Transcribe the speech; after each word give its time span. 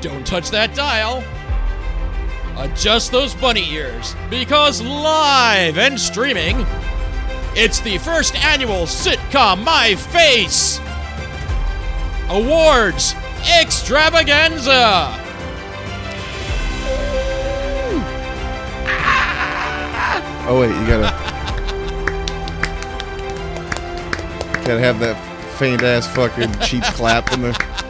Don't 0.00 0.26
touch 0.26 0.50
that 0.50 0.74
dial. 0.74 1.24
Adjust 2.56 3.10
those 3.10 3.34
bunny 3.34 3.68
ears 3.72 4.14
because 4.30 4.82
live 4.82 5.78
and 5.78 5.98
streaming, 5.98 6.66
it's 7.54 7.80
the 7.80 7.98
first 7.98 8.36
annual 8.44 8.82
sitcom 8.82 9.64
My 9.64 9.96
Face 9.96 10.80
Awards 12.28 13.14
Extravaganza. 13.60 15.24
Oh 20.50 20.60
wait, 20.60 20.70
you 20.70 20.86
gotta 20.86 21.02
gotta 24.64 24.80
have 24.80 24.98
that 25.00 25.16
faint 25.58 25.82
ass 25.82 26.06
fucking 26.14 26.52
cheap 26.60 26.84
clap 26.84 27.32
in 27.32 27.42
the. 27.42 27.84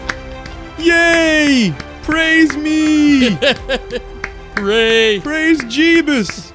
Yay! 0.79 1.75
Praise 2.09 2.57
me! 2.57 3.37
Hooray! 4.57 5.21
Praise 5.23 5.61
Jeebus! 5.65 6.55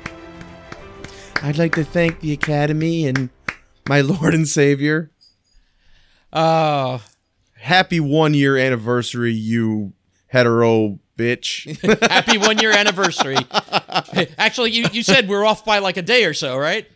I'd 1.44 1.60
like 1.60 1.76
to 1.76 1.84
thank 1.84 2.22
the 2.22 2.34
Academy 2.34 3.06
and 3.06 3.30
my 3.88 4.02
Lord 4.02 4.34
and 4.34 4.48
Savior. 4.48 5.12
Uh, 6.34 6.98
Happy 7.54 8.00
one 8.00 8.34
year 8.34 8.58
anniversary, 8.58 9.32
you 9.32 9.94
hetero 10.26 10.98
bitch. 11.20 11.80
happy 12.10 12.40
one 12.40 12.58
year 12.58 12.72
anniversary. 12.72 13.38
Actually, 14.40 14.72
you, 14.72 14.88
you 14.92 15.04
said 15.04 15.30
we're 15.30 15.46
off 15.46 15.64
by 15.64 15.78
like 15.78 15.98
a 15.98 16.02
day 16.02 16.26
or 16.26 16.34
so, 16.34 16.58
right? 16.58 16.88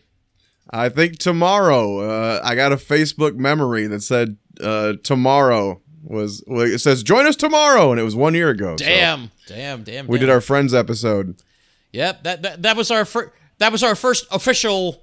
I 0.68 0.88
think 0.88 1.20
tomorrow. 1.20 2.00
Uh, 2.00 2.40
I 2.42 2.56
got 2.56 2.72
a 2.72 2.76
Facebook 2.76 3.36
memory 3.36 3.86
that 3.86 4.02
said 4.02 4.36
uh, 4.60 4.94
tomorrow 5.04 5.80
was. 6.08 6.42
Well, 6.46 6.62
it 6.62 6.78
says 6.78 7.02
join 7.02 7.26
us 7.26 7.36
tomorrow, 7.36 7.90
and 7.90 8.00
it 8.00 8.04
was 8.04 8.16
one 8.16 8.34
year 8.34 8.50
ago. 8.50 8.76
so 8.76 8.84
Damn, 8.84 9.30
damn, 9.46 9.82
damn. 9.82 10.06
we 10.06 10.18
damn. 10.18 10.26
did 10.26 10.32
our 10.32 10.40
Friends 10.40 10.74
episode. 10.74 11.36
Yep, 11.92 12.22
that 12.24 12.42
that, 12.42 12.62
that 12.62 12.76
was 12.76 12.90
our 12.90 13.04
fir- 13.04 13.32
that 13.58 13.72
was 13.72 13.82
our 13.82 13.94
first 13.94 14.26
official 14.30 15.02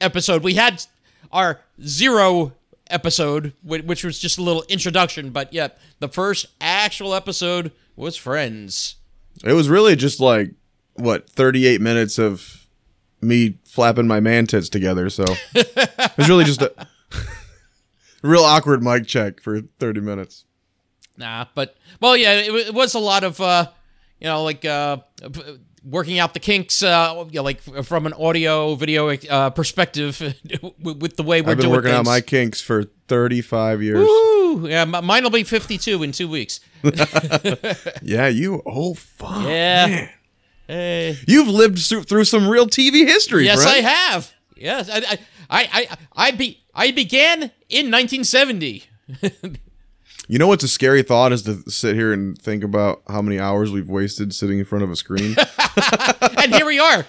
episode. 0.00 0.42
We 0.42 0.54
had 0.54 0.84
our 1.32 1.60
zero 1.84 2.52
episode, 2.90 3.52
which 3.62 4.02
was 4.04 4.18
just 4.18 4.38
a 4.38 4.42
little 4.42 4.64
introduction, 4.68 5.30
but 5.30 5.52
yep, 5.52 5.78
the 5.98 6.08
first 6.08 6.46
actual 6.60 7.14
episode 7.14 7.72
was 7.96 8.16
Friends. 8.16 8.96
It 9.44 9.52
was 9.52 9.68
really 9.68 9.94
just 9.96 10.20
like 10.20 10.52
what 10.94 11.28
38 11.30 11.80
minutes 11.80 12.18
of 12.18 12.66
me 13.20 13.58
flapping 13.64 14.06
my 14.06 14.20
man 14.20 14.46
tits 14.46 14.68
together. 14.68 15.10
So 15.10 15.24
it 15.54 16.16
was 16.16 16.28
really 16.28 16.44
just 16.44 16.62
a 16.62 16.72
real 18.22 18.42
awkward 18.42 18.82
mic 18.82 19.06
check 19.06 19.40
for 19.40 19.60
30 19.78 20.00
minutes. 20.00 20.44
Nah, 21.16 21.46
but 21.54 21.76
well, 22.00 22.16
yeah, 22.16 22.34
it, 22.34 22.54
it 22.68 22.74
was 22.74 22.94
a 22.94 22.98
lot 23.00 23.24
of 23.24 23.40
uh, 23.40 23.66
you 24.20 24.26
know, 24.26 24.44
like 24.44 24.64
uh, 24.64 24.98
working 25.84 26.18
out 26.18 26.34
the 26.34 26.40
kinks, 26.40 26.82
uh, 26.82 27.24
you 27.30 27.36
know, 27.36 27.42
like 27.42 27.60
from 27.60 28.06
an 28.06 28.12
audio 28.12 28.74
video 28.74 29.10
uh, 29.10 29.50
perspective 29.50 30.20
with 30.80 30.98
with 30.98 31.16
the 31.16 31.22
way 31.22 31.42
we're 31.42 31.52
I've 31.52 31.56
been 31.56 31.66
doing 31.66 31.76
working 31.76 31.92
out 31.92 32.04
my 32.04 32.20
kinks 32.20 32.60
for 32.60 32.84
35 33.08 33.82
years. 33.82 34.06
Woo! 34.06 34.68
Yeah, 34.68 34.82
m- 34.82 35.04
mine 35.04 35.22
will 35.22 35.30
be 35.30 35.44
52 35.44 36.02
in 36.02 36.12
two 36.12 36.28
weeks. 36.28 36.60
Yeah, 38.02 38.28
you 38.28 38.62
old 38.64 38.98
fuck. 38.98 39.42
Yeah. 39.44 39.86
man. 39.86 40.10
Hey. 40.66 41.18
You've 41.26 41.48
lived 41.48 41.78
through 41.78 42.04
through 42.04 42.24
some 42.24 42.48
real 42.48 42.66
TV 42.66 43.06
history, 43.06 43.44
Yes, 43.44 43.62
friend. 43.62 43.84
I 43.84 43.88
have. 43.88 44.32
Yes, 44.56 44.88
I, 44.90 44.98
I, 44.98 45.18
I, 45.50 45.68
I, 45.72 45.96
I, 46.14 46.30
be, 46.32 46.62
I 46.78 46.92
began 46.92 47.50
in 47.68 47.90
1970. 47.90 48.84
You 50.30 50.38
know 50.38 50.46
what's 50.46 50.62
a 50.62 50.68
scary 50.68 51.02
thought 51.02 51.32
is 51.32 51.40
to 51.44 51.62
sit 51.70 51.96
here 51.96 52.12
and 52.12 52.36
think 52.36 52.62
about 52.62 53.00
how 53.08 53.22
many 53.22 53.38
hours 53.38 53.72
we've 53.72 53.88
wasted 53.88 54.34
sitting 54.34 54.58
in 54.58 54.66
front 54.66 54.84
of 54.84 54.90
a 54.90 54.96
screen. 54.96 55.34
and 56.36 56.54
here 56.54 56.66
we 56.66 56.78
are. 56.78 57.06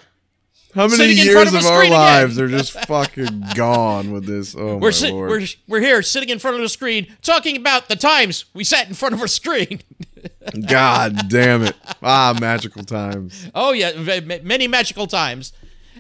How 0.74 0.88
many 0.88 1.12
years 1.12 1.50
of 1.50 1.59
of, 1.59 1.66
our 1.66 1.81
again. 1.81 1.91
lives 1.91 2.40
are 2.40 2.47
just 2.47 2.72
fucking 2.85 3.44
gone 3.56 4.13
with 4.13 4.25
this? 4.25 4.56
Oh 4.58 4.78
We're, 4.78 4.88
my 4.88 4.91
sit, 4.91 5.12
lord! 5.12 5.31
we're, 5.31 5.47
we're 5.68 5.81
here 5.81 6.02
sitting 6.02 6.29
in 6.29 6.40
front 6.40 6.56
of 6.56 6.62
the 6.62 6.69
screen 6.69 7.13
talking 7.22 7.58
about 7.58 7.90
the 7.90 7.97
times 7.97 8.46
we 8.53 8.63
sat 8.63 8.88
in 8.88 8.94
front 8.94 9.13
of 9.13 9.22
a 9.22 9.28
screen. 9.28 9.81
God 10.69 11.28
damn 11.28 11.63
it! 11.63 11.75
Ah, 12.02 12.38
magical 12.40 12.85
times. 12.85 13.50
oh, 13.53 13.74
yeah, 13.74 14.22
many 14.22 14.69
magical 14.69 15.08
times. 15.08 15.52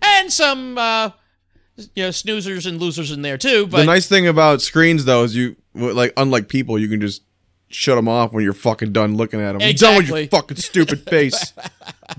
And 0.01 0.31
some, 0.31 0.77
uh, 0.77 1.09
you 1.95 2.03
know, 2.03 2.09
snoozers 2.09 2.65
and 2.67 2.79
losers 2.79 3.11
in 3.11 3.21
there, 3.21 3.37
too. 3.37 3.67
But 3.67 3.77
the 3.79 3.85
nice 3.85 4.07
thing 4.07 4.27
about 4.27 4.61
screens, 4.61 5.05
though, 5.05 5.23
is 5.23 5.35
you 5.35 5.55
like 5.73 6.13
unlike 6.17 6.49
people, 6.49 6.77
you 6.79 6.87
can 6.87 6.99
just 7.01 7.23
shut 7.69 7.95
them 7.95 8.07
off 8.07 8.33
when 8.33 8.43
you're 8.43 8.53
fucking 8.53 8.91
done 8.91 9.15
looking 9.15 9.39
at 9.41 9.53
them. 9.53 9.61
I'm 9.61 9.75
done 9.75 9.95
with 9.97 10.01
Exactly. 10.05 10.21
your 10.21 10.29
fucking 10.29 10.57
stupid 10.57 11.01
face. 11.09 11.53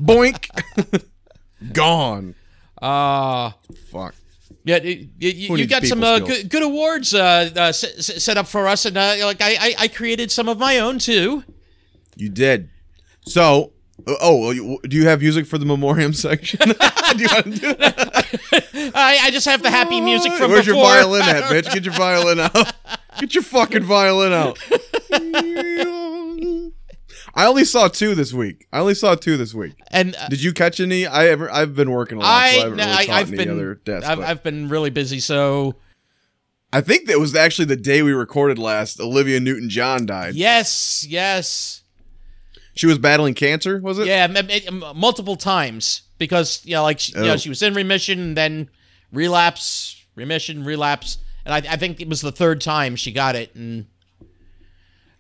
Boink. 0.01 0.49
Gone. 1.73 2.35
uh, 2.81 3.51
Fuck. 3.91 4.15
Yeah, 4.65 4.77
you, 4.83 5.09
you, 5.19 5.57
you 5.57 5.67
got 5.67 5.85
some 5.85 6.05
uh, 6.05 6.19
good, 6.19 6.51
good 6.51 6.63
awards 6.63 7.15
uh, 7.15 7.51
uh, 7.57 7.61
s- 7.61 7.83
s- 8.11 8.23
set 8.23 8.37
up 8.37 8.47
for 8.47 8.67
us, 8.69 8.85
and 8.85 8.97
uh, 8.97 9.17
like 9.23 9.41
I, 9.41 9.55
I, 9.55 9.75
I 9.81 9.89
created 9.89 10.31
some 10.31 10.49
of 10.51 10.59
my 10.59 10.79
own 10.79 10.99
too. 10.99 11.45
You 12.15 12.29
did. 12.29 12.69
So, 13.23 13.73
oh, 14.07 14.51
you- 14.51 14.79
do 14.89 14.97
you 14.97 15.07
have 15.07 15.21
music 15.21 15.47
for 15.47 15.59
the 15.59 15.67
memoriam 15.67 16.13
section? 16.27 16.59
do 16.69 16.75
you 17.23 17.29
want 17.33 17.45
to 17.45 17.51
do 17.51 17.75
that? 17.79 18.93
I, 18.95 19.19
I 19.23 19.31
just 19.31 19.47
have 19.47 19.63
the 19.63 19.71
happy 19.71 20.01
music 20.01 20.33
from 20.33 20.49
before. 20.51 20.55
Where's 20.55 20.67
before. 20.67 20.83
your 20.83 20.93
violin 21.03 21.23
at, 21.23 21.43
bitch? 21.45 21.73
Get 21.73 21.85
your 21.85 21.95
violin 21.95 22.41
out. 22.41 22.73
Get 23.19 23.35
your 23.35 23.43
fucking 23.43 23.83
violin 23.85 24.33
out. 24.33 24.59
I 27.35 27.47
only 27.47 27.65
saw 27.65 27.89
two 27.89 28.15
this 28.15 28.33
week. 28.33 28.67
I 28.73 28.81
only 28.81 28.95
saw 28.95 29.15
two 29.15 29.37
this 29.37 29.55
week. 29.55 29.75
And 29.91 30.17
uh, 30.17 30.29
Did 30.29 30.43
you 30.43 30.53
catch 30.53 30.81
any? 30.81 31.07
I 31.07 31.29
ever? 31.29 31.51
I've 31.51 31.75
been 31.75 31.91
working 31.91 32.19
a 32.19 32.21
lot, 32.23 32.27
so 32.27 32.33
I 32.33 32.43
I, 32.45 32.49
haven't 32.53 32.79
really 32.79 32.91
I, 32.93 33.07
caught 33.07 33.15
I've 33.15 33.29
any 33.29 33.37
been, 33.37 33.51
other 33.51 33.75
deaths. 33.77 34.07
I've, 34.07 34.21
I've 34.21 34.43
been 34.43 34.69
really 34.69 34.91
busy, 34.91 35.21
so 35.21 35.77
I 36.73 36.81
think 36.81 37.07
that 37.09 37.19
was 37.19 37.35
actually 37.35 37.67
the 37.67 37.77
day 37.77 38.03
we 38.03 38.13
recorded 38.13 38.59
last. 38.59 39.01
Olivia 39.01 39.39
Newton-John 39.41 40.07
died. 40.07 40.35
yes, 40.35 41.07
yes, 41.09 41.80
She 42.81 42.87
was 42.87 42.97
battling 42.97 43.35
cancer. 43.35 43.79
Was 43.79 43.99
it? 43.99 44.07
yeah, 44.07 44.25
m- 44.25 44.39
m- 44.39 44.49
m- 44.83 44.97
multiple 44.97 45.37
times 45.37 46.01
because 46.17 46.65
you 46.65 46.73
know, 46.73 46.83
like 46.83 46.99
she, 46.99 47.13
you 47.13 47.21
know, 47.21 47.33
Oh. 47.35 47.37
she 47.37 47.51
was 47.51 47.61
in 47.63 47.75
remission, 47.75 48.19
and 48.21 48.35
then 48.35 48.71
relapse, 49.13 50.03
remission, 50.15 50.65
relapse, 50.65 51.19
and 51.45 51.53
I, 51.53 51.75
I 51.75 51.77
think 51.77 52.01
it 52.01 52.09
was 52.09 52.23
the 52.23 52.33
third 52.33 52.63
time 52.63 52.97
she 52.97 53.13
got 53.13 53.37
it, 53.37 53.55
and 53.55 53.85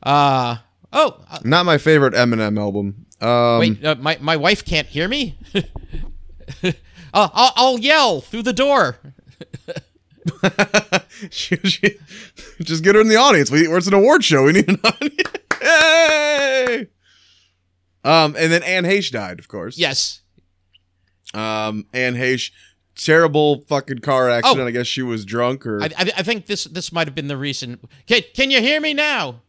uh 0.02 0.56
oh, 0.90 1.22
uh, 1.30 1.38
Not 1.44 1.66
my 1.66 1.76
favorite 1.76 2.14
Eminem 2.14 2.58
album. 2.58 3.04
Um, 3.20 3.58
Wait, 3.58 3.84
uh, 3.84 3.94
my 3.96 4.16
my 4.22 4.38
wife 4.38 4.64
can't 4.64 4.86
hear 4.88 5.06
me. 5.06 5.38
I'll, 7.12 7.30
I'll 7.34 7.52
I'll 7.56 7.78
yell 7.78 8.22
through 8.22 8.44
the 8.44 8.54
door. 8.54 8.96
she, 11.30 11.56
she, 11.56 11.98
just 12.62 12.82
get 12.82 12.94
her 12.94 13.02
in 13.02 13.08
the 13.08 13.16
audience. 13.16 13.50
We, 13.50 13.68
it's 13.68 13.86
an 13.86 13.92
award 13.92 14.24
show. 14.24 14.44
We 14.44 14.52
need 14.52 14.68
an 14.70 14.80
audience. 14.84 15.28
Hey! 15.60 16.86
Um, 18.04 18.34
and 18.38 18.50
then 18.50 18.62
Anne 18.62 18.84
Heche 18.84 19.10
died, 19.10 19.38
of 19.38 19.48
course. 19.48 19.76
Yes. 19.76 20.22
Um, 21.34 21.86
Anne 21.92 22.14
Heche, 22.14 22.50
terrible 22.96 23.64
fucking 23.68 23.98
car 23.98 24.30
accident. 24.30 24.60
Oh. 24.60 24.66
I 24.66 24.70
guess 24.70 24.86
she 24.86 25.02
was 25.02 25.24
drunk, 25.24 25.66
or 25.66 25.82
I, 25.82 25.86
I, 25.96 26.10
I 26.18 26.22
think 26.22 26.46
this 26.46 26.64
this 26.64 26.92
might 26.92 27.06
have 27.06 27.14
been 27.14 27.28
the 27.28 27.36
reason. 27.36 27.78
Can, 28.06 28.22
can 28.34 28.50
you 28.50 28.60
hear 28.60 28.80
me 28.80 28.94
now? 28.94 29.42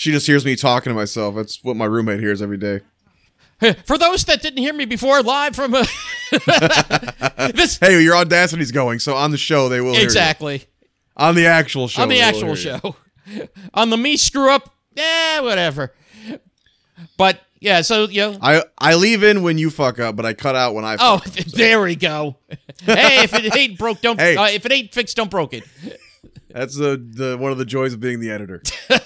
she 0.00 0.12
just 0.12 0.26
hears 0.26 0.46
me 0.46 0.56
talking 0.56 0.90
to 0.90 0.94
myself. 0.94 1.34
That's 1.34 1.62
what 1.62 1.76
my 1.76 1.84
roommate 1.84 2.20
hears 2.20 2.40
every 2.40 2.56
day. 2.56 2.80
For 3.84 3.98
those 3.98 4.24
that 4.24 4.40
didn't 4.40 4.56
hear 4.56 4.72
me 4.72 4.86
before, 4.86 5.22
live 5.22 5.54
from 5.54 5.74
uh, 5.74 5.84
this 7.54 7.78
Hey, 7.78 8.02
your 8.02 8.14
audacity's 8.14 8.72
going. 8.72 8.98
So 8.98 9.14
on 9.14 9.30
the 9.30 9.36
show, 9.36 9.68
they 9.68 9.82
will 9.82 9.94
exactly 9.94 10.64
On 11.18 11.34
the 11.34 11.44
actual 11.44 11.86
show, 11.86 12.00
on 12.00 12.08
the 12.08 12.22
actual 12.22 12.54
show. 12.54 12.96
on 13.74 13.90
the 13.90 13.98
me 13.98 14.16
screw 14.16 14.50
up, 14.50 14.74
yeah, 14.94 15.40
whatever. 15.40 15.92
But 17.18 17.42
yeah, 17.60 17.82
so 17.82 18.08
you 18.08 18.20
know. 18.32 18.38
I 18.40 18.62
I 18.78 18.94
leave 18.94 19.22
in 19.22 19.42
when 19.42 19.58
you 19.58 19.70
fuck 19.70 19.98
up, 19.98 20.16
but 20.16 20.24
I 20.26 20.32
cut 20.34 20.56
out 20.56 20.74
when 20.74 20.84
I. 20.84 20.96
Oh, 20.98 21.18
fuck 21.18 21.26
up. 21.28 21.46
Oh, 21.46 21.56
there 21.56 21.80
we 21.82 21.96
go. 21.96 22.36
hey, 22.84 23.24
if 23.24 23.34
it 23.34 23.54
ain't 23.56 23.78
broke, 23.78 24.00
don't. 24.00 24.18
Hey. 24.18 24.36
Uh, 24.36 24.46
if 24.48 24.64
it 24.66 24.72
ain't 24.72 24.92
fixed, 24.94 25.16
don't 25.16 25.30
broke 25.30 25.52
it. 25.54 25.64
That's 26.48 26.76
the 26.76 26.96
the 26.96 27.36
one 27.38 27.52
of 27.52 27.58
the 27.58 27.64
joys 27.64 27.92
of 27.92 28.00
being 28.00 28.20
the 28.20 28.30
editor. 28.30 28.62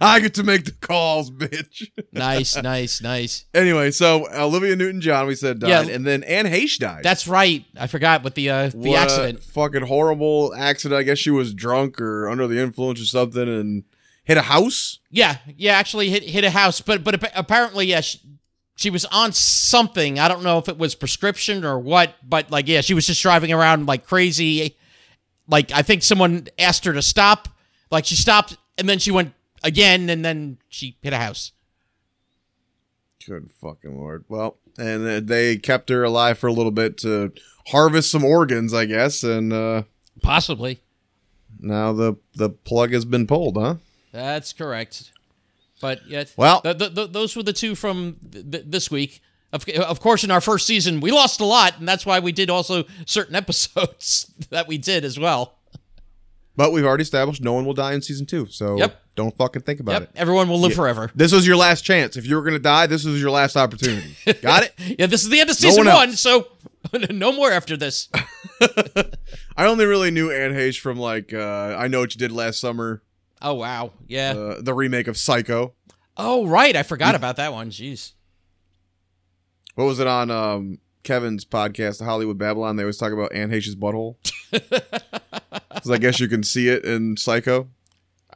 I 0.00 0.18
get 0.20 0.34
to 0.34 0.42
make 0.42 0.64
the 0.64 0.72
calls, 0.72 1.30
bitch. 1.30 1.88
Nice, 2.12 2.56
nice, 2.62 3.00
nice. 3.00 3.44
anyway, 3.54 3.92
so 3.92 4.26
Olivia 4.34 4.74
Newton-John, 4.74 5.28
we 5.28 5.36
said 5.36 5.60
died, 5.60 5.68
Yeah. 5.68 5.94
and 5.94 6.04
then 6.04 6.24
Anne 6.24 6.46
Heche 6.46 6.78
died. 6.78 7.04
That's 7.04 7.28
right. 7.28 7.64
I 7.78 7.86
forgot 7.86 8.24
with 8.24 8.34
the 8.34 8.50
uh, 8.50 8.68
the 8.70 8.76
What 8.78 8.98
accident. 8.98 9.42
fucking 9.44 9.82
horrible 9.82 10.52
accident. 10.56 10.98
I 10.98 11.04
guess 11.04 11.18
she 11.18 11.30
was 11.30 11.54
drunk 11.54 12.00
or 12.00 12.28
under 12.28 12.48
the 12.48 12.58
influence 12.58 13.00
or 13.00 13.04
something, 13.04 13.48
and 13.48 13.84
hit 14.30 14.38
a 14.38 14.42
house. 14.42 15.00
Yeah, 15.10 15.38
yeah. 15.56 15.72
Actually, 15.72 16.08
hit 16.08 16.22
hit 16.22 16.44
a 16.44 16.50
house, 16.50 16.80
but 16.80 17.02
but 17.02 17.30
apparently, 17.34 17.86
yeah, 17.86 18.00
she, 18.00 18.20
she 18.76 18.88
was 18.88 19.04
on 19.06 19.32
something. 19.32 20.20
I 20.20 20.28
don't 20.28 20.44
know 20.44 20.58
if 20.58 20.68
it 20.68 20.78
was 20.78 20.94
prescription 20.94 21.64
or 21.64 21.80
what, 21.80 22.14
but 22.22 22.48
like, 22.48 22.68
yeah, 22.68 22.80
she 22.80 22.94
was 22.94 23.08
just 23.08 23.20
driving 23.20 23.52
around 23.52 23.86
like 23.86 24.06
crazy. 24.06 24.76
Like, 25.48 25.72
I 25.72 25.82
think 25.82 26.04
someone 26.04 26.46
asked 26.60 26.84
her 26.84 26.92
to 26.92 27.02
stop. 27.02 27.48
Like, 27.90 28.04
she 28.04 28.14
stopped, 28.14 28.56
and 28.78 28.88
then 28.88 29.00
she 29.00 29.10
went 29.10 29.34
again, 29.64 30.08
and 30.08 30.24
then 30.24 30.58
she 30.68 30.96
hit 31.02 31.12
a 31.12 31.18
house. 31.18 31.50
Good 33.26 33.50
fucking 33.60 33.98
lord. 33.98 34.24
Well, 34.28 34.58
and 34.78 35.06
uh, 35.08 35.20
they 35.20 35.56
kept 35.56 35.88
her 35.88 36.04
alive 36.04 36.38
for 36.38 36.46
a 36.46 36.52
little 36.52 36.70
bit 36.70 36.96
to 36.98 37.32
harvest 37.66 38.12
some 38.12 38.24
organs, 38.24 38.72
I 38.72 38.84
guess, 38.84 39.24
and 39.24 39.52
uh, 39.52 39.82
Possibly. 40.22 40.78
now 41.58 41.92
the 41.92 42.14
the 42.36 42.48
plug 42.50 42.92
has 42.92 43.04
been 43.04 43.26
pulled, 43.26 43.56
huh? 43.56 43.74
That's 44.12 44.52
correct. 44.52 45.12
But 45.80 46.00
yet, 46.08 46.32
Well- 46.36 46.60
th- 46.62 46.78
th- 46.78 46.94
th- 46.94 47.12
those 47.12 47.34
were 47.36 47.42
the 47.42 47.52
two 47.52 47.74
from 47.74 48.16
th- 48.30 48.50
th- 48.50 48.64
this 48.66 48.90
week. 48.90 49.22
Of, 49.52 49.68
of 49.68 49.98
course, 50.00 50.22
in 50.22 50.30
our 50.30 50.40
first 50.40 50.64
season, 50.66 51.00
we 51.00 51.10
lost 51.10 51.40
a 51.40 51.44
lot, 51.44 51.78
and 51.78 51.88
that's 51.88 52.06
why 52.06 52.20
we 52.20 52.30
did 52.32 52.50
also 52.50 52.84
certain 53.06 53.34
episodes 53.42 54.30
that 54.50 54.68
we 54.68 54.78
did 54.78 55.04
as 55.04 55.18
well. 55.18 55.54
But 56.56 56.72
we've 56.72 56.84
already 56.84 57.02
established 57.02 57.42
no 57.42 57.52
one 57.54 57.64
will 57.64 57.74
die 57.74 57.94
in 57.94 58.02
season 58.02 58.26
two, 58.26 58.46
so 58.46 58.76
Yep. 58.76 59.00
don't 59.16 59.36
fucking 59.36 59.62
think 59.62 59.80
about 59.80 59.92
Yep, 59.92 60.02
it. 60.02 60.10
everyone 60.16 60.48
will 60.48 60.60
live 60.60 60.74
forever. 60.74 61.10
This 61.14 61.32
was 61.32 61.46
your 61.46 61.56
last 61.56 61.82
chance. 61.82 62.16
If 62.16 62.26
you 62.26 62.36
were 62.36 62.42
gonna 62.42 62.58
die, 62.58 62.86
this 62.86 63.04
was 63.04 63.20
your 63.20 63.30
last 63.30 63.56
opportunity. 63.56 64.14
Got 64.42 64.64
it? 64.64 64.74
Yeah, 64.98 65.06
this 65.06 65.22
is 65.22 65.30
the 65.30 65.40
end 65.40 65.48
of 65.50 65.56
season 65.56 65.86
one 65.86 65.94
one, 65.94 66.12
so 66.12 66.48
no 67.10 67.32
more 67.32 67.50
after 67.50 67.76
this. 67.76 68.08
I 69.56 69.66
only 69.66 69.86
really 69.86 70.10
knew 70.10 70.30
Anne 70.30 70.52
Heche 70.52 70.78
from 70.80 70.98
like 70.98 71.32
uh, 71.32 71.76
I 71.78 71.88
know 71.88 72.00
what 72.00 72.14
you 72.14 72.18
did 72.18 72.32
last 72.32 72.60
summer, 72.60 73.02
Oh 73.42 73.54
wow, 73.54 73.92
yeah. 74.06 74.32
uh, 74.36 74.60
the 74.60 74.74
remake 74.74 75.08
of 75.08 75.16
Psycho. 75.16 75.74
oh 76.16 76.46
right, 76.46 76.76
I 76.76 76.82
forgot 76.82 77.14
about 77.14 77.36
that 77.36 77.52
one. 77.52 77.70
Jeez. 77.70 78.12
What 79.76 79.84
was 79.84 79.98
it 80.00 80.06
on 80.06 80.30
um, 80.30 80.78
Kevin's 81.04 81.44
podcast, 81.44 82.04
Hollywood 82.04 82.36
Babylon? 82.38 82.76
They 82.76 82.82
always 82.82 82.98
talk 82.98 83.12
about 83.12 83.32
Anne 83.34 83.50
Heche's 83.50 83.76
butthole. 83.76 84.16
Because 85.72 85.90
I 85.92 85.98
guess 85.98 86.20
you 86.20 86.28
can 86.28 86.42
see 86.42 86.68
it 86.68 86.84
in 86.84 87.16
Psycho. 87.16 87.68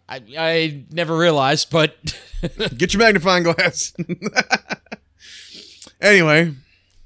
I 0.09 0.23
I 0.39 0.85
never 0.91 1.17
realized, 1.17 1.69
but 1.71 2.17
Get 2.79 2.95
your 2.95 3.01
magnifying 3.01 3.43
glass. 3.43 3.93
anyway, 6.01 6.55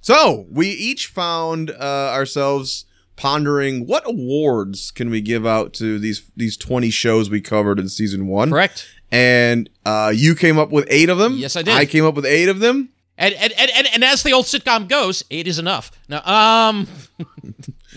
so 0.00 0.46
we 0.50 0.68
each 0.68 1.06
found 1.06 1.70
uh, 1.70 2.12
ourselves 2.12 2.84
pondering 3.18 3.86
what 3.86 4.06
awards 4.06 4.90
can 4.92 5.10
we 5.10 5.20
give 5.20 5.44
out 5.44 5.74
to 5.74 5.98
these 5.98 6.22
these 6.36 6.56
20 6.56 6.88
shows 6.90 7.28
we 7.28 7.40
covered 7.40 7.78
in 7.78 7.88
season 7.88 8.26
one. 8.28 8.50
correct. 8.50 8.86
And 9.10 9.68
uh, 9.84 10.12
you 10.14 10.34
came 10.34 10.58
up 10.58 10.70
with 10.70 10.86
eight 10.88 11.08
of 11.08 11.18
them. 11.18 11.34
Yes, 11.36 11.56
I 11.56 11.62
did. 11.62 11.74
I 11.74 11.84
came 11.86 12.04
up 12.04 12.14
with 12.14 12.26
eight 12.26 12.48
of 12.48 12.60
them. 12.60 12.90
And 13.16 13.34
and, 13.34 13.52
and, 13.58 13.70
and 13.76 13.86
and 13.94 14.04
as 14.04 14.22
the 14.22 14.32
old 14.32 14.44
sitcom 14.46 14.88
goes, 14.88 15.24
eight 15.30 15.48
is 15.48 15.58
enough. 15.58 15.90
Now, 16.08 16.22
um, 16.24 16.86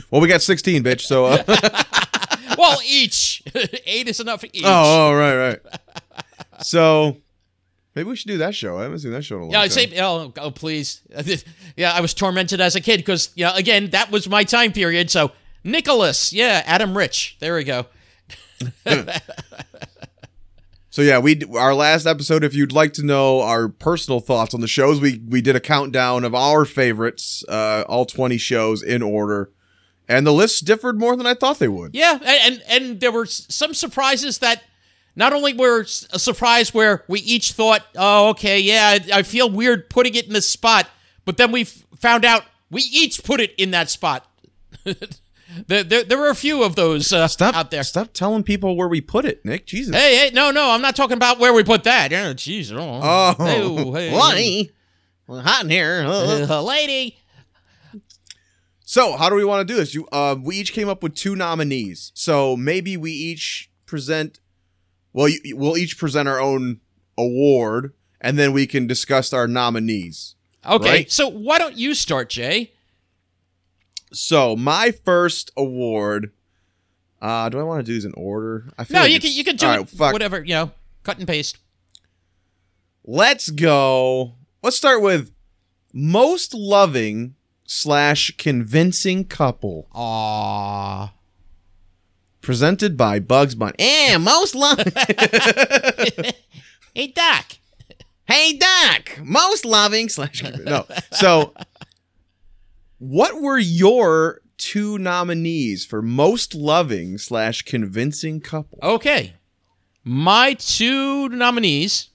Well, 0.10 0.22
we 0.22 0.28
got 0.28 0.42
16, 0.42 0.84
bitch. 0.84 1.02
So, 1.02 1.26
uh, 1.26 1.44
well, 2.58 2.80
each 2.86 3.44
eight 3.86 4.08
is 4.08 4.20
enough 4.20 4.42
for 4.42 4.48
each. 4.48 4.64
oh, 4.66 5.10
oh, 5.10 5.14
right, 5.14 5.36
right. 5.38 5.60
So, 6.64 7.18
maybe 7.96 8.10
we 8.10 8.16
should 8.16 8.28
do 8.28 8.38
that 8.40 8.56
show. 8.56 8.78
I 8.78 8.84
haven't 8.84 9.00
seen 9.00 9.12
that 9.12 9.24
show 9.24 9.36
in 9.36 9.42
a 9.42 9.46
long 9.46 9.52
Yeah, 9.54 9.60
time. 9.62 9.70
say, 9.70 10.00
oh, 10.00 10.34
oh, 10.38 10.52
please. 10.52 11.02
Yeah, 11.78 11.92
I 11.94 12.02
was 12.02 12.14
tormented 12.14 12.60
as 12.62 12.76
a 12.76 12.82
kid 12.82 12.98
because, 12.98 13.30
you 13.36 13.46
know, 13.46 13.54
again, 13.56 13.90
that 13.92 14.12
was 14.12 14.28
my 14.30 14.44
time 14.44 14.72
period. 14.74 15.10
So, 15.10 15.32
Nicholas, 15.64 16.34
yeah, 16.34 16.64
Adam 16.66 16.98
Rich. 16.98 17.38
There 17.40 17.56
we 17.56 17.64
go. 17.64 17.86
So 20.94 21.02
yeah, 21.02 21.20
we 21.20 21.42
our 21.58 21.74
last 21.74 22.06
episode. 22.06 22.44
If 22.44 22.54
you'd 22.54 22.74
like 22.74 22.92
to 22.94 23.06
know 23.06 23.40
our 23.40 23.70
personal 23.70 24.20
thoughts 24.20 24.54
on 24.54 24.60
the 24.60 24.68
shows, 24.68 25.00
we 25.00 25.22
we 25.26 25.42
did 25.42 25.56
a 25.56 25.62
countdown 25.62 26.26
of 26.26 26.36
our 26.36 26.66
favorites, 26.66 27.46
uh, 27.48 27.86
all 27.88 28.06
twenty 28.06 28.38
shows 28.38 28.84
in 28.84 29.02
order, 29.02 29.52
and 30.10 30.28
the 30.28 30.34
lists 30.34 30.60
differed 30.60 31.00
more 31.00 31.16
than 31.16 31.26
I 31.26 31.34
thought 31.34 31.60
they 31.60 31.70
would. 31.70 31.96
Yeah, 31.96 32.20
and 32.22 32.28
and, 32.46 32.64
and 32.68 33.00
there 33.00 33.12
were 33.14 33.26
some 33.26 33.74
surprises 33.74 34.40
that 34.40 34.64
not 35.16 35.34
only 35.34 35.54
were 35.54 35.82
a 36.12 36.20
surprise 36.20 36.74
where 36.74 37.04
we 37.08 37.20
each 37.22 37.52
thought, 37.54 37.86
oh, 37.96 38.30
okay, 38.30 38.60
yeah, 38.60 38.98
I 39.14 39.24
feel 39.24 39.50
weird 39.50 39.90
putting 39.90 40.16
it 40.16 40.28
in 40.28 40.34
this 40.34 40.50
spot, 40.50 40.88
but 41.26 41.38
then 41.38 41.52
we 41.52 41.64
found 41.66 42.26
out 42.26 42.44
we 42.70 42.82
each 42.84 43.24
put 43.24 43.40
it 43.42 43.54
in 43.58 43.72
that 43.72 43.90
spot. 43.90 44.26
there, 45.68 45.84
there, 45.84 46.04
there 46.04 46.18
were 46.18 46.30
a 46.30 46.36
few 46.36 46.64
of 46.64 46.76
those 46.76 47.12
uh, 47.12 47.28
Stop 47.28 47.56
out 47.56 47.72
there. 47.72 47.84
Stop 47.84 48.14
telling 48.14 48.44
people 48.44 48.76
where 48.78 48.88
we 48.88 49.02
put 49.02 49.26
it, 49.26 49.44
Nick. 49.46 49.66
Jesus. 49.66 49.94
Hey, 49.96 50.16
hey, 50.16 50.32
no, 50.34 50.52
no, 50.52 50.72
I'm 50.72 50.82
not 50.82 50.96
talking 50.96 51.18
about 51.18 51.40
where 51.40 51.54
we 51.54 51.64
put 51.64 51.84
that. 51.84 52.14
Oh, 52.14 52.34
jeez. 52.34 52.72
Oh, 52.72 53.36
Oh, 53.38 53.94
hey, 53.94 54.10
hey. 54.10 54.16
Lonnie, 54.18 54.72
well, 55.28 55.42
hot 55.42 55.66
in 55.66 55.70
here. 55.70 56.04
huh? 56.04 56.48
Uh, 56.50 56.64
lady. 56.64 57.18
So 58.84 59.16
how 59.16 59.30
do 59.30 59.36
we 59.36 59.46
want 59.46 59.66
to 59.66 59.74
do 59.74 59.78
this? 59.78 59.94
You, 59.94 60.06
uh, 60.12 60.36
we 60.42 60.58
each 60.58 60.74
came 60.74 60.90
up 60.90 61.02
with 61.02 61.16
two 61.16 61.36
nominees. 61.36 62.12
So 62.14 62.58
maybe 62.58 62.98
we 62.98 63.12
each 63.12 63.70
present. 63.86 64.40
Well, 65.14 65.28
you, 65.30 65.56
we'll 65.58 65.78
each 65.78 65.98
present 65.98 66.28
our 66.28 66.40
own 66.40 66.80
award, 67.18 67.94
and 68.20 68.38
then 68.38 68.54
we 68.54 68.66
can 68.68 68.88
discuss 68.88 69.34
our 69.34 69.48
nominees. 69.48 70.36
Okay, 70.66 70.90
Right. 70.90 71.12
so 71.12 71.28
why 71.28 71.58
don't 71.58 71.78
you 71.78 71.94
start, 71.96 72.30
Jay? 72.30 72.72
So 74.14 74.56
my 74.56 74.92
first 74.92 75.52
award. 75.58 76.32
Uh, 77.22 77.50
do 77.50 77.60
I 77.60 77.64
want 77.64 77.80
to 77.80 77.84
do 77.84 77.94
these 77.94 78.06
in 78.06 78.14
order? 78.16 78.70
I 78.78 78.84
feel 78.84 78.96
No, 78.96 79.02
like 79.04 79.12
you 79.12 79.20
can 79.20 79.32
you 79.32 79.44
can 79.44 79.56
do 79.56 79.66
right, 79.68 79.90
whatever 80.12 80.44
you 80.44 80.56
know, 80.56 80.72
cut 81.04 81.18
and 81.20 81.28
paste. 81.28 81.58
Let's 83.04 83.50
go. 83.50 84.34
Let's 84.64 84.78
start 84.78 85.02
with 85.02 85.32
most 85.94 86.54
loving 86.54 87.36
slash 87.66 88.32
convincing 88.38 89.26
couple, 89.26 89.88
Aww. 89.94 91.12
Presented 92.42 92.98
by 92.98 93.20
Bugs 93.20 93.56
Bunny. 93.56 93.76
Eh, 93.80 94.18
most 94.18 94.56
loving. 94.56 94.92
Hey, 96.94 97.08
Doc. 97.08 97.46
hey, 98.26 98.58
Doc. 98.58 99.18
Most 99.24 99.64
loving 99.64 100.10
slash. 100.10 100.44
No. 100.44 100.86
So, 101.14 101.54
what 102.98 103.42
were 103.42 103.58
your 103.58 104.42
two 104.58 104.98
nominees 104.98 105.86
for 105.86 106.02
most 106.02 106.54
loving 106.54 107.18
slash 107.18 107.62
convincing 107.62 108.42
couple? 108.42 108.78
Okay, 108.84 109.36
my 110.04 110.54
two 110.56 111.30
nominees. 111.30 112.10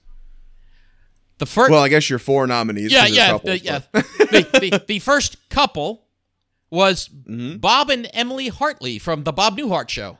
The 1.39 1.45
first, 1.47 1.71
Well, 1.71 1.81
I 1.83 1.89
guess 1.89 2.07
your 2.09 2.19
four 2.19 2.45
nominees. 2.47 2.91
yeah, 2.91 3.05
yeah, 3.07 3.27
couples, 3.31 3.59
the, 3.59 3.65
yeah. 3.65 3.79
the, 3.93 4.47
the, 4.79 4.83
the 4.87 4.99
first 4.99 5.49
couple 5.49 6.03
was 6.69 7.09
Mhm. 7.09 7.61
Bob 7.61 7.89
and 7.89 8.09
Emily 8.13 8.49
Hartley 8.49 8.99
from 8.99 9.23
the 9.23 9.31
Bob 9.31 9.57
Newhart 9.57 9.89
Show. 9.89 10.17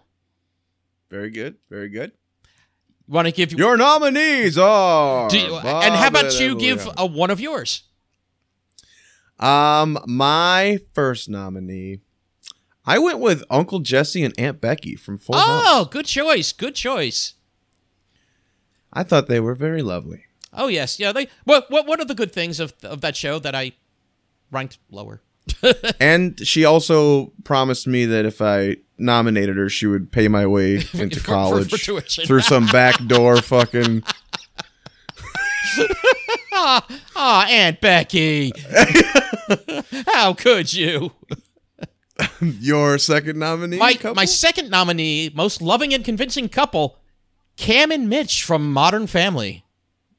Very 1.09 1.29
good. 1.29 1.57
Very 1.69 1.89
good. 1.89 2.11
Want 3.07 3.25
to 3.27 3.31
give 3.31 3.51
you? 3.53 3.57
Your 3.57 3.77
nominees 3.77 4.57
are. 4.57 5.29
you- 5.33 5.55
and 5.57 5.95
how 5.95 6.07
about 6.07 6.25
and 6.25 6.33
you 6.35 6.47
Emily 6.51 6.61
give 6.65 6.89
a, 6.97 7.05
one 7.05 7.29
of 7.29 7.39
yours? 7.39 7.83
Um, 9.39 9.99
my 10.07 10.79
first 10.93 11.29
nominee, 11.29 11.99
I 12.85 12.97
went 12.99 13.19
with 13.19 13.43
Uncle 13.49 13.79
Jesse 13.79 14.23
and 14.23 14.33
Aunt 14.37 14.59
Becky 14.59 14.95
from 14.95 15.17
Full 15.17 15.35
House. 15.35 15.63
Oh, 15.67 15.85
good 15.85 16.05
choice. 16.05 16.51
Good 16.51 16.75
choice. 16.75 17.33
I 18.91 19.03
thought 19.03 19.27
they 19.27 19.39
were 19.39 19.53
very 19.55 19.81
lovely. 19.83 20.23
Oh 20.53 20.67
yes, 20.67 20.99
yeah. 20.99 21.11
They 21.11 21.27
what 21.43 21.69
what 21.69 21.85
what 21.85 21.99
are 21.99 22.05
the 22.05 22.15
good 22.15 22.31
things 22.33 22.59
of 22.59 22.73
of 22.83 23.01
that 23.01 23.15
show 23.15 23.37
that 23.39 23.53
I 23.53 23.73
ranked 24.49 24.79
lower? 24.89 25.21
and 25.99 26.39
she 26.45 26.65
also 26.65 27.31
promised 27.43 27.87
me 27.87 28.05
that 28.05 28.25
if 28.25 28.41
I 28.41 28.77
nominated 28.97 29.57
her, 29.57 29.69
she 29.69 29.85
would 29.87 30.11
pay 30.11 30.27
my 30.27 30.45
way 30.45 30.75
into 30.93 31.19
For- 31.19 31.25
for- 31.25 31.31
college 31.31 31.69
for 31.71 31.77
tuition. 31.77 32.25
through 32.25 32.41
some 32.41 32.65
backdoor 32.67 33.41
fucking. 33.41 34.03
Ah, 36.59 37.45
Aunt 37.47 37.79
Becky. 37.81 38.51
How 40.07 40.33
could 40.33 40.73
you? 40.73 41.11
Your 42.41 42.97
second 42.97 43.37
nominee. 43.37 43.77
My 43.77 43.93
couple? 43.93 44.15
my 44.15 44.25
second 44.25 44.69
nominee, 44.71 45.29
most 45.35 45.61
loving 45.61 45.93
and 45.93 46.03
convincing 46.03 46.49
couple, 46.49 46.97
Cam 47.57 47.91
and 47.91 48.09
Mitch 48.09 48.43
from 48.43 48.73
Modern 48.73 49.05
Family. 49.07 49.65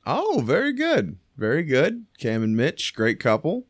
Oh, 0.07 0.41
very 0.45 0.73
good. 0.73 1.19
Very 1.37 1.65
good. 1.65 2.07
Cam 2.19 2.43
and 2.45 2.57
Mitch, 2.57 2.95
great 2.95 3.19
couple. 3.19 3.67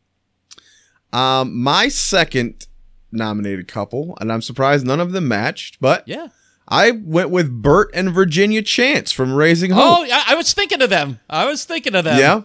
Um, 1.13 1.57
my 1.63 1.89
second 1.89 2.67
nominated 3.11 3.69
couple, 3.69 4.17
and 4.21 4.31
I'm 4.33 4.43
surprised 4.43 4.87
none 4.87 5.01
of 5.01 5.13
them 5.13 5.29
matched, 5.29 5.81
but 5.81 6.07
Yeah. 6.07 6.29
I 6.71 6.91
went 6.91 7.31
with 7.31 7.63
Bert 7.63 7.91
and 7.95 8.11
Virginia 8.13 8.61
Chance 8.61 9.11
from 9.13 9.33
Raising 9.33 9.71
Hope. 9.71 9.83
Oh, 9.83 10.05
I, 10.05 10.25
I 10.29 10.35
was 10.35 10.53
thinking 10.53 10.83
of 10.83 10.91
them. 10.91 11.19
I 11.31 11.47
was 11.47 11.65
thinking 11.65 11.95
of 11.95 12.05
them. 12.05 12.19
yeah. 12.19 12.43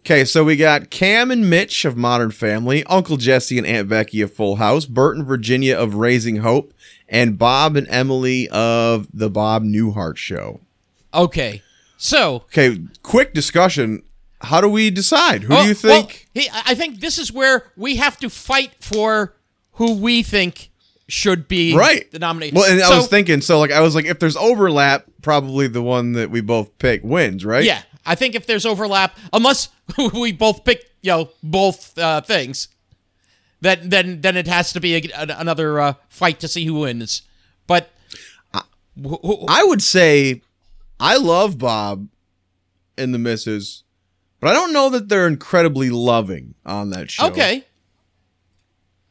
Okay, 0.00 0.24
so 0.24 0.42
we 0.42 0.56
got 0.56 0.90
Cam 0.90 1.30
and 1.30 1.48
Mitch 1.48 1.84
of 1.84 1.96
Modern 1.96 2.30
Family, 2.32 2.82
Uncle 2.84 3.16
Jesse 3.18 3.56
and 3.58 3.66
Aunt 3.66 3.88
Becky 3.88 4.20
of 4.20 4.32
Full 4.32 4.56
House, 4.56 4.84
Bert 4.84 5.16
and 5.16 5.24
Virginia 5.26 5.76
of 5.78 5.94
Raising 5.94 6.36
Hope, 6.36 6.72
and 7.08 7.38
Bob 7.38 7.76
and 7.76 7.86
Emily 7.88 8.48
of 8.48 9.06
The 9.12 9.30
Bob 9.30 9.62
Newhart 9.62 10.16
Show. 10.16 10.60
Okay. 11.14 11.62
So 11.98 12.36
Okay, 12.46 12.78
quick 13.02 13.32
discussion. 13.34 14.02
How 14.42 14.60
do 14.60 14.68
we 14.68 14.90
decide? 14.90 15.44
Who 15.44 15.54
Oh, 15.54 15.62
do 15.62 15.68
you 15.68 15.76
well, 15.82 16.02
think? 16.02 16.28
he, 16.34 16.48
I 16.50 16.62
I 16.68 16.74
think 16.74 17.00
this 17.00 17.18
is 17.18 17.32
where 17.32 17.70
we 17.76 17.96
have 17.96 18.16
to 18.18 18.28
fight 18.30 18.72
for 18.80 19.34
who 19.72 19.94
we 19.94 20.22
think 20.22 20.70
should 21.08 21.46
be 21.48 21.76
right 21.76 22.10
the 22.10 22.18
nominee. 22.18 22.50
Well, 22.54 22.70
and 22.70 22.80
I 22.82 22.96
was 22.96 23.08
thinking, 23.08 23.40
so 23.40 23.58
like 23.60 23.70
I 23.72 23.80
was 23.80 23.94
like, 23.94 24.04
if 24.06 24.18
there's 24.18 24.36
overlap, 24.36 25.04
probably 25.22 25.66
the 25.68 25.82
one 25.82 26.12
that 26.12 26.30
we 26.30 26.40
both 26.40 26.76
pick 26.78 27.02
wins, 27.04 27.44
right? 27.44 27.64
Yeah, 27.64 27.82
I 28.04 28.14
think 28.14 28.34
if 28.34 28.46
there's 28.46 28.66
overlap, 28.66 29.16
unless 29.32 29.68
we 30.14 30.32
both 30.32 30.64
pick, 30.64 30.90
you 31.02 31.10
know, 31.10 31.30
both 31.42 31.96
uh, 31.98 32.20
things, 32.22 32.68
then 33.60 33.88
then 33.90 34.20
then 34.22 34.36
it 34.36 34.46
has 34.46 34.72
to 34.72 34.80
be 34.80 34.94
a, 34.96 35.00
an- 35.14 35.30
another 35.30 35.80
uh, 35.80 35.94
fight 36.08 36.40
to 36.40 36.48
see 36.48 36.64
who 36.64 36.74
wins. 36.80 37.22
But 37.66 37.90
wh- 38.52 39.20
wh- 39.24 39.44
I 39.48 39.64
would 39.64 39.82
say 39.82 40.42
I 40.98 41.16
love 41.16 41.58
Bob 41.58 42.08
and 42.98 43.12
the 43.14 43.18
Misses, 43.18 43.82
but 44.42 44.50
I 44.50 44.52
don't 44.52 44.74
know 44.74 44.90
that 44.90 45.08
they're 45.08 45.26
incredibly 45.26 45.88
loving 45.88 46.54
on 46.66 46.90
that 46.90 47.10
show. 47.10 47.28
okay, 47.28 47.64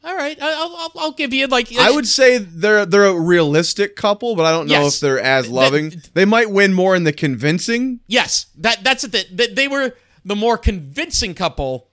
all 0.04 0.16
right, 0.16 0.36
I'll, 0.42 0.76
I'll, 0.76 0.92
I'll 0.96 1.12
give 1.12 1.32
you 1.32 1.46
like 1.46 1.76
I 1.78 1.90
would 1.92 2.06
say 2.08 2.38
they're 2.38 2.84
they're 2.84 3.04
a 3.06 3.18
realistic 3.20 3.94
couple, 3.94 4.34
but 4.34 4.44
I 4.44 4.50
don't 4.50 4.66
know 4.66 4.82
Yes. 4.82 4.94
if 4.96 5.00
they're 5.00 5.20
as 5.20 5.48
loving. 5.48 5.90
th- 5.90 6.12
they 6.12 6.24
might 6.24 6.50
win 6.50 6.74
more 6.74 6.96
in 6.96 7.04
the 7.04 7.12
convincing. 7.12 8.00
Yes, 8.08 8.46
that 8.58 8.82
that's 8.82 9.04
it. 9.04 9.36
That 9.36 9.54
they 9.56 9.68
were 9.68 9.94
the 10.24 10.34
more 10.36 10.58
convincing 10.58 11.34
couple, 11.34 11.88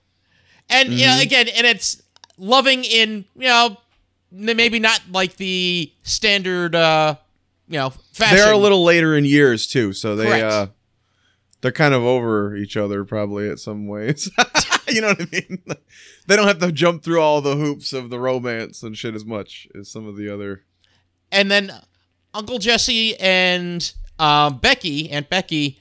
and 0.68 0.88
you 0.92 1.06
know, 1.06 1.12
Mm-hmm. 1.12 1.22
again, 1.22 1.48
and 1.56 1.66
it's 1.66 2.02
loving 2.36 2.82
in 2.84 3.24
you 3.36 3.48
know 3.48 3.76
maybe 4.32 4.78
not 4.80 5.00
like 5.12 5.36
the 5.36 5.92
standard 6.02 6.74
uh 6.74 7.14
you 7.68 7.78
know 7.78 7.90
fashion. 8.12 8.36
They're 8.38 8.52
a 8.52 8.56
little 8.58 8.82
later 8.82 9.16
in 9.16 9.24
years 9.24 9.68
too, 9.68 9.92
so 9.92 10.16
they 10.16 10.26
Correct. 10.26 10.44
uh 10.44 10.66
they're 11.60 11.72
kind 11.72 11.94
of 11.94 12.02
over 12.02 12.56
each 12.56 12.76
other 12.76 13.04
probably 13.04 13.48
at 13.48 13.58
some 13.58 13.86
ways. 13.86 14.30
you 14.88 15.00
know 15.00 15.08
what 15.08 15.20
I 15.20 15.26
mean? 15.30 15.62
they 16.26 16.36
don't 16.36 16.48
have 16.48 16.58
to 16.60 16.72
jump 16.72 17.02
through 17.02 17.20
all 17.20 17.40
the 17.40 17.56
hoops 17.56 17.92
of 17.92 18.10
the 18.10 18.18
romance 18.18 18.82
and 18.82 18.96
shit 18.96 19.14
as 19.14 19.24
much 19.24 19.68
as 19.78 19.90
some 19.90 20.06
of 20.06 20.16
the 20.16 20.32
other. 20.32 20.64
and 21.32 21.50
then 21.50 21.72
Uncle 22.34 22.58
Jesse 22.58 23.18
and 23.18 23.92
um, 24.18 24.58
Becky, 24.58 25.10
Aunt 25.10 25.28
Becky, 25.28 25.80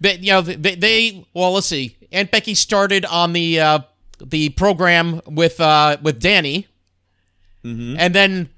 they, 0.00 0.16
you 0.16 0.32
know, 0.32 0.40
they, 0.42 0.74
they 0.74 1.26
well, 1.34 1.52
let's 1.52 1.66
see, 1.66 1.96
Aunt 2.12 2.30
Becky 2.30 2.54
started 2.54 3.04
on 3.04 3.32
the 3.32 3.60
uh, 3.60 3.78
the 4.22 4.50
program 4.50 5.20
with 5.26 5.60
uh, 5.60 5.96
with 6.02 6.20
Danny, 6.20 6.66
and 7.98 8.14
then 8.14 8.50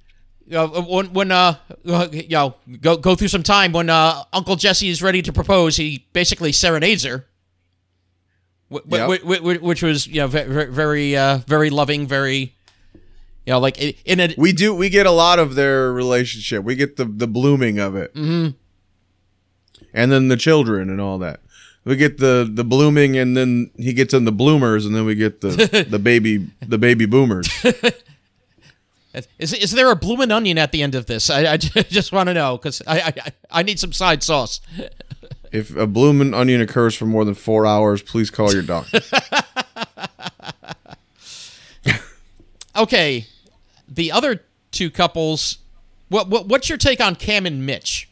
you 0.46 0.52
know, 0.54 0.66
when 0.82 1.12
when 1.12 1.30
uh, 1.32 1.56
you 1.84 2.28
know 2.30 2.54
go 2.80 2.96
go 2.96 3.14
through 3.14 3.28
some 3.28 3.42
time 3.42 3.72
when 3.72 3.88
uh, 3.90 4.22
Uncle 4.32 4.56
Jesse 4.56 4.88
is 4.88 5.02
ready 5.02 5.22
to 5.22 5.32
propose, 5.32 5.76
he 5.76 6.06
basically 6.12 6.52
serenades 6.52 7.04
her. 7.04 7.26
Wh- 8.70 8.78
Yep. 8.88 9.20
wh- 9.22 9.36
wh- 9.38 9.62
Which 9.62 9.82
was 9.82 10.06
you 10.06 10.16
know 10.20 10.26
ve- 10.28 10.44
ve- 10.44 10.64
very 10.70 11.16
uh, 11.16 11.38
very 11.46 11.70
loving, 11.70 12.06
very 12.06 12.54
you 13.46 13.52
know 13.52 13.58
like 13.60 13.78
in 14.04 14.20
a 14.20 14.34
We 14.38 14.52
do 14.52 14.74
we 14.74 14.88
get 14.88 15.06
a 15.06 15.10
lot 15.10 15.38
of 15.38 15.54
their 15.54 15.92
relationship. 15.92 16.64
We 16.64 16.74
get 16.74 16.96
the 16.96 17.04
the 17.04 17.26
blooming 17.26 17.78
of 17.78 17.94
it. 17.96 18.14
Mm-hmm. 18.14 18.56
And 19.94 20.10
then 20.10 20.28
the 20.28 20.36
children 20.38 20.88
and 20.88 21.00
all 21.00 21.18
that. 21.18 21.40
We 21.84 21.96
get 21.96 22.18
the 22.18 22.48
the 22.50 22.64
blooming 22.64 23.16
and 23.18 23.36
then 23.36 23.70
he 23.76 23.92
gets 23.92 24.14
in 24.14 24.24
the 24.24 24.32
bloomers 24.32 24.86
and 24.86 24.94
then 24.94 25.04
we 25.04 25.14
get 25.16 25.40
the 25.40 25.86
the 25.90 25.98
baby 25.98 26.48
the 26.66 26.78
baby 26.78 27.06
boomers. 27.06 27.48
Is, 29.38 29.52
is 29.52 29.72
there 29.72 29.90
a 29.90 29.96
bloomin' 29.96 30.32
onion 30.32 30.56
at 30.56 30.72
the 30.72 30.82
end 30.82 30.94
of 30.94 31.06
this? 31.06 31.28
I, 31.28 31.52
I 31.52 31.56
just 31.58 32.12
want 32.12 32.28
to 32.28 32.34
know 32.34 32.56
because 32.56 32.82
I, 32.86 33.00
I 33.00 33.12
I 33.50 33.62
need 33.62 33.78
some 33.78 33.92
side 33.92 34.22
sauce. 34.22 34.60
If 35.52 35.76
a 35.76 35.86
blooming 35.86 36.32
onion 36.32 36.62
occurs 36.62 36.94
for 36.94 37.04
more 37.04 37.26
than 37.26 37.34
four 37.34 37.66
hours, 37.66 38.00
please 38.00 38.30
call 38.30 38.54
your 38.54 38.62
doctor. 38.62 39.00
Okay, 42.74 43.26
the 43.86 44.12
other 44.12 44.44
two 44.70 44.90
couples. 44.90 45.58
What, 46.08 46.28
what 46.28 46.46
what's 46.46 46.68
your 46.68 46.78
take 46.78 47.00
on 47.00 47.14
Cam 47.16 47.46
and 47.46 47.66
Mitch? 47.66 48.08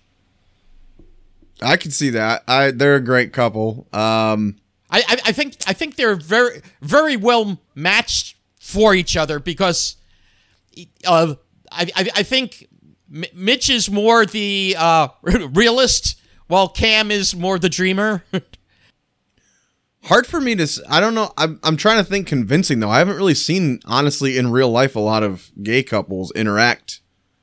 I 1.62 1.76
can 1.76 1.90
see 1.90 2.10
that. 2.10 2.42
I 2.46 2.70
they're 2.70 2.96
a 2.96 3.00
great 3.00 3.32
couple. 3.32 3.86
Um, 3.92 4.56
I, 4.90 5.02
I 5.08 5.16
I 5.26 5.32
think 5.32 5.56
I 5.66 5.72
think 5.72 5.96
they're 5.96 6.16
very 6.16 6.62
very 6.80 7.16
well 7.16 7.58
matched 7.74 8.36
for 8.58 8.94
each 8.94 9.16
other 9.16 9.38
because 9.38 9.96
uh 11.06 11.34
I 11.70 11.90
I, 11.94 12.10
I 12.16 12.22
think 12.22 12.66
Mitch 13.08 13.70
is 13.70 13.90
more 13.90 14.26
the 14.26 14.76
uh 14.78 15.08
realist 15.22 16.20
while 16.46 16.68
Cam 16.68 17.10
is 17.10 17.34
more 17.34 17.58
the 17.58 17.68
dreamer. 17.68 18.24
hard 20.04 20.26
for 20.26 20.40
me 20.40 20.54
to. 20.56 20.68
I 20.88 21.00
don't 21.00 21.14
know. 21.14 21.32
I'm 21.36 21.60
I'm 21.62 21.76
trying 21.76 21.98
to 21.98 22.04
think 22.04 22.26
convincing 22.26 22.80
though. 22.80 22.90
I 22.90 22.98
haven't 22.98 23.16
really 23.16 23.34
seen 23.34 23.80
honestly 23.84 24.36
in 24.36 24.50
real 24.50 24.70
life 24.70 24.96
a 24.96 25.00
lot 25.00 25.22
of 25.22 25.50
gay 25.62 25.82
couples 25.82 26.32
interact 26.32 27.00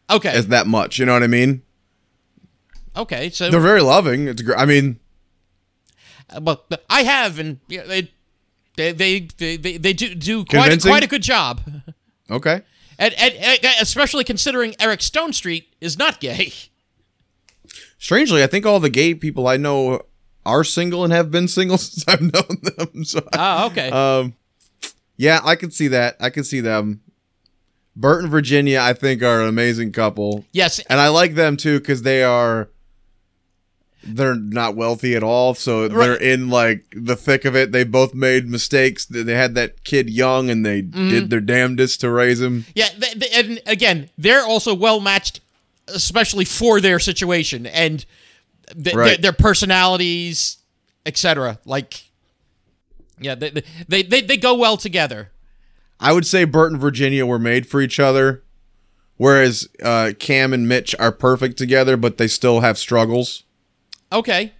okay. 0.10 0.30
as 0.30 0.48
that 0.48 0.68
much. 0.68 1.00
You 1.00 1.06
know 1.06 1.14
what 1.14 1.24
I 1.24 1.28
mean? 1.28 1.64
Okay, 2.96 3.30
so 3.30 3.52
They're 3.52 3.60
very 3.60 3.82
loving. 3.82 4.28
It's 4.28 4.42
great. 4.42 4.58
I 4.58 4.66
mean, 4.66 5.00
but 6.42 6.68
but 6.68 6.84
I 6.90 7.04
have, 7.04 7.38
and 7.38 7.60
you 7.68 7.80
know, 7.80 7.88
they, 7.88 8.12
they, 8.76 8.92
they, 8.92 9.28
they, 9.38 9.58
they, 9.58 9.78
they 9.78 9.94
do 9.94 10.16
do 10.16 10.46
quite 10.46 10.82
quite 10.82 11.04
a 11.04 11.08
good 11.08 11.22
job, 11.22 11.62
okay. 12.32 12.64
And, 13.00 13.14
and, 13.16 13.34
and 13.36 13.60
especially 13.82 14.24
considering 14.24 14.76
Eric 14.80 15.02
Stonestreet 15.02 15.66
is 15.80 15.98
not 15.98 16.20
gay. 16.20 16.52
Strangely, 18.00 18.44
I 18.44 18.48
think 18.48 18.66
all 18.66 18.80
the 18.80 18.90
gay 18.90 19.14
people 19.14 19.48
I 19.48 19.58
know 19.58 20.04
are 20.46 20.64
single 20.64 21.04
and 21.04 21.12
have 21.14 21.30
been 21.32 21.48
single 21.48 21.78
since 21.80 22.08
I've 22.08 22.22
known 22.22 22.62
them. 22.62 23.04
So, 23.06 23.20
Oh, 23.34 23.68
okay. 23.68 23.90
um, 23.90 24.36
yeah, 25.18 25.40
I 25.44 25.56
can 25.56 25.72
see 25.72 25.88
that. 25.90 26.16
I 26.20 26.30
can 26.30 26.44
see 26.44 26.60
them. 26.62 27.02
Bert 27.96 28.22
and 28.22 28.32
Virginia, 28.32 28.80
I 28.80 28.94
think, 28.94 29.24
are 29.24 29.42
an 29.42 29.48
amazing 29.50 29.92
couple. 29.92 30.46
yes, 30.52 30.80
and 30.90 31.00
I 31.00 31.08
like 31.10 31.34
them 31.34 31.58
too 31.58 31.80
because 31.80 32.04
they 32.04 32.22
are 32.24 32.70
they're 34.08 34.36
not 34.36 34.76
wealthy 34.76 35.16
at 35.16 35.24
all, 35.24 35.54
so 35.54 35.88
they're 35.88 36.16
in 36.16 36.50
like 36.50 36.86
the 36.96 37.16
thick 37.16 37.46
of 37.46 37.56
it. 37.56 37.72
They 37.72 37.84
both 37.84 38.14
made 38.14 38.48
mistakes. 38.48 39.06
They 39.06 39.34
had 39.34 39.56
that 39.56 39.84
kid 39.84 40.10
young, 40.10 40.50
and 40.50 40.66
they 40.66 40.82
Mm-hmm. 40.84 41.10
did 41.10 41.30
their 41.30 41.42
damnedest 41.42 42.02
to 42.02 42.10
raise 42.10 42.40
him. 42.42 42.66
yeah, 42.76 42.88
th 42.90 43.20
th- 43.20 43.32
and 43.38 43.62
again, 43.66 44.10
they're 44.18 44.44
also 44.46 44.74
well 44.74 45.00
matched, 45.00 45.40
especially 45.88 46.46
for 46.46 46.80
their 46.82 47.00
situation 47.00 47.66
and 47.66 48.06
th- 48.74 48.84
their, 48.84 48.96
Right. 48.96 49.22
their 49.22 49.34
personalities, 49.34 50.58
etc. 51.06 51.60
Like, 51.66 52.04
yeah, 53.20 53.36
they, 53.36 53.64
they 53.88 54.04
they 54.04 54.22
they 54.22 54.38
go 54.38 54.54
well 54.56 54.78
together. 54.78 55.32
I 56.00 56.14
would 56.14 56.26
say 56.28 56.44
Bert 56.46 56.72
and 56.72 56.80
Virginia 56.80 57.26
were 57.26 57.40
made 57.40 57.66
for 57.68 57.82
each 57.82 58.00
other, 58.00 58.44
whereas 59.16 59.68
uh, 59.84 60.12
Cam 60.20 60.54
and 60.54 60.68
Mitch 60.68 60.94
are 61.00 61.12
perfect 61.12 61.58
together, 61.58 61.98
but 61.98 62.18
they 62.20 62.28
still 62.28 62.60
have 62.60 62.78
struggles. 62.78 63.44
Okay, 64.12 64.54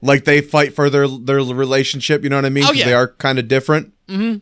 Like 0.00 0.24
they 0.24 0.40
fight 0.40 0.74
for 0.74 0.88
their 0.90 1.08
their 1.08 1.38
relationship. 1.38 2.22
You 2.22 2.30
know 2.30 2.36
what 2.36 2.44
I 2.44 2.50
mean? 2.50 2.64
Oh, 2.66 2.72
yeah. 2.72 2.84
They 2.84 2.94
are 2.94 3.08
kind 3.08 3.38
of 3.38 3.48
different. 3.48 3.92
Mm-hmm. 4.08 4.38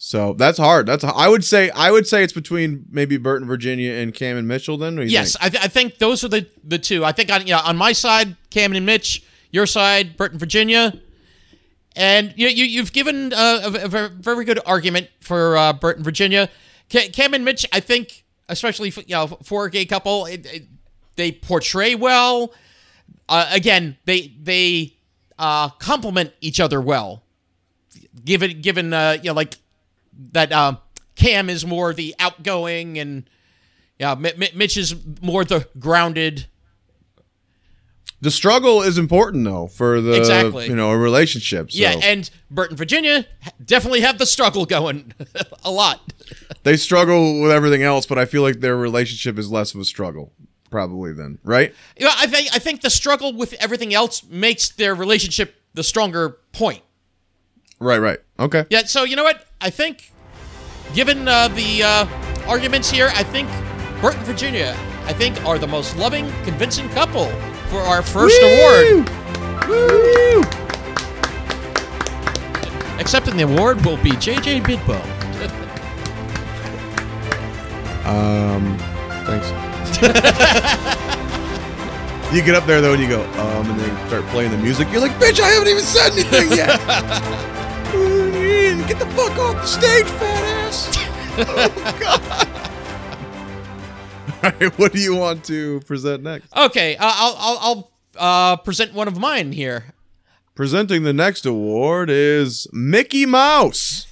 So 0.00 0.32
that's 0.34 0.58
hard. 0.58 0.86
That's 0.86 1.02
I 1.02 1.28
would 1.28 1.44
say 1.44 1.70
I 1.70 1.90
would 1.90 2.06
say 2.06 2.22
it's 2.22 2.32
between 2.32 2.84
maybe 2.90 3.16
Burton, 3.16 3.48
Virginia 3.48 3.92
and 3.94 4.14
Cam 4.14 4.36
and 4.36 4.46
Mitchell. 4.46 4.76
Then 4.78 4.94
What 4.94 5.02
do 5.02 5.06
you 5.08 5.12
Yes, 5.12 5.32
think? 5.36 5.44
I, 5.44 5.48
th- 5.48 5.64
I 5.64 5.68
think 5.68 5.98
those 5.98 6.22
are 6.22 6.28
the 6.28 6.46
the 6.62 6.78
two. 6.78 7.04
I 7.04 7.10
think 7.12 7.32
on 7.32 7.44
know, 7.44 7.58
on 7.64 7.76
my 7.76 7.92
side, 7.92 8.36
Cam 8.50 8.72
and 8.72 8.86
Mitch. 8.86 9.24
Your 9.50 9.66
side, 9.66 10.16
Burton, 10.18 10.38
Virginia. 10.38 11.00
And 11.96 12.32
you, 12.36 12.48
you 12.48 12.64
you've 12.64 12.92
given 12.92 13.32
uh, 13.32 13.60
a, 13.64 14.04
a 14.04 14.08
very 14.10 14.44
good 14.44 14.60
argument 14.66 15.08
for 15.20 15.56
uh, 15.56 15.72
Bert 15.72 15.96
and 15.96 16.04
Virginia. 16.04 16.48
Ca- 16.92 17.08
Cam 17.10 17.34
and 17.34 17.44
Mitch, 17.44 17.66
I 17.72 17.80
think, 17.80 18.24
especially 18.48 18.90
for, 18.90 19.00
you 19.00 19.14
know 19.16 19.26
for 19.42 19.64
a 19.64 19.70
gay 19.70 19.84
couple, 19.86 20.26
it, 20.26 20.46
it, 20.46 20.62
they 21.16 21.32
portray 21.32 21.94
well. 21.96 22.52
Uh, 23.28 23.48
again, 23.52 23.96
they 24.04 24.32
they 24.40 24.96
uh, 25.38 25.68
complement 25.70 26.32
each 26.40 26.60
other 26.60 26.80
well. 26.80 27.22
Given 28.24 28.60
given 28.60 28.92
uh, 28.92 29.16
you 29.22 29.30
know 29.30 29.34
like 29.34 29.56
that 30.32 30.52
um, 30.52 30.78
Cam 31.14 31.48
is 31.50 31.64
more 31.66 31.92
the 31.92 32.14
outgoing 32.18 32.98
and 32.98 33.28
yeah, 33.98 34.14
Mi- 34.14 34.32
Mi- 34.36 34.50
Mitch 34.54 34.76
is 34.76 34.94
more 35.20 35.44
the 35.44 35.66
grounded. 35.78 36.46
The 38.20 38.30
struggle 38.32 38.82
is 38.82 38.98
important 38.98 39.44
though 39.44 39.68
for 39.68 40.00
the 40.00 40.14
Exactly. 40.14 40.66
you 40.66 40.74
know 40.74 40.90
a 40.90 40.98
relationship. 40.98 41.70
So 41.70 41.78
Yeah, 41.80 42.00
and 42.02 42.28
Bert 42.50 42.70
and 42.70 42.78
Virginia 42.78 43.26
definitely 43.64 44.00
have 44.00 44.18
the 44.18 44.26
struggle 44.26 44.66
going 44.66 45.12
a 45.64 45.70
lot. 45.70 46.00
they 46.64 46.76
struggle 46.76 47.40
with 47.42 47.52
everything 47.52 47.82
else, 47.84 48.06
but 48.06 48.18
I 48.18 48.24
feel 48.24 48.42
like 48.42 48.58
their 48.60 48.76
relationship 48.76 49.38
is 49.38 49.50
less 49.52 49.72
of 49.74 49.80
a 49.80 49.84
struggle, 49.84 50.32
probably. 50.70 51.12
Then, 51.12 51.38
right? 51.44 51.74
Know, 51.98 52.10
I 52.16 52.26
think 52.26 52.48
I 52.54 52.58
think 52.58 52.82
the 52.82 52.90
struggle 52.90 53.32
with 53.32 53.54
everything 53.54 53.94
else 53.94 54.22
makes 54.24 54.68
their 54.70 54.94
relationship 54.94 55.54
the 55.74 55.82
stronger 55.82 56.38
point. 56.52 56.82
Right, 57.80 57.98
right. 57.98 58.18
Okay. 58.38 58.64
Yeah, 58.70 58.84
so 58.84 59.04
you 59.04 59.16
know 59.16 59.22
what? 59.22 59.46
I 59.60 59.70
think, 59.70 60.12
given 60.94 61.28
uh, 61.28 61.48
the 61.48 61.82
uh, 61.82 62.06
arguments 62.48 62.90
here, 62.90 63.10
I 63.14 63.22
think 63.22 63.48
Bert 64.00 64.16
and 64.16 64.26
Virginia, 64.26 64.76
I 65.04 65.12
think, 65.12 65.44
are 65.44 65.58
the 65.58 65.66
most 65.66 65.96
loving, 65.96 66.30
convincing 66.44 66.88
couple 66.90 67.26
for 67.68 67.80
our 67.80 68.02
first 68.02 68.40
award. 68.42 69.08
Woo! 69.68 70.42
Accepting 72.98 73.36
the 73.36 73.44
award 73.44 73.84
will 73.84 73.96
be 73.98 74.10
JJ 74.10 74.62
Bidbo. 74.62 74.98
Um, 78.08 78.78
thanks. 79.26 79.67
you 82.32 82.42
get 82.42 82.54
up 82.54 82.66
there 82.66 82.80
though, 82.80 82.92
and 82.92 83.02
you 83.02 83.08
go, 83.08 83.22
um, 83.22 83.70
and 83.70 83.80
they 83.80 83.88
start 84.06 84.24
playing 84.26 84.52
the 84.52 84.58
music. 84.58 84.86
You're 84.92 85.00
like, 85.00 85.12
bitch, 85.12 85.40
I 85.40 85.48
haven't 85.48 85.68
even 85.68 85.82
said 85.82 86.12
anything 86.12 86.52
yet. 86.56 86.78
Get 88.88 88.98
the 89.00 89.06
fuck 89.06 89.36
off 89.38 89.56
the 89.56 89.66
stage, 89.66 90.06
fat 90.06 90.44
ass. 90.64 90.96
oh 91.38 91.96
god. 92.00 92.48
All 94.42 94.50
right, 94.60 94.78
what 94.78 94.92
do 94.92 94.98
you 95.00 95.14
want 95.14 95.44
to 95.44 95.80
present 95.80 96.22
next? 96.22 96.56
Okay, 96.56 96.96
uh, 96.96 97.12
I'll 97.14 97.36
I'll, 97.38 97.58
I'll 97.60 97.90
uh, 98.52 98.56
present 98.56 98.94
one 98.94 99.08
of 99.08 99.18
mine 99.18 99.52
here. 99.52 99.92
Presenting 100.54 101.02
the 101.02 101.12
next 101.12 101.44
award 101.44 102.08
is 102.08 102.66
Mickey 102.72 103.26
Mouse. 103.26 104.06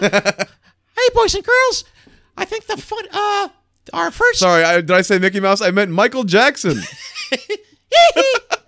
Hey, 0.00 1.08
boys 1.12 1.34
and 1.34 1.44
girls, 1.44 1.84
I 2.36 2.44
think 2.44 2.66
the 2.66 2.76
fun 2.76 3.04
uh 3.12 3.48
our 3.92 4.10
first 4.10 4.40
Sorry, 4.40 4.64
I, 4.64 4.76
did 4.76 4.90
I 4.90 5.02
say 5.02 5.18
Mickey 5.18 5.40
Mouse? 5.40 5.60
I 5.60 5.70
meant 5.70 5.90
Michael 5.90 6.24
Jackson. 6.24 6.80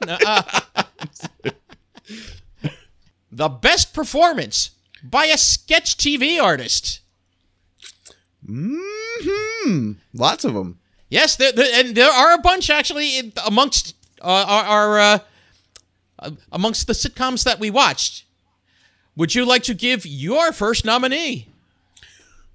the 3.32 3.48
best 3.48 3.94
performance 3.94 4.70
by 5.02 5.26
a 5.26 5.38
sketch 5.38 5.96
TV 5.96 6.42
artist. 6.42 7.00
hmm 8.44 9.92
Lots 10.14 10.44
of 10.44 10.54
them. 10.54 10.78
Yes, 11.08 11.36
there, 11.36 11.52
there, 11.52 11.68
and 11.72 11.96
there 11.96 12.10
are 12.10 12.34
a 12.34 12.38
bunch 12.38 12.70
actually 12.70 13.32
amongst 13.46 13.94
uh, 14.20 14.44
our, 14.48 14.64
our 14.64 14.98
uh, 14.98 15.18
uh, 16.18 16.30
amongst 16.50 16.86
the 16.86 16.92
sitcoms 16.92 17.44
that 17.44 17.60
we 17.60 17.70
watched. 17.70 18.24
Would 19.16 19.34
you 19.34 19.44
like 19.44 19.62
to 19.64 19.74
give 19.74 20.04
your 20.04 20.52
first 20.52 20.84
nominee? 20.84 21.48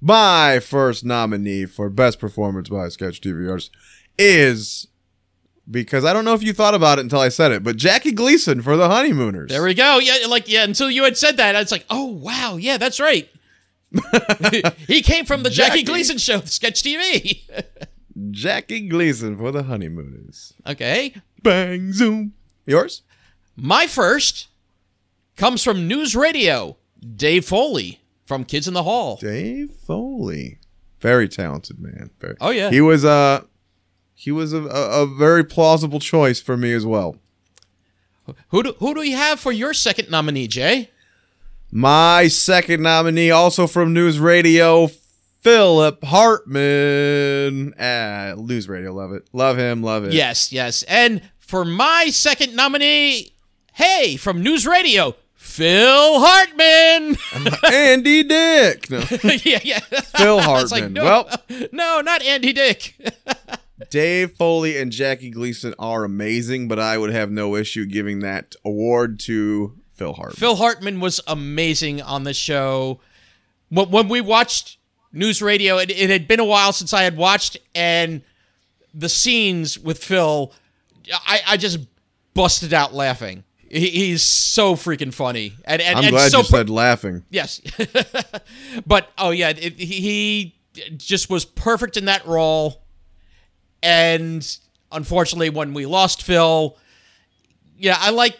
My 0.02 0.60
first 0.60 1.06
nominee 1.06 1.66
for 1.66 1.90
best 1.90 2.18
performance 2.20 2.70
by 2.70 2.88
a 2.88 2.92
sketch 2.92 3.22
TV 3.22 3.48
artist 3.50 3.72
is 4.18 4.88
because 5.70 6.04
I 6.04 6.12
don't 6.12 6.26
know 6.26 6.34
if 6.34 6.42
you 6.42 6.54
thought 6.54 6.74
about 6.74 6.98
it 6.98 7.02
until 7.04 7.20
I 7.20 7.30
said 7.30 7.52
it, 7.52 7.64
but 7.64 7.78
Jackie 7.78 8.12
Gleason 8.12 8.62
for 8.64 8.76
the 8.76 8.90
Honeymooners. 8.90 9.50
There 9.50 9.64
we 9.64 9.76
go. 9.76 10.00
Yeah, 10.00 10.28
like 10.28 10.50
yeah. 10.50 10.64
Until 10.64 10.90
you 10.90 11.04
had 11.04 11.18
said 11.18 11.38
that, 11.38 11.56
it's 11.56 11.72
like, 11.72 11.86
oh 11.90 12.06
wow, 12.06 12.58
yeah, 12.58 12.78
that's 12.78 13.00
right. 13.00 13.30
he 14.88 15.02
came 15.02 15.26
from 15.26 15.44
the 15.44 15.50
Jackie, 15.50 15.80
Jackie. 15.80 15.84
Gleason 15.84 16.18
show, 16.18 16.42
sketch 16.42 16.82
TV. 16.82 17.42
Jackie 18.32 18.88
Gleason 18.88 19.38
for 19.38 19.52
the 19.52 19.64
Honeymooners. 19.64 20.54
okay, 20.66 21.14
Bang 21.44 21.94
zoom. 21.94 22.34
Yours? 22.66 23.04
my 23.56 23.86
first 23.86 24.48
comes 25.36 25.64
from 25.64 25.88
News 25.88 26.16
Radio. 26.16 26.78
Dave 27.16 27.46
Foley 27.46 28.01
from 28.32 28.46
Kids 28.46 28.66
in 28.66 28.74
the 28.74 28.84
Hall. 28.84 29.18
Dave 29.18 29.72
Foley. 29.72 30.58
Very 31.02 31.28
talented 31.28 31.82
man. 31.82 32.12
Very. 32.22 32.38
Oh, 32.40 32.52
yeah. 32.52 32.70
He 32.70 32.80
was 32.80 33.04
uh 33.04 33.42
he 34.14 34.32
was 34.32 34.54
a, 34.54 34.62
a, 34.62 35.04
a 35.04 35.06
very 35.06 35.44
plausible 35.44 36.00
choice 36.00 36.40
for 36.40 36.56
me 36.56 36.72
as 36.72 36.86
well. 36.86 37.18
Who 38.48 38.64
do, 38.64 38.74
who 38.80 38.94
do 38.94 39.02
you 39.02 39.18
have 39.18 39.42
for 39.42 39.52
your 39.52 39.74
second 39.74 40.10
nominee, 40.10 40.48
Jay? 40.48 40.92
My 41.74 42.30
second 42.30 42.82
nominee, 42.82 43.32
also 43.32 43.68
from 43.68 43.92
News 43.92 44.18
Radio, 44.18 44.88
Philip 45.42 46.02
Hartman. 46.02 47.74
Ah, 47.78 48.36
News 48.38 48.70
Radio, 48.70 48.94
love 48.94 49.12
it. 49.12 49.28
Love 49.34 49.58
him, 49.58 49.84
love 49.84 50.06
it. 50.06 50.14
Yes, 50.14 50.54
yes. 50.54 50.84
And 50.84 51.22
for 51.40 51.66
my 51.66 52.08
second 52.12 52.56
nominee, 52.56 53.34
hey, 53.74 54.16
from 54.16 54.42
News 54.42 54.66
Radio, 54.66 55.18
Phil 55.52 56.20
Hartman. 56.22 57.18
Andy 57.74 58.24
Dick. 58.24 58.90
No. 58.90 59.00
yeah, 59.44 59.60
yeah. 59.64 59.80
Phil 59.80 60.38
was 60.38 60.72
like, 60.72 60.84
Hartman. 60.84 60.94
no, 60.94 61.04
Well, 61.04 61.30
no, 61.74 62.00
not 62.00 62.24
Andy 62.24 62.54
Dick. 62.54 62.96
Dave 63.90 64.32
Foley 64.32 64.78
and 64.78 64.94
Jackie 64.94 65.30
Gleason 65.30 65.76
are 65.78 66.06
amazing, 66.06 66.70
but 66.70 66.80
I 66.80 66.98
would 66.98 67.12
have 67.12 67.30
no 67.30 67.58
issue 67.58 67.86
giving 67.86 68.20
that 68.20 68.56
award 68.64 69.20
to 69.22 69.78
Phil 69.94 70.14
Hartman. 70.14 70.38
Phil 70.38 70.56
Hartman 70.56 71.02
was 71.02 71.20
amazing 71.28 72.02
on 72.02 72.24
the 72.24 72.34
show. 72.34 73.02
When, 73.68 73.92
when 73.92 74.08
we 74.08 74.22
watched 74.22 74.78
News 75.12 75.42
Radio, 75.42 75.78
it, 75.80 75.92
it 75.92 76.10
had 76.10 76.30
been 76.30 76.40
a 76.40 76.46
while 76.46 76.72
since 76.72 76.94
I 76.94 77.04
had 77.04 77.18
watched, 77.18 77.58
and 77.76 78.22
the 78.94 79.10
scenes 79.10 79.78
with 79.78 80.02
Phil, 80.02 80.54
I, 81.12 81.42
I 81.46 81.58
just 81.58 81.80
busted 82.34 82.74
out 82.74 82.94
laughing. 82.94 83.44
He, 83.72 83.90
he's 83.90 84.22
so 84.22 84.76
freaking 84.76 85.14
funny, 85.14 85.54
and 85.64 85.82
and, 85.82 85.98
I'm 85.98 86.04
and 86.04 86.12
glad 86.12 86.32
so 86.32 86.40
you 86.40 86.44
said 86.44 86.70
laughing. 86.70 87.24
yes. 87.30 87.62
but 88.86 89.10
oh 89.18 89.30
yeah, 89.30 89.50
it, 89.50 89.80
he, 89.80 90.02
he 90.02 90.56
just 90.98 91.30
was 91.30 91.46
perfect 91.46 91.96
in 91.96 92.06
that 92.06 92.26
role, 92.28 92.82
and 93.82 94.46
unfortunately, 94.92 95.50
when 95.50 95.74
we 95.74 95.86
lost 95.86 96.24
Phil, 96.24 96.78
yeah, 97.78 97.96
I 97.98 98.10
like 98.10 98.38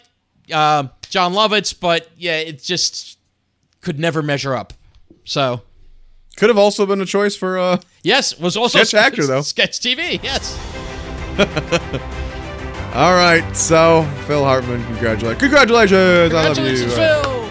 uh, 0.52 0.88
Jon 1.08 1.32
Lovitz, 1.32 1.78
but 1.78 2.10
yeah, 2.18 2.36
it 2.36 2.62
just 2.62 3.18
could 3.80 3.98
never 3.98 4.22
measure 4.22 4.54
up. 4.54 4.74
So 5.24 5.62
Could 6.36 6.50
have 6.50 6.58
also 6.58 6.84
been 6.84 7.00
a 7.00 7.06
choice 7.06 7.36
for 7.36 7.58
uh 7.58 7.78
yes, 8.02 8.38
was 8.38 8.56
also 8.56 8.84
Sketch 8.84 9.02
actor, 9.02 9.26
though. 9.26 9.40
Sketch 9.42 9.80
TV. 9.80 10.22
Yes. 10.22 10.58
All 12.94 13.14
right, 13.14 13.56
so 13.56 14.02
Phil 14.26 14.44
Hartman, 14.44 14.84
congratulations. 14.84 15.40
Congratulations. 15.40 16.34
I 16.34 16.48
love 16.48 16.58
you. 16.58 16.88
Phil. 16.90 17.46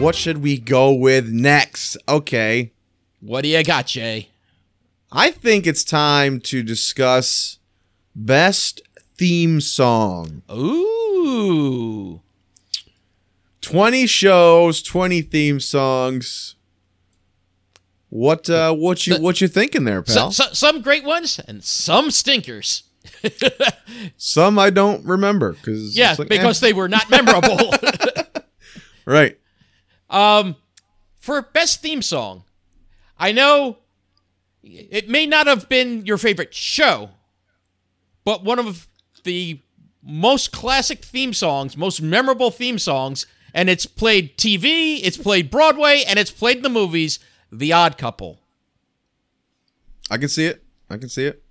What 0.00 0.16
should 0.16 0.38
we 0.42 0.58
go 0.58 0.92
with 0.92 1.28
next? 1.28 1.96
Okay. 2.08 2.72
What 3.20 3.42
do 3.42 3.48
you 3.48 3.62
got, 3.62 3.86
Jay? 3.86 4.30
I 5.12 5.30
think 5.30 5.68
it's 5.68 5.84
time 5.84 6.40
to 6.40 6.64
discuss 6.64 7.58
best 8.16 8.82
theme 9.16 9.60
song. 9.60 10.42
Ooh. 10.50 12.20
20 13.60 14.06
shows, 14.08 14.82
20 14.82 15.22
theme 15.22 15.60
songs. 15.60 16.56
What 18.10 18.48
uh 18.50 18.74
what 18.74 19.06
you 19.06 19.18
what 19.20 19.40
you 19.40 19.48
thinking 19.48 19.84
there, 19.84 20.02
So, 20.06 20.14
pal? 20.20 20.30
so, 20.32 20.44
some 20.54 20.80
great 20.80 21.04
ones 21.04 21.38
and 21.46 21.62
some 21.62 22.10
stinkers. 22.10 22.84
Some 24.16 24.58
I 24.58 24.70
don't 24.70 25.04
remember 25.04 25.54
cuz 25.54 25.96
Yeah, 25.96 26.14
because 26.16 26.60
they 26.60 26.72
were 26.72 26.88
not 26.88 27.10
memorable. 27.10 27.72
right. 29.04 29.38
Um, 30.10 30.56
for 31.16 31.42
best 31.42 31.82
theme 31.82 32.02
song, 32.02 32.44
I 33.18 33.32
know 33.32 33.78
it 34.62 35.08
may 35.08 35.26
not 35.26 35.46
have 35.46 35.68
been 35.68 36.06
your 36.06 36.18
favorite 36.18 36.54
show, 36.54 37.10
but 38.24 38.44
one 38.44 38.58
of 38.58 38.88
the 39.24 39.60
most 40.02 40.52
classic 40.52 41.04
theme 41.04 41.32
songs, 41.32 41.76
most 41.76 42.00
memorable 42.00 42.50
theme 42.50 42.78
songs, 42.78 43.26
and 43.52 43.68
it's 43.68 43.86
played 43.86 44.36
TV, 44.36 45.00
it's 45.02 45.16
played 45.16 45.50
Broadway, 45.50 46.04
and 46.06 46.18
it's 46.18 46.30
played 46.30 46.58
in 46.58 46.62
the 46.62 46.68
movies. 46.68 47.18
The 47.50 47.72
Odd 47.72 47.96
Couple. 47.96 48.40
I 50.10 50.18
can 50.18 50.28
see 50.28 50.46
it. 50.46 50.62
I 50.90 50.96
can 50.96 51.08
see 51.08 51.24
it. 51.24 51.42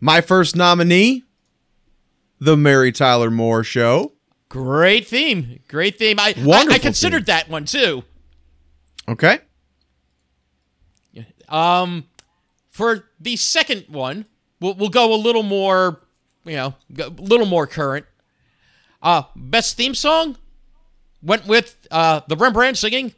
My 0.00 0.20
first 0.20 0.54
nominee, 0.56 1.24
The 2.38 2.56
Mary 2.56 2.92
Tyler 2.92 3.30
Moore 3.30 3.64
Show. 3.64 4.12
Great 4.48 5.06
theme, 5.06 5.60
great 5.68 5.98
theme. 5.98 6.18
I 6.20 6.34
I, 6.36 6.40
I 6.40 6.44
Wonderful 6.44 6.80
considered 6.80 7.26
that 7.26 7.48
one 7.48 7.64
too. 7.64 8.04
Okay. 9.08 9.40
Um, 11.48 12.04
for 12.70 13.08
the 13.20 13.36
second 13.36 13.84
one, 13.88 14.26
we'll 14.60 14.74
we'll 14.74 14.88
go 14.88 15.14
a 15.14 15.16
little 15.16 15.42
more, 15.42 16.00
you 16.44 16.56
know, 16.56 16.74
a 16.98 17.08
little 17.10 17.46
more 17.46 17.66
current. 17.66 18.06
Uh, 19.02 19.22
best 19.34 19.76
theme 19.76 19.94
song 19.94 20.36
went 21.22 21.46
with 21.46 21.76
uh 21.90 22.20
the 22.28 22.36
Rembrandt 22.36 22.76
singing 22.78 23.14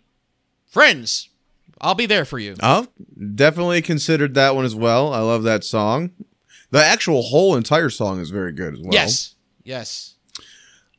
"Friends." 0.67 1.29
I'll 1.81 1.95
be 1.95 2.07
there 2.07 2.25
for 2.25 2.38
you. 2.38 2.57
Oh, 2.61 2.88
definitely 3.37 3.83
considered 3.83 4.35
that 4.35 4.55
one 4.57 4.64
as 4.64 4.75
well. 4.75 5.12
I 5.12 5.21
love 5.21 5.45
that 5.45 5.62
song. 5.62 6.11
The 6.71 6.85
actual 6.85 7.23
whole 7.23 7.57
entire 7.57 7.91
song 7.91 8.21
is 8.21 8.31
very 8.31 8.53
good 8.53 8.75
as 8.75 8.81
well. 8.81 8.93
yes, 8.93 9.35
yes. 9.65 10.15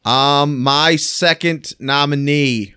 Um, 0.05 0.59
my 0.59 0.95
second 0.95 1.73
nominee 1.79 2.73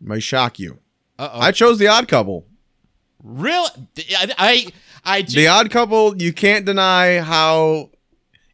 may 0.00 0.20
shock 0.20 0.58
you. 0.58 0.78
Uh 1.18 1.28
oh. 1.32 1.40
I 1.40 1.52
chose 1.52 1.78
The 1.78 1.88
Odd 1.88 2.08
Couple. 2.08 2.46
Real, 3.22 3.66
I, 3.98 4.32
I, 4.38 4.66
I 5.04 5.22
The 5.22 5.48
Odd 5.48 5.70
Couple. 5.70 6.20
You 6.20 6.32
can't 6.32 6.64
deny 6.64 7.18
how 7.20 7.90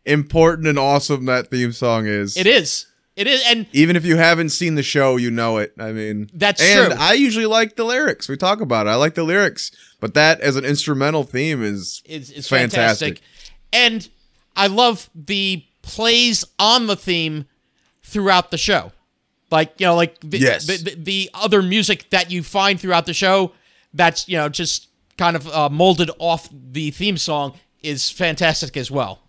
important 0.04 0.66
and 0.66 0.78
awesome 0.78 1.26
that 1.26 1.50
theme 1.50 1.72
song 1.72 2.06
is. 2.06 2.36
it 2.36 2.46
is, 2.46 2.86
it 3.16 3.26
is, 3.26 3.42
and 3.48 3.66
Even 3.72 3.96
if 3.96 4.04
you 4.04 4.16
haven't 4.16 4.50
seen 4.50 4.74
the 4.74 4.82
show, 4.82 5.16
you 5.16 5.30
know 5.30 5.56
it. 5.58 5.72
I 5.78 5.90
mean, 5.92 6.30
That's 6.34 6.62
and 6.62 6.92
true. 6.92 7.00
I 7.00 7.14
usually 7.14 7.46
like 7.46 7.76
the 7.76 7.84
lyrics. 7.84 8.28
We 8.28 8.36
talk 8.36 8.60
about 8.60 8.86
it. 8.86 8.90
I 8.90 8.94
like 8.96 9.14
the 9.14 9.24
lyrics, 9.24 9.70
but 10.00 10.14
that 10.14 10.40
as 10.40 10.56
an 10.56 10.64
instrumental 10.64 11.24
theme 11.24 11.62
is 11.62 12.02
it's, 12.04 12.30
it's 12.30 12.48
Fantastic. 12.48 13.20
fantastic. 13.20 13.22
And 13.72 14.08
I 14.54 14.66
love 14.68 15.08
the 15.14 15.64
plays 15.82 16.44
on 16.58 16.86
the 16.86 16.96
theme 16.96 17.46
throughout 18.02 18.50
the 18.50 18.58
show. 18.58 18.92
Like, 19.50 19.74
you 19.78 19.86
know, 19.86 19.94
like 19.94 20.18
the, 20.20 20.38
Yes. 20.38 20.66
the, 20.66 20.76
the, 20.76 20.94
the 20.96 21.30
other 21.34 21.62
music 21.62 22.10
that 22.10 22.30
you 22.30 22.42
find 22.42 22.80
throughout 22.80 23.06
the 23.06 23.14
show 23.14 23.52
that's, 23.94 24.28
you 24.28 24.36
know, 24.36 24.48
just 24.48 24.88
kind 25.16 25.36
of 25.36 25.48
uh, 25.48 25.68
molded 25.70 26.10
off 26.18 26.48
the 26.52 26.90
theme 26.90 27.16
song 27.16 27.54
is 27.82 28.10
fantastic 28.10 28.76
as 28.76 28.90
well. 28.90 29.20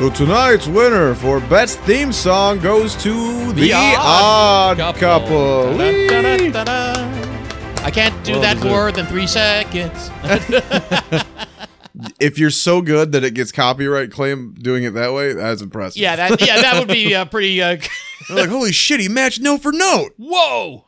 So 0.00 0.08
tonight's 0.08 0.66
winner 0.66 1.14
for 1.14 1.40
best 1.40 1.78
theme 1.80 2.10
song 2.10 2.58
goes 2.58 2.96
to 3.02 3.52
the, 3.52 3.70
Odd, 3.74 4.78
Couple. 4.96 5.76
Da-da-da-da-da. 5.76 7.84
I 7.84 7.90
can't 7.90 8.24
do 8.24 8.32
Well 8.32 8.40
that 8.40 8.54
deserved. 8.54 8.70
more 8.70 8.92
than 8.92 9.04
three 9.04 9.26
seconds. 9.26 10.10
If 12.18 12.38
you're 12.38 12.48
so 12.48 12.80
good 12.80 13.12
that 13.12 13.24
it 13.24 13.34
gets 13.34 13.52
copyright 13.52 14.10
claim 14.10 14.54
doing 14.54 14.84
it 14.84 14.94
that 14.94 15.12
way, 15.12 15.34
that's 15.34 15.60
impressive. 15.60 16.00
yeah, 16.00 16.16
that 16.16 16.40
yeah 16.40 16.62
that 16.62 16.78
would 16.78 16.88
be 16.88 17.14
uh, 17.14 17.26
pretty. 17.26 17.60
Uh, 17.60 17.76
like, 18.30 18.48
holy 18.48 18.72
shit, 18.72 19.00
he 19.00 19.08
matched 19.10 19.42
note 19.42 19.60
for 19.60 19.70
note. 19.70 20.12
whoa. 20.16 20.86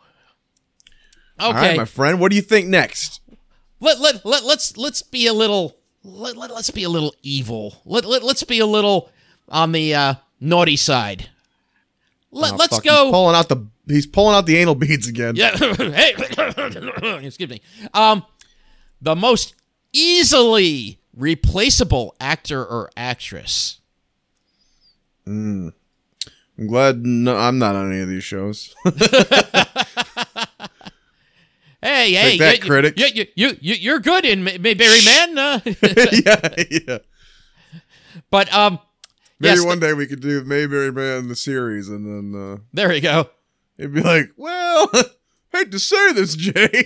Okay, 1.38 1.38
All 1.38 1.53
right, 1.53 1.77
my 1.77 1.85
friend, 1.85 2.18
what 2.18 2.31
do 2.31 2.37
you 2.37 2.40
think 2.40 2.66
next? 2.68 3.20
let, 3.79 4.01
let, 4.01 4.25
let, 4.25 4.44
let's 4.44 4.79
let's 4.79 5.03
be 5.03 5.27
a 5.27 5.35
little 5.35 5.77
let, 6.05 6.37
let, 6.37 6.51
let's 6.53 6.71
be 6.71 6.83
a 6.85 6.88
little 6.88 7.15
evil. 7.23 7.81
Let, 7.85 8.05
let, 8.05 8.23
let's 8.23 8.43
be 8.45 8.59
a 8.59 8.67
little 8.67 9.11
on 9.49 9.73
the 9.73 9.95
uh, 9.95 10.15
naughty 10.41 10.77
side. 10.77 11.29
Let, 12.31 12.53
Oh, 12.53 12.57
let's 12.57 12.75
fuck, 12.77 12.83
He's 12.85 12.93
go. 12.93 13.11
pulling 13.11 13.37
out 13.37 13.49
the 13.49 13.67
he's 13.87 14.07
pulling 14.07 14.35
out 14.35 14.47
the 14.47 14.57
anal 14.57 14.75
beads 14.75 15.07
again. 15.07 15.37
Yeah. 15.37 15.57
hey. 15.57 16.15
Excuse 17.27 17.51
me. 17.51 17.61
Um, 17.93 18.25
the 19.01 19.15
most 19.15 19.55
easily 19.93 20.99
replaceable 21.17 22.15
actor 22.21 22.65
or 22.65 22.91
actress. 22.97 23.81
I'm 25.27 25.73
glad 26.67 27.05
no, 27.05 27.37
I'm 27.37 27.59
not 27.59 27.77
on 27.77 27.93
any 27.93 28.01
of 28.03 28.09
these 28.09 28.25
shows. 28.25 28.75
Hey, 31.83 32.12
hey, 32.12 32.38
that, 32.38 32.59
you, 32.59 32.64
critic. 32.64 32.95
You, 32.97 33.07
you, 33.07 33.27
you, 33.35 33.57
you, 33.61 33.75
you're 33.75 33.99
good 33.99 34.25
in 34.25 34.45
Mayberry 34.45 35.05
Man. 35.05 35.37
Uh, 35.37 35.61
yeah, 36.12 36.55
yeah. 36.71 36.99
but 38.31 38.53
um, 38.55 38.79
Maybe 39.40 39.57
yes, 39.57 39.66
one 39.66 39.81
day 39.81 39.92
we 39.92 40.07
could 40.07 40.21
do 40.21 40.45
Mayberry 40.45 40.92
Man 40.92 41.27
the 41.27 41.35
series, 41.35 41.88
and 41.88 42.07
then 42.07 42.40
uh, 42.40 42.59
there 42.73 42.92
you 42.92 43.01
go. 43.01 43.31
it'd 43.77 43.92
be 43.92 44.01
like, 44.01 44.31
well, 44.37 44.88
hate 45.53 45.73
to 45.73 45.81
say 45.81 46.12
this, 46.12 46.37
Jay. 46.37 46.85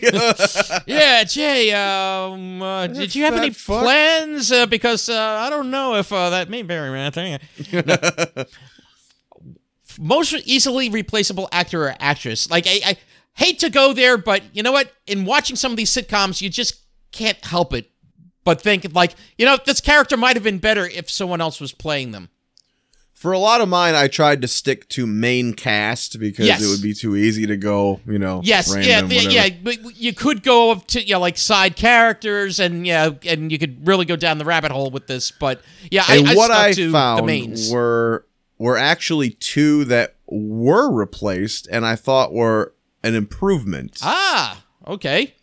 Yeah, 0.87 1.25
Jay. 1.25 1.73
Um, 1.73 2.63
uh, 2.63 2.87
did 2.87 3.15
you 3.15 3.25
have 3.25 3.35
any 3.35 3.51
fuck. 3.51 3.83
plans? 3.83 4.51
Uh, 4.51 4.65
because 4.65 5.11
uh, 5.11 5.39
I 5.45 5.51
don't 5.51 5.71
know 5.71 5.97
if 5.97 6.11
uh, 6.11 6.31
that 6.31 6.49
Mayberry 6.49 6.91
Man 6.91 7.13
thing. 7.13 7.39
No. 7.71 8.45
Most 9.99 10.33
easily 10.47 10.89
replaceable 10.89 11.51
actor 11.53 11.89
or 11.89 11.95
actress. 12.01 12.51
Like 12.51 12.67
I, 12.67 12.81
I 12.87 12.97
hate 13.37 13.59
to 13.61 13.71
go 13.71 13.93
there, 13.93 14.19
but 14.19 14.43
you 14.53 14.63
know 14.63 14.73
what? 14.73 14.93
In 15.07 15.25
watching 15.25 15.57
some 15.57 15.71
of 15.71 15.77
these 15.77 15.91
sitcoms, 15.91 16.41
you 16.41 16.51
just 16.51 16.83
can't 17.13 17.43
help 17.45 17.73
it 17.73 17.91
but 18.45 18.61
think 18.61 18.87
like, 18.95 19.15
you 19.39 19.45
know, 19.45 19.59
this 19.67 19.81
character 19.81 20.17
might 20.17 20.37
have 20.37 20.43
been 20.45 20.59
better 20.59 20.87
if 20.87 21.11
someone 21.11 21.41
else 21.41 21.61
was 21.61 21.73
playing 21.73 22.13
them. 22.13 22.29
For 23.13 23.33
a 23.33 23.39
lot 23.39 23.61
of 23.63 23.69
mine, 23.69 23.95
I 23.95 24.07
tried 24.09 24.43
to 24.43 24.49
stick 24.49 24.89
to 24.91 25.07
main 25.07 25.55
cast 25.55 26.21
because 26.21 26.47
Yes. 26.47 26.63
it 26.63 26.69
would 26.69 26.83
be 26.83 26.93
too 26.95 27.17
easy 27.17 27.47
to 27.47 27.57
go, 27.57 28.01
you 28.07 28.19
know. 28.19 28.43
Yes, 28.45 28.73
random, 28.73 29.11
yeah, 29.11 29.17
whatever. 29.25 29.31
yeah, 29.35 29.49
but 29.63 29.97
you 29.97 30.13
could 30.13 30.43
go 30.43 30.71
up 30.71 30.87
to 30.89 31.03
you 31.03 31.15
know, 31.15 31.21
like 31.21 31.39
side 31.39 31.77
characters, 31.77 32.61
and 32.61 32.87
yeah, 32.87 33.11
and 33.27 33.51
you 33.51 33.59
could 33.59 33.87
really 33.87 34.05
go 34.05 34.17
down 34.17 34.37
the 34.39 34.45
rabbit 34.45 34.71
hole 34.71 34.91
with 34.91 35.07
this. 35.07 35.31
But 35.31 35.63
yeah, 35.91 36.05
And 36.09 36.29
I, 36.29 36.33
I 36.33 36.35
what 36.37 36.47
stuck 36.51 36.59
I 36.67 36.73
to 36.75 36.87
the 36.87 36.93
found 36.93 37.27
mains. 37.27 37.73
were 37.73 38.27
were 38.59 38.77
actually 38.77 39.31
two 39.31 39.85
that 39.87 40.15
were 40.29 40.93
replaced, 40.93 41.67
and 41.73 41.87
I 41.87 41.97
thought 41.97 42.33
were 42.35 42.75
an 43.07 43.15
improvement. 43.15 43.99
ah, 44.03 44.63
okay. 44.87 45.35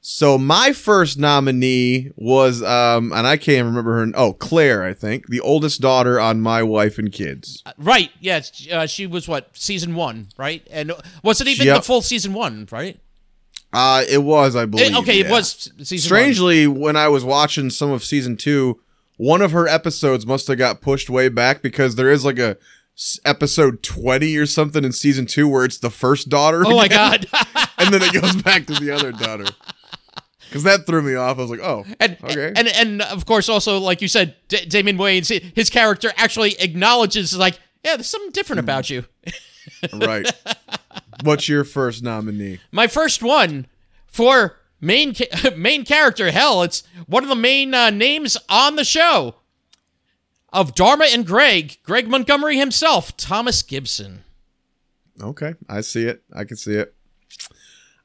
So 0.00 0.38
my 0.38 0.72
first 0.72 1.18
nominee 1.18 2.12
was, 2.16 2.62
um, 2.62 3.12
and 3.12 3.26
I 3.26 3.36
can't 3.36 3.66
remember 3.66 3.98
her. 4.06 4.10
Oh, 4.14 4.32
Claire, 4.32 4.82
I 4.82 4.94
think, 4.94 5.26
the 5.28 5.40
oldest 5.40 5.80
daughter 5.82 6.18
on 6.18 6.40
My 6.40 6.62
Wife 6.62 6.98
and 6.98 7.12
Kids. 7.12 7.62
Right. 7.76 8.10
Yes. 8.20 8.66
Uh, 8.70 8.86
she 8.86 9.06
was 9.06 9.28
what 9.28 9.50
season 9.54 9.94
one, 9.94 10.28
right? 10.38 10.66
And 10.70 10.92
was 11.22 11.40
it 11.42 11.48
even 11.48 11.66
Yep. 11.66 11.76
the 11.76 11.82
full 11.82 12.00
season 12.00 12.32
one, 12.32 12.66
right? 12.70 12.98
Uh, 13.70 14.02
it 14.08 14.22
was, 14.22 14.56
I 14.56 14.64
believe. 14.64 14.92
It- 14.92 14.96
okay, 14.96 15.20
it 15.20 15.28
was 15.30 15.70
season 15.82 15.98
Strangely, 15.98 16.66
when 16.66 16.96
I 16.96 17.08
was 17.08 17.22
watching 17.22 17.68
some 17.68 17.90
of 17.90 18.02
season 18.02 18.36
two, 18.38 18.80
one 19.18 19.42
of 19.42 19.50
her 19.50 19.68
episodes 19.68 20.24
must 20.24 20.46
have 20.46 20.56
got 20.56 20.80
pushed 20.80 21.10
way 21.10 21.28
back 21.28 21.60
because 21.60 21.96
there 21.96 22.10
is 22.10 22.24
like 22.24 22.38
a 22.38 22.56
episode 23.24 23.82
20 23.82 24.36
or 24.36 24.46
something 24.46 24.84
in 24.84 24.92
season 24.92 25.26
two 25.26 25.48
where 25.48 25.64
it's 25.64 25.78
the 25.78 25.90
first 25.90 26.28
daughter. 26.28 26.64
Oh 26.66 26.76
my 26.76 26.88
god. 26.88 27.26
and 27.78 27.94
then 27.94 28.02
it 28.02 28.12
goes 28.12 28.42
back 28.42 28.66
to 28.66 28.74
the 28.74 28.90
other 28.90 29.12
daughter. 29.12 29.46
Because 30.48 30.62
that 30.64 30.86
threw 30.86 31.02
me 31.02 31.14
off. 31.14 31.38
I 31.38 31.42
was 31.42 31.50
like, 31.50 31.60
oh, 31.60 31.84
and 32.00 32.16
okay. 32.24 32.52
and 32.56 32.68
and 32.68 33.02
of 33.02 33.26
course, 33.26 33.48
also 33.48 33.78
like 33.78 34.00
you 34.00 34.08
said, 34.08 34.34
D- 34.48 34.64
Damon 34.64 34.96
Wayans, 34.96 35.28
his 35.54 35.68
character 35.68 36.10
actually 36.16 36.54
acknowledges 36.58 37.36
like, 37.36 37.58
yeah, 37.84 37.96
there's 37.96 38.08
something 38.08 38.32
different 38.32 38.60
about 38.60 38.88
you. 38.88 39.04
right. 39.92 40.26
What's 41.22 41.48
your 41.48 41.64
first 41.64 42.02
nominee? 42.02 42.60
My 42.72 42.86
first 42.86 43.22
one 43.22 43.66
for 44.06 44.56
main 44.80 45.14
ca- 45.14 45.50
main 45.56 45.84
character. 45.84 46.30
Hell, 46.30 46.62
it's 46.62 46.82
one 47.06 47.22
of 47.22 47.28
the 47.28 47.36
main 47.36 47.74
uh, 47.74 47.90
names 47.90 48.38
on 48.48 48.76
the 48.76 48.84
show 48.84 49.34
of 50.52 50.74
Dharma 50.74 51.06
and 51.12 51.26
Greg. 51.26 51.78
Greg 51.82 52.08
Montgomery 52.08 52.56
himself, 52.56 53.16
Thomas 53.16 53.62
Gibson. 53.62 54.24
Okay, 55.20 55.54
I 55.68 55.80
see 55.80 56.04
it. 56.04 56.22
I 56.34 56.44
can 56.44 56.56
see 56.56 56.74
it. 56.74 56.94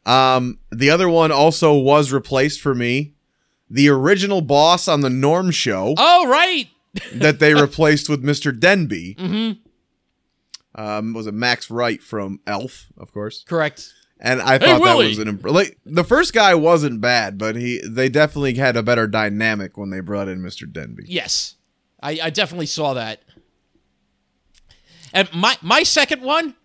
Um, 0.06 0.60
the 0.71 0.89
other 0.89 1.08
one 1.08 1.32
also 1.32 1.73
was 1.77 2.12
replaced 2.12 2.60
for 2.62 2.75
me. 2.75 3.13
The 3.69 3.89
original 3.89 4.41
boss 4.41 4.88
on 4.88 5.01
the 5.01 5.10
Norm 5.10 5.49
show 5.51 5.95
Oh 5.97 6.27
right, 6.27 6.67
that 7.13 7.39
they 7.39 7.53
replaced 7.53 8.10
with 8.10 8.21
Mr. 8.23 8.58
Denby. 8.58 9.15
Mm-hmm. 9.17 10.82
Um, 10.82 11.13
was 11.13 11.27
it 11.27 11.34
Max 11.34 11.69
Wright 11.69 12.01
from 12.01 12.39
ALF, 12.47 12.88
of 12.97 13.12
course? 13.13 13.43
correct. 13.47 13.93
And 14.19 14.41
I 14.41 14.53
Hey, 14.53 14.60
thought 14.60 14.65
that 14.65 14.82
Willie! 14.82 15.08
was 15.10 15.19
an 15.19 15.27
imp- 15.27 15.45
like 15.45 15.77
the 15.86 16.03
first 16.03 16.34
guy 16.34 16.56
wasn't 16.56 17.01
bad, 17.01 17.38
but 17.38 17.56
he 17.56 17.82
they 17.88 18.10
definitely 18.10 18.53
had 18.56 18.75
a 18.77 18.84
better 18.84 19.06
dynamic 19.08 19.77
when 19.77 19.89
they 19.89 19.99
brought 19.99 20.27
in 20.29 20.39
Mr. 20.39 20.71
Denby. 20.71 21.03
Yes, 21.08 21.56
I, 22.03 22.19
I 22.23 22.29
definitely 22.29 22.65
saw 22.65 22.93
that. 22.93 23.21
And 25.13 25.33
my 25.33 25.55
my 25.61 25.83
second 25.83 26.21
one, 26.21 26.55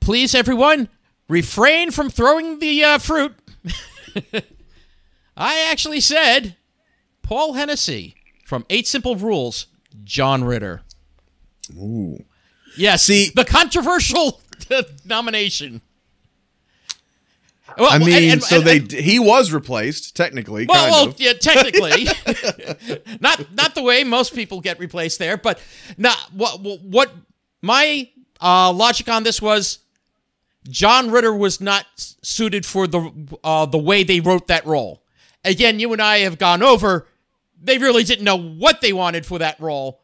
please 0.00 0.34
everyone, 0.34 0.88
refrain 1.28 1.90
from 1.90 2.08
throwing 2.08 2.60
the 2.60 2.84
uh, 2.84 2.98
fruit. 2.98 3.34
I 5.36 5.66
actually 5.70 6.00
said 6.00 6.56
Paul 7.22 7.54
Hennessy 7.54 8.14
from 8.46 8.64
Eight 8.70 8.86
Simple 8.86 9.16
Rules, 9.16 9.66
John 10.04 10.44
Ritter. 10.44 10.82
Ooh. 11.76 12.24
Yes, 12.76 13.04
See- 13.04 13.30
the 13.34 13.44
controversial 13.44 14.40
nomination. 15.04 15.80
Well, 17.78 17.90
I 17.92 17.98
mean, 17.98 18.30
and- 18.32 18.42
so 18.42 18.56
and- 18.56 18.66
they 18.66 18.76
and- 18.78 18.88
d 18.88 19.00
he 19.02 19.18
was 19.18 19.52
replaced 19.52 20.16
technically, 20.16 20.66
well, 20.66 21.06
well, 21.06 21.14
yeah, 21.18 21.32
technically, 21.34 22.06
not 23.20 23.54
not 23.54 23.74
the 23.74 23.82
way 23.82 24.04
most 24.04 24.34
people 24.34 24.60
get 24.60 24.78
replaced 24.78 25.18
there, 25.18 25.36
but 25.36 25.60
now 25.96 26.14
what 26.32 26.60
what 26.60 27.12
my 27.62 28.08
uh, 28.40 28.72
logic 28.72 29.08
on 29.08 29.22
this 29.22 29.40
was. 29.42 29.80
John 30.68 31.10
Ritter 31.10 31.32
was 31.32 31.62
not 31.62 31.86
suited 31.96 32.66
for 32.66 32.86
the 32.86 33.10
uh, 33.42 33.64
the 33.64 33.78
way 33.78 34.02
they 34.02 34.20
wrote 34.20 34.48
that 34.48 34.66
role. 34.66 35.02
Again, 35.42 35.80
you 35.80 35.90
and 35.94 36.02
I 36.02 36.18
have 36.18 36.36
gone 36.36 36.62
over. 36.62 37.06
They 37.62 37.78
really 37.78 38.04
didn't 38.04 38.24
know 38.24 38.36
what 38.38 38.82
they 38.82 38.92
wanted 38.92 39.24
for 39.24 39.38
that 39.38 39.58
role, 39.60 40.02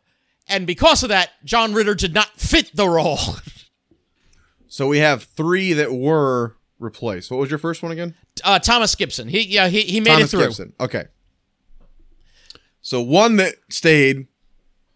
and 0.48 0.66
because 0.66 1.02
of 1.02 1.10
that, 1.10 1.32
John 1.44 1.74
Ritter 1.74 1.94
did 1.94 2.14
not 2.14 2.28
fit 2.40 2.70
the 2.74 2.88
role. 2.88 3.18
So 4.66 4.88
we 4.88 4.98
have 4.98 5.22
three 5.24 5.72
that 5.74 5.92
were 5.92 6.56
replaced. 6.78 7.30
What 7.30 7.40
was 7.40 7.50
your 7.50 7.58
first 7.58 7.82
one 7.82 7.92
again? 7.92 8.14
Uh, 8.42 8.58
Thomas 8.58 8.94
Gibson, 8.94 9.28
he 9.28 9.42
yeah 9.42 9.68
he, 9.68 9.82
he 9.82 10.00
made 10.00 10.10
Thomas 10.10 10.32
it 10.32 10.36
through. 10.36 10.46
Gibson. 10.46 10.72
Okay. 10.80 11.04
So 12.82 13.00
one 13.00 13.36
that 13.36 13.54
stayed 13.70 14.26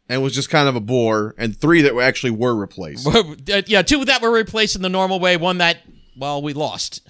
and 0.08 0.22
was 0.22 0.34
just 0.34 0.50
kind 0.50 0.68
of 0.68 0.76
a 0.76 0.80
bore, 0.80 1.34
and 1.38 1.56
three 1.56 1.82
that 1.82 1.96
actually 1.98 2.30
were 2.30 2.54
replaced. 2.54 3.06
Uh, 3.50 3.62
yeah, 3.66 3.82
two 3.82 4.04
that 4.04 4.20
were 4.22 4.30
replaced 4.30 4.76
in 4.76 4.82
the 4.82 4.88
normal 4.88 5.20
way. 5.20 5.36
One 5.36 5.58
that, 5.58 5.78
well, 6.16 6.42
we 6.42 6.52
lost. 6.52 7.08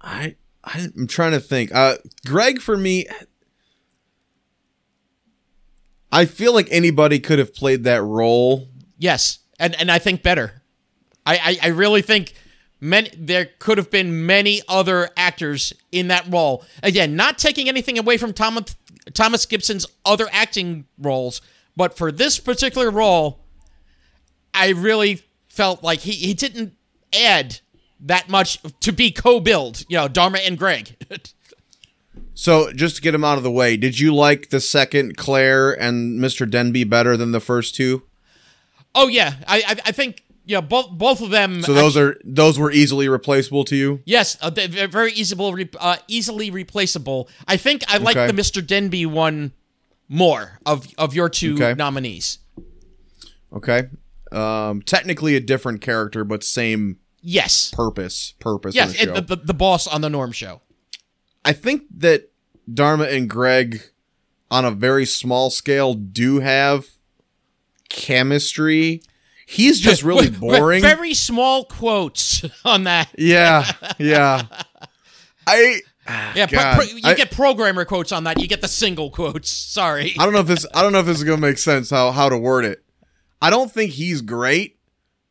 I 0.00 0.36
I'm 0.64 1.06
trying 1.06 1.32
to 1.32 1.40
think. 1.40 1.74
Uh, 1.74 1.96
Greg 2.24 2.60
for 2.60 2.76
me. 2.76 3.06
I 6.12 6.24
feel 6.24 6.54
like 6.54 6.68
anybody 6.70 7.18
could 7.18 7.38
have 7.38 7.54
played 7.54 7.84
that 7.84 8.02
role. 8.02 8.68
Yes, 8.98 9.40
and 9.58 9.74
and 9.76 9.90
I 9.90 9.98
think 9.98 10.22
better. 10.22 10.62
I 11.26 11.36
I, 11.36 11.58
I 11.64 11.68
really 11.68 12.02
think 12.02 12.32
many 12.80 13.10
there 13.16 13.48
could 13.58 13.78
have 13.78 13.90
been 13.90 14.26
many 14.26 14.62
other 14.68 15.10
actors 15.16 15.72
in 15.92 16.08
that 16.08 16.26
role. 16.28 16.64
Again, 16.82 17.16
not 17.16 17.38
taking 17.38 17.68
anything 17.68 17.98
away 17.98 18.16
from 18.16 18.32
Thomas 18.32 18.76
Thomas 19.12 19.44
Gibson's 19.46 19.86
other 20.04 20.28
acting 20.32 20.86
roles, 20.98 21.40
but 21.76 21.96
for 21.96 22.10
this 22.10 22.38
particular 22.38 22.90
role, 22.90 23.40
I 24.54 24.70
really 24.70 25.22
felt 25.48 25.82
like 25.82 26.00
he 26.00 26.12
he 26.12 26.34
didn't 26.34 26.74
add 27.12 27.60
that 28.00 28.28
much 28.28 28.58
to 28.80 28.92
be 28.92 29.10
co-billed. 29.10 29.84
You 29.88 29.98
know, 29.98 30.08
Dharma 30.08 30.38
and 30.38 30.56
Greg. 30.58 30.96
So 32.38 32.70
just 32.70 32.96
to 32.96 33.02
get 33.02 33.14
him 33.14 33.24
out 33.24 33.38
of 33.38 33.44
the 33.44 33.50
way, 33.50 33.78
did 33.78 33.98
you 33.98 34.14
like 34.14 34.50
the 34.50 34.60
second 34.60 35.16
Claire 35.16 35.72
and 35.72 36.20
Mr. 36.20 36.48
Denby 36.48 36.84
better 36.84 37.16
than 37.16 37.32
the 37.32 37.40
first 37.40 37.74
two? 37.74 38.02
oh 38.96 39.08
yeah, 39.08 39.34
I 39.46 39.58
I, 39.58 39.76
I 39.86 39.92
think 39.92 40.22
yeah 40.46 40.60
both 40.62 40.90
both 40.92 41.20
of 41.20 41.30
them. 41.30 41.62
So 41.62 41.74
those 41.74 41.96
are 41.96 42.16
those 42.24 42.58
were 42.58 42.70
easily 42.70 43.08
replaceable 43.08 43.64
to 43.64 43.76
you. 43.76 44.00
Yes, 44.06 44.38
uh, 44.40 44.48
they're 44.50 44.88
very 44.88 45.12
easily 45.12 45.68
uh, 45.78 45.96
easily 46.08 46.50
replaceable. 46.50 47.28
I 47.46 47.56
think 47.58 47.82
I 47.88 47.98
like 47.98 48.16
Okay. 48.16 48.26
the 48.32 48.32
Mr. 48.40 48.66
Denby 48.66 49.04
one 49.06 49.52
more 50.08 50.58
of 50.64 50.86
of 50.96 51.14
your 51.14 51.28
two 51.28 51.54
Okay. 51.54 51.74
nominees. 51.74 52.38
Okay. 53.52 53.88
Um, 54.32 54.82
technically 54.82 55.36
a 55.36 55.40
different 55.40 55.80
character, 55.80 56.24
but 56.24 56.42
same 56.42 56.98
Yes. 57.22 57.70
purpose. 57.72 58.34
Purpose. 58.38 58.74
Yes, 58.74 58.92
the, 58.92 58.98
show. 58.98 59.14
it, 59.14 59.26
the 59.26 59.36
the 59.36 59.54
boss 59.54 59.86
on 59.86 60.00
the 60.00 60.08
Norm 60.10 60.32
show. 60.32 60.60
I 61.44 61.52
think 61.52 61.82
that 61.98 62.30
Dharma 62.72 63.04
and 63.04 63.30
Greg, 63.30 63.82
on 64.50 64.64
a 64.64 64.70
very 64.72 65.06
small 65.06 65.50
scale, 65.50 65.94
do 65.94 66.40
have 66.40 66.86
chemistry. 67.88 69.02
He's 69.46 69.80
just 69.80 70.02
really 70.04 70.28
boring. 70.28 70.82
very 70.82 71.14
small 71.14 71.64
quotes 71.64 72.44
on 72.64 72.84
that. 72.84 73.08
yeah, 73.16 73.70
yeah. 73.98 74.42
I 75.46 75.80
Yeah, 76.34 76.46
pro- 76.46 76.58
God. 76.58 76.74
pro- 76.76 76.84
you 76.86 77.00
I- 77.04 77.14
get 77.14 77.30
programmer 77.30 77.84
quotes 77.84 78.12
on 78.12 78.24
that. 78.24 78.40
You 78.40 78.48
get 78.48 78.60
the 78.60 78.68
single 78.68 79.10
quotes. 79.10 79.48
Sorry. 79.78 80.14
I 80.18 80.24
don't 80.24 80.32
know 80.34 80.40
if 80.40 80.46
this 80.46 80.66
I 80.74 80.82
don't 80.82 80.92
know 80.92 81.00
if 81.00 81.06
this 81.06 81.18
is 81.18 81.24
gonna 81.24 81.40
make 81.40 81.58
sense 81.58 81.90
how 81.90 82.10
how 82.10 82.28
to 82.28 82.36
word 82.36 82.64
it. 82.64 82.82
I 83.40 83.50
don't 83.50 83.70
think 83.70 83.92
he's 83.92 84.20
great, 84.22 84.78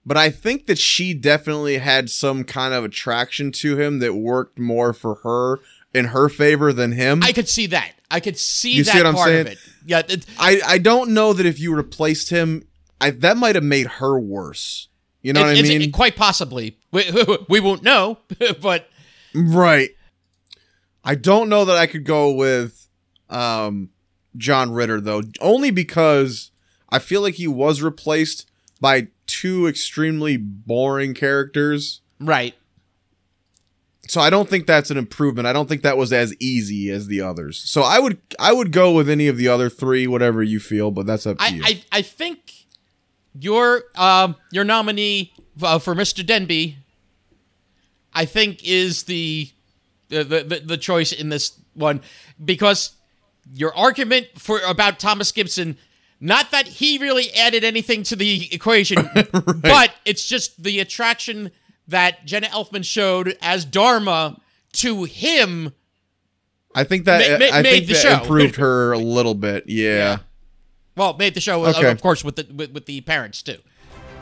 but 0.06 0.16
I 0.16 0.30
think 0.30 0.68
that 0.68 0.78
she 0.78 1.14
definitely 1.14 1.80
had 1.80 2.10
some 2.10 2.44
kind 2.44 2.74
of 2.74 2.84
attraction 2.86 3.52
to 3.54 3.78
him 3.80 4.00
that 4.00 4.14
worked 4.14 4.60
more 4.60 4.94
for 4.94 5.16
her 5.24 5.60
in 5.94 6.06
her 6.06 6.30
favor 6.30 6.72
than 6.72 6.92
him. 6.94 7.22
I 7.24 7.32
could 7.34 7.50
see 7.50 7.68
that. 7.68 7.92
I 8.12 8.20
could 8.20 8.38
see 8.38 8.74
You 8.74 8.84
that 8.84 8.92
see 8.92 8.98
what 9.00 9.06
I'm 9.08 9.16
part 9.16 9.30
of 9.30 9.34
saying? 9.34 9.48
it. 9.48 9.58
Yeah, 9.88 10.02
it, 10.08 10.26
I, 10.38 10.62
I 10.66 10.78
don't 10.78 11.12
know 11.12 11.34
that 11.34 11.46
if 11.46 11.60
you 11.60 11.76
replaced 11.76 12.30
him, 12.30 12.68
I 13.02 13.10
that 13.12 13.38
might 13.38 13.56
have 13.56 13.64
made 13.64 13.88
her 13.88 14.20
worse. 14.20 14.88
You 15.22 15.34
know 15.34 15.42
it- 15.42 15.44
what 15.44 15.58
I 15.58 15.62
mean? 15.64 15.82
it- 15.82 15.94
quite 15.94 16.16
possibly. 16.16 16.78
We, 16.92 17.04
we 17.50 17.60
won't 17.60 17.84
know, 17.84 18.20
but 18.62 18.90
right. 19.34 19.90
I 21.04 21.16
don't 21.16 21.50
know 21.50 21.66
that 21.66 21.78
I 21.78 21.86
could 21.88 22.04
go 22.04 22.32
with 22.34 22.88
um, 23.30 23.90
John 24.38 24.72
Ritter 24.72 25.00
though, 25.02 25.22
only 25.40 25.72
because 25.72 26.52
I 26.90 27.00
feel 27.00 27.22
like 27.22 27.36
he 27.36 27.48
was 27.48 27.82
replaced 27.82 28.50
by 28.80 29.08
two 29.28 29.68
extremely 29.68 30.38
boring 30.38 31.14
characters. 31.14 32.02
right. 32.20 32.56
So 34.08 34.22
I 34.22 34.30
don't 34.30 34.48
think 34.48 34.68
that's 34.68 34.92
an 34.92 34.98
improvement. 34.98 35.48
I 35.48 35.54
don't 35.54 35.68
think 35.68 35.82
that 35.82 35.98
was 35.98 36.14
as 36.14 36.36
easy 36.40 36.92
as 36.92 37.08
the 37.08 37.22
others. 37.22 37.58
So 37.58 37.82
I 37.82 37.98
would 37.98 38.20
I 38.38 38.54
would 38.54 38.72
go 38.72 38.92
with 38.92 39.10
any 39.10 39.28
of 39.28 39.36
the 39.38 39.48
other 39.48 39.68
three, 39.68 40.06
whatever 40.06 40.44
you 40.44 40.60
feel, 40.60 40.92
but 40.92 41.08
that's 41.08 41.26
up 41.26 41.40
to 41.40 41.44
I, 41.44 41.48
you. 41.48 41.64
I, 41.66 41.84
I 41.92 42.02
think 42.04 42.54
your 43.40 43.84
um 43.96 44.36
your 44.52 44.64
nominee 44.64 45.34
uh, 45.62 45.80
for 45.80 45.94
Mr. 45.96 46.26
Denby, 46.26 46.78
I 48.14 48.26
think 48.26 48.64
is 48.64 49.04
the 49.04 49.50
the, 50.10 50.24
the 50.24 50.62
the 50.66 50.78
choice 50.78 51.12
in 51.12 51.30
this 51.30 51.60
one 51.74 52.02
because 52.44 52.94
your 53.54 53.76
argument 53.76 54.28
for 54.38 54.60
about 54.68 55.00
Thomas 55.00 55.32
Gibson, 55.32 55.78
not 56.20 56.52
that 56.52 56.68
he 56.68 56.98
really 56.98 57.32
added 57.34 57.64
anything 57.64 58.04
to 58.04 58.16
the 58.16 58.48
equation, 58.54 58.98
but 59.62 59.94
it's 60.06 60.26
just 60.28 60.62
the 60.64 60.80
attraction 60.80 61.52
that 61.88 62.26
Jenna 62.26 62.48
Elfman 62.48 62.84
showed 62.84 63.38
as 63.42 63.64
Dharma 63.66 64.40
to 64.74 65.04
him. 65.04 65.74
I 66.74 66.84
think 66.84 67.06
that 67.06 67.40
Ma- 67.40 67.46
ma- 67.46 67.52
I 67.58 67.62
made 67.62 67.72
think 67.72 67.88
the 67.88 67.94
that 67.94 68.02
show. 68.02 68.22
improved 68.22 68.56
her 68.58 68.92
a 68.94 68.98
little 68.98 69.36
bit. 69.36 69.66
Yeah. 69.68 70.20
Well, 70.96 71.16
made 71.18 71.34
the 71.34 71.42
show, 71.42 71.66
uh, 71.66 71.70
Okay. 71.72 71.92
of 71.92 72.02
course, 72.02 72.24
with 72.24 72.36
the 72.38 72.48
with, 72.54 72.72
with 72.72 72.86
the 72.86 73.02
parents 73.02 73.42
too. 73.42 73.58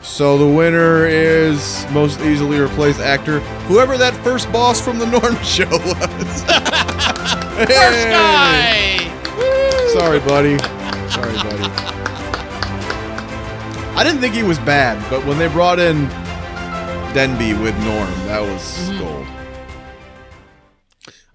So 0.02 0.36
the 0.36 0.46
winner 0.46 1.06
is 1.06 1.86
most 1.92 2.20
easily 2.20 2.58
replaced 2.60 3.00
actor, 3.00 3.40
whoever 3.68 3.96
that 3.96 4.12
first 4.24 4.50
boss 4.52 4.80
from 4.80 4.98
the 4.98 5.06
Norm 5.14 5.36
show 5.42 5.68
was. 5.70 6.42
First 7.54 8.08
guy. 8.08 8.98
Woo! 9.38 9.98
Sorry, 9.98 10.18
buddy. 10.20 10.58
Sorry, 11.10 11.34
buddy. 11.36 11.70
I 13.96 14.02
didn't 14.04 14.20
think 14.20 14.34
he 14.34 14.42
was 14.42 14.58
bad, 14.58 14.98
but 15.08 15.24
when 15.24 15.38
they 15.38 15.46
brought 15.48 15.78
in 15.78 16.08
Denby 17.14 17.54
with 17.54 17.76
Norm, 17.84 18.10
that 18.26 18.40
was 18.42 18.60
Mm-hmm. 18.90 18.98
gold. 18.98 19.23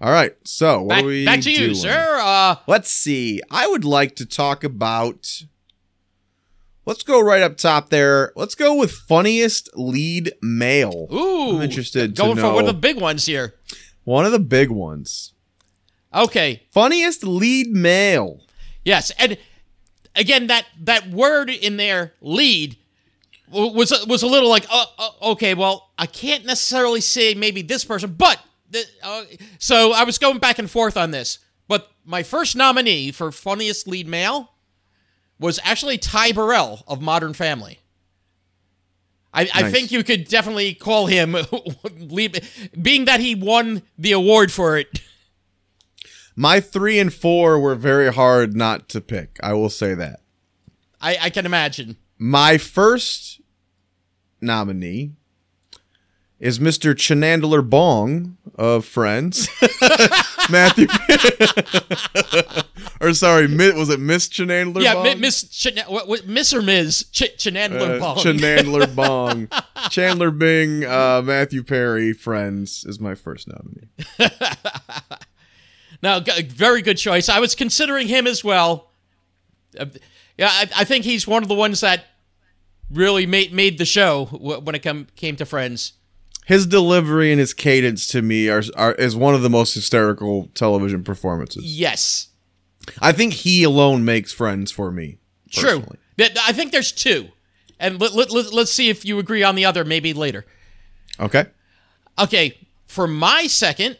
All 0.00 0.10
right, 0.10 0.34
so 0.44 0.80
what 0.82 0.88
Back, 0.96 1.04
we 1.04 1.24
back 1.26 1.40
to 1.42 1.50
you, 1.50 1.58
doing? 1.58 1.74
sir. 1.74 2.18
Uh, 2.22 2.56
Let's 2.66 2.90
see. 2.90 3.42
I 3.50 3.66
would 3.66 3.84
like 3.84 4.16
to 4.16 4.24
talk 4.26 4.64
about. 4.64 5.42
Let's 6.86 7.02
go 7.02 7.20
right 7.20 7.42
up 7.42 7.58
top 7.58 7.90
there. 7.90 8.32
Let's 8.34 8.54
go 8.54 8.74
with 8.74 8.90
funniest 8.92 9.68
lead 9.76 10.32
male. 10.40 11.06
ooh, 11.12 11.56
I'm 11.56 11.62
interested 11.62 12.16
to 12.16 12.22
going 12.22 12.38
for 12.38 12.52
one 12.54 12.64
of 12.64 12.66
the 12.66 12.72
big 12.80 12.98
ones 12.98 13.26
here. 13.26 13.54
One 14.04 14.24
of 14.24 14.32
the 14.32 14.38
big 14.40 14.70
ones. 14.70 15.34
Okay, 16.14 16.62
Funniest 16.72 17.22
lead 17.22 17.68
male. 17.68 18.40
yes, 18.84 19.12
and 19.18 19.36
again, 20.16 20.46
that 20.48 20.64
that 20.80 21.10
word 21.10 21.50
in 21.50 21.76
there, 21.76 22.14
lead, 22.22 22.76
was 23.52 23.92
was 24.08 24.22
a 24.22 24.26
little 24.26 24.48
like, 24.48 24.66
uh, 24.70 24.86
uh, 24.98 25.10
okay, 25.32 25.52
well, 25.54 25.90
I 25.98 26.06
can't 26.06 26.46
necessarily 26.46 27.02
say 27.02 27.34
maybe 27.34 27.60
this 27.62 27.84
person, 27.84 28.14
but 28.14 28.40
the, 28.70 28.84
uh, 29.02 29.24
so 29.58 29.92
I 29.92 30.04
was 30.04 30.18
going 30.18 30.38
back 30.38 30.58
and 30.58 30.70
forth 30.70 30.96
on 30.96 31.10
this. 31.10 31.38
But 31.68 31.90
my 32.04 32.22
first 32.22 32.56
nominee 32.56 33.12
for 33.12 33.30
funniest 33.30 33.86
lead 33.86 34.08
male 34.08 34.52
was 35.38 35.60
actually 35.64 35.98
Ty 35.98 36.32
Burrell 36.32 36.82
of 36.86 37.00
Modern 37.00 37.32
Family. 37.32 37.80
I, 39.32 39.48
I 39.54 39.70
think 39.70 39.92
you 39.92 40.02
could 40.02 40.26
definitely 40.26 40.74
call 40.74 41.06
him, 41.06 41.36
lead, 41.98 42.44
being 42.80 43.04
that 43.04 43.20
he 43.20 43.36
won 43.36 43.82
the 43.96 44.10
award 44.12 44.50
for 44.50 44.76
it. 44.76 45.00
My 46.34 46.58
three 46.58 46.98
and 46.98 47.12
four 47.12 47.60
were 47.60 47.76
very 47.76 48.12
hard 48.12 48.56
not 48.56 48.88
to 48.88 49.00
pick. 49.00 49.38
I 49.42 49.52
will 49.52 49.70
say 49.70 49.94
that. 49.94 50.20
I, 51.00 51.16
I 51.22 51.30
can 51.30 51.46
imagine. 51.46 51.96
My 52.18 52.58
first 52.58 53.40
nominee 54.40 55.12
is 56.40 56.58
Mr. 56.58 56.94
Chenandler 56.94 57.68
Bong 57.68 58.38
of 58.56 58.84
Friends. 58.86 59.48
Matthew. 60.50 60.86
or 63.00 63.12
sorry, 63.12 63.46
was 63.72 63.90
it 63.90 64.00
Miss 64.00 64.28
Chenandler 64.28 64.82
Yeah, 64.82 64.94
Bong? 64.94 65.04
Mi- 65.04 65.14
Miss 65.16 65.44
Chan- 65.44 65.84
what, 65.86 66.08
what, 66.08 66.26
Miss 66.26 66.52
or 66.52 66.62
Ms. 66.62 67.06
Ch- 67.12 67.36
Chenandler 67.36 67.96
Uh, 67.96 68.00
Bong. 68.00 68.16
Chenandler 68.16 68.94
Bong. 68.96 69.48
Chandler 69.90 70.30
Bing, 70.30 70.84
uh, 70.84 71.20
Matthew 71.22 71.62
Perry, 71.62 72.12
Friends 72.14 72.84
is 72.84 72.98
my 72.98 73.14
first 73.14 73.46
nominee. 73.48 73.88
Now, 76.02 76.18
g- 76.20 76.42
very 76.44 76.80
good 76.80 76.96
choice. 76.96 77.28
I 77.28 77.40
was 77.40 77.54
considering 77.54 78.08
him 78.08 78.26
as 78.26 78.42
well. 78.42 78.90
Uh, 79.78 79.84
yeah, 80.38 80.48
I, 80.50 80.70
I 80.78 80.84
think 80.84 81.04
he's 81.04 81.26
one 81.26 81.42
of 81.42 81.48
the 81.50 81.54
ones 81.54 81.82
that 81.82 82.06
really 82.90 83.26
made 83.26 83.52
made 83.52 83.76
the 83.78 83.84
show 83.84 84.24
when 84.24 84.74
it 84.74 84.78
come 84.80 85.06
came 85.14 85.36
to 85.36 85.44
Friends. 85.44 85.92
His 86.46 86.66
delivery 86.66 87.30
and 87.30 87.38
his 87.38 87.54
cadence 87.54 88.06
to 88.08 88.22
me 88.22 88.48
are, 88.48 88.62
are 88.76 88.92
is 88.94 89.14
one 89.14 89.34
of 89.34 89.42
the 89.42 89.50
most 89.50 89.74
hysterical 89.74 90.48
television 90.54 91.04
performances. 91.04 91.64
Yes, 91.64 92.28
I 93.00 93.12
think 93.12 93.32
he 93.34 93.62
alone 93.62 94.04
makes 94.04 94.32
Friends 94.32 94.72
for 94.72 94.90
me. 94.90 95.18
true. 95.50 95.78
personally. 95.80 95.98
Th- 96.18 96.36
I 96.44 96.52
think 96.52 96.72
there's 96.72 96.92
two, 96.92 97.28
and 97.78 98.00
let, 98.00 98.14
let, 98.14 98.30
let, 98.32 98.52
let's 98.52 98.72
see 98.72 98.88
if 98.88 99.04
you 99.04 99.18
agree 99.18 99.42
on 99.42 99.54
the 99.54 99.64
other. 99.64 99.84
Maybe 99.84 100.12
later. 100.12 100.44
Okay. 101.20 101.46
Okay, 102.18 102.58
for 102.86 103.06
my 103.06 103.46
second, 103.46 103.96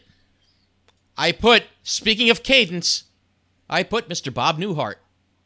I 1.17 1.31
put. 1.31 1.63
Speaking 1.83 2.29
of 2.29 2.43
cadence, 2.43 3.05
I 3.69 3.83
put 3.83 4.07
Mr. 4.09 4.31
Bob 4.33 4.59
Newhart 4.59 4.95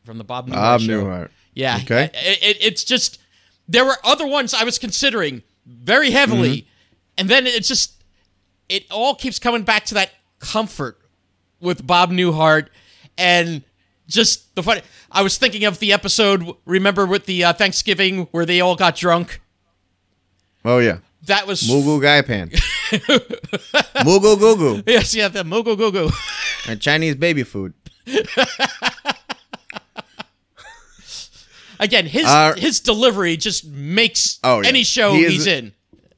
from 0.03 0.17
the 0.17 0.23
Bob 0.23 0.47
Newhart 0.49 0.53
Bob 0.53 0.81
show. 0.81 0.87
Newhart. 1.03 1.29
Yeah. 1.53 1.79
Okay. 1.83 2.09
It, 2.13 2.39
it- 2.43 2.57
it's 2.61 2.83
just 2.83 3.19
there 3.67 3.85
were 3.85 3.97
other 4.03 4.25
ones 4.27 4.53
I 4.53 4.63
was 4.63 4.77
considering 4.79 5.43
very 5.65 6.11
heavily, 6.11 6.61
Mm-hmm. 6.61 6.69
And 7.17 7.29
then 7.29 7.47
it's 7.47 7.67
just 7.67 8.03
it 8.69 8.85
all 8.91 9.15
keeps 9.15 9.39
coming 9.39 9.63
back 9.63 9.85
to 9.85 9.93
that 9.95 10.11
comfort 10.39 10.99
with 11.59 11.85
Bob 11.85 12.11
Newhart 12.11 12.67
and 13.17 13.63
just 14.07 14.53
the 14.55 14.63
fun. 14.63 14.81
I 15.11 15.21
was 15.21 15.37
thinking 15.37 15.63
of 15.65 15.79
the 15.79 15.93
episode. 15.93 16.43
Remember 16.65 17.05
with 17.05 17.25
the 17.25 17.43
uh, 17.43 17.53
Thanksgiving 17.53 18.27
where 18.31 18.45
they 18.45 18.61
all 18.61 18.75
got 18.75 18.95
drunk. 18.95 19.41
Oh 20.63 20.79
yeah. 20.79 20.97
That 21.27 21.47
was 21.47 21.61
Mugu 21.63 21.99
Gai 22.01 22.21
Pan. 22.21 22.49
Mugu 24.05 24.35
Gugu. 24.37 24.83
yes, 24.85 25.15
yeah, 25.15 25.27
the 25.27 25.43
Mogo 25.43 25.75
Go 25.77 25.89
Go. 25.89 26.09
And 26.67 26.79
Chinese 26.79 27.15
baby 27.15 27.41
food. 27.43 27.73
Again, 31.79 32.05
his 32.05 32.25
Uh, 32.25 32.53
his 32.55 32.79
delivery 32.79 33.35
just 33.37 33.65
makes 33.65 34.39
Oh, 34.43 34.61
yeah. 34.61 34.67
any 34.69 34.83
show 34.83 35.13
He 35.13 35.25
is- 35.25 35.31
he's 35.33 35.47
in. 35.47 35.73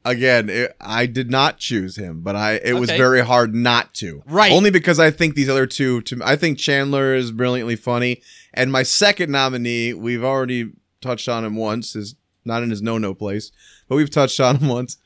Again, 0.09 0.49
it, 0.49 0.75
I 0.79 1.05
did 1.05 1.29
not 1.29 1.57
choose 1.57 1.97
him, 1.97 2.21
but 2.21 2.35
I 2.35 2.53
it 2.53 2.73
was 2.73 2.89
very 2.89 3.21
hard 3.21 3.53
not 3.53 3.93
to. 3.95 4.23
Right. 4.25 4.51
Only 4.51 4.69
because 4.71 4.99
I 4.99 5.11
think 5.11 5.35
these 5.35 5.49
other 5.49 5.65
two. 5.67 6.01
To 6.03 6.21
I 6.23 6.35
think 6.35 6.57
Chandler 6.57 7.13
is 7.13 7.31
brilliantly 7.31 7.75
funny, 7.75 8.21
and 8.53 8.71
my 8.71 8.83
second 8.83 9.31
nominee, 9.31 9.93
we've 9.93 10.23
already 10.23 10.71
touched 11.01 11.27
on 11.27 11.43
him 11.43 11.55
once, 11.55 11.95
is 11.95 12.15
not 12.45 12.63
in 12.63 12.69
his 12.69 12.81
no 12.81 12.97
no 12.97 13.13
place, 13.13 13.51
but 13.87 13.95
we've 13.95 14.09
touched 14.09 14.39
on 14.39 14.57
him 14.57 14.67
once. 14.69 14.97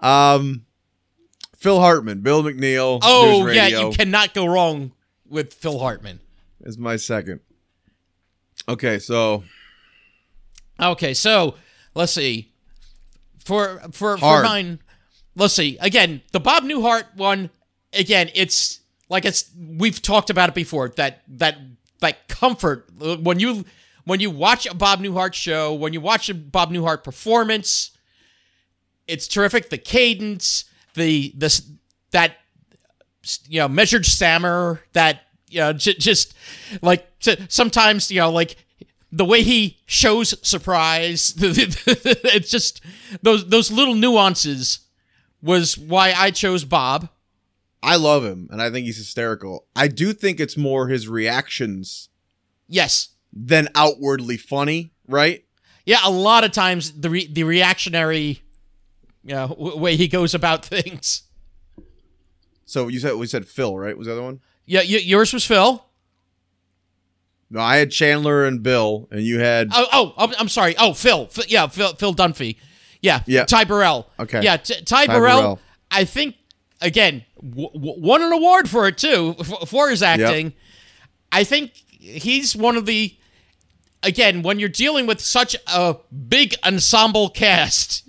Um, 0.00 0.64
Phil 1.56 1.80
Hartman, 1.80 2.22
Bill 2.22 2.42
McNeal. 2.42 3.00
Oh 3.02 3.46
yeah, 3.48 3.68
you 3.68 3.90
cannot 3.90 4.34
go 4.34 4.46
wrong 4.46 4.92
with 5.28 5.52
Phil 5.52 5.78
Hartman. 5.78 6.20
is 6.60 6.78
my 6.78 6.96
second. 6.96 7.40
Okay, 8.68 8.98
so 8.98 9.44
Okay, 10.80 11.14
so 11.14 11.54
let's 11.94 12.12
see. 12.12 12.52
For 13.46 13.80
for 13.92 14.18
for 14.18 14.42
mine, 14.42 14.80
let's 15.36 15.54
see. 15.54 15.78
Again, 15.80 16.20
the 16.32 16.40
Bob 16.40 16.64
Newhart 16.64 17.04
one. 17.14 17.50
Again, 17.92 18.28
it's 18.34 18.80
like 19.08 19.24
it's 19.24 19.50
we've 19.56 20.02
talked 20.02 20.30
about 20.30 20.48
it 20.48 20.54
before. 20.54 20.88
That 20.96 21.22
that 21.28 21.56
that 22.00 22.26
comfort 22.26 22.90
when 22.98 23.38
you 23.38 23.64
when 24.04 24.18
you 24.18 24.30
watch 24.30 24.66
a 24.66 24.74
Bob 24.74 24.98
Newhart 25.00 25.34
show, 25.34 25.72
when 25.74 25.92
you 25.92 26.00
watch 26.00 26.28
a 26.28 26.34
Bob 26.34 26.72
Newhart 26.72 27.04
performance, 27.04 27.92
it's 29.06 29.28
terrific. 29.28 29.70
The 29.70 29.78
cadence, 29.78 30.64
the 30.94 31.32
this 31.36 31.62
that 32.10 32.32
you 33.48 33.60
know 33.60 33.68
measured 33.68 34.06
stammer, 34.06 34.80
that 34.92 35.20
you 35.48 35.60
know 35.60 35.72
j- 35.72 35.94
just 35.94 36.34
like 36.82 37.18
t- 37.20 37.36
sometimes 37.48 38.10
you 38.10 38.20
know 38.20 38.32
like 38.32 38.56
the 39.16 39.24
way 39.24 39.42
he 39.42 39.78
shows 39.86 40.34
surprise. 40.46 41.34
it's 41.38 42.50
just 42.50 42.80
those 43.22 43.48
those 43.48 43.70
little 43.70 43.94
nuances 43.94 44.80
was 45.42 45.76
why 45.78 46.12
I 46.16 46.30
chose 46.30 46.64
Bob. 46.64 47.08
I 47.82 47.96
love 47.96 48.24
him, 48.24 48.48
and 48.50 48.60
I 48.60 48.70
think 48.70 48.86
he's 48.86 48.96
hysterical. 48.96 49.66
I 49.76 49.86
do 49.88 50.12
think 50.12 50.40
it's 50.40 50.56
more 50.56 50.88
his 50.88 51.08
reactions 51.08 52.08
Yes. 52.68 53.10
than 53.32 53.68
outwardly 53.76 54.36
funny, 54.38 54.92
right? 55.06 55.44
Yeah, 55.84 56.00
a 56.02 56.10
lot 56.10 56.42
of 56.42 56.50
times 56.50 56.92
the 57.00 57.10
re- 57.10 57.26
the 57.28 57.44
reactionary 57.44 58.42
you 59.22 59.34
know, 59.34 59.48
w- 59.48 59.76
way 59.76 59.94
he 59.96 60.08
goes 60.08 60.34
about 60.34 60.64
things. 60.74 61.22
So 62.64 62.88
you 62.88 62.98
said 62.98 63.14
we 63.14 63.26
said 63.28 63.46
Phil, 63.46 63.76
right? 63.78 63.96
Was 63.96 64.06
the 64.08 64.12
other 64.14 64.22
one? 64.22 64.40
Yeah, 64.64 64.80
y- 64.80 65.02
yours 65.04 65.32
was 65.32 65.44
Phil. 65.46 65.84
No, 67.50 67.60
I 67.60 67.76
had 67.76 67.90
Chandler 67.92 68.44
and 68.44 68.62
Bill, 68.62 69.08
and 69.10 69.22
you 69.22 69.38
had 69.38 69.68
Oh, 69.72 69.86
oh, 69.92 70.14
I'm, 70.18 70.34
I'm 70.38 70.48
sorry. 70.48 70.74
Oh, 70.78 70.92
Phil. 70.92 71.26
Phil 71.26 71.44
yeah, 71.48 71.66
Phil, 71.68 71.94
Phil 71.94 72.14
Dunphy. 72.14 72.56
Yeah, 73.02 73.20
Yeah. 73.26 73.44
Ty 73.44 73.64
Burrell. 73.64 74.08
Okay. 74.18 74.42
Yeah, 74.42 74.56
T- 74.56 74.80
Ty, 74.82 75.06
Ty 75.06 75.14
Burrell, 75.14 75.40
Burrell. 75.40 75.60
I 75.90 76.04
think 76.04 76.34
again 76.80 77.24
w- 77.40 77.70
w- 77.72 78.00
won 78.00 78.22
an 78.22 78.32
award 78.32 78.68
for 78.68 78.88
it 78.88 78.98
too 78.98 79.36
f- 79.38 79.68
for 79.68 79.88
his 79.90 80.02
acting. 80.02 80.52
I 81.30 81.44
think 81.44 81.72
he's 81.98 82.56
one 82.56 82.76
of 82.76 82.86
the 82.86 83.14
again 84.02 84.42
when 84.42 84.58
you're 84.58 84.68
dealing 84.68 85.06
with 85.06 85.20
such 85.20 85.54
a 85.68 85.96
big 86.28 86.54
ensemble 86.64 87.28
cast 87.30 88.08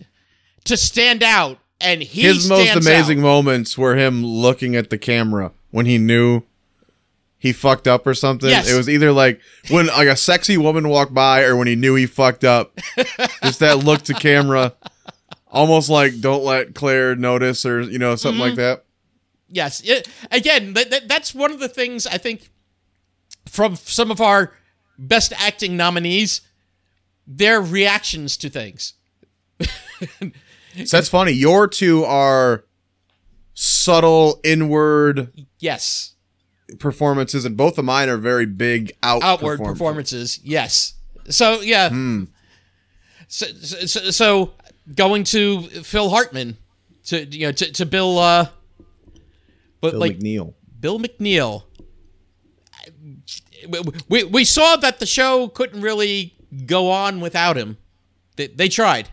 to 0.65 0.75
stand 0.77 1.21
out 1.23 1.59
and 1.79 2.01
he 2.01 2.23
his 2.23 2.49
most 2.49 2.75
amazing 2.75 3.19
out. 3.19 3.23
moments 3.23 3.77
were 3.77 3.95
him 3.95 4.25
looking 4.25 4.75
at 4.75 4.89
the 4.89 4.97
camera 4.97 5.51
when 5.69 5.85
he 5.85 5.97
knew 5.97 6.41
he 7.39 7.53
fucked 7.53 7.87
up 7.87 8.05
or 8.07 8.13
something. 8.13 8.49
Yes. 8.49 8.69
It 8.71 8.75
was 8.75 8.89
either 8.89 9.11
like 9.11 9.39
when 9.69 9.87
like 9.87 10.07
a 10.07 10.15
sexy 10.15 10.57
woman 10.57 10.89
walked 10.89 11.13
by 11.13 11.43
or 11.43 11.55
when 11.55 11.67
he 11.67 11.75
knew 11.75 11.95
he 11.95 12.05
fucked 12.05 12.43
up. 12.43 12.77
Just 13.43 13.59
that 13.59 13.79
look 13.83 14.01
to 14.03 14.13
camera. 14.13 14.73
Almost 15.49 15.89
like 15.89 16.19
don't 16.19 16.43
let 16.43 16.75
Claire 16.75 17.15
notice 17.15 17.65
or 17.65 17.81
you 17.81 17.99
know 17.99 18.15
something 18.15 18.39
Mm-hmm. 18.41 18.49
like 18.49 18.55
that. 18.57 18.83
Yes. 19.49 19.81
It, 19.85 20.07
again, 20.31 20.73
that, 20.73 20.89
that, 20.91 21.07
that's 21.07 21.33
one 21.33 21.51
of 21.51 21.59
the 21.59 21.69
things 21.69 22.05
I 22.05 22.17
think 22.17 22.49
from 23.45 23.75
some 23.77 24.11
of 24.11 24.19
our 24.19 24.53
best 24.99 25.31
acting 25.37 25.77
nominees, 25.77 26.41
their 27.25 27.61
reactions 27.61 28.35
to 28.37 28.49
things. 28.49 28.93
So 29.99 30.97
that's 30.97 31.09
funny. 31.09 31.31
Your 31.31 31.67
two 31.67 32.03
are 32.03 32.65
subtle 33.53 34.39
inward 34.43 35.31
Yes. 35.59 36.13
Performances, 36.79 37.45
and 37.45 37.55
both 37.55 37.77
of 37.77 37.85
mine 37.85 38.09
are 38.09 38.17
very 38.17 38.45
big 38.45 38.91
out 39.01 39.23
Outward 39.23 39.57
performances. 39.57 39.77
performances. 39.77 40.39
Yes. 40.43 40.93
So, 41.29 41.61
yeah. 41.61 41.89
Hmm. 41.89 42.23
So, 43.29 43.45
so, 43.47 44.11
so 44.11 44.53
going 44.95 45.23
to 45.25 45.61
Phil 45.61 46.09
Hartman 46.09 46.57
to 47.05 47.25
you 47.25 47.47
know 47.47 47.51
to, 47.51 47.71
to 47.73 47.85
Bill 47.85 48.17
uh 48.19 48.47
but 49.81 49.91
Bill 49.91 49.99
like 49.99 50.17
McNeal. 50.19 50.53
Bill 50.79 50.99
McNeal. 50.99 51.63
We, 54.07 54.23
we 54.23 54.43
saw 54.45 54.75
that 54.77 54.99
the 54.99 55.05
show 55.05 55.47
couldn't 55.47 55.81
really 55.81 56.35
go 56.65 56.91
on 56.91 57.19
without 57.19 57.57
him. 57.57 57.77
They, 58.35 58.47
they 58.47 58.69
tried. 58.69 59.09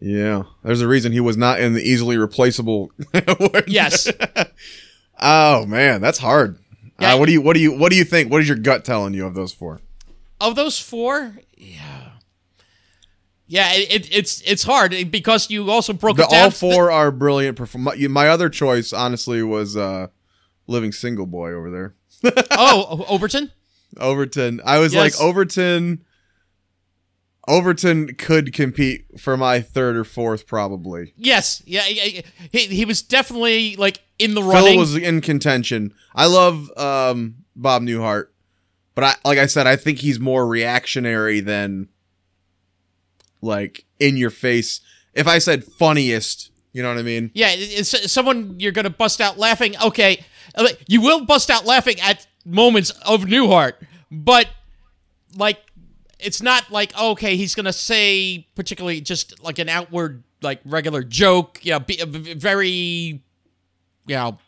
Yeah, 0.00 0.42
there's 0.64 0.80
a 0.80 0.88
reason 0.88 1.12
he 1.12 1.20
was 1.20 1.36
not 1.36 1.60
in 1.60 1.74
the 1.74 1.80
easily 1.80 2.16
replaceable. 2.16 2.90
Yes. 3.66 4.10
Oh 5.24 5.64
man, 5.66 6.00
that's 6.00 6.18
hard. 6.18 6.58
Yeah. 7.00 7.14
Uh, 7.14 7.18
what 7.18 7.26
do 7.26 7.32
you 7.32 7.40
what 7.40 7.54
do 7.54 7.60
you 7.60 7.72
what 7.72 7.90
do 7.90 7.96
you 7.96 8.04
think? 8.04 8.30
What 8.30 8.42
is 8.42 8.48
your 8.48 8.58
gut 8.58 8.84
telling 8.84 9.14
you 9.14 9.24
of 9.26 9.34
those 9.34 9.52
four? 9.52 9.80
of 10.40 10.56
those 10.56 10.76
four, 10.80 11.36
yeah, 11.56 12.08
yeah, 13.46 13.72
it, 13.74 13.92
it, 13.94 14.08
it's 14.16 14.40
it's 14.42 14.64
hard 14.64 14.92
because 15.12 15.48
you 15.50 15.70
also 15.70 15.92
broke 15.92 16.16
The, 16.16 16.26
all 16.26 16.50
four 16.50 16.90
are 16.90 17.12
brilliant. 17.12 17.56
Perform- 17.56 17.84
my, 17.84 17.94
my 18.08 18.28
other 18.28 18.48
choice, 18.48 18.92
honestly, 18.92 19.40
was 19.44 19.76
uh, 19.76 20.08
Living 20.66 20.90
Single 20.90 21.26
Boy 21.26 21.52
over 21.52 21.70
there. 21.70 21.94
oh, 22.50 23.04
Overton. 23.08 23.52
Overton. 23.98 24.60
I 24.64 24.78
was 24.78 24.94
Yes. 24.94 25.00
like 25.20 25.24
Overton. 25.24 26.04
Overton 27.48 28.14
could 28.14 28.52
compete 28.52 29.20
for 29.20 29.36
my 29.36 29.60
third 29.60 29.96
or 29.96 30.04
fourth, 30.04 30.46
probably. 30.46 31.12
Yes, 31.16 31.62
yeah, 31.66 31.86
yeah, 31.88 32.22
he 32.52 32.66
he 32.66 32.84
was 32.84 33.02
definitely 33.02 33.76
like 33.76 34.00
in 34.22 34.34
the 34.34 34.40
Phil 34.40 34.50
running. 34.50 34.78
was 34.78 34.96
in 34.96 35.20
contention. 35.20 35.92
I 36.14 36.26
love 36.26 36.70
um, 36.76 37.36
Bob 37.56 37.82
Newhart, 37.82 38.26
but 38.94 39.04
I 39.04 39.14
like 39.24 39.38
I 39.38 39.46
said, 39.46 39.66
I 39.66 39.76
think 39.76 39.98
he's 39.98 40.18
more 40.20 40.46
reactionary 40.46 41.40
than 41.40 41.88
like 43.40 43.84
in 43.98 44.16
your 44.16 44.30
face. 44.30 44.80
If 45.14 45.26
I 45.26 45.38
said 45.38 45.64
funniest, 45.64 46.50
you 46.72 46.82
know 46.82 46.88
what 46.88 46.98
I 46.98 47.02
mean? 47.02 47.30
yeah, 47.34 47.50
it- 47.50 47.58
it's 47.78 48.12
someone 48.12 48.58
you're 48.58 48.72
gonna 48.72 48.90
bust 48.90 49.20
out 49.20 49.38
laughing. 49.38 49.74
Okay, 49.82 50.24
uh, 50.54 50.68
you 50.88 51.00
will 51.00 51.24
bust 51.24 51.50
out 51.50 51.66
laughing 51.66 52.00
at 52.00 52.26
moments 52.44 52.90
of 53.06 53.22
Newhart, 53.24 53.74
but 54.10 54.48
like 55.36 55.58
it's 56.18 56.40
not 56.42 56.70
like 56.70 56.98
okay, 56.98 57.36
he's 57.36 57.54
gonna 57.54 57.72
say 57.72 58.46
particularly 58.54 59.00
just 59.00 59.42
like 59.42 59.58
an 59.58 59.68
outward 59.68 60.22
like 60.40 60.60
regular 60.64 61.02
joke. 61.02 61.60
Yeah, 61.62 61.78
be, 61.78 62.00
uh, 62.00 62.06
very 62.06 63.22
you 64.06 64.14
know 64.16 64.38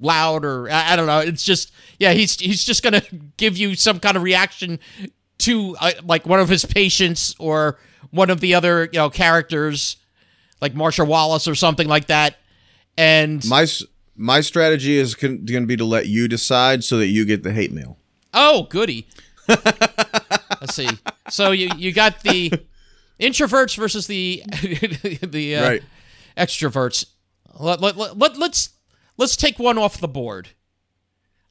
loud 0.00 0.44
or 0.44 0.68
I, 0.70 0.92
I 0.92 0.96
don't 0.96 1.06
know. 1.06 1.20
It's 1.20 1.44
just 1.44 1.72
yeah, 1.98 2.12
he's 2.12 2.38
he's 2.40 2.64
just 2.64 2.82
gonna 2.82 3.02
give 3.36 3.56
you 3.56 3.74
some 3.74 4.00
kind 4.00 4.16
of 4.16 4.22
reaction 4.22 4.78
to 5.38 5.76
uh, 5.80 5.92
like 6.04 6.26
one 6.26 6.40
of 6.40 6.48
his 6.48 6.64
patients 6.64 7.34
or 7.38 7.78
one 8.10 8.30
of 8.30 8.40
the 8.40 8.54
other 8.54 8.84
you 8.92 8.98
know 8.98 9.10
characters 9.10 9.96
like 10.60 10.74
Marcia 10.74 11.04
Wallace 11.04 11.48
or 11.48 11.54
something 11.54 11.88
like 11.88 12.06
that. 12.06 12.36
And 12.96 13.44
My 13.48 13.66
my 14.14 14.40
strategy 14.42 14.96
is 14.98 15.14
going 15.14 15.46
to 15.46 15.66
be 15.66 15.76
to 15.76 15.84
let 15.84 16.06
you 16.06 16.28
decide 16.28 16.84
so 16.84 16.98
that 16.98 17.06
you 17.06 17.24
get 17.24 17.42
the 17.42 17.52
hate 17.52 17.72
mail. 17.72 17.96
oh, 18.34 18.64
goody. 18.64 19.06
Let's 19.48 20.74
see. 20.74 20.88
So 21.30 21.50
you 21.52 21.70
you 21.76 21.92
got 21.92 22.22
the 22.22 22.52
introverts 23.20 23.76
versus 23.76 24.06
the 24.06 24.42
the 25.22 25.56
uh, 25.56 25.62
Right. 25.68 25.82
extroverts. 26.36 27.06
Let, 27.58 27.80
let, 27.80 27.96
let, 27.96 28.18
let, 28.18 28.36
let's 28.38 28.70
let's 29.16 29.36
take 29.36 29.58
one 29.58 29.78
off 29.78 29.98
the 29.98 30.08
board. 30.08 30.48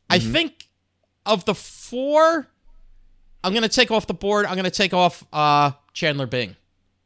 I 0.09 0.19
think 0.19 0.67
of 1.25 1.45
the 1.45 1.55
four, 1.55 2.47
I'm 3.43 3.53
gonna 3.53 3.69
take 3.69 3.91
off 3.91 4.07
the 4.07 4.13
board. 4.13 4.45
I'm 4.45 4.55
gonna 4.55 4.69
take 4.71 4.93
off 4.93 5.23
uh, 5.31 5.71
Chandler 5.93 6.25
Bing 6.27 6.55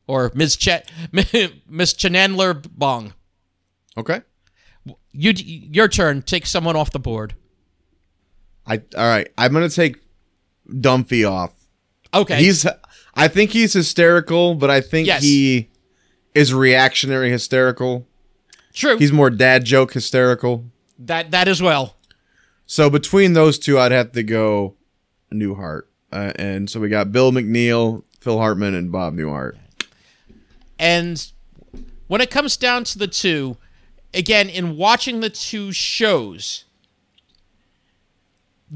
or 0.07 0.31
Ms. 0.33 0.55
Ch- 0.57 0.83
Miss 1.69 1.93
Chandler 1.93 2.53
Bong. 2.53 3.13
Okay. 3.97 4.21
You 5.11 5.31
your 5.35 5.87
turn. 5.87 6.21
Take 6.21 6.45
someone 6.45 6.75
off 6.75 6.91
the 6.91 6.99
board. 6.99 7.33
I 8.67 8.77
all 8.97 9.07
right. 9.07 9.27
I'm 9.37 9.51
going 9.53 9.67
to 9.67 9.73
take 9.75 9.97
Dunphy 10.69 11.29
off. 11.29 11.53
Okay. 12.13 12.37
He's 12.37 12.65
I 13.13 13.27
think 13.27 13.51
he's 13.51 13.73
hysterical, 13.73 14.55
but 14.55 14.69
I 14.69 14.81
think 14.81 15.07
Yes. 15.07 15.23
he 15.23 15.69
is 16.33 16.53
reactionary 16.53 17.29
hysterical. 17.31 18.07
True. 18.75 18.97
He's 18.97 19.11
more 19.11 19.29
dad 19.29 19.63
joke 19.65 19.93
hysterical. 19.93 20.65
that 20.99 21.31
that 21.31 21.47
as 21.47 21.61
well. 21.61 21.95
So 22.67 22.89
between 22.89 23.33
those 23.33 23.57
two, 23.57 23.79
I'd 23.79 23.91
have 23.91 24.11
to 24.11 24.23
go 24.23 24.75
Newhart. 25.33 25.83
Uh, 26.11 26.33
and 26.35 26.69
so 26.69 26.79
we 26.79 26.89
got 26.89 27.11
Bill 27.11 27.31
McNeal, 27.31 28.03
Phil 28.19 28.37
Hartman, 28.37 28.73
and 28.73 28.91
Bob 28.91 29.15
Newhart. 29.15 29.57
And 30.77 31.25
when 32.07 32.21
it 32.21 32.29
comes 32.29 32.57
down 32.57 32.83
to 32.85 32.97
the 32.97 33.07
two, 33.07 33.57
again, 34.13 34.49
in 34.49 34.77
watching 34.77 35.19
the 35.19 35.29
two 35.29 35.71
shows, 35.71 36.65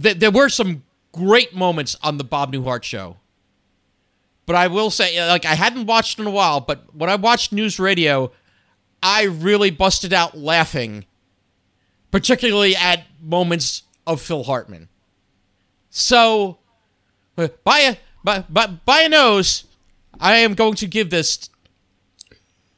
th- 0.01 0.17
there 0.17 0.31
were 0.31 0.49
some 0.49 0.83
great 1.11 1.53
moments 1.55 1.95
on 2.03 2.17
the 2.17 2.23
Bob 2.23 2.53
Newhart 2.53 2.83
show. 2.83 3.17
But 4.45 4.55
I 4.55 4.67
will 4.67 4.89
say, 4.89 5.23
like, 5.27 5.45
I 5.45 5.55
hadn't 5.55 5.85
watched 5.85 6.19
in 6.19 6.25
a 6.25 6.31
while, 6.31 6.59
but 6.59 6.93
when 6.95 7.09
I 7.09 7.15
watched 7.15 7.51
News 7.51 7.79
Radio, 7.79 8.31
I 9.01 9.23
really 9.23 9.71
busted 9.71 10.13
out 10.13 10.37
laughing, 10.37 11.05
particularly 12.11 12.75
at 12.75 13.05
moments 13.21 13.83
of 14.05 14.21
Phil 14.21 14.43
Hartman. 14.43 14.89
So, 15.89 16.59
uh, 17.37 17.47
by 17.63 17.79
a 17.79 17.97
by, 18.23 18.39
by, 18.49 18.67
by 18.67 19.01
a 19.01 19.09
nose, 19.09 19.63
I 20.19 20.37
am 20.37 20.53
going 20.53 20.75
to 20.75 20.87
give 20.87 21.09
this 21.09 21.49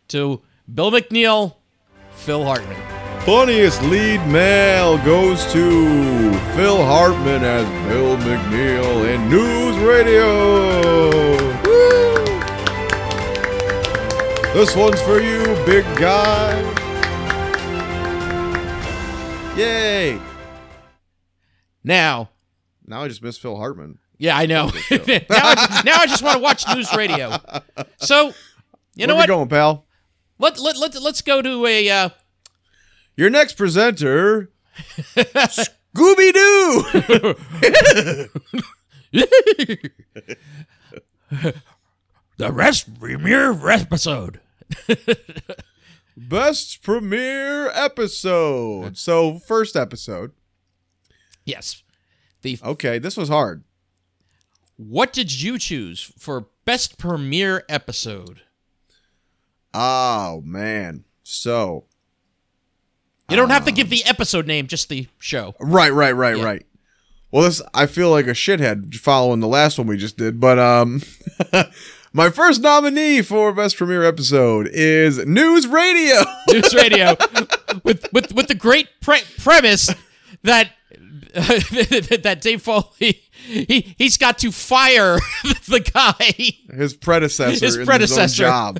to 0.09 0.41
Bill 0.71 0.91
McNeal, 0.91 1.55
Phil 2.11 2.43
Hartman. 2.45 2.77
Funniest 3.21 3.81
lead 3.83 4.25
male 4.27 4.97
goes 4.99 5.45
to 5.51 6.31
Phil 6.55 6.83
Hartman 6.83 7.43
as 7.43 7.65
Bill 7.87 8.17
McNeal 8.17 9.13
in 9.13 9.29
News 9.29 9.77
Radio. 9.77 11.40
This 14.53 14.75
one's 14.75 15.01
for 15.01 15.21
you, 15.21 15.43
big 15.65 15.85
guy. 15.97 16.59
Yay! 19.57 20.19
Now, 21.85 22.29
Now 22.85 23.01
I 23.03 23.07
just 23.07 23.23
miss 23.23 23.37
Phil 23.37 23.55
Hartman. 23.55 23.99
yeah, 24.17 24.37
I 24.37 24.45
know. 24.45 24.65
now, 24.67 24.71
I, 25.29 25.81
now 25.85 25.95
I 25.99 26.05
just 26.05 26.21
want 26.21 26.35
to 26.35 26.43
watch 26.43 26.65
News 26.75 26.93
Radio. 26.93 27.37
So, 27.97 28.33
you 28.95 29.07
know 29.07 29.15
Where 29.15 29.21
what? 29.21 29.29
we 29.29 29.35
going, 29.35 29.47
pal? 29.49 29.85
Let, 30.37 30.59
let, 30.59 30.77
let, 30.77 31.01
let's 31.01 31.21
go 31.21 31.41
to 31.41 31.65
a. 31.65 31.89
Uh, 31.89 32.09
Your 33.15 33.29
next 33.29 33.53
presenter, 33.53 34.51
Scooby 35.15 36.33
Doo. 36.33 37.35
the 42.37 42.51
rest 42.51 42.99
premiere 42.99 43.51
episode. 43.69 44.39
Best 46.17 46.83
premiere 46.83 47.69
episode. 47.73 48.97
So, 48.97 49.39
first 49.39 49.75
episode. 49.75 50.31
Yes. 51.45 51.83
The 52.41 52.59
Okay, 52.63 52.99
this 52.99 53.15
was 53.17 53.29
hard. 53.29 53.63
what 54.77 55.13
did 55.13 55.41
you 55.41 55.57
choose 55.59 56.11
for 56.17 56.47
best 56.65 56.97
premiere 56.97 57.63
episode? 57.69 58.41
Oh 59.73 60.41
man. 60.43 61.05
So 61.23 61.85
You 63.29 63.37
don't 63.37 63.49
have 63.51 63.63
to 63.65 63.71
Um, 63.71 63.75
give 63.75 63.89
the 63.89 64.03
episode 64.05 64.47
name, 64.47 64.67
just 64.67 64.89
the 64.89 65.07
show. 65.19 65.55
right, 65.59 65.93
right, 65.93 66.11
right, 66.15 66.37
Yeah. 66.37 66.43
right. 66.43 66.65
Well, 67.31 67.43
this 67.43 67.61
I 67.73 67.85
feel 67.85 68.09
like 68.09 68.25
a 68.27 68.31
shithead 68.31 68.93
following 68.95 69.39
the 69.39 69.47
last 69.47 69.77
one 69.77 69.87
we 69.87 69.97
just 69.97 70.17
did, 70.17 70.39
but 70.39 70.59
um, 70.59 71.01
my 72.13 72.29
first 72.29 72.61
nominee 72.61 73.21
for 73.21 73.51
best 73.53 73.77
premiere 73.77 74.03
episode 74.03 74.67
is 74.71 75.25
News 75.25 75.67
Radio. 75.67 76.15
News 76.49 76.73
Radio 76.73 77.15
with 77.83 78.05
with 78.11 78.33
with 78.33 78.47
the 78.47 78.55
great 78.55 78.87
pre- 79.01 79.21
premise 79.39 79.89
that 80.43 80.71
that 81.33 82.39
Dave 82.41 82.61
Foley 82.61 83.21
he 83.43 83.95
he's 83.97 84.17
got 84.17 84.37
to 84.39 84.51
fire 84.51 85.15
the 85.67 85.79
guy. 85.79 86.75
his 86.75 86.93
predecessor, 86.93 87.65
His 87.65 87.77
predecessor. 87.77 88.21
his 88.23 88.35
job. 88.35 88.79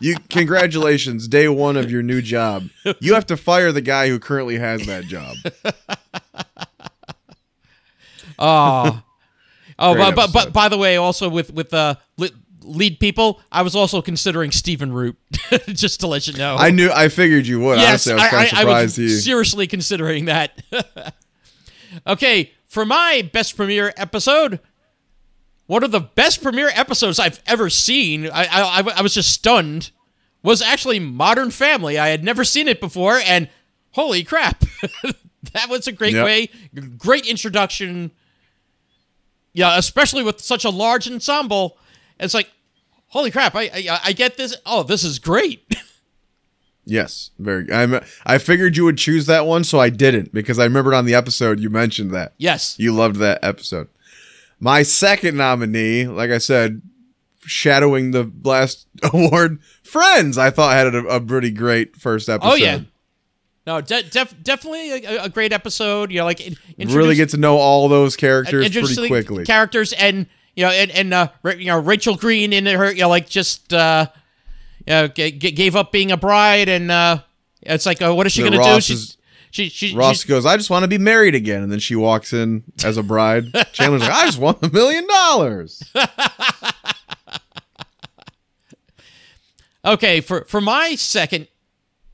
You 0.00 0.16
congratulations, 0.28 1.28
day 1.28 1.48
one 1.48 1.76
of 1.76 1.90
your 1.90 2.02
new 2.02 2.20
job. 2.22 2.68
You 3.00 3.14
have 3.14 3.26
to 3.26 3.36
fire 3.36 3.70
the 3.72 3.80
guy 3.80 4.08
who 4.08 4.18
currently 4.18 4.58
has 4.58 4.86
that 4.86 5.04
job. 5.04 5.36
Oh, 8.38 9.02
oh, 9.80 9.94
but, 9.94 10.14
but 10.14 10.32
but 10.32 10.52
by 10.52 10.68
the 10.68 10.78
way, 10.78 10.96
also 10.96 11.28
with 11.28 11.52
with 11.52 11.72
uh, 11.74 11.94
lead 12.62 13.00
people, 13.00 13.40
I 13.50 13.62
was 13.62 13.74
also 13.74 14.00
considering 14.02 14.50
Stephen 14.52 14.92
Root, 14.92 15.16
just 15.68 16.00
to 16.00 16.06
let 16.06 16.26
you 16.28 16.34
know. 16.34 16.56
I 16.56 16.70
knew, 16.70 16.90
I 16.90 17.08
figured 17.08 17.46
you 17.46 17.58
would. 17.60 17.78
yes, 17.78 18.06
Honestly, 18.06 18.12
I 18.12 18.16
was 18.16 18.30
kind 18.30 18.46
of 18.52 18.68
I, 18.68 18.72
I, 18.72 18.78
I 18.80 18.82
was 18.82 18.96
he. 18.96 19.08
seriously 19.08 19.66
considering 19.66 20.26
that. 20.26 20.62
okay, 22.06 22.52
for 22.66 22.84
my 22.84 23.28
best 23.32 23.56
premiere 23.56 23.92
episode, 23.96 24.60
one 25.66 25.82
of 25.82 25.90
the 25.90 26.00
best 26.00 26.42
premiere 26.42 26.70
episodes 26.74 27.18
I've 27.18 27.40
ever 27.46 27.70
seen. 27.70 28.26
I 28.26 28.44
I, 28.44 28.80
I- 28.80 28.92
I 28.98 29.02
was 29.02 29.14
just 29.14 29.32
stunned. 29.32 29.90
Was 30.42 30.62
actually 30.62 30.98
Modern 31.00 31.50
Family. 31.50 31.98
I 31.98 32.08
had 32.08 32.24
never 32.24 32.44
seen 32.44 32.66
it 32.66 32.80
before, 32.80 33.16
and 33.26 33.48
holy 33.90 34.24
crap, 34.24 34.64
that 35.52 35.68
was 35.68 35.86
a 35.86 35.92
great 35.92 36.14
Yep. 36.14 36.24
way, 36.24 36.48
great 36.96 37.26
introduction. 37.26 38.10
Yeah, 39.52 39.76
especially 39.76 40.22
with 40.22 40.40
such 40.40 40.64
a 40.64 40.70
large 40.70 41.10
ensemble. 41.10 41.76
It's 42.18 42.34
like, 42.34 42.50
holy 43.08 43.30
crap! 43.30 43.54
I 43.54 43.70
I, 43.74 44.00
I 44.06 44.12
get 44.12 44.36
this. 44.36 44.56
Oh, 44.64 44.82
this 44.82 45.04
is 45.04 45.18
great. 45.18 45.64
Yes, 46.86 47.30
very. 47.38 47.72
I'm. 47.72 48.00
I 48.26 48.38
figured 48.38 48.76
you 48.76 48.84
would 48.84 48.98
choose 48.98 49.26
that 49.26 49.46
one, 49.46 49.62
so 49.62 49.78
I 49.78 49.90
didn't 49.90 50.32
because 50.32 50.58
I 50.58 50.64
remembered 50.64 50.94
on 50.94 51.04
the 51.04 51.14
episode 51.14 51.60
you 51.60 51.70
mentioned 51.70 52.10
that 52.12 52.32
yes. 52.36 52.76
you 52.80 52.92
loved 52.92 53.16
that 53.16 53.38
episode. 53.44 53.86
My 54.58 54.82
second 54.82 55.36
nominee, 55.36 56.08
like 56.08 56.30
I 56.30 56.38
said, 56.38 56.82
shadowing 57.42 58.10
the 58.10 58.32
last 58.42 58.88
award, 59.14 59.60
Friends. 59.84 60.36
I 60.36 60.50
thought 60.50 60.72
had 60.72 60.94
a, 60.94 60.98
a 61.06 61.20
pretty 61.20 61.50
great 61.50 61.96
first 61.96 62.28
episode. 62.28 62.50
Oh 62.50 62.54
yeah. 62.54 62.80
No, 63.70 63.80
de- 63.80 64.02
def- 64.02 64.34
definitely 64.42 65.04
a, 65.04 65.24
a 65.24 65.28
great 65.28 65.52
episode. 65.52 66.10
You 66.10 66.18
know, 66.18 66.24
like 66.24 66.42
really 66.76 67.14
get 67.14 67.28
to 67.28 67.36
know 67.36 67.56
all 67.56 67.88
those 67.88 68.16
characters 68.16 68.68
pretty 68.68 69.06
quickly. 69.06 69.44
Characters 69.44 69.92
and 69.92 70.26
you 70.56 70.64
know, 70.64 70.70
and, 70.72 70.90
and 70.90 71.14
uh, 71.14 71.28
you 71.56 71.66
know, 71.66 71.78
Rachel 71.78 72.16
Green 72.16 72.52
in 72.52 72.66
her, 72.66 72.90
you 72.90 73.02
know, 73.02 73.08
like 73.08 73.28
just 73.28 73.72
uh, 73.72 74.08
you 74.88 74.92
know, 74.92 75.06
g- 75.06 75.30
gave 75.30 75.76
up 75.76 75.92
being 75.92 76.10
a 76.10 76.16
bride, 76.16 76.68
and 76.68 76.90
uh, 76.90 77.18
it's 77.62 77.86
like, 77.86 78.02
uh, 78.02 78.12
what 78.12 78.26
is 78.26 78.32
she 78.32 78.42
The 78.42 78.50
gonna 78.50 78.60
do? 78.64 78.68
Ross 78.70 78.82
She's 78.82 78.98
is- 79.00 79.16
she 79.52 79.68
she 79.68 79.94
Ross 79.94 80.16
she's- 80.16 80.24
goes, 80.24 80.46
I 80.46 80.56
just 80.56 80.68
want 80.68 80.82
to 80.82 80.88
be 80.88 80.98
married 80.98 81.36
again. 81.36 81.62
And 81.62 81.70
then 81.70 81.78
she 81.78 81.94
walks 81.94 82.32
in 82.32 82.64
as 82.84 82.96
a 82.96 83.04
bride. 83.04 83.44
Chandler's 83.72 84.02
like, 84.02 84.10
I 84.10 84.24
just 84.24 84.38
want 84.40 84.58
a 84.64 84.68
million 84.68 85.06
dollars. 85.06 85.80
Okay, 89.84 90.20
for 90.20 90.44
for 90.44 90.60
my 90.60 90.94
second 90.94 91.48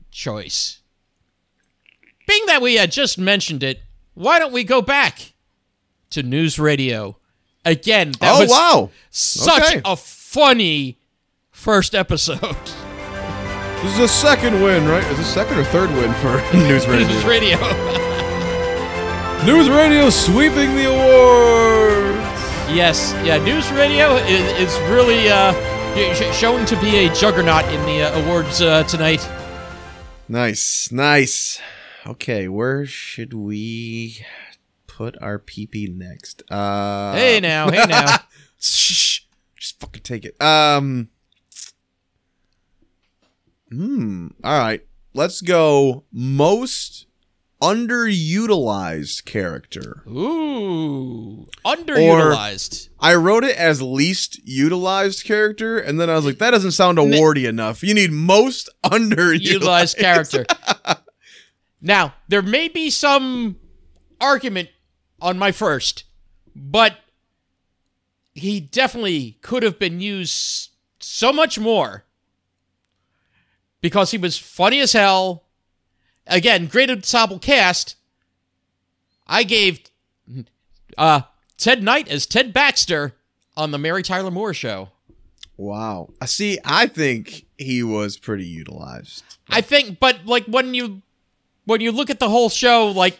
choice, 0.09 0.76
being 2.27 2.45
that 2.47 2.61
we 2.61 2.75
had 2.75 2.91
just 2.91 3.17
mentioned 3.17 3.63
it, 3.63 3.81
why 4.13 4.37
don't 4.39 4.53
we 4.53 4.63
go 4.63 4.81
back 4.81 5.33
to 6.11 6.21
news 6.23 6.59
radio 6.59 7.17
again? 7.65 8.11
That 8.19 8.35
oh, 8.35 8.39
was 8.41 8.49
wow. 8.49 8.89
such 9.09 9.63
Okay. 9.63 9.81
a 9.85 9.95
funny 9.95 10.99
first 11.51 11.95
episode. 11.95 12.39
This 13.81 13.93
is 13.93 13.99
a 13.99 14.07
second 14.07 14.61
win, 14.63 14.87
right? 14.87 15.03
Is 15.11 15.17
this 15.17 15.33
second 15.33 15.57
or 15.59 15.63
third 15.65 15.89
win 15.91 16.13
for 16.15 16.37
News 16.57 16.87
Radio? 16.87 17.07
news 17.07 17.23
radio. 17.25 17.57
News 19.45 19.69
Radio 19.69 20.09
sweeping 20.09 20.75
the 20.75 20.85
awards. 20.89 22.17
yes, 22.75 23.13
yeah, 23.23 23.37
news 23.37 23.71
radio 23.71 24.15
is, 24.17 24.41
is 24.69 24.79
really 24.89 25.29
uh, 25.29 25.53
sh- 26.15 26.35
showing 26.35 26.65
to 26.65 26.75
be 26.81 27.05
a 27.05 27.13
juggernaut 27.13 27.63
in 27.65 27.81
the 27.85 28.01
uh, 28.01 28.19
awards 28.23 28.61
uh, 28.61 28.83
tonight. 28.83 29.25
Nice, 30.27 30.91
nice. 30.91 31.61
Okay, 32.07 32.47
where 32.47 32.85
should 32.85 33.33
we 33.33 34.25
put 34.87 35.21
our 35.21 35.37
PP 35.37 35.93
next? 35.93 36.41
Uh, 36.49 37.13
hey 37.13 37.41
now, 37.41 37.69
hey 37.69 37.83
now. 37.85 38.19
Shh, 38.59 39.23
just 39.57 39.77
fucking 39.81 40.03
take 40.03 40.23
it. 40.23 40.41
Um. 40.41 41.09
Hmm. 43.69 44.27
All 44.41 44.57
right. 44.57 44.85
Let's 45.13 45.41
go. 45.41 46.05
Most 46.13 47.07
underutilized 47.61 49.25
character. 49.25 50.03
Ooh, 50.07 51.45
underutilized. 51.65 52.87
I 53.01 53.15
wrote 53.15 53.43
it 53.43 53.57
as 53.57 53.81
least 53.81 54.39
utilized 54.47 55.25
character, 55.25 55.77
and 55.77 55.99
then 55.99 56.09
I 56.09 56.15
was 56.15 56.23
like, 56.23 56.37
that 56.37 56.51
doesn't 56.51 56.71
sound 56.71 56.99
awardy 56.99 57.49
enough. 57.49 57.83
You 57.83 57.93
need 57.93 58.13
most 58.13 58.69
underutilized 58.85 59.41
utilized 59.41 59.97
character. 59.97 60.45
now, 61.81 62.15
there 62.27 62.41
may 62.41 62.67
be 62.67 62.89
some 62.89 63.57
argument 64.19 64.69
on 65.21 65.37
my 65.37 65.51
first, 65.51 66.05
but 66.55 66.97
he 68.33 68.59
definitely 68.59 69.37
could 69.41 69.63
have 69.63 69.79
been 69.79 69.99
used 69.99 70.71
so 70.99 71.31
much 71.31 71.59
more 71.59 72.05
because 73.81 74.11
he 74.11 74.17
was 74.17 74.37
funny 74.37 74.79
as 74.79 74.93
hell. 74.93 75.45
Again, 76.25 76.67
great 76.67 76.89
ensemble 76.89 77.39
cast. 77.39 77.95
I 79.27 79.43
gave 79.43 79.79
uh, 80.97 81.21
Ted 81.57 81.83
Knight 81.83 82.07
as 82.09 82.25
Ted 82.25 82.53
Baxter 82.53 83.15
on 83.55 83.71
the 83.71 83.77
Mary 83.77 84.03
Tyler 84.03 84.31
Moore 84.31 84.53
show. 84.53 84.89
Wow. 85.57 86.09
I 86.21 86.25
see. 86.25 86.59
I 86.63 86.87
think 86.87 87.45
he 87.57 87.81
was 87.81 88.17
pretty 88.17 88.45
utilized. 88.45 89.23
I 89.49 89.61
think, 89.61 89.99
but 89.99 90.25
like 90.25 90.45
when 90.45 90.73
you 90.73 91.01
when 91.67 91.81
you 91.81 91.91
look 91.91 92.09
at 92.09 92.19
the 92.19 92.29
whole 92.29 92.49
show, 92.49 92.87
like 92.87 93.19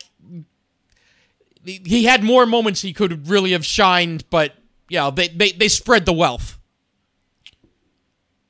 he 1.63 2.05
had 2.05 2.23
more 2.23 2.45
moments 2.45 2.81
he 2.81 2.93
could 2.93 3.27
really 3.27 3.51
have 3.51 3.65
shined, 3.65 4.23
but 4.29 4.53
yeah, 4.89 5.09
they 5.09 5.27
they, 5.27 5.51
they 5.51 5.67
spread 5.67 6.05
the 6.05 6.13
wealth. 6.13 6.57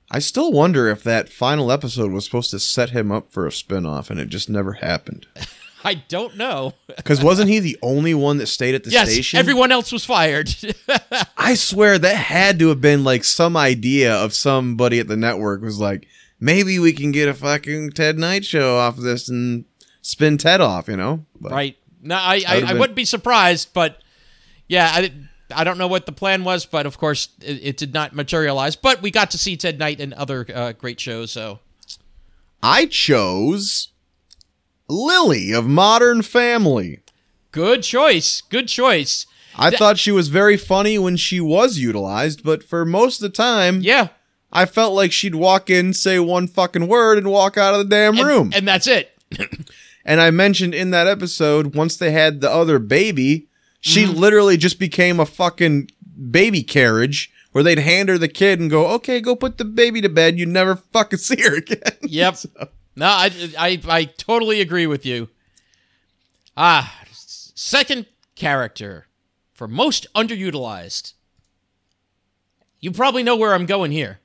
I 0.10 0.20
still 0.20 0.54
wonder 0.54 0.88
if 0.88 1.04
that 1.04 1.28
final 1.28 1.70
episode 1.72 2.12
was 2.12 2.24
supposed 2.24 2.52
to 2.52 2.60
set 2.60 2.91
him 2.91 3.12
up 3.12 3.34
for 3.34 3.45
a 3.45 3.50
spinoff 3.50 4.10
and 4.10 4.20
it 4.20 4.30
just 4.30 4.50
never 4.50 4.74
happened. 4.74 5.28
I 5.84 5.95
don't 5.95 6.38
know. 6.38 6.74
Because 6.95 7.24
wasn't 7.24 7.50
he 7.50 7.60
the 7.60 7.78
only 7.82 8.14
one 8.14 8.38
that 8.38 8.48
stayed 8.48 8.76
at 8.76 8.84
the 8.84 8.89
yes, 8.89 9.10
station? 9.12 9.39
everyone 9.39 9.72
else 9.72 9.91
was 9.91 10.04
fired. 10.04 10.54
I 11.38 11.54
swear 11.54 11.98
that 11.98 12.16
had 12.16 12.60
to 12.60 12.70
have 12.70 12.82
been 12.82 13.04
like 13.04 13.24
some 13.24 13.56
idea 13.56 14.14
of 14.14 14.34
somebody 14.34 15.00
at 15.00 15.08
the 15.08 15.16
network 15.16 15.62
was 15.62 15.80
like, 15.80 16.08
maybe 16.39 16.80
we 16.80 16.91
can 16.91 17.12
get 17.12 17.30
a 17.30 17.34
fucking 17.34 17.91
Ted 17.91 18.18
Knight 18.18 18.45
show 18.45 18.78
off 18.78 18.98
of 18.98 19.04
this 19.04 19.30
and 19.30 19.66
spin 20.08 20.38
Ted 20.38 20.62
off, 20.62 20.88
you 20.88 20.95
know? 20.97 21.26
But 21.39 21.51
right. 21.51 21.78
No, 22.01 22.16
I 22.16 22.41
I, 22.47 22.62
I 22.68 22.74
wouldn't 22.74 22.95
be 22.95 23.05
surprised, 23.05 23.70
but 23.74 24.01
yeah, 24.68 24.89
I 24.93 25.12
I 25.53 25.64
don't 25.64 25.78
know 25.78 25.88
what 25.88 26.05
the 26.05 26.12
plan 26.12 26.43
was, 26.43 26.66
but 26.66 26.86
of 26.86 26.97
course 26.97 27.30
it, 27.41 27.60
it 27.64 27.78
did 27.78 27.93
not 27.93 28.14
materialize. 28.14 28.76
But 28.76 29.01
we 29.01 29.12
got 29.12 29.32
to 29.32 29.38
see 29.38 29.58
Ted 29.58 29.80
Knight 29.80 29.99
and 29.99 30.14
other 30.14 30.45
uh, 30.53 30.72
great 30.74 30.99
shows, 30.99 31.32
so 31.32 31.60
I 32.64 32.86
chose 32.86 33.89
Lily 34.88 35.51
of 35.51 35.68
Modern 35.68 36.22
Family. 36.22 36.99
good 37.51 37.82
choice. 37.84 38.41
Good 38.41 38.68
choice. 38.68 39.26
I 39.58 39.72
That- 39.72 39.80
thought 39.80 39.97
she 39.97 40.12
was 40.12 40.28
very 40.28 40.55
funny 40.58 40.99
when 40.99 41.18
she 41.18 41.41
was 41.41 41.78
utilized, 41.80 42.43
but 42.43 42.64
for 42.64 42.86
most 42.86 43.18
of 43.22 43.24
the 43.32 43.36
time, 43.36 43.82
Yeah. 43.82 44.10
I 44.53 44.66
felt 44.66 44.93
like 44.93 45.12
she'd 45.12 45.36
walk 45.36 45.70
in, 45.70 45.93
say 45.93 46.20
one 46.20 46.47
fucking 46.47 46.88
word, 46.88 47.18
and 47.18 47.28
walk 47.32 47.58
out 47.58 47.74
of 47.74 47.80
the 47.89 47.95
damn 47.95 48.18
And, 48.18 48.28
room. 48.28 48.51
and 48.55 48.66
that's 48.68 48.88
it. 48.88 49.12
And 50.08 50.20
I 50.22 50.32
mentioned 50.32 50.74
in 50.74 50.89
that 50.91 51.05
episode, 51.05 51.76
once 51.76 51.97
they 51.97 52.12
had 52.12 52.39
the 52.41 52.49
other 52.49 52.80
baby, 52.80 53.47
she 53.82 54.05
Mm-hmm. 54.05 54.18
literally 54.20 54.58
just 54.58 54.80
became 54.80 55.20
a 55.20 55.26
fucking 55.26 55.91
baby 56.32 56.64
carriage 56.64 57.32
where 57.51 57.64
they'd 57.64 57.80
hand 57.80 58.10
her 58.10 58.18
the 58.18 58.28
kid 58.28 58.60
and 58.60 58.70
go, 58.72 58.88
okay, 58.88 59.20
go 59.22 59.36
put 59.36 59.58
the 59.58 59.66
baby 59.66 59.99
to 60.01 60.10
bed. 60.10 60.39
You 60.39 60.45
never 60.45 60.78
fucking 60.78 61.20
see 61.28 61.41
her 61.41 61.58
again. 61.58 61.82
Yep. 62.01 62.38
No, 62.95 63.05
I, 63.05 63.32
I 63.60 63.82
I 63.88 64.05
totally 64.05 64.60
agree 64.62 64.88
with 64.88 65.05
you. 65.05 65.30
Ah, 66.55 66.97
second 67.12 68.05
character 68.36 69.05
for 69.53 69.68
most 69.68 70.08
underutilized. 70.16 71.14
You 72.80 72.91
probably 72.91 73.22
know 73.24 73.36
where 73.36 73.53
I'm 73.53 73.66
going 73.68 73.91
here. 73.91 74.20